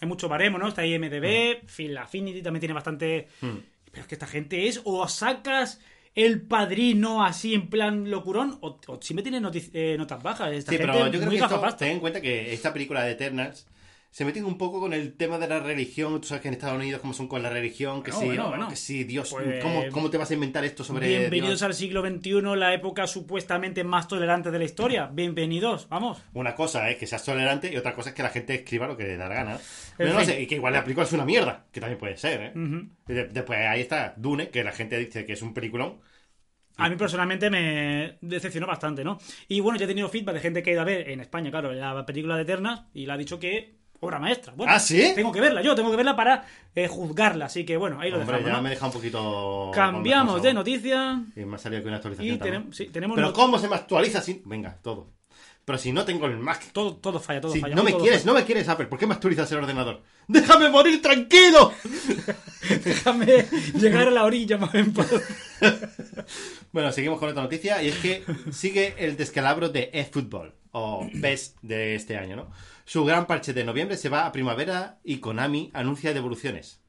hay 0.00 0.08
mucho 0.08 0.28
baremo, 0.28 0.58
¿no? 0.58 0.68
Está 0.68 0.84
IMDB, 0.86 1.66
Phil 1.66 1.96
Affinity 1.98 2.42
también 2.42 2.60
tiene 2.60 2.74
bastante... 2.74 3.28
Hmm. 3.40 3.58
Pero 3.90 4.02
es 4.02 4.08
que 4.08 4.14
esta 4.14 4.26
gente 4.26 4.68
es, 4.68 4.80
o 4.84 5.06
sacas 5.08 5.80
el 6.14 6.42
padrino 6.42 7.24
así 7.24 7.54
en 7.54 7.68
plan 7.68 8.10
locurón, 8.10 8.58
o, 8.60 8.78
o 8.86 9.02
siempre 9.02 9.22
tiene 9.22 9.40
eh, 9.72 9.96
notas 9.98 10.22
bajas. 10.22 10.52
Esta 10.52 10.70
Sí, 10.72 10.78
gente 10.78 10.92
pero 10.92 11.06
yo 11.06 11.12
creo 11.18 11.26
muy 11.26 11.38
que 11.38 11.44
esto, 11.44 11.76
ten 11.76 11.88
en 11.92 12.00
cuenta 12.00 12.20
que 12.20 12.52
esta 12.52 12.72
película 12.72 13.02
de 13.04 13.12
Eternals 13.12 13.66
se 14.10 14.24
meten 14.24 14.44
un 14.44 14.58
poco 14.58 14.80
con 14.80 14.92
el 14.92 15.12
tema 15.16 15.38
de 15.38 15.46
la 15.46 15.60
religión. 15.60 16.20
Tú 16.20 16.26
sabes 16.26 16.42
que 16.42 16.48
en 16.48 16.54
Estados 16.54 16.76
Unidos 16.76 17.00
como 17.00 17.12
son 17.14 17.28
con 17.28 17.42
la 17.44 17.48
religión, 17.50 18.02
que 18.02 18.10
sí, 18.10 18.24
bueno, 18.26 18.42
¿no? 18.42 18.48
bueno. 18.48 18.68
que 18.68 18.74
sí, 18.76 19.04
Dios, 19.04 19.30
Pues- 19.30 19.62
¿cómo, 19.62 19.84
cómo 19.92 20.10
te 20.10 20.18
vas 20.18 20.30
a 20.30 20.34
inventar 20.34 20.64
esto 20.64 20.82
sobre 20.82 21.06
Bienvenidos 21.06 21.48
Dios? 21.50 21.62
al 21.62 21.74
siglo 21.74 22.02
XXI, 22.04 22.42
la 22.56 22.74
época 22.74 23.06
supuestamente 23.06 23.84
más 23.84 24.08
tolerante 24.08 24.50
de 24.50 24.58
la 24.58 24.64
historia. 24.64 25.06
Bienvenidos, 25.12 25.88
vamos. 25.88 26.20
Una 26.32 26.56
cosa 26.56 26.90
es 26.90 26.96
que 26.96 27.06
seas 27.06 27.24
tolerante 27.24 27.72
y 27.72 27.76
otra 27.76 27.94
cosa 27.94 28.08
es 28.10 28.14
que 28.16 28.22
la 28.24 28.30
gente 28.30 28.54
escriba 28.54 28.88
lo 28.88 28.96
que 28.96 29.04
le 29.04 29.16
da 29.16 29.28
la 29.28 29.34
gana. 29.36 29.58
Pero 29.96 30.12
no 30.12 30.24
sé, 30.24 30.40
y 30.42 30.46
que 30.48 30.56
igual 30.56 30.72
la 30.72 30.82
película 30.82 31.06
es 31.06 31.12
una 31.12 31.24
mierda, 31.24 31.66
que 31.70 31.78
también 31.80 31.98
puede 31.98 32.16
ser, 32.16 32.52
¿eh? 32.56 32.86
Después 33.30 33.60
ahí 33.60 33.80
está 33.82 34.14
Dune, 34.16 34.48
que 34.50 34.64
la 34.64 34.72
gente 34.72 34.98
dice 34.98 35.24
que 35.24 35.34
es 35.34 35.42
un 35.42 35.54
peliculón. 35.54 36.00
A 36.76 36.88
mí 36.88 36.96
personalmente 36.96 37.50
me 37.50 38.16
decepcionó 38.22 38.66
bastante, 38.66 39.04
¿no? 39.04 39.18
Y 39.48 39.60
bueno, 39.60 39.78
ya 39.78 39.84
he 39.84 39.88
tenido 39.88 40.08
feedback 40.08 40.34
de 40.34 40.40
gente 40.40 40.62
que 40.62 40.70
ha 40.70 40.72
ido 40.72 40.82
a 40.82 40.86
ver 40.86 41.10
en 41.10 41.20
España, 41.20 41.50
claro, 41.50 41.72
la 41.72 42.04
película 42.06 42.36
de 42.36 42.42
Eternas 42.42 42.86
y 42.94 43.06
le 43.06 43.12
ha 43.12 43.16
dicho 43.18 43.38
que 43.38 43.78
obra 44.00 44.18
maestra. 44.18 44.52
Bueno, 44.56 44.72
¿Ah, 44.74 44.78
sí? 44.80 45.12
Tengo 45.14 45.30
que 45.32 45.40
verla, 45.40 45.62
yo 45.62 45.74
tengo 45.74 45.90
que 45.90 45.96
verla 45.96 46.16
para 46.16 46.44
eh, 46.74 46.88
juzgarla, 46.88 47.46
así 47.46 47.64
que 47.64 47.76
bueno, 47.76 48.00
ahí 48.00 48.10
lo 48.10 48.18
Hombre, 48.18 48.36
dejamos. 48.38 48.50
ya 48.50 48.56
¿no? 48.56 48.62
me 48.62 48.70
deja 48.70 48.86
un 48.86 48.92
poquito... 48.92 49.70
Cambiamos 49.74 50.42
de 50.42 50.54
noticia 50.54 51.22
Y 51.36 51.44
me 51.44 51.56
ha 51.56 51.58
salido 51.58 51.80
aquí 51.80 51.88
una 51.88 51.96
actualización 51.96 52.34
y 52.34 52.38
tenemos, 52.38 52.76
sí, 52.76 52.86
tenemos 52.86 53.14
Pero 53.14 53.28
not- 53.28 53.36
¿cómo 53.36 53.58
se 53.58 53.68
me 53.68 53.76
actualiza 53.76 54.20
sin...? 54.22 54.42
Venga, 54.46 54.76
todo. 54.82 55.08
Pero 55.62 55.78
si 55.78 55.92
no 55.92 56.04
tengo 56.04 56.26
el 56.26 56.36
Mac. 56.38 56.72
todo, 56.72 56.96
todo 56.96 57.20
falla, 57.20 57.40
todo 57.42 57.52
Si 57.52 57.60
falla. 57.60 57.74
no 57.76 57.84
me 57.84 57.92
quieres, 57.94 58.22
falla. 58.22 58.32
no 58.32 58.38
me 58.38 58.44
quieres, 58.44 58.68
Apple. 58.68 58.86
¿Por 58.86 58.98
qué 58.98 59.06
me 59.06 59.14
actualizas 59.14 59.52
el 59.52 59.58
ordenador? 59.58 60.02
¡Déjame 60.26 60.68
morir 60.70 61.00
tranquilo! 61.02 61.72
Déjame 62.84 63.46
llegar 63.74 64.08
a 64.08 64.10
la 64.10 64.24
orilla 64.24 64.56
más 64.58 64.74
en 64.74 64.92
paz. 64.92 65.08
Bueno, 66.72 66.92
seguimos 66.92 67.18
con 67.18 67.28
otra 67.28 67.42
noticia 67.42 67.82
y 67.82 67.88
es 67.88 67.96
que 67.96 68.24
sigue 68.52 68.94
el 68.98 69.16
descalabro 69.16 69.68
de 69.70 69.90
eFootball 69.92 70.54
o 70.72 71.08
PES 71.20 71.56
de 71.62 71.94
este 71.94 72.16
año, 72.16 72.36
¿no? 72.36 72.50
Su 72.84 73.04
gran 73.04 73.26
parche 73.26 73.52
de 73.52 73.64
noviembre 73.64 73.96
se 73.96 74.08
va 74.08 74.26
a 74.26 74.32
primavera 74.32 74.98
y 75.04 75.18
Konami 75.18 75.70
anuncia 75.74 76.12
devoluciones. 76.12 76.80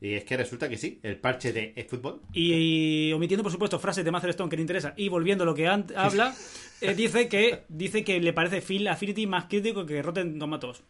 Y 0.00 0.14
es 0.14 0.24
que 0.24 0.36
resulta 0.36 0.68
que 0.68 0.76
sí, 0.76 1.00
el 1.02 1.16
parche 1.18 1.52
de 1.52 1.72
eFootball 1.74 2.20
Y, 2.32 3.08
y 3.08 3.12
omitiendo, 3.14 3.42
por 3.42 3.50
supuesto, 3.50 3.78
frases 3.78 4.04
de 4.04 4.10
Master 4.10 4.30
Stone 4.30 4.50
que 4.50 4.56
le 4.56 4.62
interesa 4.62 4.92
y 4.96 5.08
volviendo 5.08 5.44
a 5.44 5.46
lo 5.46 5.54
que 5.54 5.68
habla, 5.68 6.34
eh, 6.80 6.94
dice 6.94 7.28
que 7.28 7.64
dice 7.68 8.04
que 8.04 8.20
le 8.20 8.32
parece 8.32 8.60
Phil 8.60 8.86
Affinity 8.88 9.26
más 9.26 9.46
crítico 9.46 9.86
que 9.86 10.02
Rotten 10.02 10.38
Tomatoes. 10.38 10.82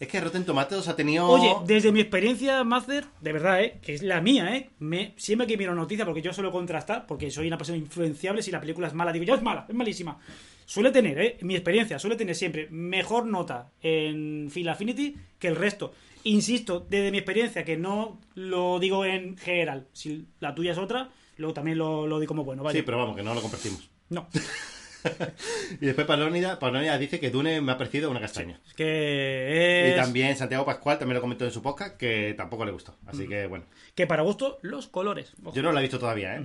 Es 0.00 0.08
que 0.08 0.18
Rotten 0.18 0.46
Tomatoes 0.46 0.88
ha 0.88 0.96
tenido... 0.96 1.28
Oye, 1.28 1.54
desde 1.66 1.92
mi 1.92 2.00
experiencia, 2.00 2.64
Master, 2.64 3.04
de 3.20 3.32
verdad, 3.34 3.62
¿eh? 3.62 3.80
que 3.82 3.92
es 3.92 4.02
la 4.02 4.22
mía, 4.22 4.56
¿eh? 4.56 4.70
Me, 4.78 5.12
siempre 5.18 5.46
que 5.46 5.58
miro 5.58 5.74
noticias, 5.74 6.06
porque 6.06 6.22
yo 6.22 6.32
suelo 6.32 6.50
contrastar, 6.50 7.06
porque 7.06 7.30
soy 7.30 7.48
una 7.48 7.58
persona 7.58 7.76
influenciable, 7.76 8.42
si 8.42 8.50
la 8.50 8.62
película 8.62 8.86
es 8.86 8.94
mala, 8.94 9.12
digo, 9.12 9.26
yo 9.26 9.34
es 9.34 9.42
mala, 9.42 9.66
es 9.68 9.74
malísima. 9.74 10.18
suele 10.64 10.90
tener, 10.90 11.20
¿eh? 11.20 11.36
mi 11.42 11.54
experiencia, 11.54 11.98
suele 11.98 12.16
tener 12.16 12.34
siempre 12.34 12.66
mejor 12.70 13.26
nota 13.26 13.72
en 13.82 14.48
Final 14.50 14.72
Affinity 14.72 15.16
que 15.38 15.48
el 15.48 15.56
resto. 15.56 15.92
Insisto, 16.24 16.86
desde 16.88 17.10
mi 17.10 17.18
experiencia, 17.18 17.62
que 17.62 17.76
no 17.76 18.18
lo 18.34 18.78
digo 18.78 19.04
en 19.04 19.36
general. 19.36 19.86
Si 19.92 20.24
la 20.38 20.54
tuya 20.54 20.72
es 20.72 20.78
otra, 20.78 21.10
luego 21.36 21.52
también 21.52 21.76
lo, 21.76 22.06
lo 22.06 22.18
digo 22.18 22.30
como 22.30 22.44
bueno. 22.44 22.62
Vale. 22.62 22.78
Sí, 22.78 22.82
pero 22.82 22.96
vamos, 22.96 23.16
que 23.16 23.22
no 23.22 23.34
lo 23.34 23.42
compartimos. 23.42 23.90
No, 24.08 24.28
Y 25.80 25.86
después 25.86 26.06
Palónida, 26.06 26.58
Palónida 26.58 26.98
dice 26.98 27.20
que 27.20 27.30
Dune 27.30 27.60
me 27.60 27.72
ha 27.72 27.78
parecido 27.78 28.10
una 28.10 28.20
castaña. 28.20 28.60
es 28.66 28.74
que 28.74 29.86
es... 29.88 29.94
Y 29.94 29.96
también 29.96 30.36
Santiago 30.36 30.64
Pascual 30.64 30.98
también 30.98 31.16
lo 31.16 31.20
comentó 31.20 31.44
en 31.44 31.50
su 31.50 31.62
podcast 31.62 31.96
que 31.96 32.34
tampoco 32.36 32.64
le 32.64 32.72
gustó. 32.72 32.96
Mm. 33.02 33.08
Así 33.08 33.28
que 33.28 33.46
bueno. 33.46 33.64
Que 33.94 34.06
para 34.06 34.22
gusto, 34.22 34.58
los 34.62 34.88
colores. 34.88 35.32
Ojo. 35.44 35.54
Yo 35.54 35.62
no 35.62 35.72
la 35.72 35.80
he 35.80 35.82
visto 35.82 35.98
todavía, 35.98 36.36
¿eh? 36.36 36.44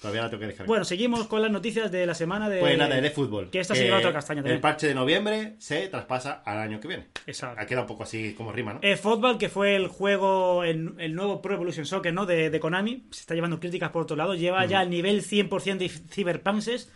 Todavía 0.00 0.22
la 0.22 0.28
tengo 0.28 0.40
que 0.40 0.48
dejar. 0.48 0.66
Bueno, 0.66 0.84
seguimos 0.84 1.26
con 1.28 1.40
las 1.40 1.50
noticias 1.50 1.90
de 1.90 2.04
la 2.04 2.14
semana 2.14 2.50
de... 2.50 2.60
Pues 2.60 2.76
nada, 2.76 3.00
de 3.00 3.10
fútbol. 3.10 3.48
Que 3.50 3.60
esta 3.60 3.74
se 3.74 3.84
lleva 3.84 3.98
otra 3.98 4.12
castaña 4.12 4.40
también. 4.40 4.56
El 4.56 4.60
parche 4.60 4.88
de 4.88 4.94
noviembre 4.94 5.54
se 5.58 5.88
traspasa 5.88 6.42
al 6.44 6.58
año 6.58 6.78
que 6.80 6.88
viene. 6.88 7.06
Exacto. 7.26 7.60
Ha 7.60 7.64
quedado 7.64 7.84
un 7.84 7.88
poco 7.88 8.02
así 8.02 8.34
como 8.34 8.52
rima, 8.52 8.74
¿no? 8.74 8.80
Eh, 8.82 8.96
Football, 8.96 9.38
que 9.38 9.48
fue 9.48 9.76
el 9.76 9.88
juego, 9.88 10.62
el, 10.64 10.94
el 10.98 11.14
nuevo 11.14 11.40
Pro 11.40 11.54
Evolution 11.54 11.86
Soccer, 11.86 12.12
¿no? 12.12 12.26
De, 12.26 12.50
de 12.50 12.60
Konami, 12.60 13.06
se 13.12 13.20
está 13.20 13.34
llevando 13.34 13.60
críticas 13.60 13.90
por 13.92 14.02
otro 14.02 14.16
lado, 14.16 14.34
lleva 14.34 14.66
ya 14.66 14.82
el 14.82 14.90
nivel 14.90 15.22
100% 15.22 15.78
de 15.78 15.88
Cyberpunks 15.88 16.90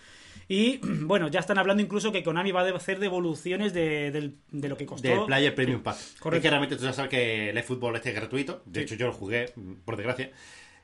y, 0.48 0.78
bueno, 1.02 1.28
ya 1.28 1.40
están 1.40 1.58
hablando 1.58 1.82
incluso 1.82 2.10
que 2.10 2.22
Konami 2.22 2.50
va 2.52 2.62
a 2.62 2.76
hacer 2.76 2.98
devoluciones 2.98 3.72
de, 3.74 4.10
del- 4.10 4.34
de 4.50 4.68
lo 4.68 4.76
que 4.76 4.86
costó. 4.86 5.06
Del 5.06 5.24
Player 5.26 5.54
Premium 5.54 5.82
Pack. 5.82 5.96
correcto. 6.18 6.36
Es 6.38 6.42
que 6.42 6.48
realmente 6.50 6.76
tú 6.76 6.84
ya 6.84 6.92
sabes 6.92 7.10
que 7.10 7.50
el 7.50 7.58
eFootball 7.58 7.96
este 7.96 8.08
es 8.10 8.14
gratuito. 8.14 8.62
De 8.64 8.80
hecho, 8.82 8.94
yo 8.94 9.06
lo 9.06 9.12
jugué, 9.12 9.52
por 9.84 9.96
desgracia. 9.96 10.30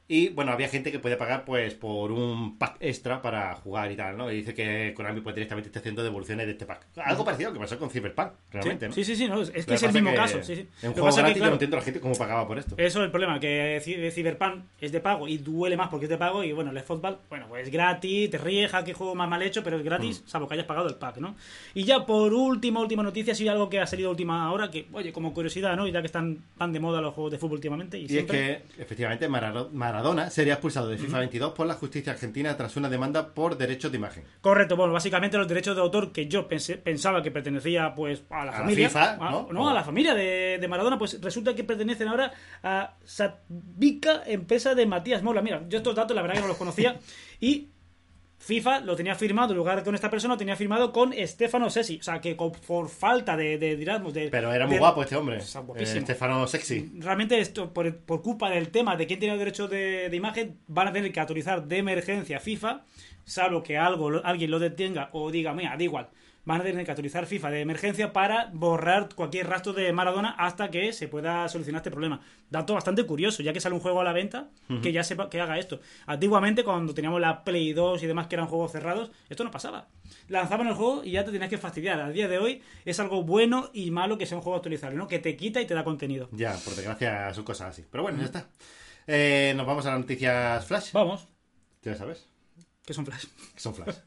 Y 0.07 0.29
bueno, 0.29 0.53
había 0.53 0.69
gente 0.69 0.93
que 0.93 0.99
puede 0.99 1.17
pagar 1.17 1.47
pues 1.47 1.73
por 1.73 2.13
un 2.13 2.59
pack 2.59 2.77
extra 2.81 3.23
para 3.23 3.55
jugar 3.55 3.91
y 3.91 3.97
tal, 3.97 4.19
¿no? 4.19 4.31
Y 4.31 4.37
dice 4.37 4.53
que 4.53 4.93
Konami 4.95 5.23
pues 5.23 5.35
directamente 5.35 5.69
está 5.71 5.79
haciendo 5.79 6.03
devoluciones 6.03 6.45
de 6.45 6.53
este 6.53 6.67
pack. 6.67 6.87
Algo 7.03 7.25
parecido 7.25 7.55
que 7.55 7.59
pasó 7.59 7.79
con 7.79 7.89
Cyberpunk, 7.89 8.33
realmente, 8.53 8.85
sí, 8.87 8.89
¿no? 8.89 8.95
sí, 8.95 9.05
sí, 9.05 9.17
sí, 9.17 9.29
no, 9.29 9.41
es 9.41 9.51
que 9.65 9.75
es 9.75 9.83
el 9.83 9.93
mismo 9.95 10.11
que 10.11 10.17
caso. 10.17 10.43
Sí, 10.43 10.57
sí. 10.57 10.69
En 10.83 10.89
un 10.91 10.95
juego 10.95 11.17
gratis 11.17 11.33
que, 11.35 11.41
yo 11.41 11.47
no 11.47 11.53
entiendo 11.53 11.77
a 11.77 11.81
la 11.81 11.85
gente 11.85 12.01
cómo 12.01 12.15
pagaba 12.17 12.47
por 12.47 12.59
esto. 12.59 12.75
Eso 12.77 12.99
es 13.01 13.05
el 13.07 13.11
problema, 13.11 13.41
que 13.41 13.81
Cy- 13.83 14.11
Cyberpunk 14.13 14.65
es 14.79 14.93
de 14.93 15.01
pago 15.01 15.27
y 15.27 15.39
duele 15.39 15.77
más 15.79 15.89
porque 15.89 16.05
es 16.05 16.11
de 16.11 16.19
pago 16.19 16.45
y 16.45 16.53
bueno, 16.53 16.71
el 16.71 16.81
fútbol, 16.81 17.17
bueno, 17.31 17.47
pues 17.49 17.67
es 17.67 17.73
gratis, 17.73 18.29
te 18.31 18.37
ríes, 18.37 18.71
que 18.85 18.93
juego 18.93 19.15
más 19.15 19.29
mal 19.31 19.41
hecho, 19.43 19.63
pero 19.65 19.79
es 19.79 19.85
gratis, 19.85 20.21
Mm. 20.23 20.29
salvo 20.29 20.49
que 20.49 20.53
hayas 20.55 20.67
pagado 20.67 20.87
el 20.89 20.97
pack, 20.97 21.17
¿no? 21.17 21.35
Y 21.73 21.85
ya 21.85 22.05
por 22.05 22.35
última, 22.35 22.81
última 22.81 23.03
noticia, 23.03 23.35
sí 23.35 23.49
algo 23.49 23.71
que 23.71 23.81
ha 23.81 23.87
salido 23.87 24.11
última 24.11 24.53
hora, 24.53 24.71
que, 24.71 24.87
oye, 24.93 25.13
como 25.15 25.33
curiosidad, 25.33 25.75
¿no? 25.77 25.89
Y 25.89 25.93
ya 25.93 26.01
que 26.03 26.07
están 26.09 26.41
tan 26.59 26.75
de 26.75 26.81
moda 26.81 27.01
los 27.01 27.15
juegos 27.15 27.33
de 27.33 27.39
fútbol 27.39 27.55
últimamente. 27.57 27.99
Y, 27.99 28.03
Y 28.13 28.19
es 28.19 28.25
que, 28.27 28.61
efectivamente, 28.79 29.29
Marado- 29.31 29.71
Maradona 29.95 30.29
sería 30.29 30.55
expulsado 30.55 30.89
de 30.89 30.99
FIFA 30.99 31.21
22 31.21 31.53
por 31.53 31.69
la 31.69 31.75
justicia 31.75 32.13
argentina 32.13 32.57
tras 32.57 32.77
una 32.77 32.89
demanda 32.91 33.33
por 33.33 33.57
derechos 33.57 33.93
de 33.93 33.99
imagen. 33.99 34.25
Correcto, 34.41 34.77
bueno, 34.77 34.93
básicamente 34.93 35.39
los 35.39 35.47
derechos 35.47 35.77
de 35.77 35.83
autor 35.83 36.11
que 36.11 36.27
yo 36.27 36.49
pensé, 36.49 36.77
pensaba 36.79 37.23
que 37.23 37.31
pertenecía 37.31 37.95
pues 37.95 38.25
a 38.29 38.35
la 38.35 38.43
A 38.43 38.45
la 38.47 38.53
familia, 38.55 38.89
FIFA, 38.89 39.13
a- 39.15 39.31
¿no? 39.31 39.49
no, 39.53 39.69
a 39.69 39.73
la 39.73 39.85
familia 39.85 40.13
de, 40.15 40.59
de 40.61 40.67
Maradona, 40.69 40.99
pues 40.99 41.21
resulta 41.21 41.55
que 41.55 41.63
pertenecen 41.63 42.09
ahora 42.09 42.33
a 42.65 42.95
Satvica, 43.05 44.23
empresa 44.27 44.75
de 44.75 44.85
Matías 44.85 45.23
Mola. 45.23 45.43
Mira, 45.43 45.63
yo 45.69 45.79
estos 45.79 45.95
datos 45.95 46.17
la 46.17 46.23
verdad 46.23 46.35
que 46.37 46.43
no 46.43 46.49
los 46.49 46.57
conocía 46.57 46.99
y 47.41 47.69
FIFA 48.45 48.81
lo 48.81 48.95
tenía 48.95 49.15
firmado, 49.15 49.53
en 49.53 49.57
lugar 49.57 49.83
con 49.83 49.95
esta 49.95 50.11
persona, 50.11 50.35
lo 50.35 50.39
tenía 50.39 50.55
firmado 50.55 50.93
con 50.93 51.15
Stefano 51.27 51.71
Sessi. 51.71 51.99
O 51.99 52.03
sea, 52.03 52.21
que 52.21 52.37
con- 52.37 52.53
por 52.53 52.89
falta 52.91 53.37
de, 53.39 53.57
de, 53.57 53.75
digamos, 53.77 54.13
de... 54.13 54.29
Pero 54.29 54.53
era 54.53 54.67
muy 54.67 54.75
de- 54.75 54.81
guapo 54.81 55.03
este 55.03 55.17
hombre. 55.17 55.39
Está 55.39 55.61
Eh, 55.61 55.63
guapísimo. 55.63 55.99
Estefano 56.01 56.47
Sexy. 56.47 56.93
Realmente 56.99 57.39
esto, 57.41 57.73
por, 57.73 57.97
por 57.97 58.21
culpa 58.23 58.51
del 58.51 58.69
tema 58.69 58.97
de 58.97 59.07
quién 59.07 59.19
tiene 59.19 59.33
el 59.33 59.39
derecho 59.39 59.67
de, 59.67 60.11
de 60.11 60.17
imagen, 60.17 60.59
van 60.67 60.89
a 60.89 60.93
tener 60.93 61.11
que 61.11 61.21
autorizar 61.21 61.65
de 61.67 61.79
emergencia 61.79 62.39
FIFA, 62.39 62.83
salvo 63.25 63.63
que 63.63 63.79
algo, 63.79 64.11
lo- 64.11 64.27
alguien 64.27 64.51
lo 64.51 64.59
detenga 64.59 65.09
o 65.13 65.31
diga, 65.31 65.55
mira, 65.55 65.75
da 65.77 65.83
igual, 65.83 66.11
van 66.45 66.61
a 66.61 66.65
tener 66.65 66.85
que 66.85 66.91
autorizar 66.91 67.27
FIFA 67.27 67.51
de 67.51 67.61
emergencia 67.61 68.13
para 68.13 68.51
borrar 68.53 69.09
cualquier 69.15 69.49
rastro 69.49 69.73
de 69.73 69.93
Maradona 69.93 70.31
hasta 70.39 70.71
que 70.71 70.93
se 70.93 71.09
pueda 71.09 71.49
solucionar 71.49 71.81
este 71.81 71.91
problema. 71.91 72.21
Dato 72.51 72.75
bastante 72.75 73.05
curioso, 73.07 73.43
ya 73.43 73.53
que 73.53 73.61
sale 73.61 73.75
un 73.75 73.81
juego 73.81 74.01
a 74.01 74.05
la 74.05 74.13
venta, 74.13 74.49
que 74.83 74.93
ya 74.93 75.03
sepa 75.03 75.31
que 75.31 75.41
haga 75.41 75.59
esto. 75.59 75.81
Antiguamente, 76.07 76.63
cuando 76.65 76.93
teníamos 76.95 77.21
la 77.21 77.45
Play 77.45 77.73
2 77.73 78.03
y 78.03 78.07
demás 78.07 78.27
que 78.27 78.35
eran 78.37 78.47
juegos 78.47 78.73
cerrados, 78.73 79.11
esto 79.29 79.43
no 79.45 79.51
pasaba. 79.51 79.89
Lanzaban 80.29 80.67
el 80.69 80.75
juego 80.75 81.03
y 81.05 81.13
ya 81.13 81.25
te 81.25 81.33
tenías 81.33 81.51
que 81.51 81.59
fastidiar. 81.59 82.01
A 82.01 82.11
día 82.11 82.29
de 82.29 82.39
hoy 82.39 82.63
es 82.85 83.01
algo 83.01 83.23
bueno 83.23 83.71
y 83.73 83.91
malo 83.91 84.19
que 84.19 84.27
sea 84.27 84.37
un 84.37 84.43
juego 84.43 84.57
actualizable, 84.57 84.97
¿no? 84.97 85.09
Que 85.09 85.19
te 85.19 85.37
quita 85.37 85.61
y 85.61 85.67
te 85.67 85.75
da 85.75 85.83
contenido. 85.85 86.29
Ya, 86.33 86.53
por 86.65 86.75
desgracia 86.75 87.33
son 87.33 87.45
cosas 87.45 87.71
así. 87.71 87.85
Pero 87.91 88.03
bueno, 88.03 88.19
ya 88.19 88.25
está. 88.27 88.49
Eh, 89.07 89.53
nos 89.57 89.67
vamos 89.67 89.85
a 89.87 89.91
las 89.91 90.01
noticias 90.01 90.65
Flash. 90.67 90.93
Vamos, 90.93 91.27
Ya 91.83 91.95
sabes, 91.95 92.27
que 92.87 92.95
son 92.95 93.05
flash. 93.07 93.25
que 93.55 93.61
son 93.61 93.75
Flash. 93.75 93.97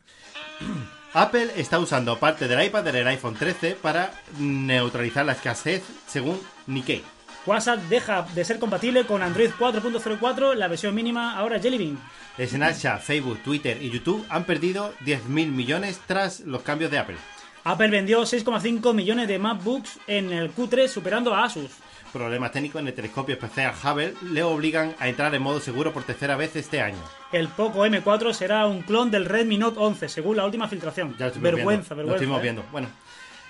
Apple 1.13 1.51
está 1.55 1.79
usando 1.79 2.17
parte 2.19 2.47
del 2.47 2.63
iPad 2.63 2.83
del 2.83 3.07
iPhone 3.07 3.35
13 3.35 3.75
para 3.81 4.11
neutralizar 4.37 5.25
la 5.25 5.33
escasez, 5.33 5.83
según 6.07 6.39
Nikkei. 6.67 7.03
WhatsApp 7.45 7.79
deja 7.89 8.27
de 8.35 8.43
ser 8.43 8.59
compatible 8.59 9.05
con 9.05 9.23
Android 9.23 9.51
4.04, 9.57 10.53
la 10.53 10.67
versión 10.67 10.93
mínima 10.93 11.37
ahora 11.37 11.59
Jelly 11.59 11.77
Bean. 11.77 11.99
Snapchat, 12.45 13.01
Facebook, 13.01 13.39
Twitter 13.41 13.81
y 13.81 13.89
YouTube 13.89 14.25
han 14.29 14.43
perdido 14.43 14.93
10.000 15.05 15.27
millones 15.47 15.99
tras 16.05 16.41
los 16.41 16.61
cambios 16.61 16.91
de 16.91 16.99
Apple. 16.99 17.17
Apple 17.63 17.89
vendió 17.89 18.21
6,5 18.21 18.93
millones 18.93 19.27
de 19.27 19.39
MacBooks 19.39 19.99
en 20.07 20.31
el 20.31 20.53
Q3, 20.53 20.87
superando 20.87 21.33
a 21.33 21.45
Asus. 21.45 21.71
Problemas 22.13 22.51
técnicos 22.51 22.81
en 22.81 22.87
el 22.87 22.93
telescopio 22.93 23.35
espacial 23.35 23.73
Hubble 23.83 24.13
le 24.31 24.41
obligan 24.43 24.95
a 24.99 25.07
entrar 25.07 25.35
en 25.35 25.41
modo 25.41 25.59
seguro 25.59 25.93
por 25.93 26.03
tercera 26.03 26.35
vez 26.35 26.55
este 26.55 26.81
año. 26.81 26.97
El 27.31 27.47
Poco 27.49 27.85
M4 27.85 28.33
será 28.33 28.65
un 28.65 28.81
clon 28.81 29.11
del 29.11 29.25
Redmi 29.25 29.57
Note 29.57 29.77
11, 29.79 30.09
según 30.09 30.37
la 30.37 30.45
última 30.45 30.67
filtración. 30.67 31.15
Ya 31.17 31.29
vergüenza, 31.35 31.43
viendo, 31.43 31.53
Lo 31.53 31.95
vergüenza. 31.95 32.15
estuvimos 32.15 32.39
¿eh? 32.39 32.43
viendo. 32.43 32.63
Bueno, 32.71 32.87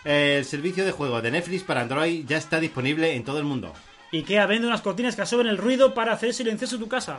el 0.04 0.44
servicio 0.44 0.86
de 0.86 0.92
juego 0.92 1.22
de 1.22 1.32
Netflix 1.32 1.64
para 1.64 1.82
Android 1.82 2.26
ya 2.28 2.38
está 2.38 2.60
disponible 2.60 3.16
en 3.16 3.24
todo 3.24 3.38
el 3.38 3.44
mundo. 3.46 3.74
IKEA 4.12 4.46
vende 4.48 4.68
unas 4.68 4.82
cortinas 4.82 5.16
que 5.16 5.22
absorben 5.22 5.48
el 5.48 5.58
ruido 5.58 5.94
para 5.94 6.14
hacer 6.14 6.34
silencioso 6.34 6.78
tu 6.78 6.88
casa. 6.88 7.18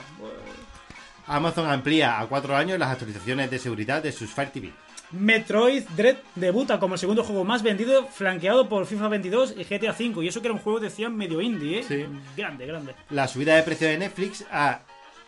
Amazon 1.26 1.70
amplía 1.70 2.18
a 2.18 2.26
cuatro 2.26 2.57
años 2.57 2.78
las 2.78 2.91
actualizaciones 2.91 3.51
de 3.51 3.59
seguridad 3.59 4.03
de 4.03 4.12
sus 4.12 4.30
Fire 4.30 4.51
TV. 4.51 4.72
Metroid 5.11 5.84
Dread 5.96 6.16
debuta 6.34 6.78
como 6.78 6.94
el 6.94 7.00
segundo 7.00 7.24
juego 7.24 7.44
más 7.44 7.62
vendido, 7.62 8.06
flanqueado 8.09 8.68
por 8.68 8.86
FIFA 8.86 9.09
22 9.09 9.54
y 9.56 9.64
GTA 9.64 9.92
V. 9.92 10.24
Y 10.24 10.28
eso 10.28 10.40
que 10.40 10.48
era 10.48 10.54
un 10.54 10.61
juego, 10.61 10.80
decían, 10.80 11.16
medio 11.16 11.40
indie, 11.40 11.80
¿eh? 11.80 11.84
Sí. 11.86 12.04
Grande, 12.36 12.66
grande. 12.66 12.94
La 13.11 13.28
subida 13.28 13.56
de 13.56 13.62
precio 13.62 13.88
de 13.88 13.98
Netflix 13.98 14.44
a 14.50 14.80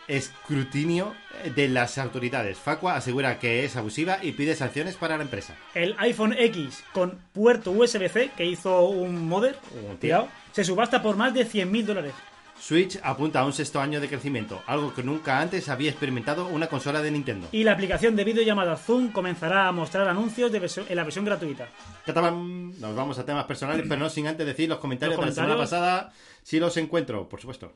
escrutinio 0.07 1.13
de 1.55 1.69
las 1.69 1.97
autoridades. 1.97 2.57
Facua 2.57 2.95
asegura 2.95 3.39
que 3.39 3.63
es 3.63 3.75
abusiva 3.75 4.19
y 4.21 4.33
pide 4.33 4.55
sanciones 4.55 4.95
para 4.95 5.17
la 5.17 5.23
empresa. 5.23 5.55
El 5.73 5.95
iPhone 5.99 6.35
X 6.37 6.83
con 6.93 7.19
puerto 7.31 7.71
USB-C 7.71 8.31
que 8.35 8.45
hizo 8.45 8.81
un 8.87 9.27
modder, 9.27 9.57
Un 9.73 9.97
se 10.51 10.63
subasta 10.63 11.01
por 11.01 11.15
más 11.15 11.33
de 11.33 11.47
100.000 11.47 11.85
dólares. 11.85 12.13
Switch 12.61 12.99
apunta 13.01 13.39
a 13.39 13.45
un 13.45 13.53
sexto 13.53 13.81
año 13.81 13.99
de 13.99 14.07
crecimiento, 14.07 14.61
algo 14.67 14.93
que 14.93 15.01
nunca 15.01 15.41
antes 15.41 15.67
había 15.67 15.89
experimentado 15.89 16.45
una 16.47 16.67
consola 16.67 17.01
de 17.01 17.09
Nintendo. 17.09 17.47
Y 17.51 17.63
la 17.63 17.71
aplicación 17.71 18.15
de 18.15 18.23
vídeo 18.23 18.43
llamada 18.43 18.77
Zoom 18.77 19.11
comenzará 19.11 19.67
a 19.67 19.71
mostrar 19.71 20.07
anuncios 20.07 20.51
de 20.51 20.59
versión- 20.59 20.85
en 20.87 20.95
la 20.95 21.03
versión 21.03 21.25
gratuita. 21.25 21.69
Nos 22.05 22.95
vamos 22.95 23.17
a 23.17 23.25
temas 23.25 23.45
personales, 23.45 23.85
pero 23.89 23.99
no 23.99 24.09
sin 24.11 24.27
antes 24.27 24.45
decir 24.45 24.69
los 24.69 24.77
comentarios, 24.77 25.17
Los 25.17 25.25
de 25.25 25.29
la 25.31 25.35
semana 25.35 25.53
comentarios. 25.55 25.69
pasada. 25.81 26.13
Si 26.43 26.59
los 26.59 26.77
encuentro, 26.77 27.27
por 27.27 27.41
supuesto. 27.41 27.73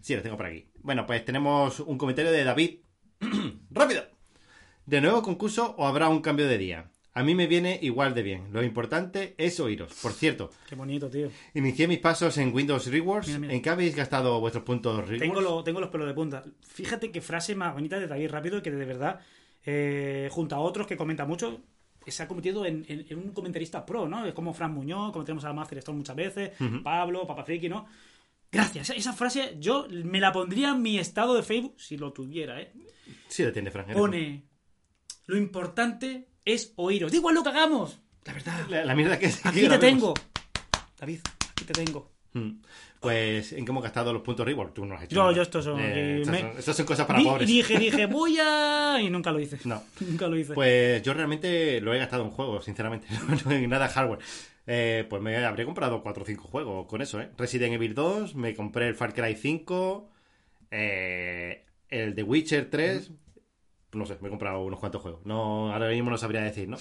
Sí, 0.00 0.14
los 0.14 0.22
tengo 0.22 0.36
por 0.36 0.46
aquí. 0.46 0.68
Bueno, 0.82 1.06
pues 1.06 1.24
tenemos 1.24 1.80
un 1.80 1.98
comentario 1.98 2.30
de 2.30 2.44
David. 2.44 2.78
¡Rápido! 3.70 4.04
¿De 4.86 5.00
nuevo 5.00 5.22
concurso 5.22 5.74
o 5.76 5.86
habrá 5.88 6.08
un 6.08 6.20
cambio 6.20 6.46
de 6.46 6.58
día? 6.58 6.90
A 7.16 7.22
mí 7.22 7.34
me 7.36 7.46
viene 7.46 7.78
igual 7.82 8.12
de 8.12 8.22
bien. 8.24 8.52
Lo 8.52 8.62
importante 8.64 9.34
es 9.38 9.60
oíros. 9.60 9.94
Por 10.02 10.12
cierto, 10.12 10.50
Qué 10.68 10.74
bonito, 10.74 11.08
tío. 11.08 11.30
inicié 11.54 11.86
mis 11.86 12.00
pasos 12.00 12.36
en 12.38 12.52
Windows 12.52 12.86
Rewards. 12.88 13.28
Mira, 13.28 13.38
mira. 13.38 13.54
¿En 13.54 13.62
qué 13.62 13.70
habéis 13.70 13.94
gastado 13.94 14.40
vuestros 14.40 14.64
puntos 14.64 14.96
Rewards? 14.96 15.20
Tengo, 15.20 15.40
lo- 15.40 15.62
tengo 15.62 15.80
los 15.80 15.90
pelos 15.90 16.08
de 16.08 16.14
punta. 16.14 16.42
Fíjate 16.62 17.12
qué 17.12 17.20
frase 17.20 17.54
más 17.54 17.72
bonita 17.72 18.00
de 18.00 18.08
David 18.08 18.30
Rápido 18.30 18.60
que 18.62 18.70
de 18.72 18.84
verdad, 18.84 19.20
eh, 19.64 20.28
junto 20.32 20.56
a 20.56 20.58
otros 20.60 20.86
que 20.88 20.96
comenta 20.96 21.24
mucho, 21.24 21.60
se 22.06 22.22
ha 22.22 22.26
convertido 22.28 22.66
en, 22.66 22.84
en- 22.88 23.06
en 23.08 23.18
un 23.18 23.32
comentarista 23.32 23.86
pro, 23.86 24.08
¿no? 24.08 24.26
Es 24.26 24.34
como 24.34 24.52
Fran 24.52 24.74
Muñoz, 24.74 25.12
como 25.12 25.24
tenemos 25.24 25.44
a 25.44 25.52
Master 25.52 25.78
Stone 25.78 25.98
muchas 25.98 26.16
veces, 26.16 26.50
Pablo, 26.82 27.26
Papa 27.28 27.44
Friki, 27.44 27.68
¿no? 27.68 27.86
Gracias. 28.50 28.90
Esa, 28.90 29.12
frase 29.12 29.56
yo 29.60 29.86
me 29.90 30.18
la 30.20 30.32
pondría 30.32 30.70
en 30.70 30.82
mi 30.82 30.98
estado 30.98 31.34
de 31.34 31.42
Facebook, 31.44 31.74
si 31.80 31.96
lo 31.96 32.12
tuviera, 32.12 32.60
¿eh? 32.60 32.72
Sí, 33.28 33.42
lo 33.44 33.52
tiene, 33.52 33.70
Frank. 33.70 33.92
Pone, 33.92 34.44
lo 35.26 35.36
importante 35.36 36.28
es 36.44 36.72
oíros. 36.76 37.10
Da 37.10 37.18
igual 37.18 37.34
lo 37.34 37.42
que 37.42 37.48
hagamos. 37.50 38.00
La 38.24 38.32
verdad. 38.32 38.66
La, 38.68 38.84
la 38.84 38.94
mierda 38.94 39.18
que 39.18 39.26
es. 39.26 39.44
Aquí 39.44 39.68
te 39.68 39.78
tengo. 39.78 40.14
David, 40.98 41.20
aquí 41.52 41.64
te 41.64 41.72
tengo. 41.72 42.10
Mm. 42.32 42.50
Pues, 43.00 43.52
¿en 43.52 43.64
qué 43.66 43.70
hemos 43.70 43.82
gastado 43.82 44.12
los 44.14 44.22
puntos 44.22 44.46
Reward? 44.46 44.72
Tú 44.72 44.86
no 44.86 44.94
has 44.94 45.04
hecho. 45.04 45.14
Nada. 45.16 45.32
yo 45.32 45.42
estos 45.42 45.64
son- 45.66 45.78
Eh, 45.78 46.22
me- 46.26 46.62
son, 46.62 46.86
cosas 46.86 47.06
para 47.06 47.18
Di- 47.18 47.24
pobres. 47.26 47.46
Dije, 47.46 47.78
dije, 47.78 48.06
voy 48.06 48.38
a... 48.40 48.98
Y 49.00 49.10
nunca 49.10 49.30
lo 49.30 49.38
hice. 49.40 49.58
No. 49.64 49.82
Nunca 50.00 50.26
lo 50.26 50.36
hice. 50.38 50.54
Pues 50.54 51.02
yo 51.02 51.12
realmente 51.12 51.80
lo 51.82 51.92
he 51.92 51.98
gastado 51.98 52.24
en 52.24 52.30
juegos, 52.30 52.64
sinceramente. 52.64 53.06
No 53.44 53.52
en 53.52 53.68
nada 53.68 53.88
hardware. 53.88 54.20
Eh, 54.66 55.04
pues 55.10 55.20
me 55.20 55.36
habría 55.44 55.66
comprado 55.66 56.02
4 56.02 56.22
o 56.22 56.26
5 56.26 56.44
juegos 56.48 56.86
con 56.86 57.02
eso, 57.02 57.20
¿eh? 57.20 57.28
Resident 57.36 57.74
Evil 57.74 57.94
2, 57.94 58.34
me 58.36 58.54
compré 58.54 58.88
el 58.88 58.94
Far 58.94 59.12
Cry 59.12 59.36
5, 59.36 60.08
eh, 60.70 61.64
el 61.90 62.14
The 62.14 62.22
Witcher 62.22 62.70
3. 62.70 63.10
No 63.94 64.06
sé, 64.06 64.18
me 64.20 64.28
he 64.28 64.30
comprado 64.30 64.60
unos 64.62 64.80
cuantos 64.80 65.02
juegos. 65.02 65.24
No, 65.24 65.72
ahora 65.72 65.88
mismo 65.88 66.10
no 66.10 66.18
sabría 66.18 66.42
decir, 66.42 66.68
¿no? 66.68 66.76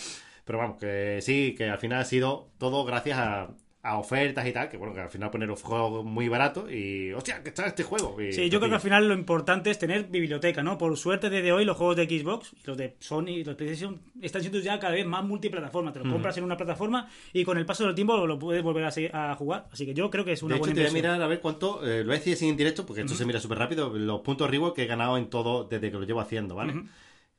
Pero 0.45 0.59
vamos, 0.59 0.77
que 0.77 1.19
sí, 1.21 1.55
que 1.57 1.69
al 1.69 1.77
final 1.77 2.01
ha 2.01 2.05
sido 2.05 2.49
todo 2.57 2.83
gracias 2.85 3.17
a, 3.19 3.49
a 3.85 3.97
ofertas 3.97 4.47
y 4.47 4.53
tal, 4.53 4.69
que 4.69 4.77
bueno, 4.77 4.93
que 4.93 5.01
al 5.01 5.09
final 5.09 5.29
poner 5.29 5.49
un 5.49 5.57
juego 5.57 6.03
muy 6.05 6.29
barato 6.29 6.71
y, 6.71 7.11
hostia, 7.11 7.43
que 7.43 7.49
está 7.49 7.65
este 7.65 7.83
juego. 7.83 8.15
Y 8.21 8.31
Sí, 8.31 8.49
yo 8.49 8.59
creo 8.59 8.69
que 8.69 8.75
al 8.75 8.81
final 8.81 9.09
lo 9.09 9.13
importante 9.13 9.69
es 9.71 9.77
tener 9.77 10.05
biblioteca, 10.05 10.63
¿no? 10.63 10.77
Por 10.77 10.95
suerte, 10.95 11.29
desde 11.29 11.51
hoy 11.51 11.65
los 11.65 11.75
juegos 11.75 11.97
de 11.97 12.05
Xbox, 12.07 12.53
los 12.63 12.77
de 12.77 12.95
Sony 12.99 13.27
y 13.27 13.37
los 13.43 13.47
de 13.47 13.55
PlayStation, 13.55 13.99
están 14.21 14.41
siendo 14.41 14.59
ya 14.59 14.79
cada 14.79 14.93
vez 14.93 15.05
más 15.05 15.25
multiplataforma. 15.25 15.91
Te 15.91 15.99
lo 15.99 16.09
compras 16.09 16.37
en 16.37 16.45
una 16.45 16.55
plataforma 16.55 17.09
y 17.33 17.43
con 17.43 17.57
el 17.57 17.65
paso 17.65 17.85
del 17.85 17.93
tiempo 17.93 18.25
lo 18.25 18.39
puedes 18.39 18.63
volver 18.63 18.85
a, 18.85 18.89
seguir- 18.91 19.13
a 19.13 19.35
jugar. 19.35 19.67
Así 19.69 19.85
que 19.85 19.93
yo 19.93 20.09
creo 20.09 20.23
que 20.23 20.31
es 20.31 20.41
una 20.43 20.53
de 20.55 20.59
hecho, 20.59 20.61
buena 20.61 20.75
te 20.75 20.79
voy 20.79 20.85
a 20.85 20.89
inversión. 20.89 21.11
mirar 21.15 21.21
a 21.21 21.27
ver 21.27 21.41
cuánto, 21.41 21.85
eh, 21.85 21.99
lo 21.99 22.05
voy 22.05 22.15
a 22.15 22.19
decir 22.19 22.37
sin 22.37 22.49
en 22.51 22.55
directo, 22.57 22.85
porque 22.85 23.01
esto 23.01 23.15
se 23.15 23.25
mira 23.25 23.41
súper 23.41 23.57
rápido, 23.57 23.89
los 23.89 24.21
puntos 24.21 24.49
reward 24.49 24.73
que 24.75 24.83
he 24.83 24.87
ganado 24.87 25.17
en 25.17 25.25
todo 25.29 25.65
desde 25.65 25.91
que 25.91 25.97
lo 25.97 26.05
llevo 26.05 26.21
haciendo, 26.21 26.55
¿vale? 26.55 26.73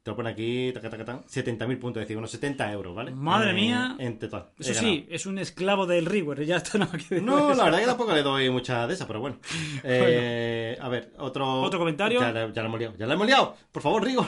Te 0.05 0.11
lo 0.11 0.17
pone 0.17 0.29
aquí, 0.29 0.71
taca, 0.75 0.91
taca, 0.91 1.03
tan, 1.07 1.23
70.000 1.25 1.79
puntos, 1.79 2.03
es 2.03 2.07
decir, 2.07 2.19
unos 2.19 2.31
70 2.31 2.71
euros, 2.73 2.95
¿vale? 2.95 3.11
Madre 3.13 3.53
Eh, 3.53 3.55
mía. 3.55 3.97
En 3.99 4.19
total. 4.19 4.51
Eso 4.59 4.75
sí, 4.75 5.07
es 5.09 5.25
un 5.25 5.39
esclavo 5.39 5.87
del 5.87 6.05
reward. 6.05 6.43
Ya 6.43 6.57
está 6.57 6.77
No, 6.77 6.85
decir. 6.93 7.23
la 7.23 7.65
verdad 7.65 7.79
que 7.81 7.87
tampoco 7.87 8.13
le 8.13 8.23
doy 8.23 8.51
mucha 8.51 8.87
de 8.87 8.93
esas, 8.93 9.07
pero 9.07 9.21
bueno. 9.21 9.39
Eh, 9.83 10.77
A 10.79 10.91
ver, 10.91 11.11
otro... 11.17 11.63
¿Otro 11.63 11.79
comentario? 11.79 12.21
Ya, 12.21 12.33
la- 12.33 12.53
ya 12.53 12.61
la 12.63 12.69
hemos 12.69 12.79
liado, 12.81 12.95
ya 12.99 13.07
la 13.07 13.15
hemos 13.15 13.27
liado. 13.27 13.57
Por 13.73 13.83
favor, 13.83 14.05
Rigor. 14.05 14.27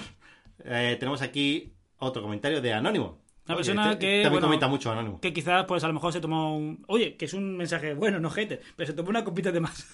Eh, 0.64 0.96
tenemos 0.98 1.20
aquí 1.20 1.74
otro 1.98 2.22
comentario 2.22 2.62
de 2.62 2.72
Anónimo. 2.72 3.20
Una 3.46 3.54
Oye, 3.56 3.56
persona 3.56 3.92
este- 3.92 3.98
que, 3.98 4.12
También 4.22 4.32
bueno, 4.32 4.46
comenta 4.46 4.68
mucho 4.68 4.90
Anónimo. 4.90 5.20
Que 5.20 5.34
quizás, 5.34 5.66
pues 5.66 5.84
a 5.84 5.88
lo 5.88 5.92
mejor 5.92 6.10
se 6.10 6.20
tomó 6.22 6.56
un. 6.56 6.84
Oye, 6.88 7.16
que 7.18 7.26
es 7.26 7.34
un 7.34 7.54
mensaje 7.54 7.92
bueno, 7.92 8.18
no 8.18 8.30
hater, 8.30 8.62
pero 8.76 8.86
se 8.86 8.94
tomó 8.94 9.10
una 9.10 9.24
copita 9.24 9.52
de 9.52 9.60
más. 9.60 9.86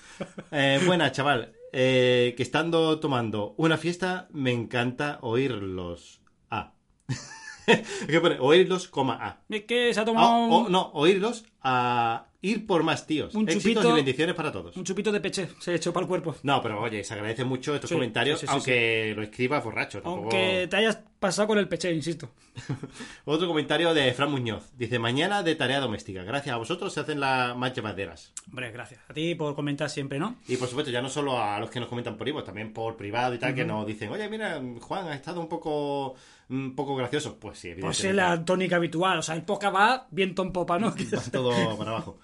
Eh, 0.52 0.80
buena, 0.86 1.10
chaval. 1.10 1.52
Eh, 1.74 2.34
que 2.36 2.42
estando 2.42 3.00
tomando 3.00 3.54
una 3.56 3.78
fiesta, 3.78 4.28
me 4.32 4.52
encanta 4.52 5.18
oírlos. 5.22 6.20
A. 6.50 6.74
¿Qué 8.06 8.20
pone? 8.20 8.38
Oírlos, 8.40 8.88
coma 8.88 9.14
A. 9.26 9.42
Es 9.48 9.64
que 9.64 9.92
se 9.94 10.00
ha 10.00 10.02
Ah, 10.02 10.06
tomado 10.06 10.28
o- 10.34 10.58
un, 10.66 10.72
no, 10.72 10.90
oírlos 10.92 11.44
a 11.64 12.26
ir 12.40 12.66
por 12.66 12.82
más 12.82 13.06
tíos. 13.06 13.34
Un 13.34 13.48
Éxitos 13.48 13.84
chupito- 13.84 13.92
y 13.92 13.96
bendiciones 13.96 14.34
para 14.34 14.50
todos. 14.50 14.76
un 14.76 14.84
chupito 14.84 15.12
de 15.12 15.20
peche, 15.20 15.48
se 15.60 15.74
echó 15.76 15.92
para 15.92 16.04
el 16.04 16.08
cuerpo. 16.08 16.34
No, 16.42 16.60
pero 16.60 16.80
oye, 16.80 17.04
se 17.04 17.14
agradece 17.14 17.44
mucho 17.44 17.74
estos 17.74 17.88
Sí, 17.88 17.94
comentarios, 17.94 18.40
sí, 18.40 18.46
sí, 18.46 18.50
sí, 18.50 18.52
aunque 18.54 19.12
lo 19.16 19.22
escribas 19.22 19.62
borracho. 19.62 20.02
tampoco- 20.02 20.22
Aunque 20.36 20.66
te 20.68 20.76
hayas 20.76 20.98
pasado 21.20 21.46
con 21.48 21.58
el 21.58 21.68
peche, 21.68 21.92
insisto. 21.92 22.30
Otro 23.24 23.46
comentario 23.46 23.94
de 23.94 24.12
Fran 24.12 24.30
Muñoz. 24.30 24.72
Dice, 24.76 24.98
mañana 24.98 25.42
de 25.44 25.54
tarea 25.54 25.78
doméstica. 25.80 26.24
Gracias 26.24 26.52
a 26.54 26.58
vosotros 26.58 26.92
se 26.92 27.00
hacen 27.00 27.20
las 27.20 27.56
más 27.56 27.72
llevaderas. 27.74 28.32
Hombre, 28.48 28.72
gracias. 28.72 29.00
A 29.08 29.14
ti 29.14 29.34
por 29.36 29.54
comentar 29.54 29.88
siempre, 29.88 30.18
¿no? 30.18 30.36
Y 30.48 30.56
por 30.56 30.68
supuesto, 30.68 30.90
ya 30.90 31.00
no 31.00 31.08
solo 31.08 31.40
a 31.40 31.58
los 31.60 31.70
que 31.70 31.78
nos 31.80 31.88
comentan 31.88 32.16
por 32.16 32.26
Ivo, 32.28 32.42
también 32.42 32.72
por 32.72 32.96
privado 32.96 33.34
y 33.34 33.38
tal, 33.38 33.54
que 33.54 33.64
nos 33.64 33.86
dicen, 33.86 34.10
oye, 34.10 34.28
mira, 34.28 34.60
Juan, 34.80 35.06
ha 35.08 35.14
estado 35.14 35.40
un 35.40 35.48
poco, 35.48 36.14
un 36.50 36.74
poco 36.74 36.96
gracioso. 36.96 37.38
Pues 37.38 37.58
sí, 37.58 37.68
Pues 37.80 37.98
es 38.00 38.04
evidentemente. 38.04 38.38
la 38.40 38.44
tónica 38.44 38.76
habitual. 38.76 39.18
O 39.18 39.22
sea, 39.22 39.36
el 39.36 39.42
poca 39.42 39.70
va 39.70 40.08
viento 40.10 40.42
en 40.42 40.52
popa, 40.52 40.78
¿no? 40.78 40.88
Va 41.16 41.22
todo 41.30 41.51
para 41.78 41.90
abajo. 41.90 42.18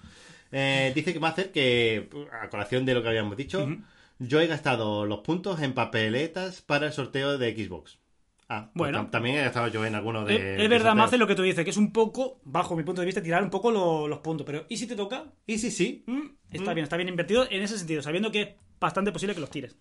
Eh, 0.51 0.91
dice 0.95 1.13
que 1.13 1.19
va 1.19 1.29
a 1.29 1.31
hacer 1.31 1.51
que, 1.51 2.09
a 2.41 2.49
colación 2.49 2.85
de 2.85 2.93
lo 2.93 3.01
que 3.03 3.09
habíamos 3.09 3.37
dicho, 3.37 3.67
yo 4.19 4.39
he 4.41 4.47
gastado 4.47 5.05
los 5.05 5.19
puntos 5.19 5.61
en 5.61 5.73
papeletas 5.73 6.61
para 6.61 6.87
el 6.87 6.93
sorteo 6.93 7.37
de 7.37 7.53
Xbox. 7.55 7.99
Ah, 8.51 8.71
pues 8.73 8.91
Bueno. 8.91 9.07
tam- 9.07 9.11
también 9.11 9.35
he 9.37 9.41
gastado 9.43 9.67
yo 9.67 9.85
en 9.85 9.93
alguno 9.93 10.25
de. 10.25 10.53
es, 10.53 10.57
de 10.57 10.67
verdad. 10.67 10.95
Mace, 10.95 11.19
lo 11.19 11.27
que 11.27 11.35
tú 11.35 11.43
dices, 11.43 11.63
que 11.63 11.69
es 11.69 11.77
un 11.77 11.93
poco, 11.93 12.39
bajo 12.43 12.75
mi 12.75 12.81
punto 12.83 13.01
de 13.01 13.05
vista, 13.05 13.21
tirar 13.21 13.43
un 13.43 13.51
poco 13.51 13.69
lo- 13.69 14.07
los 14.07 14.19
puntos. 14.19 14.43
Pero, 14.45 14.65
¿y 14.69 14.77
si 14.77 14.87
te 14.87 14.95
toca? 14.95 15.25
Y 15.45 15.59
sí, 15.59 15.69
sí. 15.69 16.03
Mm, 16.07 16.21
Está 16.51 16.73
bien, 16.73 16.83
está 16.83 16.97
bien 16.97 17.09
invertido 17.09 17.45
en 17.51 17.61
ese 17.61 17.77
sentido, 17.77 18.01
sabiendo 18.01 18.31
que 18.31 18.57
bastante 18.79 19.11
posible 19.11 19.35
que 19.35 19.41
los 19.41 19.49
tires. 19.49 19.75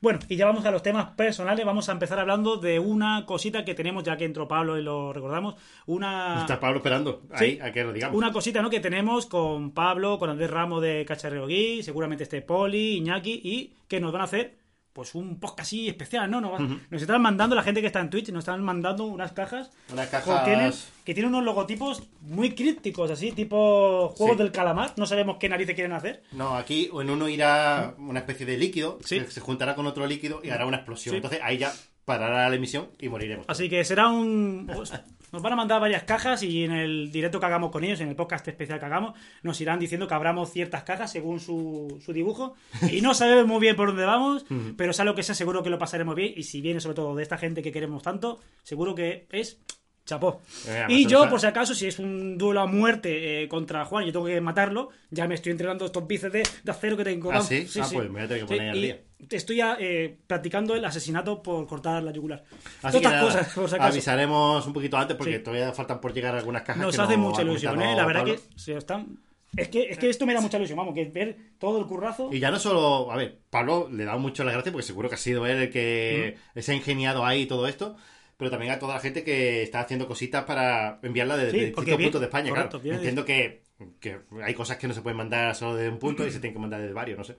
Bueno, 0.00 0.18
y 0.28 0.36
ya 0.36 0.46
vamos 0.46 0.64
a 0.64 0.70
los 0.70 0.82
temas 0.82 1.10
personales. 1.10 1.64
Vamos 1.64 1.88
a 1.88 1.92
empezar 1.92 2.18
hablando 2.18 2.56
de 2.56 2.78
una 2.78 3.26
cosita 3.26 3.64
que 3.64 3.74
tenemos, 3.74 4.02
ya 4.02 4.16
que 4.16 4.24
entró 4.24 4.48
Pablo 4.48 4.78
y 4.78 4.82
lo 4.82 5.12
recordamos. 5.12 5.56
Una. 5.86 6.40
Está 6.40 6.58
Pablo 6.58 6.78
esperando 6.78 7.22
ahí 7.32 7.58
a 7.60 7.70
que 7.70 7.84
lo 7.84 7.92
digamos. 7.92 8.16
Una 8.16 8.32
cosita, 8.32 8.62
¿no? 8.62 8.70
Que 8.70 8.80
tenemos 8.80 9.26
con 9.26 9.72
Pablo, 9.72 10.18
con 10.18 10.30
Andrés 10.30 10.50
Ramos 10.50 10.80
de 10.80 11.04
Cacharreo 11.04 11.46
Gui, 11.46 11.82
seguramente 11.82 12.24
este 12.24 12.40
Poli, 12.40 12.96
Iñaki, 12.96 13.40
y 13.44 13.74
que 13.88 14.00
nos 14.00 14.12
van 14.12 14.22
a 14.22 14.24
hacer, 14.24 14.56
pues, 14.92 15.14
un 15.14 15.38
podcast 15.38 15.60
así 15.68 15.88
especial, 15.88 16.30
¿no? 16.30 16.40
Nos, 16.40 17.00
están 17.02 17.22
mandando, 17.22 17.54
la 17.56 17.62
gente 17.62 17.80
que 17.80 17.86
está 17.86 18.00
en 18.00 18.10
Twitch, 18.10 18.30
nos 18.30 18.40
están 18.40 18.62
mandando 18.62 19.04
unas 19.04 19.32
cajas. 19.32 19.70
Unas 19.92 20.06
que 20.06 20.10
cajas. 20.12 20.44
tienen, 20.44 20.72
que 21.04 21.14
tienen 21.14 21.32
unos 21.32 21.44
logotipos 21.44 22.02
muy 22.22 22.54
crípticos, 22.54 23.10
así, 23.10 23.32
tipo 23.32 24.08
juegos 24.16 24.36
Sí. 24.36 24.42
del 24.42 24.52
calamar. 24.52 24.94
No 24.96 25.06
sabemos 25.06 25.36
qué 25.38 25.48
narices 25.48 25.74
quieren 25.74 25.92
hacer. 25.92 26.22
No, 26.32 26.56
aquí 26.56 26.90
en 26.92 27.10
uno 27.10 27.28
irá 27.28 27.94
una 27.98 28.20
especie 28.20 28.44
de 28.46 28.56
líquido, 28.58 28.98
Sí. 29.04 29.20
que 29.20 29.30
se 29.30 29.40
juntará 29.40 29.74
con 29.74 29.86
otro 29.86 30.06
líquido 30.06 30.40
y 30.42 30.50
hará 30.50 30.66
una 30.66 30.78
explosión. 30.78 31.12
Sí. 31.12 31.16
Entonces 31.16 31.40
ahí 31.42 31.58
ya 31.58 31.72
parará 32.18 32.48
la 32.48 32.56
emisión 32.56 32.88
y 32.98 33.08
moriremos. 33.08 33.46
Así 33.48 33.68
que 33.68 33.84
será 33.84 34.08
un. 34.08 34.68
pues, 34.74 34.92
Nos 35.32 35.42
van 35.42 35.52
a 35.52 35.56
mandar 35.56 35.80
varias 35.80 36.02
cajas 36.02 36.42
y 36.42 36.64
en 36.64 36.72
el 36.72 37.12
directo 37.12 37.38
que 37.38 37.46
hagamos 37.46 37.70
con 37.70 37.84
ellos, 37.84 38.00
en 38.00 38.08
el 38.08 38.16
podcast 38.16 38.48
especial 38.48 38.80
que 38.80 38.86
hagamos, 38.86 39.16
nos 39.44 39.60
irán 39.60 39.78
diciendo 39.78 40.08
que 40.08 40.14
abramos 40.14 40.50
ciertas 40.50 40.82
cajas 40.82 41.12
según 41.12 41.38
su, 41.38 42.00
su 42.04 42.12
dibujo. 42.12 42.54
Y 42.90 43.00
no 43.00 43.14
sabemos 43.14 43.46
muy 43.46 43.60
bien 43.60 43.76
por 43.76 43.88
dónde 43.88 44.04
vamos, 44.04 44.44
pero 44.76 44.92
sea 44.92 45.04
lo 45.04 45.14
que 45.14 45.22
sea, 45.22 45.36
seguro 45.36 45.62
que 45.62 45.70
lo 45.70 45.78
pasaremos 45.78 46.16
bien. 46.16 46.32
Y 46.36 46.42
si 46.42 46.60
viene 46.60 46.80
sobre 46.80 46.96
todo 46.96 47.14
de 47.14 47.22
esta 47.22 47.38
gente 47.38 47.62
que 47.62 47.70
queremos 47.70 48.02
tanto, 48.02 48.40
seguro 48.64 48.96
que 48.96 49.28
es 49.30 49.60
chapó. 50.04 50.40
Eh, 50.66 50.86
y 50.88 51.06
yo, 51.06 51.28
por 51.28 51.40
si 51.40 51.46
acaso, 51.46 51.74
si 51.74 51.86
es 51.86 51.98
un 51.98 52.36
duelo 52.36 52.60
a 52.60 52.66
muerte 52.66 53.42
eh, 53.42 53.48
contra 53.48 53.84
Juan 53.84 54.02
y 54.04 54.06
yo 54.08 54.12
tengo 54.12 54.26
que 54.26 54.40
matarlo, 54.40 54.88
ya 55.10 55.28
me 55.28 55.34
estoy 55.36 55.52
entrenando 55.52 55.86
estos 55.86 56.06
bíceps 56.06 56.32
de, 56.32 56.42
de 56.64 56.70
acero 56.70 56.96
que 56.96 57.04
tengo. 57.04 57.30
¿Ah, 57.30 57.34
vamos. 57.34 57.46
sí? 57.48 57.66
Ah, 57.80 57.88
pues 57.92 58.04
me 58.08 58.14
voy 58.14 58.22
a 58.22 58.28
tener 58.28 58.42
que 58.42 58.46
poner 58.46 58.70
al 58.70 58.76
y 58.76 58.82
día. 58.82 59.00
Estoy 59.30 59.56
ya, 59.56 59.76
eh, 59.78 60.16
practicando 60.26 60.74
el 60.74 60.84
asesinato 60.84 61.42
por 61.42 61.66
cortar 61.66 62.02
la 62.02 62.10
yugular. 62.12 62.42
Así 62.82 62.98
que 62.98 63.02
Todas 63.04 63.12
nada, 63.20 63.24
cosas, 63.26 63.54
por 63.54 63.68
si 63.68 63.74
acaso. 63.76 63.92
avisaremos 63.92 64.66
un 64.66 64.72
poquito 64.72 64.96
antes 64.96 65.16
porque 65.16 65.36
Sí. 65.36 65.42
todavía 65.44 65.72
faltan 65.72 66.00
por 66.00 66.12
llegar 66.14 66.34
algunas 66.34 66.62
cajas. 66.62 66.82
Nos 66.82 66.96
que 66.96 67.02
hace 67.02 67.16
no 67.16 67.22
mucha 67.24 67.42
ha 67.42 67.44
ilusión, 67.44 67.80
¿eh? 67.82 67.94
La 67.94 68.06
verdad 68.06 68.22
Pablo. 68.22 68.34
que 68.36 68.58
se 68.58 68.76
están... 68.76 69.18
Es 69.56 69.68
que, 69.68 69.90
es 69.90 69.98
que 69.98 70.08
esto 70.08 70.26
me 70.26 70.32
da 70.32 70.40
mucha 70.40 70.56
ilusión, 70.58 70.78
vamos, 70.78 70.94
que 70.94 71.04
ver 71.06 71.36
todo 71.58 71.78
el 71.80 71.86
currazo... 71.86 72.30
Y 72.32 72.38
ya 72.38 72.50
no 72.52 72.58
solo, 72.60 73.10
a 73.10 73.16
ver, 73.16 73.36
Pablo 73.50 73.88
le 73.92 74.04
da 74.04 74.16
mucho 74.16 74.44
las 74.44 74.54
gracias 74.54 74.72
porque 74.72 74.86
seguro 74.86 75.08
que 75.08 75.16
ha 75.16 75.18
sido 75.18 75.44
él 75.44 75.58
el 75.58 75.70
que 75.70 76.36
Mm. 76.54 76.60
se 76.60 76.72
ha 76.72 76.74
ingeniado 76.76 77.26
ahí 77.26 77.46
todo 77.46 77.66
esto, 77.66 77.96
pero 78.40 78.50
también 78.50 78.72
a 78.72 78.78
toda 78.80 78.94
la 78.94 79.00
gente 79.00 79.22
que 79.22 79.62
está 79.62 79.78
haciendo 79.80 80.08
cositas 80.08 80.42
para 80.44 80.98
enviarla 81.04 81.36
de, 81.36 81.50
Sí, 81.52 81.60
distintos 81.60 81.96
puntos 81.96 82.20
de 82.20 82.26
España, 82.26 82.48
correcto, 82.50 82.80
claro. 82.80 82.96
Entiendo 82.96 83.24
que, 83.24 83.62
que 84.00 84.18
hay 84.42 84.54
cosas 84.54 84.76
que 84.78 84.88
no 84.88 84.94
se 84.94 85.02
pueden 85.02 85.16
mandar 85.18 85.54
solo 85.54 85.76
de 85.76 85.88
un 85.88 85.98
punto 86.00 86.26
y 86.26 86.32
se 86.32 86.40
tienen 86.40 86.54
que 86.54 86.58
mandar 86.60 86.80
de 86.80 86.92
varios, 86.92 87.16
no 87.18 87.22
sé. 87.24 87.36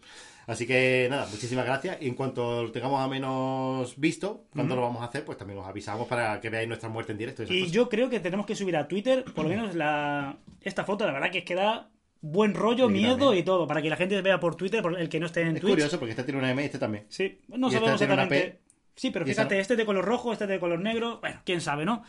Así 0.47 0.65
que 0.65 1.07
nada, 1.09 1.27
muchísimas 1.29 1.65
gracias 1.65 1.97
y 2.01 2.07
en 2.07 2.15
cuanto 2.15 2.63
lo 2.63 2.71
tengamos 2.71 3.01
a 3.01 3.07
menos 3.07 3.99
visto, 3.99 4.45
cuando 4.53 4.75
lo 4.75 4.81
vamos 4.83 5.01
a 5.01 5.05
hacer, 5.05 5.25
pues 5.25 5.37
también 5.37 5.59
os 5.59 5.67
avisamos 5.67 6.07
para 6.07 6.39
que 6.39 6.49
veáis 6.49 6.67
nuestra 6.67 6.87
muerte 6.89 7.11
en 7.11 7.17
directo. 7.17 7.43
y 7.43 7.45
esas 7.45 7.55
Y 7.55 7.59
cosas. 7.61 7.73
yo 7.73 7.89
creo 7.89 8.09
que 8.09 8.19
tenemos 8.19 8.45
que 8.45 8.55
subir 8.55 8.77
a 8.77 8.87
Twitter, 8.87 9.23
por 9.35 9.43
lo 9.45 9.49
menos 9.49 9.75
la 9.75 10.37
esta 10.61 10.83
foto, 10.85 11.05
la 11.05 11.11
verdad 11.13 11.31
que 11.31 11.39
es 11.39 11.45
que 11.45 11.55
da 11.55 11.89
buen 12.21 12.53
rollo, 12.53 12.87
Sí, 12.87 12.93
miedo 12.93 13.17
también. 13.17 13.39
y 13.39 13.43
todo, 13.43 13.67
para 13.67 13.81
que 13.81 13.89
la 13.89 13.95
gente 13.97 14.21
vea 14.21 14.39
por 14.39 14.55
Twitter, 14.55 14.81
por 14.83 14.99
el 14.99 15.09
que 15.09 15.19
no 15.19 15.25
esté 15.25 15.41
en 15.41 15.55
Es 15.55 15.61
Twitch. 15.61 15.71
curioso 15.73 15.97
porque 15.99 16.11
este 16.11 16.23
tiene 16.23 16.37
una 16.39 16.51
M 16.51 16.61
y 16.61 16.65
este 16.65 16.77
también. 16.77 17.05
Sí, 17.09 17.39
no 17.47 17.67
Y 17.67 17.75
esta 17.75 17.79
sabemos 17.79 17.97
tiene 17.99 18.13
una 18.13 18.23
exactamente... 18.23 18.59
P. 18.59 18.70
Sí, 19.01 19.09
pero 19.09 19.25
fíjate, 19.25 19.55
no. 19.55 19.61
este 19.61 19.75
de 19.75 19.83
color 19.83 20.05
rojo, 20.05 20.31
este 20.31 20.45
de 20.45 20.59
color 20.59 20.79
negro, 20.79 21.17
bueno, 21.21 21.41
quién 21.43 21.59
sabe, 21.59 21.85
¿no? 21.85 22.03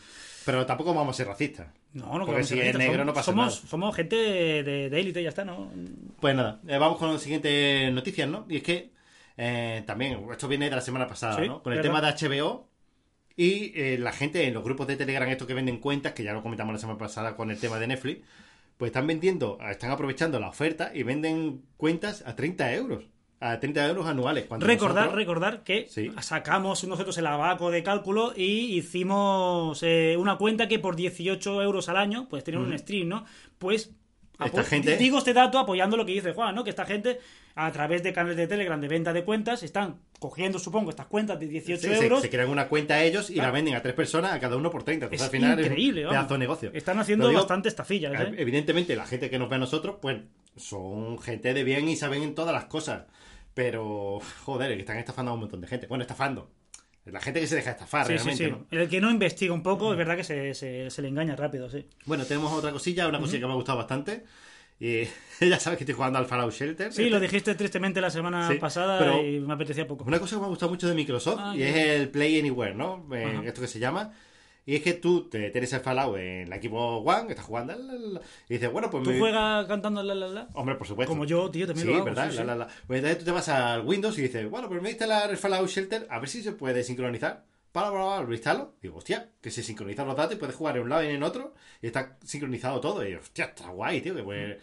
Pero 0.45 0.63
tampoco 0.67 0.93
vamos 0.93 1.15
a 1.15 1.17
ser 1.17 1.25
racistas. 1.25 1.65
No, 1.93 2.19
no 2.19 2.25
Porque 2.27 2.43
si 2.43 2.59
es 2.59 2.77
negro 2.77 2.97
somos- 2.97 3.05
no 3.07 3.13
pasa 3.15 3.25
somos, 3.31 3.55
nada. 3.55 3.67
Somos 3.67 3.95
gente 3.95 4.15
de, 4.15 4.99
élite, 4.99 5.23
ya 5.23 5.29
está, 5.29 5.43
¿no? 5.43 5.71
Pues 6.19 6.35
nada, 6.35 6.59
eh, 6.67 6.77
vamos 6.77 6.99
con 6.99 7.11
las 7.11 7.19
siguientes 7.19 7.91
noticias, 7.91 8.29
¿no? 8.29 8.45
Y 8.47 8.57
es 8.57 8.61
que 8.63 8.91
eh, 9.37 9.81
también, 9.87 10.23
esto 10.31 10.47
viene 10.47 10.69
de 10.69 10.75
la 10.75 10.81
semana 10.81 11.07
pasada, 11.07 11.37
Sí, 11.41 11.47
¿no? 11.47 11.63
Con 11.63 11.73
el 11.73 11.81
tema 11.81 11.99
de 11.99 12.09
HBO 12.09 12.69
y 13.35 13.71
eh, 13.73 13.97
la 13.97 14.11
gente 14.11 14.45
en 14.45 14.53
los 14.53 14.63
grupos 14.63 14.85
de 14.85 14.95
Telegram, 14.95 15.27
estos 15.29 15.47
que 15.47 15.55
venden 15.55 15.79
cuentas, 15.79 16.13
que 16.13 16.21
ya 16.23 16.33
lo 16.33 16.43
comentamos 16.43 16.73
la 16.73 16.79
semana 16.79 16.99
pasada 16.99 17.35
con 17.35 17.49
el 17.49 17.57
tema 17.59 17.79
de 17.79 17.87
Netflix, 17.87 18.21
pues 18.77 18.89
están 18.89 19.07
vendiendo, 19.07 19.57
están 19.67 19.89
aprovechando 19.89 20.39
la 20.39 20.49
oferta 20.49 20.91
y 20.93 21.01
venden 21.01 21.63
cuentas 21.75 22.23
a 22.27 22.35
30 22.35 22.71
euros. 22.75 23.05
A 23.45 23.59
30 23.59 23.85
euros 23.87 24.07
anuales. 24.07 24.45
Recordar, 24.49 24.69
nosotros- 25.05 25.15
recordar 25.15 25.63
que 25.63 25.87
Sí. 25.89 26.11
sacamos 26.21 26.83
nosotros 26.85 27.17
el 27.17 27.27
abaco 27.27 27.71
de 27.71 27.83
cálculo 27.83 28.31
y 28.35 28.77
hicimos 28.77 29.83
eh, 29.83 30.15
una 30.17 30.37
cuenta 30.37 30.67
que 30.67 30.79
por 30.79 30.95
18 30.95 31.61
euros 31.61 31.89
al 31.89 31.97
año, 31.97 32.27
pues 32.29 32.43
tener 32.43 32.59
un 32.59 32.77
stream, 32.77 33.09
¿no? 33.09 33.25
Pues 33.57 33.91
Esta 34.43 34.63
gente- 34.63 34.97
digo 34.97 35.17
este 35.19 35.33
dato 35.33 35.59
apoyando 35.59 35.95
lo 35.97 36.05
que 36.05 36.13
dice 36.13 36.33
Juan, 36.33 36.55
¿no? 36.55 36.63
Que 36.63 36.69
esta 36.71 36.85
gente, 36.85 37.19
a 37.55 37.71
través 37.71 38.01
de 38.01 38.13
canales 38.13 38.35
de 38.37 38.47
Telegram 38.47 38.79
de 38.81 38.87
venta 38.87 39.13
de 39.13 39.23
cuentas, 39.23 39.61
están 39.61 39.97
cogiendo, 40.19 40.57
supongo, 40.57 40.89
estas 40.89 41.05
cuentas 41.07 41.39
de 41.39 41.47
18 41.47 41.81
se, 41.81 41.95
se- 41.97 42.03
euros. 42.03 42.21
se 42.21 42.29
crean 42.29 42.49
una 42.49 42.67
cuenta 42.67 42.95
a 42.95 43.03
ellos 43.03 43.29
y 43.29 43.33
Claro. 43.35 43.49
la 43.49 43.53
venden 43.53 43.75
a 43.75 43.81
tres 43.81 43.93
personas, 43.93 44.31
a 44.33 44.39
cada 44.39 44.55
uno 44.57 44.69
por 44.71 44.83
30. 44.83 45.05
Entonces, 45.05 45.27
es 45.27 45.33
al 45.33 45.39
final 45.39 45.59
increíble, 45.59 46.01
es 46.01 46.07
un 46.07 46.11
pedazo 46.13 46.33
de 46.33 46.39
negocio. 46.39 46.71
Están 46.73 46.99
haciendo 46.99 47.27
digo- 47.27 47.41
bastante 47.41 47.67
estafillas, 47.69 48.13
¿eh? 48.19 48.33
Evidentemente, 48.37 48.95
la 48.95 49.05
gente 49.05 49.29
que 49.29 49.37
nos 49.37 49.49
ve 49.49 49.55
a 49.55 49.59
nosotros, 49.59 49.97
pues 50.01 50.21
son 50.55 51.19
gente 51.19 51.53
de 51.53 51.63
bien 51.63 51.87
y 51.89 51.95
saben 51.95 52.23
en 52.23 52.35
todas 52.35 52.53
las 52.53 52.65
cosas. 52.65 53.03
Pero, 53.53 54.19
joder, 54.45 54.73
que 54.73 54.79
están 54.79 54.97
estafando 54.97 55.31
a 55.31 55.33
un 55.35 55.41
montón 55.41 55.61
de 55.61 55.67
gente. 55.67 55.87
Bueno, 55.87 56.01
estafando. 56.03 56.51
La 57.05 57.19
gente 57.19 57.41
que 57.41 57.47
se 57.47 57.55
deja 57.55 57.71
estafar 57.71 58.07
Sí, 58.07 58.13
realmente, 58.13 58.45
sí. 58.45 58.49
¿no? 58.51 58.65
El 58.71 58.87
que 58.87 59.01
no 59.01 59.11
investiga 59.11 59.53
un 59.53 59.61
poco, 59.61 59.91
es 59.91 59.97
verdad 59.97 60.15
que 60.15 60.23
se, 60.23 60.53
se- 60.53 60.89
se 60.89 61.01
le 61.01 61.09
engaña 61.09 61.35
rápido, 61.35 61.69
sí. 61.69 61.85
Bueno, 62.05 62.23
tenemos 62.25 62.51
otra 62.53 62.71
cosilla, 62.71 63.07
una 63.09 63.19
cosilla 63.19 63.41
que 63.41 63.45
me 63.47 63.51
ha 63.51 63.55
gustado 63.55 63.77
bastante. 63.77 64.23
Y 64.79 65.03
ya 65.41 65.59
sabes 65.59 65.77
que 65.77 65.83
estoy 65.83 65.95
jugando 65.95 66.17
al 66.17 66.25
Fallout 66.25 66.53
Shelter. 66.53 66.93
Sí, 66.93 67.09
lo 67.09 67.19
dijiste 67.19 67.53
tristemente 67.55 67.99
la 68.01 68.09
semana 68.09 68.47
Sí, 68.49 68.55
pasada 68.55 68.99
pero- 68.99 69.21
y 69.21 69.39
me 69.41 69.53
apetecía 69.53 69.85
poco. 69.85 70.05
Una 70.05 70.19
cosa 70.19 70.35
que 70.37 70.39
me 70.39 70.45
ha 70.45 70.49
gustado 70.49 70.71
mucho 70.71 70.87
de 70.87 70.95
Microsoft 70.95 71.39
Ah, 71.41 71.53
y 71.55 71.61
es 71.63 71.75
el 71.75 72.09
Play 72.09 72.39
Anywhere, 72.39 72.73
¿no? 72.73 73.05
Eh, 73.13 73.41
esto 73.45 73.59
que 73.61 73.67
se 73.67 73.79
llama. 73.79 74.11
Y 74.65 74.75
es 74.75 74.81
que 74.81 74.93
tú 74.93 75.27
te 75.29 75.49
tienes 75.49 75.73
el 75.73 75.81
Fallout 75.81 76.17
en 76.17 76.49
la 76.49 76.55
equipo 76.55 76.77
One, 76.97 77.25
que 77.25 77.33
estás 77.33 77.45
jugando, 77.45 77.75
la, 77.75 77.83
la, 77.93 78.07
la, 78.13 78.21
y 78.47 78.53
dices, 78.53 78.71
bueno, 78.71 78.89
pues 78.89 79.03
¿Tú 79.03 79.09
me- 79.11 79.19
juegas 79.19 79.65
cantando 79.67 80.01
la 80.03 80.15
la 80.15 80.27
la? 80.27 80.47
Hombre, 80.53 80.75
por 80.75 80.87
supuesto. 80.87 81.11
Como 81.11 81.25
yo, 81.25 81.51
tío, 81.51 81.67
también 81.67 81.85
sí, 81.87 81.91
lo 81.91 81.97
hago. 81.97 82.05
¿verdad? 82.05 82.29
sí, 82.29 82.35
La, 82.37 82.41
sí. 82.41 82.47
la, 82.47 82.55
la. 82.55 82.67
Pues 82.87 82.99
entonces 82.99 83.19
tú 83.19 83.25
te 83.25 83.31
vas 83.31 83.49
al 83.49 83.81
Windows 83.85 84.17
y 84.17 84.21
dices, 84.21 84.49
bueno, 84.49 84.69
pues 84.69 84.81
me 84.81 84.89
instalar 84.89 85.29
el 85.29 85.37
Fallout 85.37 85.67
Shelter, 85.69 86.07
a 86.09 86.19
ver 86.19 86.29
si 86.29 86.41
se 86.41 86.53
puede 86.53 86.83
sincronizar. 86.83 87.43
Para, 87.73 87.91
para, 87.91 88.05
para, 88.05 88.21
lo 88.21 88.31
instalo. 88.33 88.75
Digo, 88.81 88.97
hostia, 88.99 89.31
que 89.41 89.49
se 89.49 89.63
sincronizan 89.63 90.05
los 90.07 90.15
datos 90.15 90.35
y 90.35 90.39
puedes 90.39 90.55
jugar 90.55 90.77
en 90.77 90.83
un 90.83 90.89
lado 90.89 91.03
y 91.03 91.07
en 91.07 91.23
otro 91.23 91.55
y 91.81 91.87
está 91.87 92.17
sincronizado 92.23 92.79
todo. 92.79 93.05
Y 93.05 93.15
hostia, 93.15 93.45
está 93.45 93.69
guay, 93.69 93.99
tío. 93.99 94.15
Que 94.15 94.21
pues, 94.23 94.57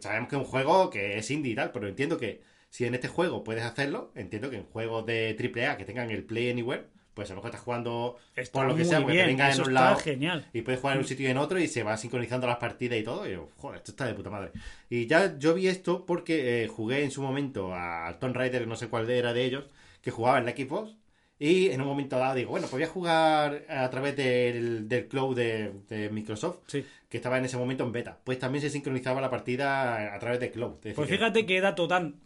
sabemos 0.00 0.28
que 0.28 0.36
es 0.36 0.40
un 0.42 0.46
juego 0.46 0.90
que 0.90 1.16
es 1.18 1.30
indie 1.30 1.52
y 1.52 1.54
tal, 1.56 1.72
pero 1.72 1.88
entiendo 1.88 2.18
que 2.18 2.42
si 2.68 2.84
en 2.84 2.94
este 2.94 3.08
juego 3.08 3.42
puedes 3.42 3.64
hacerlo, 3.64 4.12
entiendo 4.14 4.50
que 4.50 4.56
en 4.58 4.64
juegos 4.64 5.06
de 5.06 5.34
AAA 5.36 5.76
que 5.78 5.84
tengan 5.86 6.10
el 6.10 6.22
Play 6.22 6.50
Anywhere, 6.50 6.84
pues 7.14 7.28
a 7.30 7.34
lo 7.34 7.36
mejor 7.38 7.50
estás 7.50 7.62
jugando 7.64 8.16
Está 8.36 8.52
por 8.60 8.68
lo 8.68 8.76
que 8.76 8.84
sea, 8.84 8.98
porque 9.00 9.12
bien, 9.14 9.24
te 9.26 9.30
venga 9.32 9.52
en 9.52 9.60
un 9.60 9.74
lado 9.74 9.96
genial. 9.96 10.46
y 10.52 10.62
puedes 10.62 10.80
jugar 10.80 10.96
en 10.96 11.02
un 11.02 11.08
sitio 11.08 11.26
y 11.28 11.30
en 11.30 11.36
otro 11.38 11.58
y 11.58 11.66
se 11.68 11.82
van 11.82 11.98
sincronizando 11.98 12.46
las 12.46 12.56
partidas 12.58 12.98
y 12.98 13.02
todo. 13.02 13.28
Y 13.28 13.32
yo, 13.32 13.48
joder, 13.56 13.78
esto 13.78 13.90
está 13.92 14.06
de 14.06 14.14
puta 14.14 14.30
madre. 14.30 14.50
Y 14.88 15.06
ya 15.06 15.36
yo 15.38 15.54
vi 15.54 15.66
esto 15.68 16.06
porque 16.06 16.64
eh, 16.64 16.68
jugué 16.68 17.02
en 17.04 17.10
su 17.10 17.22
momento 17.22 17.74
a 17.74 18.16
Tomb 18.20 18.34
Raider, 18.36 18.66
no 18.66 18.76
sé 18.76 18.88
cuál 18.88 19.10
era 19.10 19.32
de 19.32 19.44
ellos, 19.44 19.64
que 20.02 20.10
jugaba 20.10 20.38
en 20.38 20.46
la 20.46 20.52
Xbox. 20.52 20.96
Y 21.42 21.70
en 21.70 21.80
un 21.80 21.86
momento 21.86 22.18
dado 22.18 22.34
digo, 22.34 22.50
bueno, 22.50 22.64
pues 22.66 22.72
voy 22.72 22.82
a 22.82 22.86
jugar 22.92 23.64
a 23.70 23.88
través 23.88 24.14
del, 24.14 24.88
del 24.90 25.08
cloud 25.08 25.34
de, 25.34 25.72
de 25.88 26.10
Microsoft, 26.10 26.58
Sí. 26.66 26.84
que 27.08 27.16
estaba 27.16 27.38
en 27.38 27.46
ese 27.46 27.56
momento 27.56 27.82
en 27.82 27.92
beta. 27.92 28.18
Pues 28.24 28.38
también 28.38 28.60
se 28.60 28.68
sincronizaba 28.68 29.22
la 29.22 29.30
partida 29.30 30.14
a 30.14 30.18
través 30.18 30.38
de 30.38 30.50
cloud. 30.50 30.74
Pues 30.82 30.94
que- 30.94 31.06
fíjate 31.06 31.46
qué 31.46 31.62
dato 31.62 31.88
tan 31.88 32.16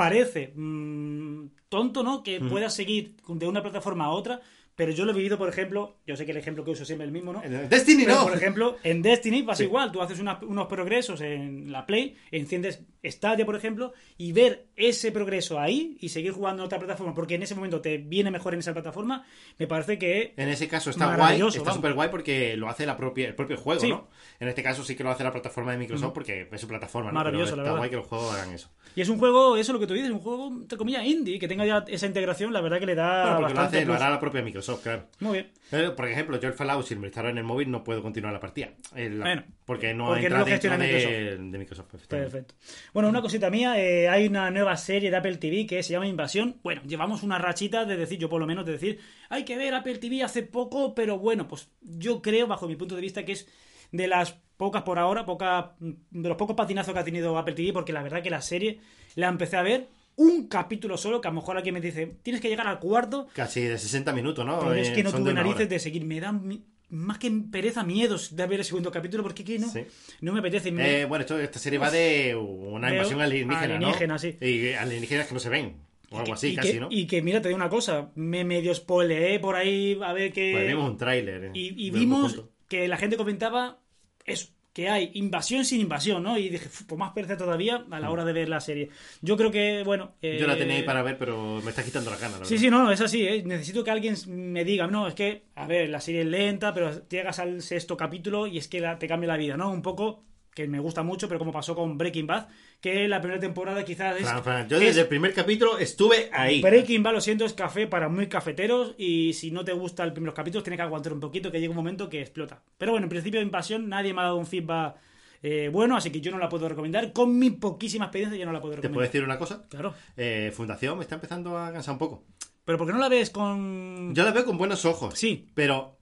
parece 0.00 0.54
mm, 0.56 1.50
tonto, 1.68 2.02
¿no? 2.02 2.22
Que 2.22 2.40
puedas 2.40 2.74
seguir 2.74 3.16
de 3.28 3.46
una 3.46 3.60
plataforma 3.60 4.06
a 4.06 4.10
otra, 4.12 4.40
pero 4.80 4.92
yo 4.92 5.04
lo 5.04 5.12
he 5.12 5.14
vivido, 5.14 5.36
por 5.36 5.50
ejemplo, 5.50 5.98
yo 6.06 6.16
sé 6.16 6.24
que 6.24 6.30
el 6.30 6.38
ejemplo 6.38 6.64
que 6.64 6.70
uso 6.70 6.86
siempre 6.86 7.04
es 7.04 7.08
el 7.08 7.12
mismo, 7.12 7.34
¿no? 7.34 7.44
En 7.44 7.68
Destiny 7.68 8.04
Pero, 8.06 8.16
no. 8.16 8.22
por 8.28 8.34
ejemplo, 8.34 8.76
en 8.82 9.02
Destiny 9.02 9.42
pasa 9.42 9.58
Sí. 9.58 9.64
igual. 9.64 9.92
Tú 9.92 10.00
haces 10.00 10.18
unas- 10.20 10.42
unos 10.42 10.68
progresos 10.68 11.20
en 11.20 11.70
la 11.70 11.84
Play, 11.84 12.16
enciendes 12.30 12.82
Stadia, 13.04 13.44
por 13.44 13.56
ejemplo, 13.56 13.92
y 14.16 14.32
ver 14.32 14.68
ese 14.76 15.12
progreso 15.12 15.58
ahí 15.60 15.96
y 16.00 16.08
seguir 16.10 16.32
jugando 16.32 16.62
en 16.62 16.66
otra 16.66 16.78
plataforma, 16.78 17.14
porque 17.14 17.34
en 17.34 17.42
ese 17.42 17.54
momento 17.54 17.80
te 17.82 17.98
viene 17.98 18.30
mejor 18.30 18.54
en 18.54 18.60
esa 18.60 18.72
plataforma, 18.72 19.24
me 19.58 19.66
parece 19.66 19.98
que 19.98 20.32
En 20.38 20.48
ese 20.48 20.66
caso 20.68 20.88
está 20.90 21.14
guay, 21.16 21.40
está 21.42 21.72
súper 21.74 21.92
guay 21.94 22.08
porque 22.10 22.56
lo 22.56 22.68
hace 22.70 22.86
la 22.86 22.96
propia, 22.96 23.28
el 23.28 23.34
propio 23.34 23.58
juego, 23.58 23.80
Sí. 23.82 23.88
¿no? 23.90 24.08
En 24.38 24.48
este 24.48 24.62
caso 24.62 24.82
sí 24.84 24.96
que 24.96 25.04
lo 25.04 25.10
hace 25.10 25.24
la 25.24 25.32
plataforma 25.32 25.72
de 25.72 25.78
Microsoft 25.78 26.12
porque 26.14 26.48
es 26.50 26.60
su 26.60 26.68
plataforma, 26.68 27.10
¿no? 27.10 27.14
Maravilloso, 27.14 27.52
Pero 27.52 27.56
la 27.56 27.62
está 27.62 27.72
verdad. 27.72 27.78
guay 27.80 27.90
que 27.90 27.96
los 27.96 28.06
juegos 28.06 28.34
hagan 28.34 28.52
eso. 28.54 28.68
Y 28.96 29.00
es 29.02 29.08
un 29.08 29.18
juego, 29.18 29.56
eso 29.56 29.72
es 29.72 29.74
lo 29.74 29.80
que 29.80 29.86
tú 29.86 29.94
dices, 29.94 30.10
un 30.10 30.18
juego, 30.20 30.48
entre 30.48 30.76
comillas, 30.78 31.04
indie, 31.04 31.38
que 31.38 31.48
tenga 31.48 31.64
ya 31.66 31.84
esa 31.88 32.06
integración, 32.06 32.52
la 32.52 32.60
verdad 32.60 32.80
que 32.80 32.86
le 32.86 32.94
da 32.94 33.22
Bueno, 33.22 33.38
porque 33.40 33.54
lo, 33.54 33.60
hace, 33.60 33.84
lo 33.86 33.94
hará 33.94 34.10
la 34.10 34.20
propia 34.20 34.42
Microsoft, 34.42 34.69
claro. 34.78 35.06
Muy 35.20 35.32
bien. 35.32 35.50
Pero, 35.70 35.94
por 35.94 36.08
ejemplo, 36.08 36.38
yo 36.40 36.48
el 36.48 36.54
Fallout, 36.54 36.84
si 36.84 36.94
me 36.94 37.02
lo 37.02 37.06
instalo 37.06 37.28
en 37.28 37.38
el 37.38 37.44
móvil, 37.44 37.70
no 37.70 37.84
puedo 37.84 38.02
continuar 38.02 38.32
la 38.32 38.40
partida. 38.40 38.70
El- 38.94 39.20
Bueno, 39.20 39.44
porque 39.64 39.94
no 39.94 40.06
porque 40.06 40.22
entra 40.26 40.38
no 40.38 40.44
lo 40.44 40.50
dentro 40.50 40.70
de 40.70 40.78
Microsoft. 40.78 41.12
de 41.52 41.58
Microsoft. 41.58 41.94
efectivamente. 41.94 42.32
Perfecto. 42.32 42.54
Bueno, 42.92 43.08
una 43.08 43.22
cosita 43.22 43.50
mía, 43.50 43.80
eh, 43.80 44.08
hay 44.08 44.26
una 44.26 44.50
nueva 44.50 44.76
serie 44.76 45.10
de 45.10 45.16
Apple 45.16 45.36
TV 45.36 45.66
que 45.66 45.82
se 45.82 45.92
llama 45.92 46.06
Invasión. 46.08 46.56
Bueno, 46.62 46.82
llevamos 46.86 47.22
una 47.22 47.38
rachita 47.38 47.84
de 47.84 47.96
decir, 47.96 48.18
yo 48.18 48.28
por 48.28 48.40
lo 48.40 48.46
menos 48.46 48.66
de 48.66 48.72
decir, 48.72 48.98
hay 49.28 49.44
que 49.44 49.56
ver 49.56 49.74
Apple 49.74 49.98
TV 49.98 50.22
hace 50.22 50.42
poco, 50.42 50.94
pero 50.94 51.18
bueno, 51.18 51.46
pues 51.46 51.68
yo 51.80 52.20
creo, 52.20 52.46
bajo 52.46 52.66
mi 52.66 52.76
punto 52.76 52.94
de 52.96 53.00
vista, 53.02 53.24
que 53.24 53.32
es 53.32 53.48
de 53.92 54.06
las 54.08 54.32
pocas 54.56 54.82
por 54.82 54.98
ahora, 54.98 55.24
poca, 55.24 55.74
de 55.78 56.28
los 56.28 56.36
pocos 56.36 56.54
patinazos 56.56 56.92
que 56.92 57.00
ha 57.00 57.04
tenido 57.04 57.38
Apple 57.38 57.54
TV, 57.54 57.72
porque 57.72 57.92
la 57.92 58.02
verdad 58.02 58.22
que 58.22 58.30
la 58.30 58.42
serie 58.42 58.78
la 59.14 59.28
empecé 59.28 59.56
a 59.56 59.62
ver 59.62 59.86
un 60.20 60.48
capítulo 60.48 60.96
solo, 60.98 61.20
que 61.20 61.28
a 61.28 61.30
lo 61.30 61.36
mejor 61.36 61.56
aquí 61.56 61.72
me 61.72 61.80
dice, 61.80 62.16
tienes 62.22 62.40
que 62.42 62.48
llegar 62.48 62.66
al 62.66 62.78
cuarto, 62.78 63.26
Casi 63.32 63.62
de 63.62 63.78
60 63.78 64.12
minutos, 64.12 64.44
¿no? 64.44 64.58
pero 64.60 64.74
es 64.74 64.88
Eh, 64.88 64.92
que 64.92 65.02
no 65.02 65.10
son 65.10 65.20
tuve 65.20 65.30
de 65.30 65.34
narices 65.34 65.60
hora. 65.60 65.66
de 65.66 65.78
seguir, 65.78 66.04
me 66.04 66.20
dan 66.20 66.46
mi- 66.46 66.62
más 66.90 67.18
que 67.18 67.30
pereza, 67.50 67.84
miedos 67.84 68.34
de 68.36 68.46
ver 68.46 68.58
el 68.58 68.64
segundo 68.64 68.90
capítulo, 68.90 69.22
porque 69.22 69.42
aquí 69.42 69.58
no, 69.58 69.68
Sí. 69.70 69.80
no 70.20 70.32
me 70.32 70.40
apetece. 70.40 70.72
me- 70.72 71.02
Eh, 71.02 71.04
bueno, 71.04 71.22
esto, 71.22 71.38
esta 71.38 71.58
serie 71.58 71.78
va 71.78 71.90
de 71.90 72.34
una 72.36 72.88
De 72.88 72.94
invasión 72.96 73.20
alienígena, 73.20 73.76
alienígena, 73.76 74.14
¿no? 74.14 74.18
sí. 74.18 74.36
Y 74.40 74.72
alienígenas 74.72 75.26
que 75.28 75.34
no 75.34 75.40
se 75.40 75.48
ven. 75.48 75.76
O 76.10 76.18
algo 76.18 76.34
así, 76.34 76.48
y 76.48 76.56
casi, 76.56 76.72
que, 76.72 76.80
¿no? 76.80 76.88
Y 76.90 77.06
que, 77.06 77.22
mira, 77.22 77.40
te 77.40 77.46
digo 77.48 77.56
una 77.56 77.68
cosa, 77.68 78.10
me 78.16 78.42
medio 78.44 78.74
spoileé 78.74 79.38
por 79.38 79.54
ahí 79.54 79.96
a 80.02 80.12
ver 80.12 80.32
qué... 80.32 80.50
Pues 80.52 80.66
vimos 80.66 80.90
un 80.90 80.96
tráiler. 80.96 81.44
eh, 81.44 81.50
y, 81.54 81.86
y 81.86 81.90
vimos 81.92 82.42
que 82.68 82.88
la 82.88 82.96
gente 82.96 83.16
comentaba 83.16 83.78
eso, 84.24 84.48
que 84.72 84.88
hay 84.88 85.10
invasión 85.14 85.64
sin 85.64 85.80
invasión, 85.80 86.22
¿no? 86.22 86.38
Y 86.38 86.48
dije, 86.48 86.68
"Fu, 86.68 86.84
pues 86.86 86.98
más 86.98 87.10
pereza 87.12 87.36
todavía 87.36 87.84
a 87.90 88.00
la 88.00 88.10
hora 88.10 88.24
de 88.24 88.32
ver 88.32 88.48
la 88.48 88.60
serie. 88.60 88.88
Yo 89.20 89.36
creo 89.36 89.50
que, 89.50 89.82
bueno... 89.84 90.14
Mm. 90.22 90.26
Yo 90.38 90.46
la 90.46 90.54
eh, 90.54 90.56
tenía 90.56 90.76
ahí 90.76 90.82
para 90.84 91.02
ver, 91.02 91.18
pero 91.18 91.60
me 91.62 91.70
está 91.70 91.82
quitando 91.84 92.10
la 92.10 92.16
gana, 92.18 92.38
la 92.38 92.44
Sí, 92.44 92.54
verdad. 92.54 92.64
sí, 92.64 92.70
no, 92.70 92.92
es 92.92 93.00
así, 93.00 93.26
¿eh? 93.26 93.42
Necesito 93.44 93.82
que 93.82 93.90
alguien 93.90 94.14
me 94.28 94.64
diga, 94.64 94.86
no, 94.86 95.08
es 95.08 95.14
que, 95.14 95.42
a 95.56 95.66
ver, 95.66 95.88
la 95.88 96.00
serie 96.00 96.20
es 96.20 96.26
lenta, 96.28 96.72
pero 96.72 97.06
llegas 97.08 97.38
al 97.40 97.62
sexto 97.62 97.96
capítulo 97.96 98.46
y 98.46 98.58
es 98.58 98.68
que 98.68 98.80
la- 98.80 98.98
te 98.98 99.08
cambia 99.08 99.26
la 99.28 99.36
vida, 99.36 99.56
¿no? 99.56 99.70
Un 99.72 99.82
poco, 99.82 100.22
que 100.54 100.66
me 100.66 100.80
gusta 100.80 101.02
mucho, 101.02 101.28
pero 101.28 101.38
como 101.38 101.52
pasó 101.52 101.74
con 101.74 101.96
Breaking 101.96 102.26
Bad, 102.26 102.48
que 102.80 103.06
la 103.08 103.20
primera 103.20 103.40
temporada 103.40 103.84
quizás 103.84 104.16
es... 104.20 104.22
Fran, 104.26 104.42
Fran, 104.42 104.68
yo 104.68 104.76
es- 104.78 104.82
desde 104.82 105.02
el 105.02 105.08
primer 105.08 105.32
capítulo 105.32 105.78
estuve 105.78 106.28
ahí. 106.32 106.60
Breaking 106.60 107.02
Bad, 107.02 107.12
lo 107.12 107.20
siento, 107.20 107.44
es 107.44 107.52
café 107.52 107.86
para 107.86 108.08
muy 108.08 108.26
cafeteros 108.28 108.94
y 108.98 109.32
si 109.34 109.50
no 109.52 109.64
te 109.64 109.72
gusta 109.72 110.02
el 110.04 110.12
primeros 110.12 110.34
capítulos 110.34 110.64
tienes 110.64 110.78
que 110.78 110.82
aguantar 110.82 111.12
un 111.12 111.20
poquito 111.20 111.50
que 111.52 111.60
llega 111.60 111.70
un 111.70 111.76
momento 111.76 112.08
que 112.08 112.20
explota. 112.20 112.62
Pero 112.78 112.92
bueno, 112.92 113.04
en 113.06 113.10
principio 113.10 113.38
de 113.40 113.46
Invasión 113.46 113.88
nadie 113.88 114.12
me 114.12 114.20
ha 114.20 114.24
dado 114.24 114.36
un 114.36 114.46
feedback 114.46 114.96
eh, 115.42 115.70
bueno, 115.72 115.96
así 115.96 116.10
que 116.10 116.20
yo 116.20 116.30
no 116.32 116.38
la 116.38 116.50
puedo 116.50 116.68
recomendar. 116.68 117.14
Con 117.14 117.38
mi 117.38 117.48
poquísima 117.50 118.04
experiencia 118.06 118.38
yo 118.38 118.44
no 118.44 118.52
la 118.52 118.60
puedo 118.60 118.72
¿Te 118.72 118.76
recomendar. 118.82 118.94
puedo 118.94 119.06
decir 119.06 119.24
una 119.24 119.38
cosa? 119.38 119.66
Claro. 119.70 119.94
Eh, 120.14 120.52
Fundación 120.54 120.98
me 120.98 121.02
está 121.04 121.14
empezando 121.14 121.56
a 121.56 121.72
cansar 121.72 121.92
un 121.94 121.98
poco. 121.98 122.24
Pero 122.66 122.76
¿por 122.76 122.86
qué 122.86 122.92
no 122.92 122.98
la 122.98 123.08
ves 123.08 123.30
con...? 123.30 124.14
Yo 124.14 124.22
la 124.22 124.32
veo 124.32 124.44
con 124.44 124.58
buenos 124.58 124.84
ojos. 124.84 125.18
Sí, 125.18 125.48
Pero 125.54 125.96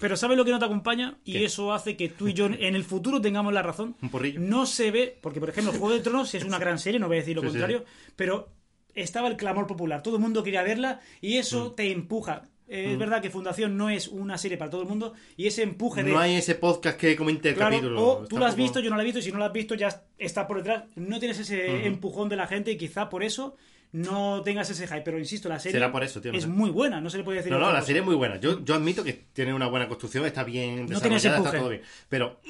pero 0.00 0.16
¿sabes 0.16 0.36
lo 0.36 0.44
que 0.44 0.50
no 0.50 0.58
te 0.58 0.64
acompaña? 0.64 1.18
Y 1.24 1.32
¿Qué? 1.34 1.44
eso 1.46 1.72
hace 1.72 1.96
que 1.96 2.08
tú 2.08 2.28
y 2.28 2.34
yo 2.34 2.46
en 2.46 2.74
el 2.76 2.84
futuro 2.84 3.20
tengamos 3.20 3.52
la 3.52 3.62
razón. 3.62 3.96
un 4.02 4.08
porrillo. 4.10 4.40
No 4.40 4.66
se 4.66 4.90
ve, 4.90 5.18
porque 5.20 5.40
por 5.40 5.48
ejemplo, 5.50 5.72
Juego 5.72 5.90
de 5.92 6.00
Tronos 6.00 6.34
es 6.34 6.44
una 6.44 6.58
gran 6.58 6.78
serie, 6.78 6.98
no 7.00 7.08
voy 7.08 7.18
a 7.18 7.20
decir 7.20 7.36
lo 7.36 7.42
Sí, 7.42 7.48
sí, 7.48 7.52
contrario, 7.52 7.84
pero 8.16 8.48
estaba 8.94 9.28
el 9.28 9.36
clamor 9.36 9.66
popular, 9.66 10.02
todo 10.02 10.16
el 10.16 10.22
mundo 10.22 10.42
quería 10.42 10.62
verla 10.62 11.00
y 11.20 11.36
eso 11.36 11.70
Mm. 11.72 11.74
te 11.76 11.92
empuja. 11.92 12.48
Eh, 12.68 12.92
Es 12.94 12.98
verdad 12.98 13.22
que 13.22 13.30
Fundación 13.30 13.76
no 13.76 13.90
es 13.90 14.08
una 14.08 14.36
serie 14.38 14.56
para 14.58 14.70
todo 14.70 14.82
el 14.82 14.88
mundo 14.88 15.12
y 15.36 15.46
ese 15.46 15.62
empuje 15.62 16.02
de... 16.02 16.10
No 16.10 16.18
hay 16.18 16.34
ese 16.34 16.56
podcast 16.56 16.98
que 16.98 17.14
comente 17.14 17.50
el 17.50 17.54
Claro, 17.54 17.70
capítulo. 17.76 18.02
o 18.04 18.26
tú 18.26 18.38
lo 18.38 18.44
has 18.44 18.54
poco- 18.54 18.62
visto, 18.64 18.80
yo 18.80 18.90
no 18.90 18.96
lo 18.96 19.02
he 19.02 19.04
visto, 19.04 19.20
y 19.20 19.22
si 19.22 19.30
no 19.30 19.38
lo 19.38 19.44
has 19.44 19.52
visto 19.52 19.76
ya 19.76 20.02
está 20.18 20.48
por 20.48 20.56
detrás. 20.56 20.82
No 20.96 21.20
tienes 21.20 21.38
ese 21.38 21.86
empujón 21.86 22.28
de 22.28 22.34
la 22.34 22.48
gente 22.48 22.72
y 22.72 22.76
quizá 22.76 23.08
por 23.08 23.22
eso 23.22 23.54
no 23.96 24.42
tengas 24.42 24.68
ese 24.70 24.86
hype. 24.86 25.00
Pero 25.02 25.18
insisto, 25.18 25.48
la 25.48 25.58
serie 25.58 25.72
Será 25.78 25.90
por 25.92 26.02
eso, 26.04 26.20
tío, 26.20 26.32
no 26.32 26.38
es 26.38 26.44
sé. 26.44 26.50
muy 26.50 26.70
buena, 26.70 27.00
no 27.00 27.08
se 27.10 27.18
le 27.18 27.24
puede 27.24 27.38
decir 27.38 27.52
No, 27.52 27.58
no, 27.58 27.66
la 27.66 27.74
cosa. 27.76 27.86
serie 27.86 28.00
es 28.00 28.06
muy 28.06 28.14
buena. 28.14 28.36
Yo, 28.38 28.64
yo 28.64 28.74
admito 28.74 29.02
que 29.04 29.12
tiene 29.32 29.54
una 29.54 29.66
buena 29.68 29.88
construcción, 29.88 30.24
está 30.26 30.44
bien 30.44 30.86
No 30.86 31.00
tiene 31.00 31.16
ese 31.16 31.28
desarrollada, 31.28 31.46
está 31.46 31.58
todo 31.58 31.68
bien. 31.70 31.82
Pero, 32.08 32.40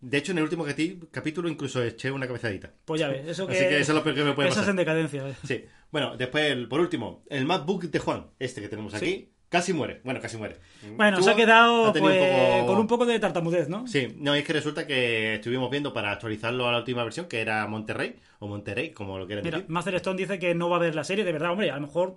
de 0.00 0.16
hecho, 0.18 0.32
en 0.32 0.38
el 0.38 0.44
último 0.44 0.64
capítulo 1.10 1.48
incluso 1.48 1.82
eché 1.82 2.10
una 2.10 2.26
cabezadita. 2.26 2.72
Pues 2.84 3.00
ya 3.00 3.08
ves, 3.08 3.26
eso 3.28 3.46
que... 3.46 3.52
Así 3.52 3.62
que 3.68 3.80
eso 3.80 3.92
es 3.92 3.96
lo 3.96 4.02
peor 4.02 4.16
que 4.16 4.24
me 4.24 4.32
puede 4.32 4.48
Eso 4.48 4.54
es 4.60 4.62
pasar. 4.62 4.70
en 4.70 4.76
decadencia. 4.76 5.24
Sí. 5.46 5.64
Bueno, 5.90 6.16
después, 6.16 6.44
el- 6.50 6.68
por 6.68 6.80
último, 6.80 7.22
el 7.28 7.44
MacBook 7.44 7.82
de 7.84 7.98
Juan, 7.98 8.26
este 8.38 8.60
que 8.62 8.68
tenemos 8.68 8.94
aquí, 8.94 9.30
casi 9.50 9.74
muere. 9.74 10.00
Bueno, 10.04 10.20
casi 10.20 10.38
muere. 10.38 10.56
Bueno, 10.96 11.18
Tú 11.18 11.24
se 11.24 11.30
ha 11.32 11.36
quedado 11.36 11.88
un 11.88 11.92
pues, 11.92 12.16
poco- 12.18 12.66
con 12.66 12.78
un 12.78 12.86
poco 12.86 13.04
de 13.04 13.18
tartamudez, 13.20 13.68
¿no? 13.68 13.86
Sí, 13.86 14.14
no, 14.16 14.34
es 14.34 14.42
que 14.44 14.54
resulta 14.54 14.86
que 14.86 15.34
estuvimos 15.34 15.70
viendo 15.70 15.92
para 15.92 16.10
actualizarlo 16.12 16.66
a 16.66 16.72
la 16.72 16.78
última 16.78 17.04
versión, 17.04 17.26
que 17.26 17.40
era 17.42 17.66
Monterrey, 17.66 18.16
o 18.38 18.46
Monterrey, 18.48 18.92
como 18.92 19.18
lo 19.18 19.26
quieran 19.26 19.44
Mira, 19.44 19.58
decir. 19.58 19.70
Master 19.70 19.94
Stone 19.96 20.16
dice 20.16 20.38
que 20.38 20.54
no 20.54 20.70
va 20.70 20.76
a 20.76 20.80
ver 20.80 20.94
la 20.94 21.04
serie, 21.04 21.24
de 21.24 21.32
verdad, 21.32 21.50
hombre, 21.50 21.70
a 21.70 21.74
lo 21.74 21.82
mejor 21.82 22.16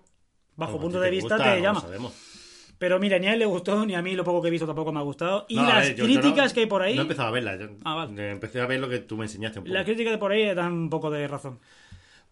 bajo 0.56 0.74
Como 0.74 0.84
punto 0.84 1.00
de 1.02 1.10
vista 1.10 1.36
gusta, 1.36 1.56
te 1.56 1.62
llama. 1.62 1.82
sabemos. 1.82 2.14
Pero 2.80 3.00
mira, 3.00 3.18
ni 3.18 3.28
a 3.28 3.34
él 3.34 3.40
le 3.40 3.46
gustó, 3.46 3.86
ni 3.86 3.96
a 3.96 4.02
mí 4.02 4.14
lo 4.14 4.24
poco 4.26 4.42
que 4.42 4.50
he 4.50 4.52
visto 4.52 4.66
tampoco 4.68 4.92
me 4.92 5.00
ha 5.00 5.04
gustado. 5.04 5.46
Y 5.48 5.56
No, 5.56 5.64
las 5.64 5.86
ver, 5.88 5.96
yo- 5.96 6.06
yo 6.06 6.20
críticas 6.20 6.52
no- 6.52 6.54
que 6.54 6.60
hay 6.62 6.66
por 6.66 6.82
ahí, 6.82 6.96
No 6.96 7.02
he 7.02 7.04
empezado 7.04 7.30
a 7.30 7.32
verla. 7.32 7.56
yo- 7.56 7.70
Ah, 7.86 7.96
vale. 7.96 8.32
Empecé 8.32 8.60
a 8.60 8.66
ver 8.66 8.80
lo 8.82 8.90
que 8.90 9.00
tú 9.00 9.16
me 9.16 9.24
enseñaste 9.26 9.60
un 9.60 9.66
poco. 9.66 9.74
las 9.74 9.86
críticas 9.86 10.12
de 10.12 10.18
por 10.18 10.32
ahí 10.32 10.54
dan 10.54 10.74
un 10.74 10.90
poco 10.90 11.10
de 11.10 11.28
razón. 11.28 11.60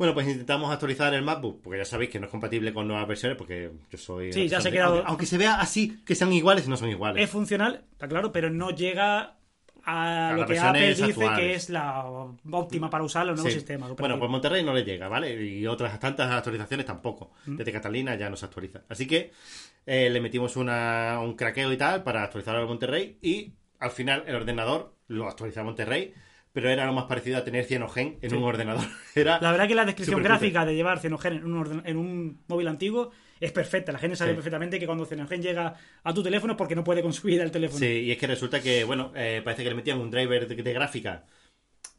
Bueno, 0.02 0.16
pues 0.16 0.28
intentamos 0.28 0.72
actualizar 0.72 1.14
el 1.14 1.22
MacBook, 1.22 1.62
porque 1.62 1.78
ya 1.78 1.86
sabéis 1.86 2.10
que 2.10 2.20
no 2.20 2.26
es 2.26 2.32
compatible 2.32 2.74
con 2.74 2.88
nuevas 2.88 3.08
versiones, 3.08 3.38
porque 3.38 3.70
yo 3.92 3.98
soy... 4.00 4.34
Sí, 4.34 4.48
ya 4.48 4.60
se 4.60 4.70
ha 4.70 4.72
quedado- 4.72 4.94
Aunque, 4.96 5.08
aunque 5.10 5.26
se 5.28 5.38
vea 5.38 5.62
así, 5.62 6.02
que 6.04 6.16
sean 6.16 6.34
iguales, 6.34 6.68
no 6.68 6.76
son 6.76 6.90
iguales. 6.90 7.24
Es 7.24 7.30
funcional, 7.30 7.84
está 7.92 8.08
claro, 8.08 8.32
pero 8.32 8.50
no 8.50 8.72
llega 8.72 9.38
a, 9.84 10.30
A 10.30 10.34
lo 10.34 10.48
que 10.48 10.58
Apple 10.58 10.88
dice 10.90 11.04
actuales. 11.04 11.38
que 11.40 11.54
es 11.54 11.70
la 11.70 12.04
óptima 12.52 12.90
para 12.90 13.04
usar 13.04 13.28
los 13.28 13.36
nuevos 13.36 13.54
Sí. 13.54 13.60
sistemas. 13.60 13.96
Bueno, 13.96 14.18
pues 14.18 14.32
Monterrey 14.32 14.64
no 14.64 14.74
le 14.74 14.84
llega, 14.84 15.08
¿vale? 15.08 15.40
Y 15.46 15.68
otras 15.68 16.00
tantas 16.00 16.32
actualizaciones 16.32 16.88
tampoco. 16.88 17.34
Mm. 17.46 17.58
Desde 17.58 17.72
Catalina 17.72 18.16
ya 18.16 18.28
no 18.28 18.36
se 18.36 18.46
actualiza. 18.46 18.82
Así 18.90 19.06
que 19.06 19.32
eh, 19.86 20.10
le 20.10 20.20
metimos 20.20 20.56
una, 20.56 21.20
un 21.22 21.36
craqueo 21.36 21.72
y 21.72 21.78
tal 21.78 22.02
para 22.02 22.24
actualizarlo 22.24 22.64
a 22.64 22.66
Monterrey 22.66 23.20
y 23.22 23.54
al 23.78 23.92
final 23.92 24.24
el 24.26 24.36
ordenador 24.36 24.96
lo 25.10 25.28
actualiza 25.28 25.62
a 25.62 25.64
Monterrey, 25.64 26.12
pero 26.54 26.70
era 26.70 26.86
lo 26.86 26.94
más 26.94 27.06
parecido 27.06 27.38
a 27.38 27.44
tener 27.44 27.66
Cyanogen 27.66 28.18
en 28.22 28.30
Sí. 28.30 28.36
un 28.36 28.44
ordenador. 28.44 28.84
Era 29.16 29.40
La 29.42 29.52
verdad 29.52 29.68
que 29.68 29.76
la 29.76 29.86
descripción 29.86 30.22
gráfica 30.22 30.66
de 30.66 30.76
llevar 30.76 31.00
Cyanogen 31.00 31.34
en 31.34 31.46
un, 31.46 31.58
orden- 31.66 31.82
en 31.86 31.98
un 31.98 32.42
móvil 32.48 32.68
antiguo 32.68 33.12
es 33.40 33.52
perfecta. 33.52 33.92
La 33.92 34.00
gente 34.00 34.16
sabe 34.16 34.32
Sí. 34.32 34.36
perfectamente 34.36 34.78
que 34.80 34.86
cuando 34.86 35.06
Cyanogen 35.06 35.42
llega 35.42 35.76
a 36.04 36.14
tu 36.14 36.22
teléfono 36.22 36.54
es 36.54 36.58
porque 36.58 36.76
no 36.76 36.84
puede 36.84 37.02
consumir 37.02 37.40
el 37.42 37.52
teléfono. 37.52 37.80
Sí, 37.80 37.86
y 37.86 38.12
es 38.12 38.18
que 38.18 38.28
resulta 38.28 38.62
que, 38.62 38.84
bueno, 38.84 39.12
eh, 39.16 39.42
parece 39.44 39.64
que 39.64 39.70
le 39.70 39.76
metían 39.76 40.00
un 40.00 40.12
driver 40.12 40.48
de, 40.48 40.56
de 40.62 40.74
gráfica 40.74 41.26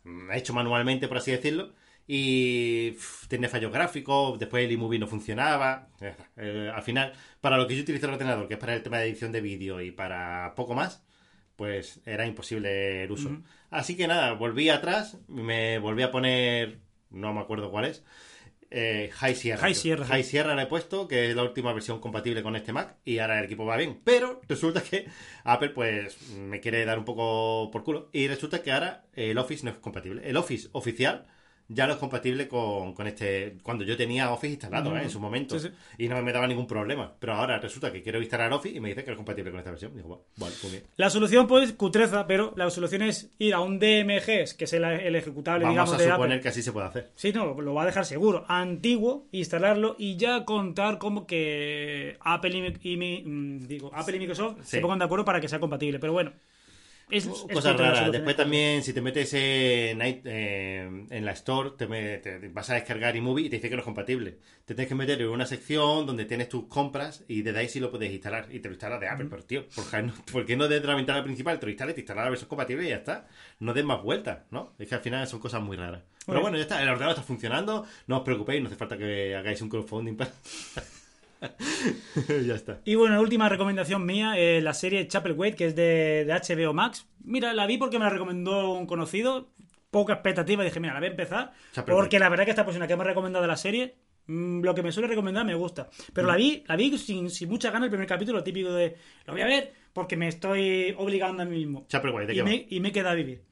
mm, 0.04 0.30
hecho 0.32 0.52
manualmente, 0.54 1.08
por 1.08 1.16
así 1.16 1.30
decirlo. 1.30 1.72
Y 2.06 2.90
pff, 2.92 3.28
tiene 3.28 3.48
fallos 3.48 3.72
gráficos, 3.72 4.38
después 4.38 4.64
el 4.64 4.72
iMovie 4.72 4.98
no 4.98 5.06
funcionaba. 5.06 5.88
Eh, 6.36 6.70
al 6.74 6.82
final, 6.82 7.12
para 7.40 7.56
lo 7.56 7.66
que 7.66 7.76
yo 7.76 7.82
utilizo 7.82 8.06
el 8.06 8.12
ordenador, 8.14 8.48
que 8.48 8.54
es 8.54 8.60
para 8.60 8.74
el 8.74 8.82
tema 8.82 8.98
de 8.98 9.06
edición 9.08 9.32
de 9.32 9.40
vídeo 9.40 9.80
y 9.80 9.92
para 9.92 10.52
poco 10.56 10.74
más, 10.74 11.02
pues 11.62 12.00
era 12.06 12.26
imposible 12.26 13.04
el 13.04 13.12
uso. 13.12 13.40
Así 13.70 13.96
que 13.96 14.08
nada, 14.08 14.32
volví 14.32 14.68
atrás, 14.68 15.18
me 15.28 15.78
volví 15.78 16.02
a 16.02 16.10
poner, 16.10 16.80
no 17.08 17.32
me 17.32 17.40
acuerdo 17.40 17.70
cuál 17.70 17.84
es, 17.84 18.02
eh, 18.68 19.10
High 19.12 19.36
Sierra. 19.36 19.60
High 19.60 19.74
Sierra. 19.76 20.04
High 20.04 20.24
Sierra 20.24 20.56
le 20.56 20.62
he 20.62 20.66
puesto, 20.66 21.06
que 21.06 21.30
es 21.30 21.36
la 21.36 21.44
última 21.44 21.72
versión 21.72 22.00
compatible 22.00 22.42
con 22.42 22.56
este 22.56 22.72
Mac, 22.72 22.96
y 23.04 23.18
ahora 23.18 23.38
el 23.38 23.44
equipo 23.44 23.64
va 23.64 23.76
bien. 23.76 24.00
Pero 24.02 24.40
resulta 24.48 24.82
que 24.82 25.06
Apple, 25.44 25.68
pues, 25.68 26.30
me 26.32 26.58
quiere 26.58 26.84
dar 26.84 26.98
un 26.98 27.04
poco 27.04 27.70
por 27.70 27.84
culo, 27.84 28.10
y 28.12 28.26
resulta 28.26 28.60
que 28.60 28.72
ahora 28.72 29.04
el 29.12 29.38
Office 29.38 29.64
no 29.64 29.70
es 29.70 29.76
compatible. 29.76 30.28
El 30.28 30.36
Office 30.36 30.68
oficial 30.72 31.28
ya 31.74 31.86
no 31.86 31.94
es 31.94 31.98
compatible 31.98 32.48
con, 32.48 32.92
con 32.94 33.06
este. 33.06 33.56
Cuando 33.62 33.84
yo 33.84 33.96
tenía 33.96 34.30
Office 34.32 34.52
instalado. 34.54 34.96
¿eh? 34.96 35.02
en 35.02 35.10
su 35.10 35.20
momento, 35.20 35.58
Sí, 35.58 35.68
sí. 35.68 35.74
y 36.04 36.08
no 36.08 36.20
me 36.22 36.32
daba 36.32 36.46
ningún 36.46 36.66
problema. 36.66 37.12
Pero 37.18 37.34
ahora 37.34 37.58
resulta 37.58 37.92
que 37.92 38.02
quiero 38.02 38.20
instalar 38.20 38.52
Office 38.52 38.76
y 38.76 38.80
me 38.80 38.88
dice 38.88 39.02
que 39.04 39.10
no 39.10 39.12
es 39.14 39.16
compatible 39.18 39.50
con 39.50 39.58
esta 39.60 39.70
versión. 39.70 39.94
Digo, 39.94 40.08
bueno, 40.08 40.22
vale, 40.36 40.54
pues 40.60 40.72
bien. 40.72 40.84
La 40.96 41.10
solución, 41.10 41.46
pues, 41.46 41.72
cutreza, 41.72 42.26
pero 42.26 42.52
la 42.56 42.70
solución 42.70 43.02
es 43.02 43.30
ir 43.38 43.54
a 43.54 43.60
un 43.60 43.78
DMG, 43.78 44.56
que 44.56 44.64
es 44.64 44.72
el, 44.72 44.84
el 44.84 45.16
ejecutable, 45.16 45.64
Vamos 45.64 45.74
digamos, 45.74 45.94
a 45.94 45.98
de 45.98 46.10
suponer 46.10 46.40
que 46.40 46.48
así 46.48 46.62
se 46.62 46.72
puede 46.72 46.86
hacer. 46.86 47.10
Sí, 47.14 47.32
no, 47.32 47.60
lo 47.60 47.74
va 47.74 47.82
a 47.82 47.86
dejar 47.86 48.04
seguro. 48.04 48.44
Antiguo, 48.48 49.26
instalarlo 49.32 49.96
y 49.98 50.16
ya 50.16 50.44
contar 50.44 50.98
como 50.98 51.26
que 51.26 52.16
Apple 52.20 52.76
y, 52.82 52.92
y 52.92 53.22
mm, 53.24 53.66
digo, 53.66 53.90
Apple 53.94 54.16
y 54.16 54.18
Microsoft 54.20 54.58
Sí. 54.62 54.76
se 54.76 54.80
pongan 54.80 54.98
de 54.98 55.04
acuerdo 55.06 55.24
para 55.24 55.40
que 55.40 55.48
sea 55.48 55.60
compatible. 55.60 55.98
Pero 55.98 56.12
bueno, 56.12 56.32
es, 57.18 57.26
raras. 57.26 57.38
solucionar 57.62 58.10
Después 58.10 58.34
cosas. 58.34 58.36
también, 58.36 58.82
si 58.82 58.92
te 58.92 59.00
metes 59.00 59.32
en, 59.34 60.00
eh, 60.02 61.06
en 61.10 61.24
la 61.24 61.32
Store, 61.32 61.70
te, 61.76 61.86
me- 61.86 62.18
te 62.18 62.48
vas 62.48 62.70
a 62.70 62.74
descargar 62.74 63.14
iMovie 63.16 63.46
y 63.46 63.48
te 63.50 63.56
dice 63.56 63.68
que 63.68 63.74
no 63.76 63.80
es 63.80 63.84
compatible. 63.84 64.38
Te 64.64 64.74
tienes 64.74 64.88
que 64.88 64.94
meter 64.94 65.20
en 65.20 65.28
una 65.28 65.46
sección 65.46 66.06
donde 66.06 66.24
tienes 66.24 66.48
tus 66.48 66.66
compras 66.68 67.24
y 67.28 67.42
desde 67.42 67.58
ahí 67.58 67.68
sí 67.68 67.80
lo 67.80 67.90
puedes 67.90 68.10
instalar. 68.12 68.46
Y 68.50 68.60
te 68.60 68.68
lo 68.68 68.74
instalas 68.74 69.00
de 69.00 69.08
Apple. 69.08 69.26
Pero 69.30 69.42
tío, 69.44 69.68
¿por 69.74 69.90
qué 69.90 70.02
no, 70.02 70.12
por 70.32 70.46
qué 70.46 70.56
no 70.56 70.68
desde 70.68 70.86
la 70.86 70.94
ventana 70.94 71.22
principal 71.24 71.58
te 71.60 71.66
lo 71.66 71.70
instalas, 71.70 71.94
te 71.94 72.00
instalas 72.00 72.24
la 72.24 72.30
versión 72.30 72.48
compatible 72.48 72.84
y 72.84 72.88
ya 72.90 72.96
está? 72.96 73.26
No 73.60 73.74
des 73.74 73.84
más 73.84 74.02
vueltas, 74.02 74.40
¿no? 74.50 74.72
Es 74.78 74.88
que 74.88 74.94
al 74.94 75.00
final 75.00 75.26
son 75.26 75.40
cosas 75.40 75.62
muy 75.62 75.76
raras. 75.76 76.02
Pero 76.26 76.40
bueno, 76.40 76.56
ya 76.56 76.62
está. 76.62 76.80
El 76.80 76.88
ordenador 76.88 77.14
está 77.14 77.22
funcionando. 77.22 77.84
No 78.06 78.18
os 78.18 78.22
preocupéis, 78.22 78.62
no 78.62 78.68
hace 78.68 78.76
falta 78.76 78.96
que 78.96 79.34
hagáis 79.34 79.60
un 79.60 79.68
crowdfunding 79.68 80.16
para... 80.16 80.30
ya 82.46 82.54
está. 82.54 82.80
Y 82.84 82.94
bueno, 82.94 83.14
la 83.14 83.20
última 83.20 83.48
recomendación 83.48 84.04
mía, 84.04 84.34
eh, 84.36 84.60
la 84.60 84.74
serie 84.74 85.06
Chapel 85.08 85.32
Wait, 85.32 85.54
que 85.54 85.66
es 85.66 85.76
de, 85.76 86.24
de 86.26 86.32
HBO 86.32 86.72
Max. 86.72 87.06
Mira, 87.24 87.52
la 87.52 87.66
vi 87.66 87.78
porque 87.78 87.98
me 87.98 88.04
la 88.04 88.10
recomendó 88.10 88.72
un 88.72 88.86
conocido. 88.86 89.50
Poca 89.90 90.14
expectativa, 90.14 90.64
dije, 90.64 90.80
mira, 90.80 90.94
la 90.94 91.00
voy 91.00 91.08
a 91.08 91.10
empezar. 91.10 91.52
Chapel 91.72 91.94
porque 91.94 92.18
la 92.18 92.30
verdad 92.30 92.44
que 92.44 92.50
esta 92.50 92.64
persona 92.64 92.86
que 92.86 92.96
me 92.96 93.02
ha 93.02 93.06
recomendado 93.06 93.46
la 93.46 93.56
serie, 93.56 93.96
mm, 94.26 94.62
lo 94.62 94.74
que 94.74 94.82
me 94.82 94.90
suele 94.90 95.08
recomendar 95.08 95.44
me 95.44 95.54
gusta. 95.54 95.90
Pero 96.14 96.26
la 96.26 96.36
vi, 96.36 96.64
la 96.66 96.76
vi 96.76 96.96
sin, 96.96 97.28
sin 97.28 97.50
mucha 97.50 97.70
ganas 97.70 97.86
el 97.86 97.90
primer 97.90 98.08
capítulo, 98.08 98.42
típico 98.42 98.72
de, 98.72 98.96
lo 99.26 99.34
voy 99.34 99.42
a 99.42 99.46
ver 99.46 99.72
porque 99.92 100.16
me 100.16 100.28
estoy 100.28 100.94
obligando 100.96 101.42
a 101.42 101.46
mí 101.46 101.58
mismo. 101.58 101.84
Chapel 101.88 102.12
Wait, 102.12 102.26
¿de 102.26 102.32
y, 102.32 102.36
qué 102.36 102.42
va? 102.42 102.48
me, 102.48 102.66
y 102.70 102.80
me 102.80 102.92
queda 102.92 103.10
a 103.10 103.14
vivir. 103.14 103.42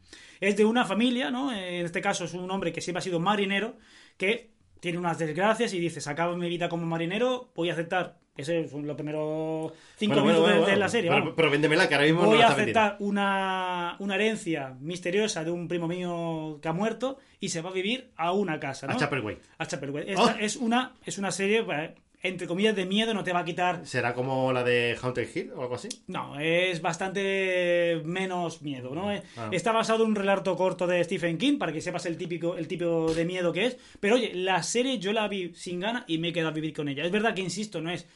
Es 0.40 0.56
de 0.56 0.64
una 0.64 0.86
familia, 0.86 1.30
¿no? 1.30 1.52
En 1.52 1.84
este 1.84 2.00
caso 2.00 2.24
es 2.24 2.32
un 2.32 2.50
hombre 2.50 2.72
que 2.72 2.80
siempre 2.80 3.00
ha 3.00 3.02
sido 3.02 3.20
marinero, 3.20 3.76
que 4.16 4.50
tiene 4.80 4.98
unas 4.98 5.18
desgracias 5.18 5.72
y 5.74 5.78
dice, 5.78 6.00
se 6.00 6.10
acaba 6.10 6.36
mi 6.36 6.48
vida 6.48 6.68
como 6.68 6.86
marinero, 6.86 7.50
voy 7.54 7.70
a 7.70 7.74
aceptar. 7.74 8.18
Ese 8.36 8.60
es 8.60 8.72
los 8.72 8.96
primeros 8.96 9.72
cinco 9.96 10.14
Bueno, 10.22 10.22
bueno, 10.22 10.24
minutos 10.24 10.34
de- 10.34 10.40
bueno, 10.40 10.54
de, 10.54 10.60
bueno. 10.60 10.78
la 10.78 10.88
serie. 10.88 11.10
Pero, 11.10 11.34
pero 11.36 11.50
véndemela, 11.50 11.88
que 11.88 11.94
ahora 11.94 12.06
mismo 12.06 12.22
no 12.22 12.28
Voy 12.28 12.38
la 12.38 12.46
a 12.48 12.52
aceptar 12.52 12.96
una, 13.00 13.96
una 13.98 14.14
herencia 14.14 14.74
misteriosa 14.80 15.44
de 15.44 15.50
un 15.50 15.68
primo 15.68 15.86
mío 15.88 16.58
que 16.62 16.68
ha 16.68 16.72
muerto 16.72 17.18
y 17.38 17.50
se 17.50 17.60
va 17.60 17.68
a 17.70 17.72
vivir 17.72 18.10
a 18.16 18.32
una 18.32 18.58
casa, 18.58 18.86
¿no? 18.86 18.94
A 18.94 18.96
Chapel 18.96 19.20
Wait. 19.20 19.40
A 19.58 19.66
Chapelway. 19.66 20.10
Esta 20.10 20.22
Oh. 20.36 20.38
es, 20.40 20.56
una, 20.56 20.94
es 21.04 21.18
una 21.18 21.30
serie, 21.32 21.66
eh, 21.70 21.94
entre 22.22 22.46
comillas, 22.46 22.76
de 22.76 22.84
miedo, 22.86 23.14
no 23.14 23.24
te 23.24 23.32
va 23.32 23.40
a 23.40 23.44
quitar 23.44 23.86
¿Será 23.86 24.12
como 24.14 24.52
la 24.52 24.62
de 24.62 24.96
Haunted 25.00 25.28
Hill 25.34 25.52
o 25.56 25.62
algo 25.62 25.74
así? 25.74 25.88
no, 26.06 26.38
es 26.38 26.82
bastante 26.82 28.00
menos 28.04 28.62
miedo, 28.62 28.94
¿no? 28.94 29.10
Ah. 29.36 29.48
Está 29.52 29.72
basado 29.72 30.04
en 30.04 30.10
un 30.10 30.16
relato 30.16 30.56
corto 30.56 30.86
de 30.86 31.02
Stephen 31.04 31.38
King, 31.38 31.58
para 31.58 31.72
que 31.72 31.80
sepas 31.80 32.06
el 32.06 32.16
típico, 32.16 32.56
el 32.56 32.68
tipo 32.68 33.12
de 33.14 33.24
miedo 33.24 33.52
que 33.52 33.66
es. 33.66 33.78
Pero 34.00 34.16
oye, 34.16 34.32
la 34.34 34.62
serie 34.62 34.98
yo 34.98 35.12
la 35.12 35.28
vi 35.28 35.52
sin 35.54 35.80
gana 35.80 36.04
y 36.06 36.18
me 36.18 36.28
he 36.28 36.32
quedado 36.32 36.50
a 36.50 36.54
vivir 36.54 36.74
con 36.74 36.88
ella. 36.88 37.04
Es 37.04 37.12
verdad 37.12 37.34
que, 37.34 37.42
insisto, 37.42 37.80
no 37.80 37.90
es 37.90 38.06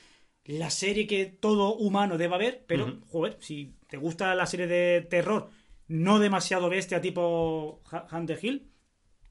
la 0.44 0.68
serie 0.70 1.06
que 1.06 1.24
todo 1.26 1.74
humano 1.74 2.18
deba 2.18 2.36
ver, 2.36 2.64
pero, 2.66 2.84
Ujú. 2.84 3.00
joder, 3.08 3.36
si 3.40 3.72
te 3.88 3.96
gusta 3.96 4.34
la 4.34 4.46
serie 4.46 4.66
de 4.66 5.00
terror 5.02 5.48
no 5.88 6.18
demasiado 6.18 6.68
bestia 6.68 7.00
tipo 7.00 7.80
Ha- 7.90 8.06
Hunter 8.12 8.38
Hill, 8.42 8.68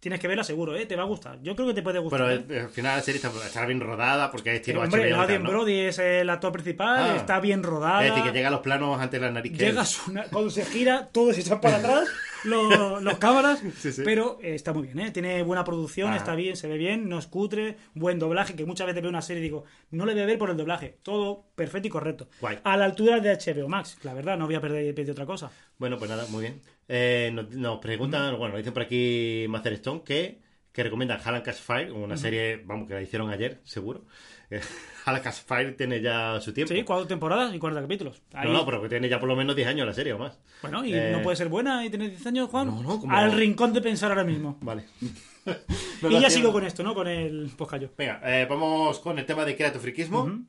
tienes 0.03 0.19
que 0.19 0.27
verla 0.27 0.43
seguro, 0.43 0.75
¿eh? 0.75 0.85
Te 0.85 0.97
va 0.97 1.03
a 1.03 1.05
gustar. 1.05 1.39
Yo 1.41 1.55
creo 1.55 1.69
que 1.69 1.73
te 1.73 1.81
puede 1.81 1.97
gustar. 1.99 2.19
Pero 2.19 2.31
¿eh? 2.31 2.45
eh, 2.49 2.59
al 2.65 2.69
final 2.69 2.97
la 2.97 3.01
serie 3.01 3.21
está, 3.23 3.31
está 3.45 3.65
bien 3.65 3.79
rodada 3.79 4.29
porque 4.31 4.49
es 4.51 4.55
estilo 4.57 4.81
hombre, 4.81 5.09
HBO 5.13 5.21
Adrien 5.21 5.43
¿no? 5.43 5.49
Brody 5.49 5.79
es 5.79 5.97
el 5.99 6.29
actor 6.29 6.51
principal, 6.51 7.11
Ah. 7.11 7.15
está 7.15 7.39
bien 7.39 7.63
rodada. 7.63 8.05
Es 8.05 8.11
decir, 8.13 8.29
que 8.29 8.37
llega 8.37 8.49
a 8.49 8.51
los 8.51 8.59
planos 8.59 8.99
antes 8.99 9.19
de 9.21 9.25
la 9.25 9.31
nariz. 9.31 9.57
Llegas 9.57 10.05
una, 10.09 10.23
cuando 10.25 10.49
se 10.49 10.65
gira, 10.65 11.07
todo 11.09 11.31
se 11.33 11.39
echa 11.39 11.61
para 11.61 11.77
atrás, 11.77 12.09
los, 12.43 13.01
los 13.01 13.17
cámaras, 13.17 13.61
Sí, 13.79 13.93
sí. 13.93 14.01
pero 14.03 14.39
eh, 14.43 14.55
está 14.55 14.73
muy 14.73 14.83
bien, 14.87 14.99
¿eh? 14.99 15.11
tiene 15.11 15.41
buena 15.43 15.63
producción, 15.63 16.11
Ah. 16.11 16.17
está 16.17 16.35
bien, 16.35 16.57
se 16.57 16.67
ve 16.67 16.77
bien, 16.77 17.07
no 17.07 17.17
es 17.17 17.27
cutre, 17.27 17.77
buen 17.93 18.19
doblaje, 18.19 18.55
que 18.55 18.65
muchas 18.65 18.85
veces 18.87 19.01
veo 19.01 19.09
una 19.09 19.21
serie 19.21 19.39
y 19.39 19.43
digo, 19.43 19.63
no 19.91 20.05
le 20.05 20.11
voy 20.13 20.23
a 20.23 20.25
ver 20.25 20.37
por 20.37 20.49
el 20.49 20.57
doblaje, 20.57 20.97
todo 21.01 21.45
perfecto 21.55 21.87
y 21.87 21.91
correcto. 21.91 22.27
Guay. 22.41 22.59
A 22.65 22.75
la 22.75 22.83
altura 22.83 23.21
de 23.21 23.31
HBO 23.33 23.69
Max, 23.69 23.97
la 24.03 24.13
verdad, 24.13 24.37
no 24.37 24.47
voy 24.47 24.55
a 24.55 24.59
perder 24.61 24.93
pedir 24.93 25.11
otra 25.11 25.25
cosa. 25.25 25.49
Bueno, 25.77 25.97
pues 25.97 26.09
nada, 26.09 26.25
muy 26.29 26.41
bien. 26.41 26.61
Eh, 26.87 27.31
nos, 27.33 27.49
nos 27.51 27.79
preguntan, 27.79 28.37
bueno, 28.37 28.57
dicen 28.57 28.73
por 28.73 28.83
aquí 28.83 29.45
Master 29.49 29.73
Stone 29.73 30.01
que, 30.03 30.41
que 30.71 30.83
recomiendan 30.83 31.19
Hallan 31.23 31.41
Cash 31.41 31.61
Fire, 31.61 31.91
una 31.91 32.17
serie, 32.17 32.61
vamos, 32.65 32.87
que 32.87 32.93
la 32.93 33.01
hicieron 33.01 33.29
ayer, 33.29 33.61
seguro. 33.63 34.05
Eh, 34.49 34.59
Hallan 35.05 35.21
Cash 35.21 35.43
Fire 35.45 35.75
tiene 35.77 36.01
ya 36.01 36.39
su 36.41 36.53
tiempo. 36.53 36.73
Sí, 36.73 36.83
cuatro 36.83 37.07
temporadas 37.07 37.53
y 37.55 37.59
40 37.59 37.81
capítulos. 37.81 38.21
Ahí- 38.33 38.47
No, 38.47 38.53
no, 38.53 38.65
pero 38.65 38.81
que 38.81 38.89
tiene 38.89 39.07
ya 39.09 39.19
por 39.19 39.29
lo 39.29 39.35
menos 39.35 39.55
10 39.55 39.67
años 39.67 39.85
la 39.87 39.93
serie 39.93 40.13
o 40.13 40.17
más. 40.19 40.37
Bueno, 40.61 40.85
y 40.85 40.93
Eh, 40.93 41.09
no 41.11 41.21
puede 41.21 41.35
ser 41.37 41.47
buena 41.49 41.85
y 41.85 41.89
tener 41.89 42.09
10 42.09 42.25
años, 42.27 42.49
Juan. 42.49 42.67
No, 42.67 42.81
no, 42.83 42.99
como- 42.99 43.15
Al 43.15 43.31
rincón 43.31 43.73
de 43.73 43.81
pensar 43.81 44.11
ahora 44.11 44.23
mismo. 44.23 44.57
Vale. 44.61 44.85
y 46.09 46.19
ya 46.19 46.29
sigo 46.29 46.51
con 46.53 46.65
esto, 46.65 46.83
¿no? 46.83 46.93
Con 46.93 47.07
el 47.07 47.49
poscayo. 47.57 47.89
Venga, 47.97 48.21
eh, 48.23 48.45
vamos 48.49 48.99
con 48.99 49.17
el 49.19 49.25
tema 49.25 49.45
de 49.45 49.55
creatofriquismo. 49.55 50.39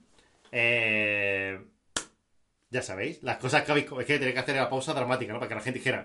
Eh, 0.53 1.59
ya 2.71 2.83
sabéis, 2.83 3.23
las 3.23 3.39
cosas 3.39 3.63
que 3.63 3.73
habéis... 3.73 3.87
Es 4.01 4.07
que 4.07 4.19
tenía 4.19 4.35
que 4.35 4.41
hacer 4.41 4.57
la 4.57 4.69
pausa 4.71 4.95
dramática, 4.95 5.33
¿no? 5.33 5.39
Para 5.41 5.49
que 5.49 5.55
la 5.57 5.61
gente 5.61 5.79
dijera, 5.81 6.05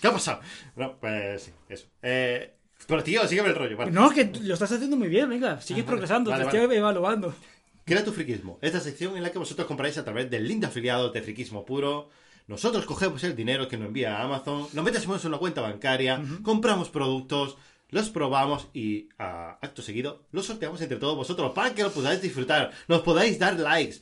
¿qué 0.00 0.08
ha 0.08 0.12
pasado? 0.12 0.40
No, 0.76 0.98
pues 0.98 1.42
sí, 1.42 1.52
eso. 1.68 1.86
Eh, 2.02 2.54
pero 2.86 3.02
tío, 3.02 3.26
sígueme 3.26 3.48
el 3.50 3.54
rollo, 3.54 3.76
vale. 3.76 3.90
No, 3.90 4.10
que 4.10 4.24
lo 4.42 4.54
estás 4.54 4.72
haciendo 4.72 4.96
muy 4.96 5.08
bien, 5.08 5.28
venga, 5.28 5.60
sigues 5.60 5.84
Ah, 5.84 5.86
progresando, 5.86 6.30
Vale, 6.30 6.44
te 6.44 6.46
vale. 6.46 6.58
estoy 6.62 6.76
evaluando. 6.78 7.34
Crea 7.84 8.04
tu 8.04 8.12
friquismo. 8.12 8.58
Esta 8.62 8.80
sección 8.80 9.16
en 9.16 9.22
la 9.22 9.30
que 9.32 9.38
vosotros 9.38 9.66
compráis 9.66 9.96
a 9.98 10.04
través 10.04 10.30
del 10.30 10.46
link 10.46 10.60
de 10.60 10.66
afiliado 10.66 11.10
de 11.10 11.22
Friquismo 11.22 11.64
Puro. 11.64 12.10
Nosotros 12.46 12.84
cogemos 12.86 13.22
el 13.24 13.34
dinero 13.36 13.68
que 13.68 13.76
nos 13.76 13.88
envía 13.88 14.22
Amazon, 14.22 14.66
lo 14.72 14.82
metemos 14.82 15.22
en 15.22 15.28
una 15.28 15.38
cuenta 15.38 15.60
bancaria, 15.60 16.22
compramos 16.42 16.88
productos, 16.88 17.56
los 17.90 18.08
probamos 18.10 18.68
y 18.72 19.08
a 19.18 19.58
acto 19.62 19.82
seguido 19.82 20.22
los 20.32 20.46
sorteamos 20.46 20.80
entre 20.80 20.98
todos 20.98 21.16
vosotros 21.16 21.52
para 21.54 21.74
que 21.74 21.82
lo 21.82 21.90
podáis 21.90 22.20
disfrutar, 22.22 22.70
nos 22.86 23.00
podáis 23.02 23.38
dar 23.38 23.58
likes 23.58 23.96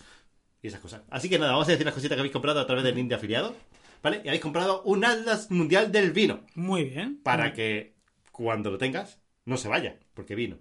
y 0.63 0.69
esas 0.69 0.81
cosas. 0.81 1.03
Así 1.11 1.29
que 1.29 1.39
nada, 1.41 1.53
vamos 1.53 1.67
a 1.69 1.73
decir 1.73 1.87
las 1.87 1.95
cositas 1.95 2.15
que 2.17 2.21
habéis 2.21 2.33
comprado 2.33 2.61
a 2.61 2.67
través 2.67 2.85
del 2.85 2.95
link 2.95 3.09
de 3.09 3.15
afiliado. 3.17 3.55
¿Vale? 4.03 4.21
Y 4.25 4.29
habéis 4.29 4.43
comprado 4.43 4.83
un 4.83 5.05
Atlas 5.05 5.51
Mundial 5.51 5.91
del 5.93 6.13
Vino 6.13 6.41
Muy 6.55 6.85
bien. 6.85 7.21
para 7.23 7.53
que 7.53 7.95
cuando 8.33 8.71
lo 8.71 8.79
tengas 8.79 9.19
no 9.45 9.57
se 9.57 9.69
vaya, 9.69 9.99
porque 10.15 10.35
vino. 10.35 10.59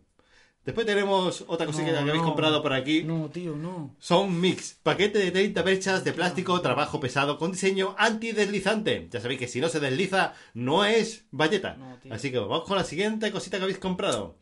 Después 0.64 0.88
tenemos 0.88 1.44
otra 1.48 1.68
cosita 1.68 1.86
No, 1.86 1.92
que 1.94 1.98
habéis 2.00 2.16
no. 2.24 2.24
comprado 2.30 2.64
por 2.64 2.74
aquí. 2.74 3.04
No, 3.04 3.30
tío, 3.30 3.56
no. 3.56 3.96
Son 4.00 4.42
Mix, 4.42 4.80
paquete 4.82 5.20
de 5.20 5.30
30 5.30 5.64
perchas 5.64 6.04
de 6.04 6.12
plástico, 6.12 6.60
trabajo 6.62 7.00
pesado 7.00 7.38
con 7.38 7.52
diseño 7.52 7.94
antideslizante. 8.00 9.08
Ya 9.12 9.20
sabéis 9.22 9.40
que 9.40 9.48
si 9.48 9.62
no 9.62 9.70
se 9.70 9.80
desliza, 9.80 10.34
no 10.56 10.84
es 10.86 11.26
valleta. 11.32 11.76
No. 11.76 12.00
Así 12.12 12.32
que 12.32 12.40
vamos 12.40 12.64
con 12.64 12.78
la 12.78 12.84
siguiente 12.84 13.32
cosita 13.32 13.58
que 13.58 13.64
habéis 13.64 13.78
comprado. 13.80 14.38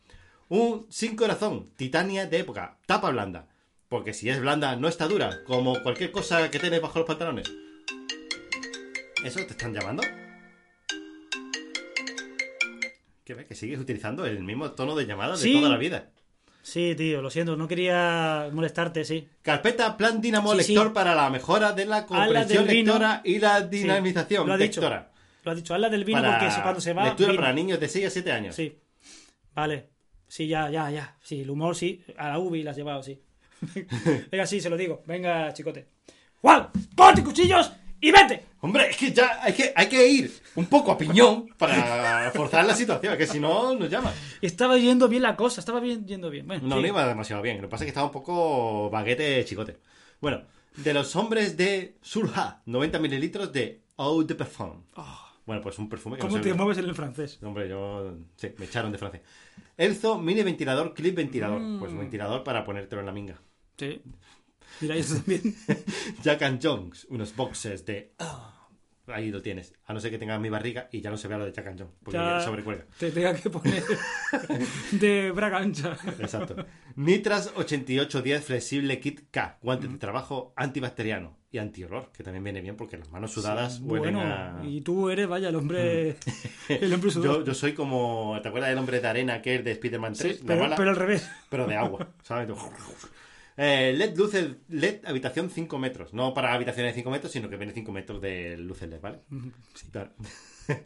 Un 0.48 0.86
sin 0.88 1.14
corazón, 1.16 1.68
titania 1.76 2.26
de 2.26 2.38
época, 2.38 2.78
tapa 2.86 3.10
blanda. 3.10 3.48
Porque 3.90 4.14
si 4.14 4.28
es 4.30 4.40
blanda, 4.40 4.76
no 4.76 4.88
está 4.88 5.06
dura, 5.08 5.44
como 5.44 5.82
cualquier 5.82 6.10
cosa 6.10 6.50
que 6.50 6.58
tienes 6.58 6.80
bajo 6.80 6.98
los 7.00 7.06
pantalones. 7.06 7.52
¿Eso 9.24 9.40
te 9.40 9.52
están 9.52 9.72
llamando? 9.72 10.02
¿Qué 13.24 13.34
ves? 13.34 13.46
Que 13.46 13.54
sigues 13.54 13.78
utilizando 13.78 14.26
el 14.26 14.42
mismo 14.44 14.70
tono 14.72 14.94
de 14.94 15.06
llamada 15.06 15.36
de 15.36 15.52
toda 15.52 15.68
la 15.70 15.78
vida. 15.78 16.10
Sí, 16.62 16.94
tío, 16.96 17.20
lo 17.20 17.30
siento, 17.30 17.56
no 17.56 17.68
quería 17.68 18.48
molestarte, 18.52 19.04
sí. 19.04 19.28
Carpeta 19.42 19.96
Plan 19.96 20.20
Dinamo 20.20 20.52
Sí, 20.52 20.58
Lector 20.72 20.88
sí. 20.88 20.92
para 20.94 21.14
la 21.14 21.28
mejora 21.30 21.72
de 21.72 21.84
la 21.86 22.06
comprensión 22.06 22.66
lectora 22.66 23.20
y 23.24 23.38
la 23.38 23.60
dinamización 23.62 24.42
Sí, 24.44 24.48
lo 24.48 24.54
ha 24.54 24.56
dicho. 24.56 24.80
lectora. 24.80 25.10
Lo 25.42 25.50
has 25.50 25.56
dicho, 25.58 25.74
habla 25.74 25.90
del 25.90 26.04
vino 26.04 26.22
Para 26.22 26.38
porque 26.38 26.54
cuando 26.62 26.80
se 26.80 26.92
va. 26.94 27.04
lectura 27.04 27.30
vino. 27.32 27.40
para 27.42 27.52
niños 27.52 27.80
de 27.80 27.88
6 27.88 28.06
a 28.06 28.10
7 28.10 28.32
años. 28.32 28.54
Sí. 28.54 28.78
Vale. 29.54 29.90
Sí, 30.26 30.46
ya, 30.48 30.70
ya, 30.70 30.90
ya. 30.90 31.16
Sí, 31.22 31.42
el 31.42 31.50
humor 31.50 31.76
sí. 31.76 32.02
A 32.16 32.28
la 32.30 32.38
UBI 32.38 32.62
la 32.62 32.70
has 32.70 32.76
llevado, 32.78 33.02
sí. 33.02 33.20
Venga, 34.30 34.46
sí, 34.46 34.60
se 34.60 34.70
lo 34.70 34.76
digo. 34.78 35.02
Venga, 35.06 35.52
chicote. 35.52 35.86
¡Juan! 36.40 36.68
¡Coge 36.96 37.22
cuchillos 37.22 37.72
y 38.04 38.12
vete! 38.12 38.44
Hombre, 38.60 38.90
es 38.90 38.98
que 38.98 39.12
ya 39.12 39.42
hay 39.42 39.54
que, 39.54 39.72
hay 39.74 39.88
que 39.88 40.06
ir 40.06 40.30
un 40.56 40.66
poco 40.66 40.92
a 40.92 40.98
piñón 40.98 41.48
para 41.56 42.30
forzar 42.34 42.66
la 42.66 42.74
situación, 42.74 43.16
que 43.16 43.26
si 43.26 43.40
no 43.40 43.74
nos 43.74 43.88
llaman. 43.88 44.12
Estaba 44.42 44.76
yendo 44.76 45.08
bien 45.08 45.22
la 45.22 45.36
cosa, 45.36 45.60
estaba 45.60 45.80
bien, 45.80 46.06
yendo 46.06 46.28
bien. 46.28 46.46
Bueno, 46.46 46.68
No, 46.68 46.76
sí. 46.76 46.82
no 46.82 46.88
iba 46.88 47.08
demasiado 47.08 47.40
bien. 47.40 47.56
Lo 47.56 47.62
que 47.62 47.68
pasa 47.68 47.84
es 47.84 47.86
que 47.86 47.90
estaba 47.90 48.06
un 48.06 48.12
poco 48.12 48.90
baguete 48.90 49.42
chicote. 49.46 49.78
Bueno, 50.20 50.42
de 50.76 50.92
los 50.92 51.16
hombres 51.16 51.56
de 51.56 51.96
Surha, 52.02 52.60
90 52.66 52.98
mililitros 52.98 53.50
de 53.54 53.80
Eau 53.96 54.22
de 54.22 54.34
Parfum. 54.34 54.82
Bueno, 55.46 55.62
pues 55.62 55.78
un 55.78 55.88
perfume 55.88 56.16
que 56.16 56.22
¿Cómo 56.22 56.40
te 56.42 56.52
mueves 56.52 56.76
en 56.76 56.84
el 56.84 56.94
francés? 56.94 57.38
Hombre, 57.42 57.70
yo... 57.70 58.16
Sí, 58.36 58.48
me 58.58 58.66
echaron 58.66 58.92
de 58.92 58.98
Francia. 58.98 59.22
Elzo 59.78 60.18
mini 60.18 60.42
ventilador, 60.42 60.92
clip 60.92 61.16
ventilador. 61.16 61.60
Mm. 61.60 61.78
Pues 61.78 61.92
un 61.92 62.00
ventilador 62.00 62.44
para 62.44 62.64
ponértelo 62.64 63.00
en 63.00 63.06
la 63.06 63.12
minga. 63.12 63.40
Sí. 63.78 64.02
Mira, 64.80 64.96
eso 64.96 65.16
también. 65.16 65.54
Jack 66.22 66.42
and 66.42 66.60
Jones, 66.62 67.06
unos 67.10 67.34
boxes 67.36 67.84
de... 67.86 68.12
Ahí 69.06 69.30
lo 69.30 69.42
tienes. 69.42 69.74
A 69.84 69.92
no 69.92 70.00
ser 70.00 70.10
que 70.10 70.16
tenga 70.18 70.38
mi 70.38 70.48
barriga 70.48 70.88
y 70.90 71.02
ya 71.02 71.10
no 71.10 71.18
se 71.18 71.28
vea 71.28 71.36
lo 71.36 71.44
de 71.44 71.52
Jack 71.52 71.66
and 71.66 71.78
Jones. 71.78 71.94
Porque 72.02 72.16
Ya 72.16 72.40
sobrecuelga. 72.40 72.86
Te 72.98 73.10
tenga 73.10 73.34
que 73.34 73.50
poner 73.50 73.82
de 74.92 75.30
braga 75.30 75.58
ancha. 75.58 75.94
Exacto. 76.18 76.56
Nitras 76.96 77.52
8810 77.54 78.44
flexible 78.44 79.00
kit 79.00 79.28
K. 79.30 79.58
Guante 79.62 79.88
Mm. 79.88 79.92
de 79.92 79.98
trabajo 79.98 80.54
antibacteriano 80.56 81.36
y 81.52 81.58
antiolor, 81.58 82.10
que 82.12 82.22
también 82.24 82.42
viene 82.44 82.62
bien 82.62 82.76
porque 82.76 82.96
las 82.96 83.10
manos 83.10 83.30
sudadas 83.32 83.78
huelen 83.80 84.14
Bueno, 84.14 84.20
a... 84.22 84.62
y 84.64 84.80
tú 84.80 85.10
eres, 85.10 85.28
vaya, 85.28 85.50
el 85.50 85.56
hombre. 85.56 86.16
El 86.70 86.92
hombre 86.94 87.10
sudor. 87.10 87.40
Yo, 87.40 87.44
yo 87.44 87.52
soy 87.54 87.74
como... 87.74 88.38
¿Te 88.42 88.48
acuerdas 88.48 88.70
del 88.70 88.78
hombre 88.78 89.00
de 89.00 89.06
arena 89.06 89.42
que 89.42 89.56
es 89.56 89.64
de 89.64 89.72
Spider-Man 89.72 90.14
3? 90.14 90.36
Sí, 90.38 90.42
pero, 90.46 90.62
mala, 90.62 90.76
pero 90.76 90.88
al 90.90 90.96
revés. 90.96 91.30
pero 91.50 91.66
de 91.66 91.76
agua, 91.76 92.08
¿sabes? 92.22 92.48
Eh, 93.56 93.92
LED 93.96 94.16
luces 94.16 94.56
LED 94.68 95.04
habitación 95.06 95.48
5 95.50 95.78
metros. 95.78 96.12
No 96.12 96.34
para 96.34 96.52
habitaciones 96.52 96.92
de 96.92 97.00
5 97.00 97.10
metros, 97.10 97.32
sino 97.32 97.48
que 97.48 97.56
viene 97.56 97.72
5 97.72 97.92
metros 97.92 98.20
de 98.20 98.56
luces 98.58 98.88
LED, 98.88 99.00
¿vale? 99.00 99.20
Claro. 99.92 100.10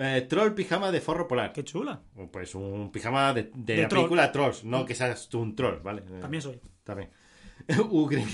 Eh, 0.00 0.26
troll 0.28 0.52
pijama 0.54 0.92
de 0.92 1.00
forro 1.00 1.26
polar. 1.26 1.52
Qué 1.52 1.64
chula. 1.64 2.00
Pues 2.30 2.54
un 2.54 2.92
pijama 2.92 3.32
de, 3.34 3.50
de 3.52 3.74
De 3.74 3.82
la 3.82 3.88
troll. 3.88 4.02
película 4.02 4.30
Trolls, 4.30 4.62
no 4.62 4.84
que 4.84 4.94
seas 4.94 5.28
tú 5.28 5.40
un 5.40 5.56
troll, 5.56 5.80
¿vale? 5.82 6.02
Eh, 6.08 6.20
También 6.20 6.40
soy. 6.40 6.60
También. 6.84 7.10
Ugren, 7.90 8.24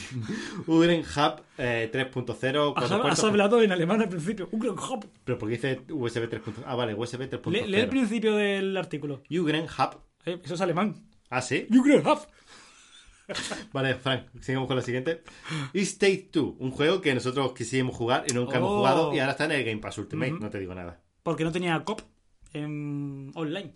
Ugren 0.66 1.00
Hub 1.00 1.40
eh, 1.56 1.90
3.0. 1.90 2.74
cuatro 2.74 2.96
Has, 3.06 3.18
has 3.18 3.24
hablado 3.24 3.62
en 3.62 3.72
alemán 3.72 4.02
al 4.02 4.10
principio. 4.10 4.50
Un 4.52 4.60
gran 4.60 4.74
hop. 4.78 5.06
Pero 5.24 5.38
porque 5.38 5.54
dice 5.54 5.80
USB 5.90 6.28
3.0. 6.28 6.64
Ah, 6.66 6.74
vale, 6.74 6.92
USB 6.92 7.30
3.0. 7.30 7.50
Lee, 7.50 7.66
lee 7.66 7.80
el 7.80 7.88
principio 7.88 8.36
del 8.36 8.76
artículo. 8.76 9.22
Ugren 9.30 9.64
Hub. 9.64 10.00
Eh, 10.26 10.38
Eso 10.44 10.54
es 10.56 10.60
alemán. 10.60 10.94
Ah, 11.30 11.40
sí. 11.40 11.66
Un 11.70 11.82
gran 11.82 12.06
hop. 12.06 12.18
Vale, 13.72 13.94
Frank, 13.94 14.26
sigamos 14.40 14.66
con 14.68 14.76
la 14.76 14.82
siguiente. 14.82 15.22
Is 15.72 15.98
Take 15.98 16.28
2, 16.32 16.54
un 16.58 16.70
juego 16.70 17.00
que 17.00 17.14
nosotros 17.14 17.52
quisimos 17.54 17.96
jugar 17.96 18.24
y 18.28 18.34
nunca 18.34 18.58
hemos 18.58 18.70
jugado 18.70 19.14
y 19.14 19.18
ahora 19.18 19.32
está 19.32 19.44
en 19.46 19.52
el 19.52 19.64
Game 19.64 19.78
Pass 19.80 19.98
Ultimate, 19.98 20.32
no 20.32 20.50
te 20.50 20.58
digo 20.58 20.74
nada. 20.74 21.00
Porque 21.22 21.44
no 21.44 21.52
tenía 21.52 21.82
cop 21.84 22.00
en 22.52 23.30
online. 23.34 23.72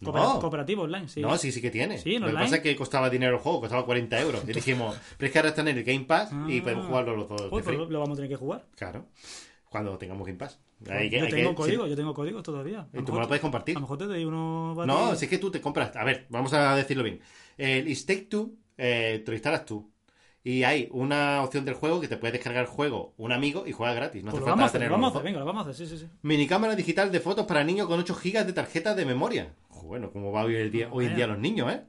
No. 0.00 0.12
Cooperativo 0.40 0.82
online, 0.82 1.08
sí. 1.08 1.20
No, 1.22 1.36
sí, 1.38 1.50
sí 1.52 1.62
que 1.62 1.70
tiene. 1.70 1.98
Sí, 1.98 2.18
Lo 2.18 2.26
que 2.26 2.32
pasa 2.34 2.56
es 2.56 2.62
que 2.62 2.76
costaba 2.76 3.08
dinero 3.08 3.36
el 3.36 3.42
juego, 3.42 3.60
costaba 3.60 3.84
40 3.86 4.20
euros. 4.20 4.42
Y 4.46 4.52
dijimos, 4.52 4.96
pero 5.16 5.26
es 5.26 5.32
que 5.32 5.38
ahora 5.38 5.48
está 5.50 5.62
en 5.62 5.68
el 5.68 5.84
Game 5.84 6.04
Pass 6.04 6.30
y 6.48 6.58
Ah. 6.58 6.62
podemos 6.62 6.86
jugarlo 6.86 7.16
los 7.16 7.28
dos. 7.28 7.42
pues 7.48 7.64
lo, 7.66 7.86
vamos 8.00 8.10
a 8.12 8.16
tener 8.16 8.28
que 8.30 8.36
jugar. 8.36 8.66
Claro, 8.76 9.06
cuando 9.70 9.96
tengamos 9.96 10.26
Game 10.26 10.38
Pass. 10.38 10.60
Hay 10.90 11.08
que- 11.08 11.20
yo 11.20 11.26
que- 11.26 11.32
tengo 11.32 11.54
código, 11.54 11.86
yo 11.86 11.96
tengo 11.96 12.12
código 12.12 12.42
todavía. 12.42 12.88
¿Y 12.92 12.98
lo 12.98 13.04
tú 13.04 13.12
me 13.12 13.20
lo 13.20 13.28
puedes 13.28 13.40
compartir? 13.40 13.76
A 13.76 13.80
lo 13.80 13.82
mejor 13.82 13.98
te 13.98 14.06
doy 14.06 14.24
uno. 14.24 14.74
No, 14.84 15.14
si 15.14 15.24
es 15.26 15.30
que 15.30 15.38
tú 15.38 15.50
te 15.50 15.60
compras. 15.60 15.94
A 15.96 16.04
ver, 16.04 16.26
vamos 16.28 16.52
a 16.52 16.74
decirlo 16.76 17.02
bien. 17.02 17.20
El 17.56 17.88
Is 17.88 18.04
Take 18.04 18.22
Two 18.22 18.52
eh, 18.76 19.22
te 19.24 19.30
lo 19.30 19.34
instalas 19.34 19.64
tú. 19.64 19.90
Y 20.46 20.62
hay 20.64 20.88
una 20.92 21.42
opción 21.42 21.64
del 21.64 21.74
juego 21.74 22.02
que 22.02 22.08
te 22.08 22.18
puede 22.18 22.34
descargar 22.34 22.64
el 22.64 22.68
juego 22.68 23.14
un 23.16 23.32
amigo 23.32 23.64
y 23.66 23.72
juega 23.72 23.94
gratis. 23.94 24.22
No 24.22 24.30
Pues 24.30 24.42
hace 24.42 24.50
lo 24.50 24.52
vamos 24.52 24.62
a 24.62 24.66
falta 24.66 24.72
tenerlo 24.78 24.96
vamos 24.96 25.08
a 25.08 25.10
hacer, 25.12 25.24
venga, 25.24 25.38
lo 25.38 25.46
vamos 25.46 25.66
a 25.66 25.70
hacer, 25.70 25.86
sí, 25.86 25.96
sí, 25.96 26.04
sí. 26.04 26.10
Minicámara 26.20 26.76
digital 26.76 27.10
de 27.10 27.20
fotos 27.20 27.46
para 27.46 27.64
niños 27.64 27.86
con 27.86 27.98
8 27.98 28.14
GB 28.14 28.44
de 28.44 28.52
tarjeta 28.52 28.94
de 28.94 29.06
memoria. 29.06 29.54
Bueno, 29.82 30.10
como 30.10 30.32
va 30.32 30.44
hoy, 30.44 30.56
el 30.56 30.70
día, 30.70 30.88
hoy 30.92 31.06
en 31.06 31.16
día 31.16 31.26
los 31.26 31.38
niños, 31.38 31.72
¿eh? 31.72 31.84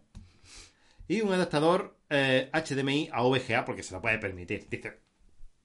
Y 1.08 1.22
un 1.22 1.34
adaptador 1.34 1.98
eh, 2.10 2.50
HDMI 2.54 3.10
a 3.12 3.24
VGA 3.24 3.66
porque 3.66 3.84
se 3.84 3.94
lo 3.94 4.02
puede 4.02 4.18
permitir. 4.20 4.68
Dice, 4.70 5.00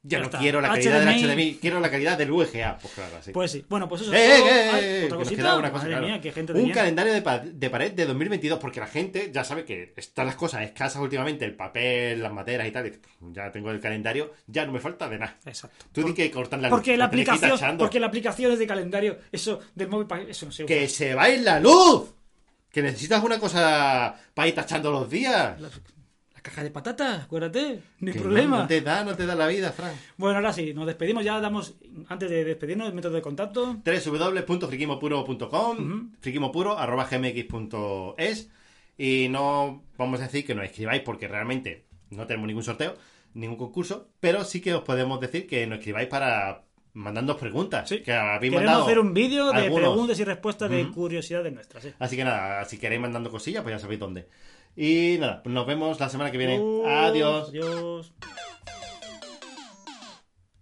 yo 0.03 0.11
Ya 0.11 0.19
no 0.21 0.25
está. 0.25 0.39
quiero 0.39 0.61
la 0.63 0.69
calidad 0.69 1.03
HDMI. 1.03 1.23
del 1.23 1.31
HDMI, 1.31 1.55
quiero 1.61 1.79
la 1.81 1.91
calidad 1.91 2.17
del 2.17 2.31
VGA. 2.33 2.79
Pues 2.79 2.95
claro, 2.95 3.17
así. 3.19 3.33
Pues 3.33 3.51
sí. 3.51 3.65
Bueno, 3.69 3.87
pues 3.89 4.01
eso 4.03 4.15
¡Eh, 4.15 4.17
es 4.25 4.31
eh, 4.33 4.39
todo. 4.39 4.49
eh, 4.49 4.71
Ay, 4.73 4.85
eh, 4.85 4.97
¿Otra 4.97 5.01
que 5.03 5.09
nos 5.11 5.19
cosita? 5.25 5.43
queda 5.43 5.57
una 5.59 5.71
cosa, 5.73 5.83
Madre 5.85 5.91
claro. 5.97 6.07
mía, 6.07 6.21
qué 6.23 6.33
gente 6.33 6.53
de 6.55 6.63
Un 6.63 6.71
calendario 6.71 7.13
de, 7.13 7.23
pa- 7.23 7.39
de 7.41 7.71
pared 7.71 7.93
de 7.93 8.07
2022, 8.07 8.59
porque 8.59 8.81
la 8.81 8.87
gente 8.87 9.31
ya 9.33 9.45
sabe 9.45 9.65
que 9.67 9.93
están 9.97 10.25
las 10.27 10.37
cosas 10.37 10.63
escasas 10.63 11.03
últimamente, 11.03 11.45
el 11.45 11.55
papel, 11.55 12.23
las 12.23 12.33
materas 12.33 12.67
y 12.67 12.71
tal. 12.71 12.87
y 12.87 12.91
dice, 12.91 13.03
"Pues 13.19 13.33
ya 13.35 13.53
tengo 13.53 13.71
el 13.71 13.79
calendario, 13.81 14.33
ya 14.47 14.65
no 14.65 14.73
me 14.73 14.81
falta 14.81 15.09
de 15.09 15.19
nada. 15.19 15.37
Exacto. 15.45 15.85
Tú 15.93 16.03
di 16.03 16.15
que 16.15 16.31
cortar 16.31 16.61
la 16.61 16.69
luz. 16.71 16.79
Porque 16.79 16.97
la 16.97 17.11
te 17.11 17.17
tienes 17.17 17.29
aplicación, 17.35 17.77
porque 17.79 18.01
la 18.01 18.07
aplicación 18.07 18.53
es 18.53 18.59
de 18.59 18.67
calendario, 18.67 19.19
eso 19.31 19.61
del 19.75 19.89
móvil, 19.89 20.07
pa- 20.07 20.21
eso 20.23 20.47
no 20.47 20.51
usa. 20.51 20.65
¡Que 20.65 20.89
se 20.89 21.15
va 21.15 21.29
en 21.29 21.45
la 21.45 21.61
luz! 21.61 22.15
Que 22.73 22.83
necesitas 22.83 23.23
una 23.23 23.39
cosa 23.39 24.15
para 24.33 24.49
ir 24.49 24.55
tachando 24.55 24.91
los 24.93 25.11
días. 25.11 25.59
Caja 26.51 26.65
de 26.65 26.71
patatas, 26.73 27.23
acuérdate, 27.25 27.81
no 28.01 28.11
hay 28.11 28.19
problema. 28.19 28.57
No, 28.57 28.63
no 28.63 28.69
te 28.69 28.81
da, 28.81 29.05
no 29.05 29.15
te 29.15 29.25
da 29.25 29.37
la 29.37 29.47
vida, 29.47 29.71
Fran. 29.71 29.95
Bueno, 30.17 30.35
ahora 30.39 30.53
sí, 30.53 30.75
nos 30.75 30.85
despedimos 30.85 31.25
ya, 31.25 31.39
damos, 31.41 31.77
antes 32.09 32.29
de 32.29 32.43
despedirnos, 32.45 32.89
el 32.89 32.95
método 32.95 33.15
de 33.15 33.23
contacto. 33.23 33.77
www.friquimopuro.com 33.85 36.11
friquimopuro.gmx.es 36.21 38.51
y 38.99 39.29
no 39.29 39.85
vamos 39.97 40.19
a 40.21 40.25
decir 40.25 40.45
que 40.45 40.57
nos 40.57 40.65
escribáis 40.65 41.03
porque 41.03 41.29
realmente 41.29 41.85
no 42.11 42.27
tenemos 42.27 42.49
ningún 42.49 42.65
sorteo, 42.65 42.97
ningún 43.35 43.57
concurso, 43.57 44.09
pero 44.19 44.43
sí 44.45 44.61
que 44.61 44.75
os 44.75 44.83
podemos 44.83 45.21
decir 45.21 45.47
que 45.47 45.69
nos 45.69 45.79
escribáis 45.79 46.09
para 46.09 46.65
mandando 46.93 47.37
preguntas. 47.37 47.89
Sí. 47.89 48.01
Que 48.03 48.13
habéis 48.13 48.51
Queremos 48.53 48.65
mandado 48.67 48.83
hacer 48.85 48.99
un 48.99 49.15
vídeo 49.15 49.53
de 49.53 49.59
algunos. 49.63 49.91
preguntas 49.91 50.19
y 50.19 50.25
respuestas 50.25 50.69
de 50.69 50.83
Ujú. 50.83 50.93
curiosidades 50.95 51.53
nuestras. 51.53 51.87
Así 52.01 52.17
que 52.17 52.25
nada, 52.25 52.65
si 52.65 52.79
queréis 52.79 53.01
mandando 53.01 53.31
cosillas, 53.31 53.63
pues 53.63 53.77
ya 53.77 53.79
sabéis 53.79 54.01
dónde. 54.01 54.27
Y 54.77 55.17
nada, 55.19 55.43
nos 55.45 55.67
vemos 55.67 55.99
la 56.01 56.09
semana 56.09 56.31
que 56.31 56.39
viene. 56.39 56.55
Adiós. 56.87 57.49
Adiós. 57.49 58.13
Adiós. 58.21 58.50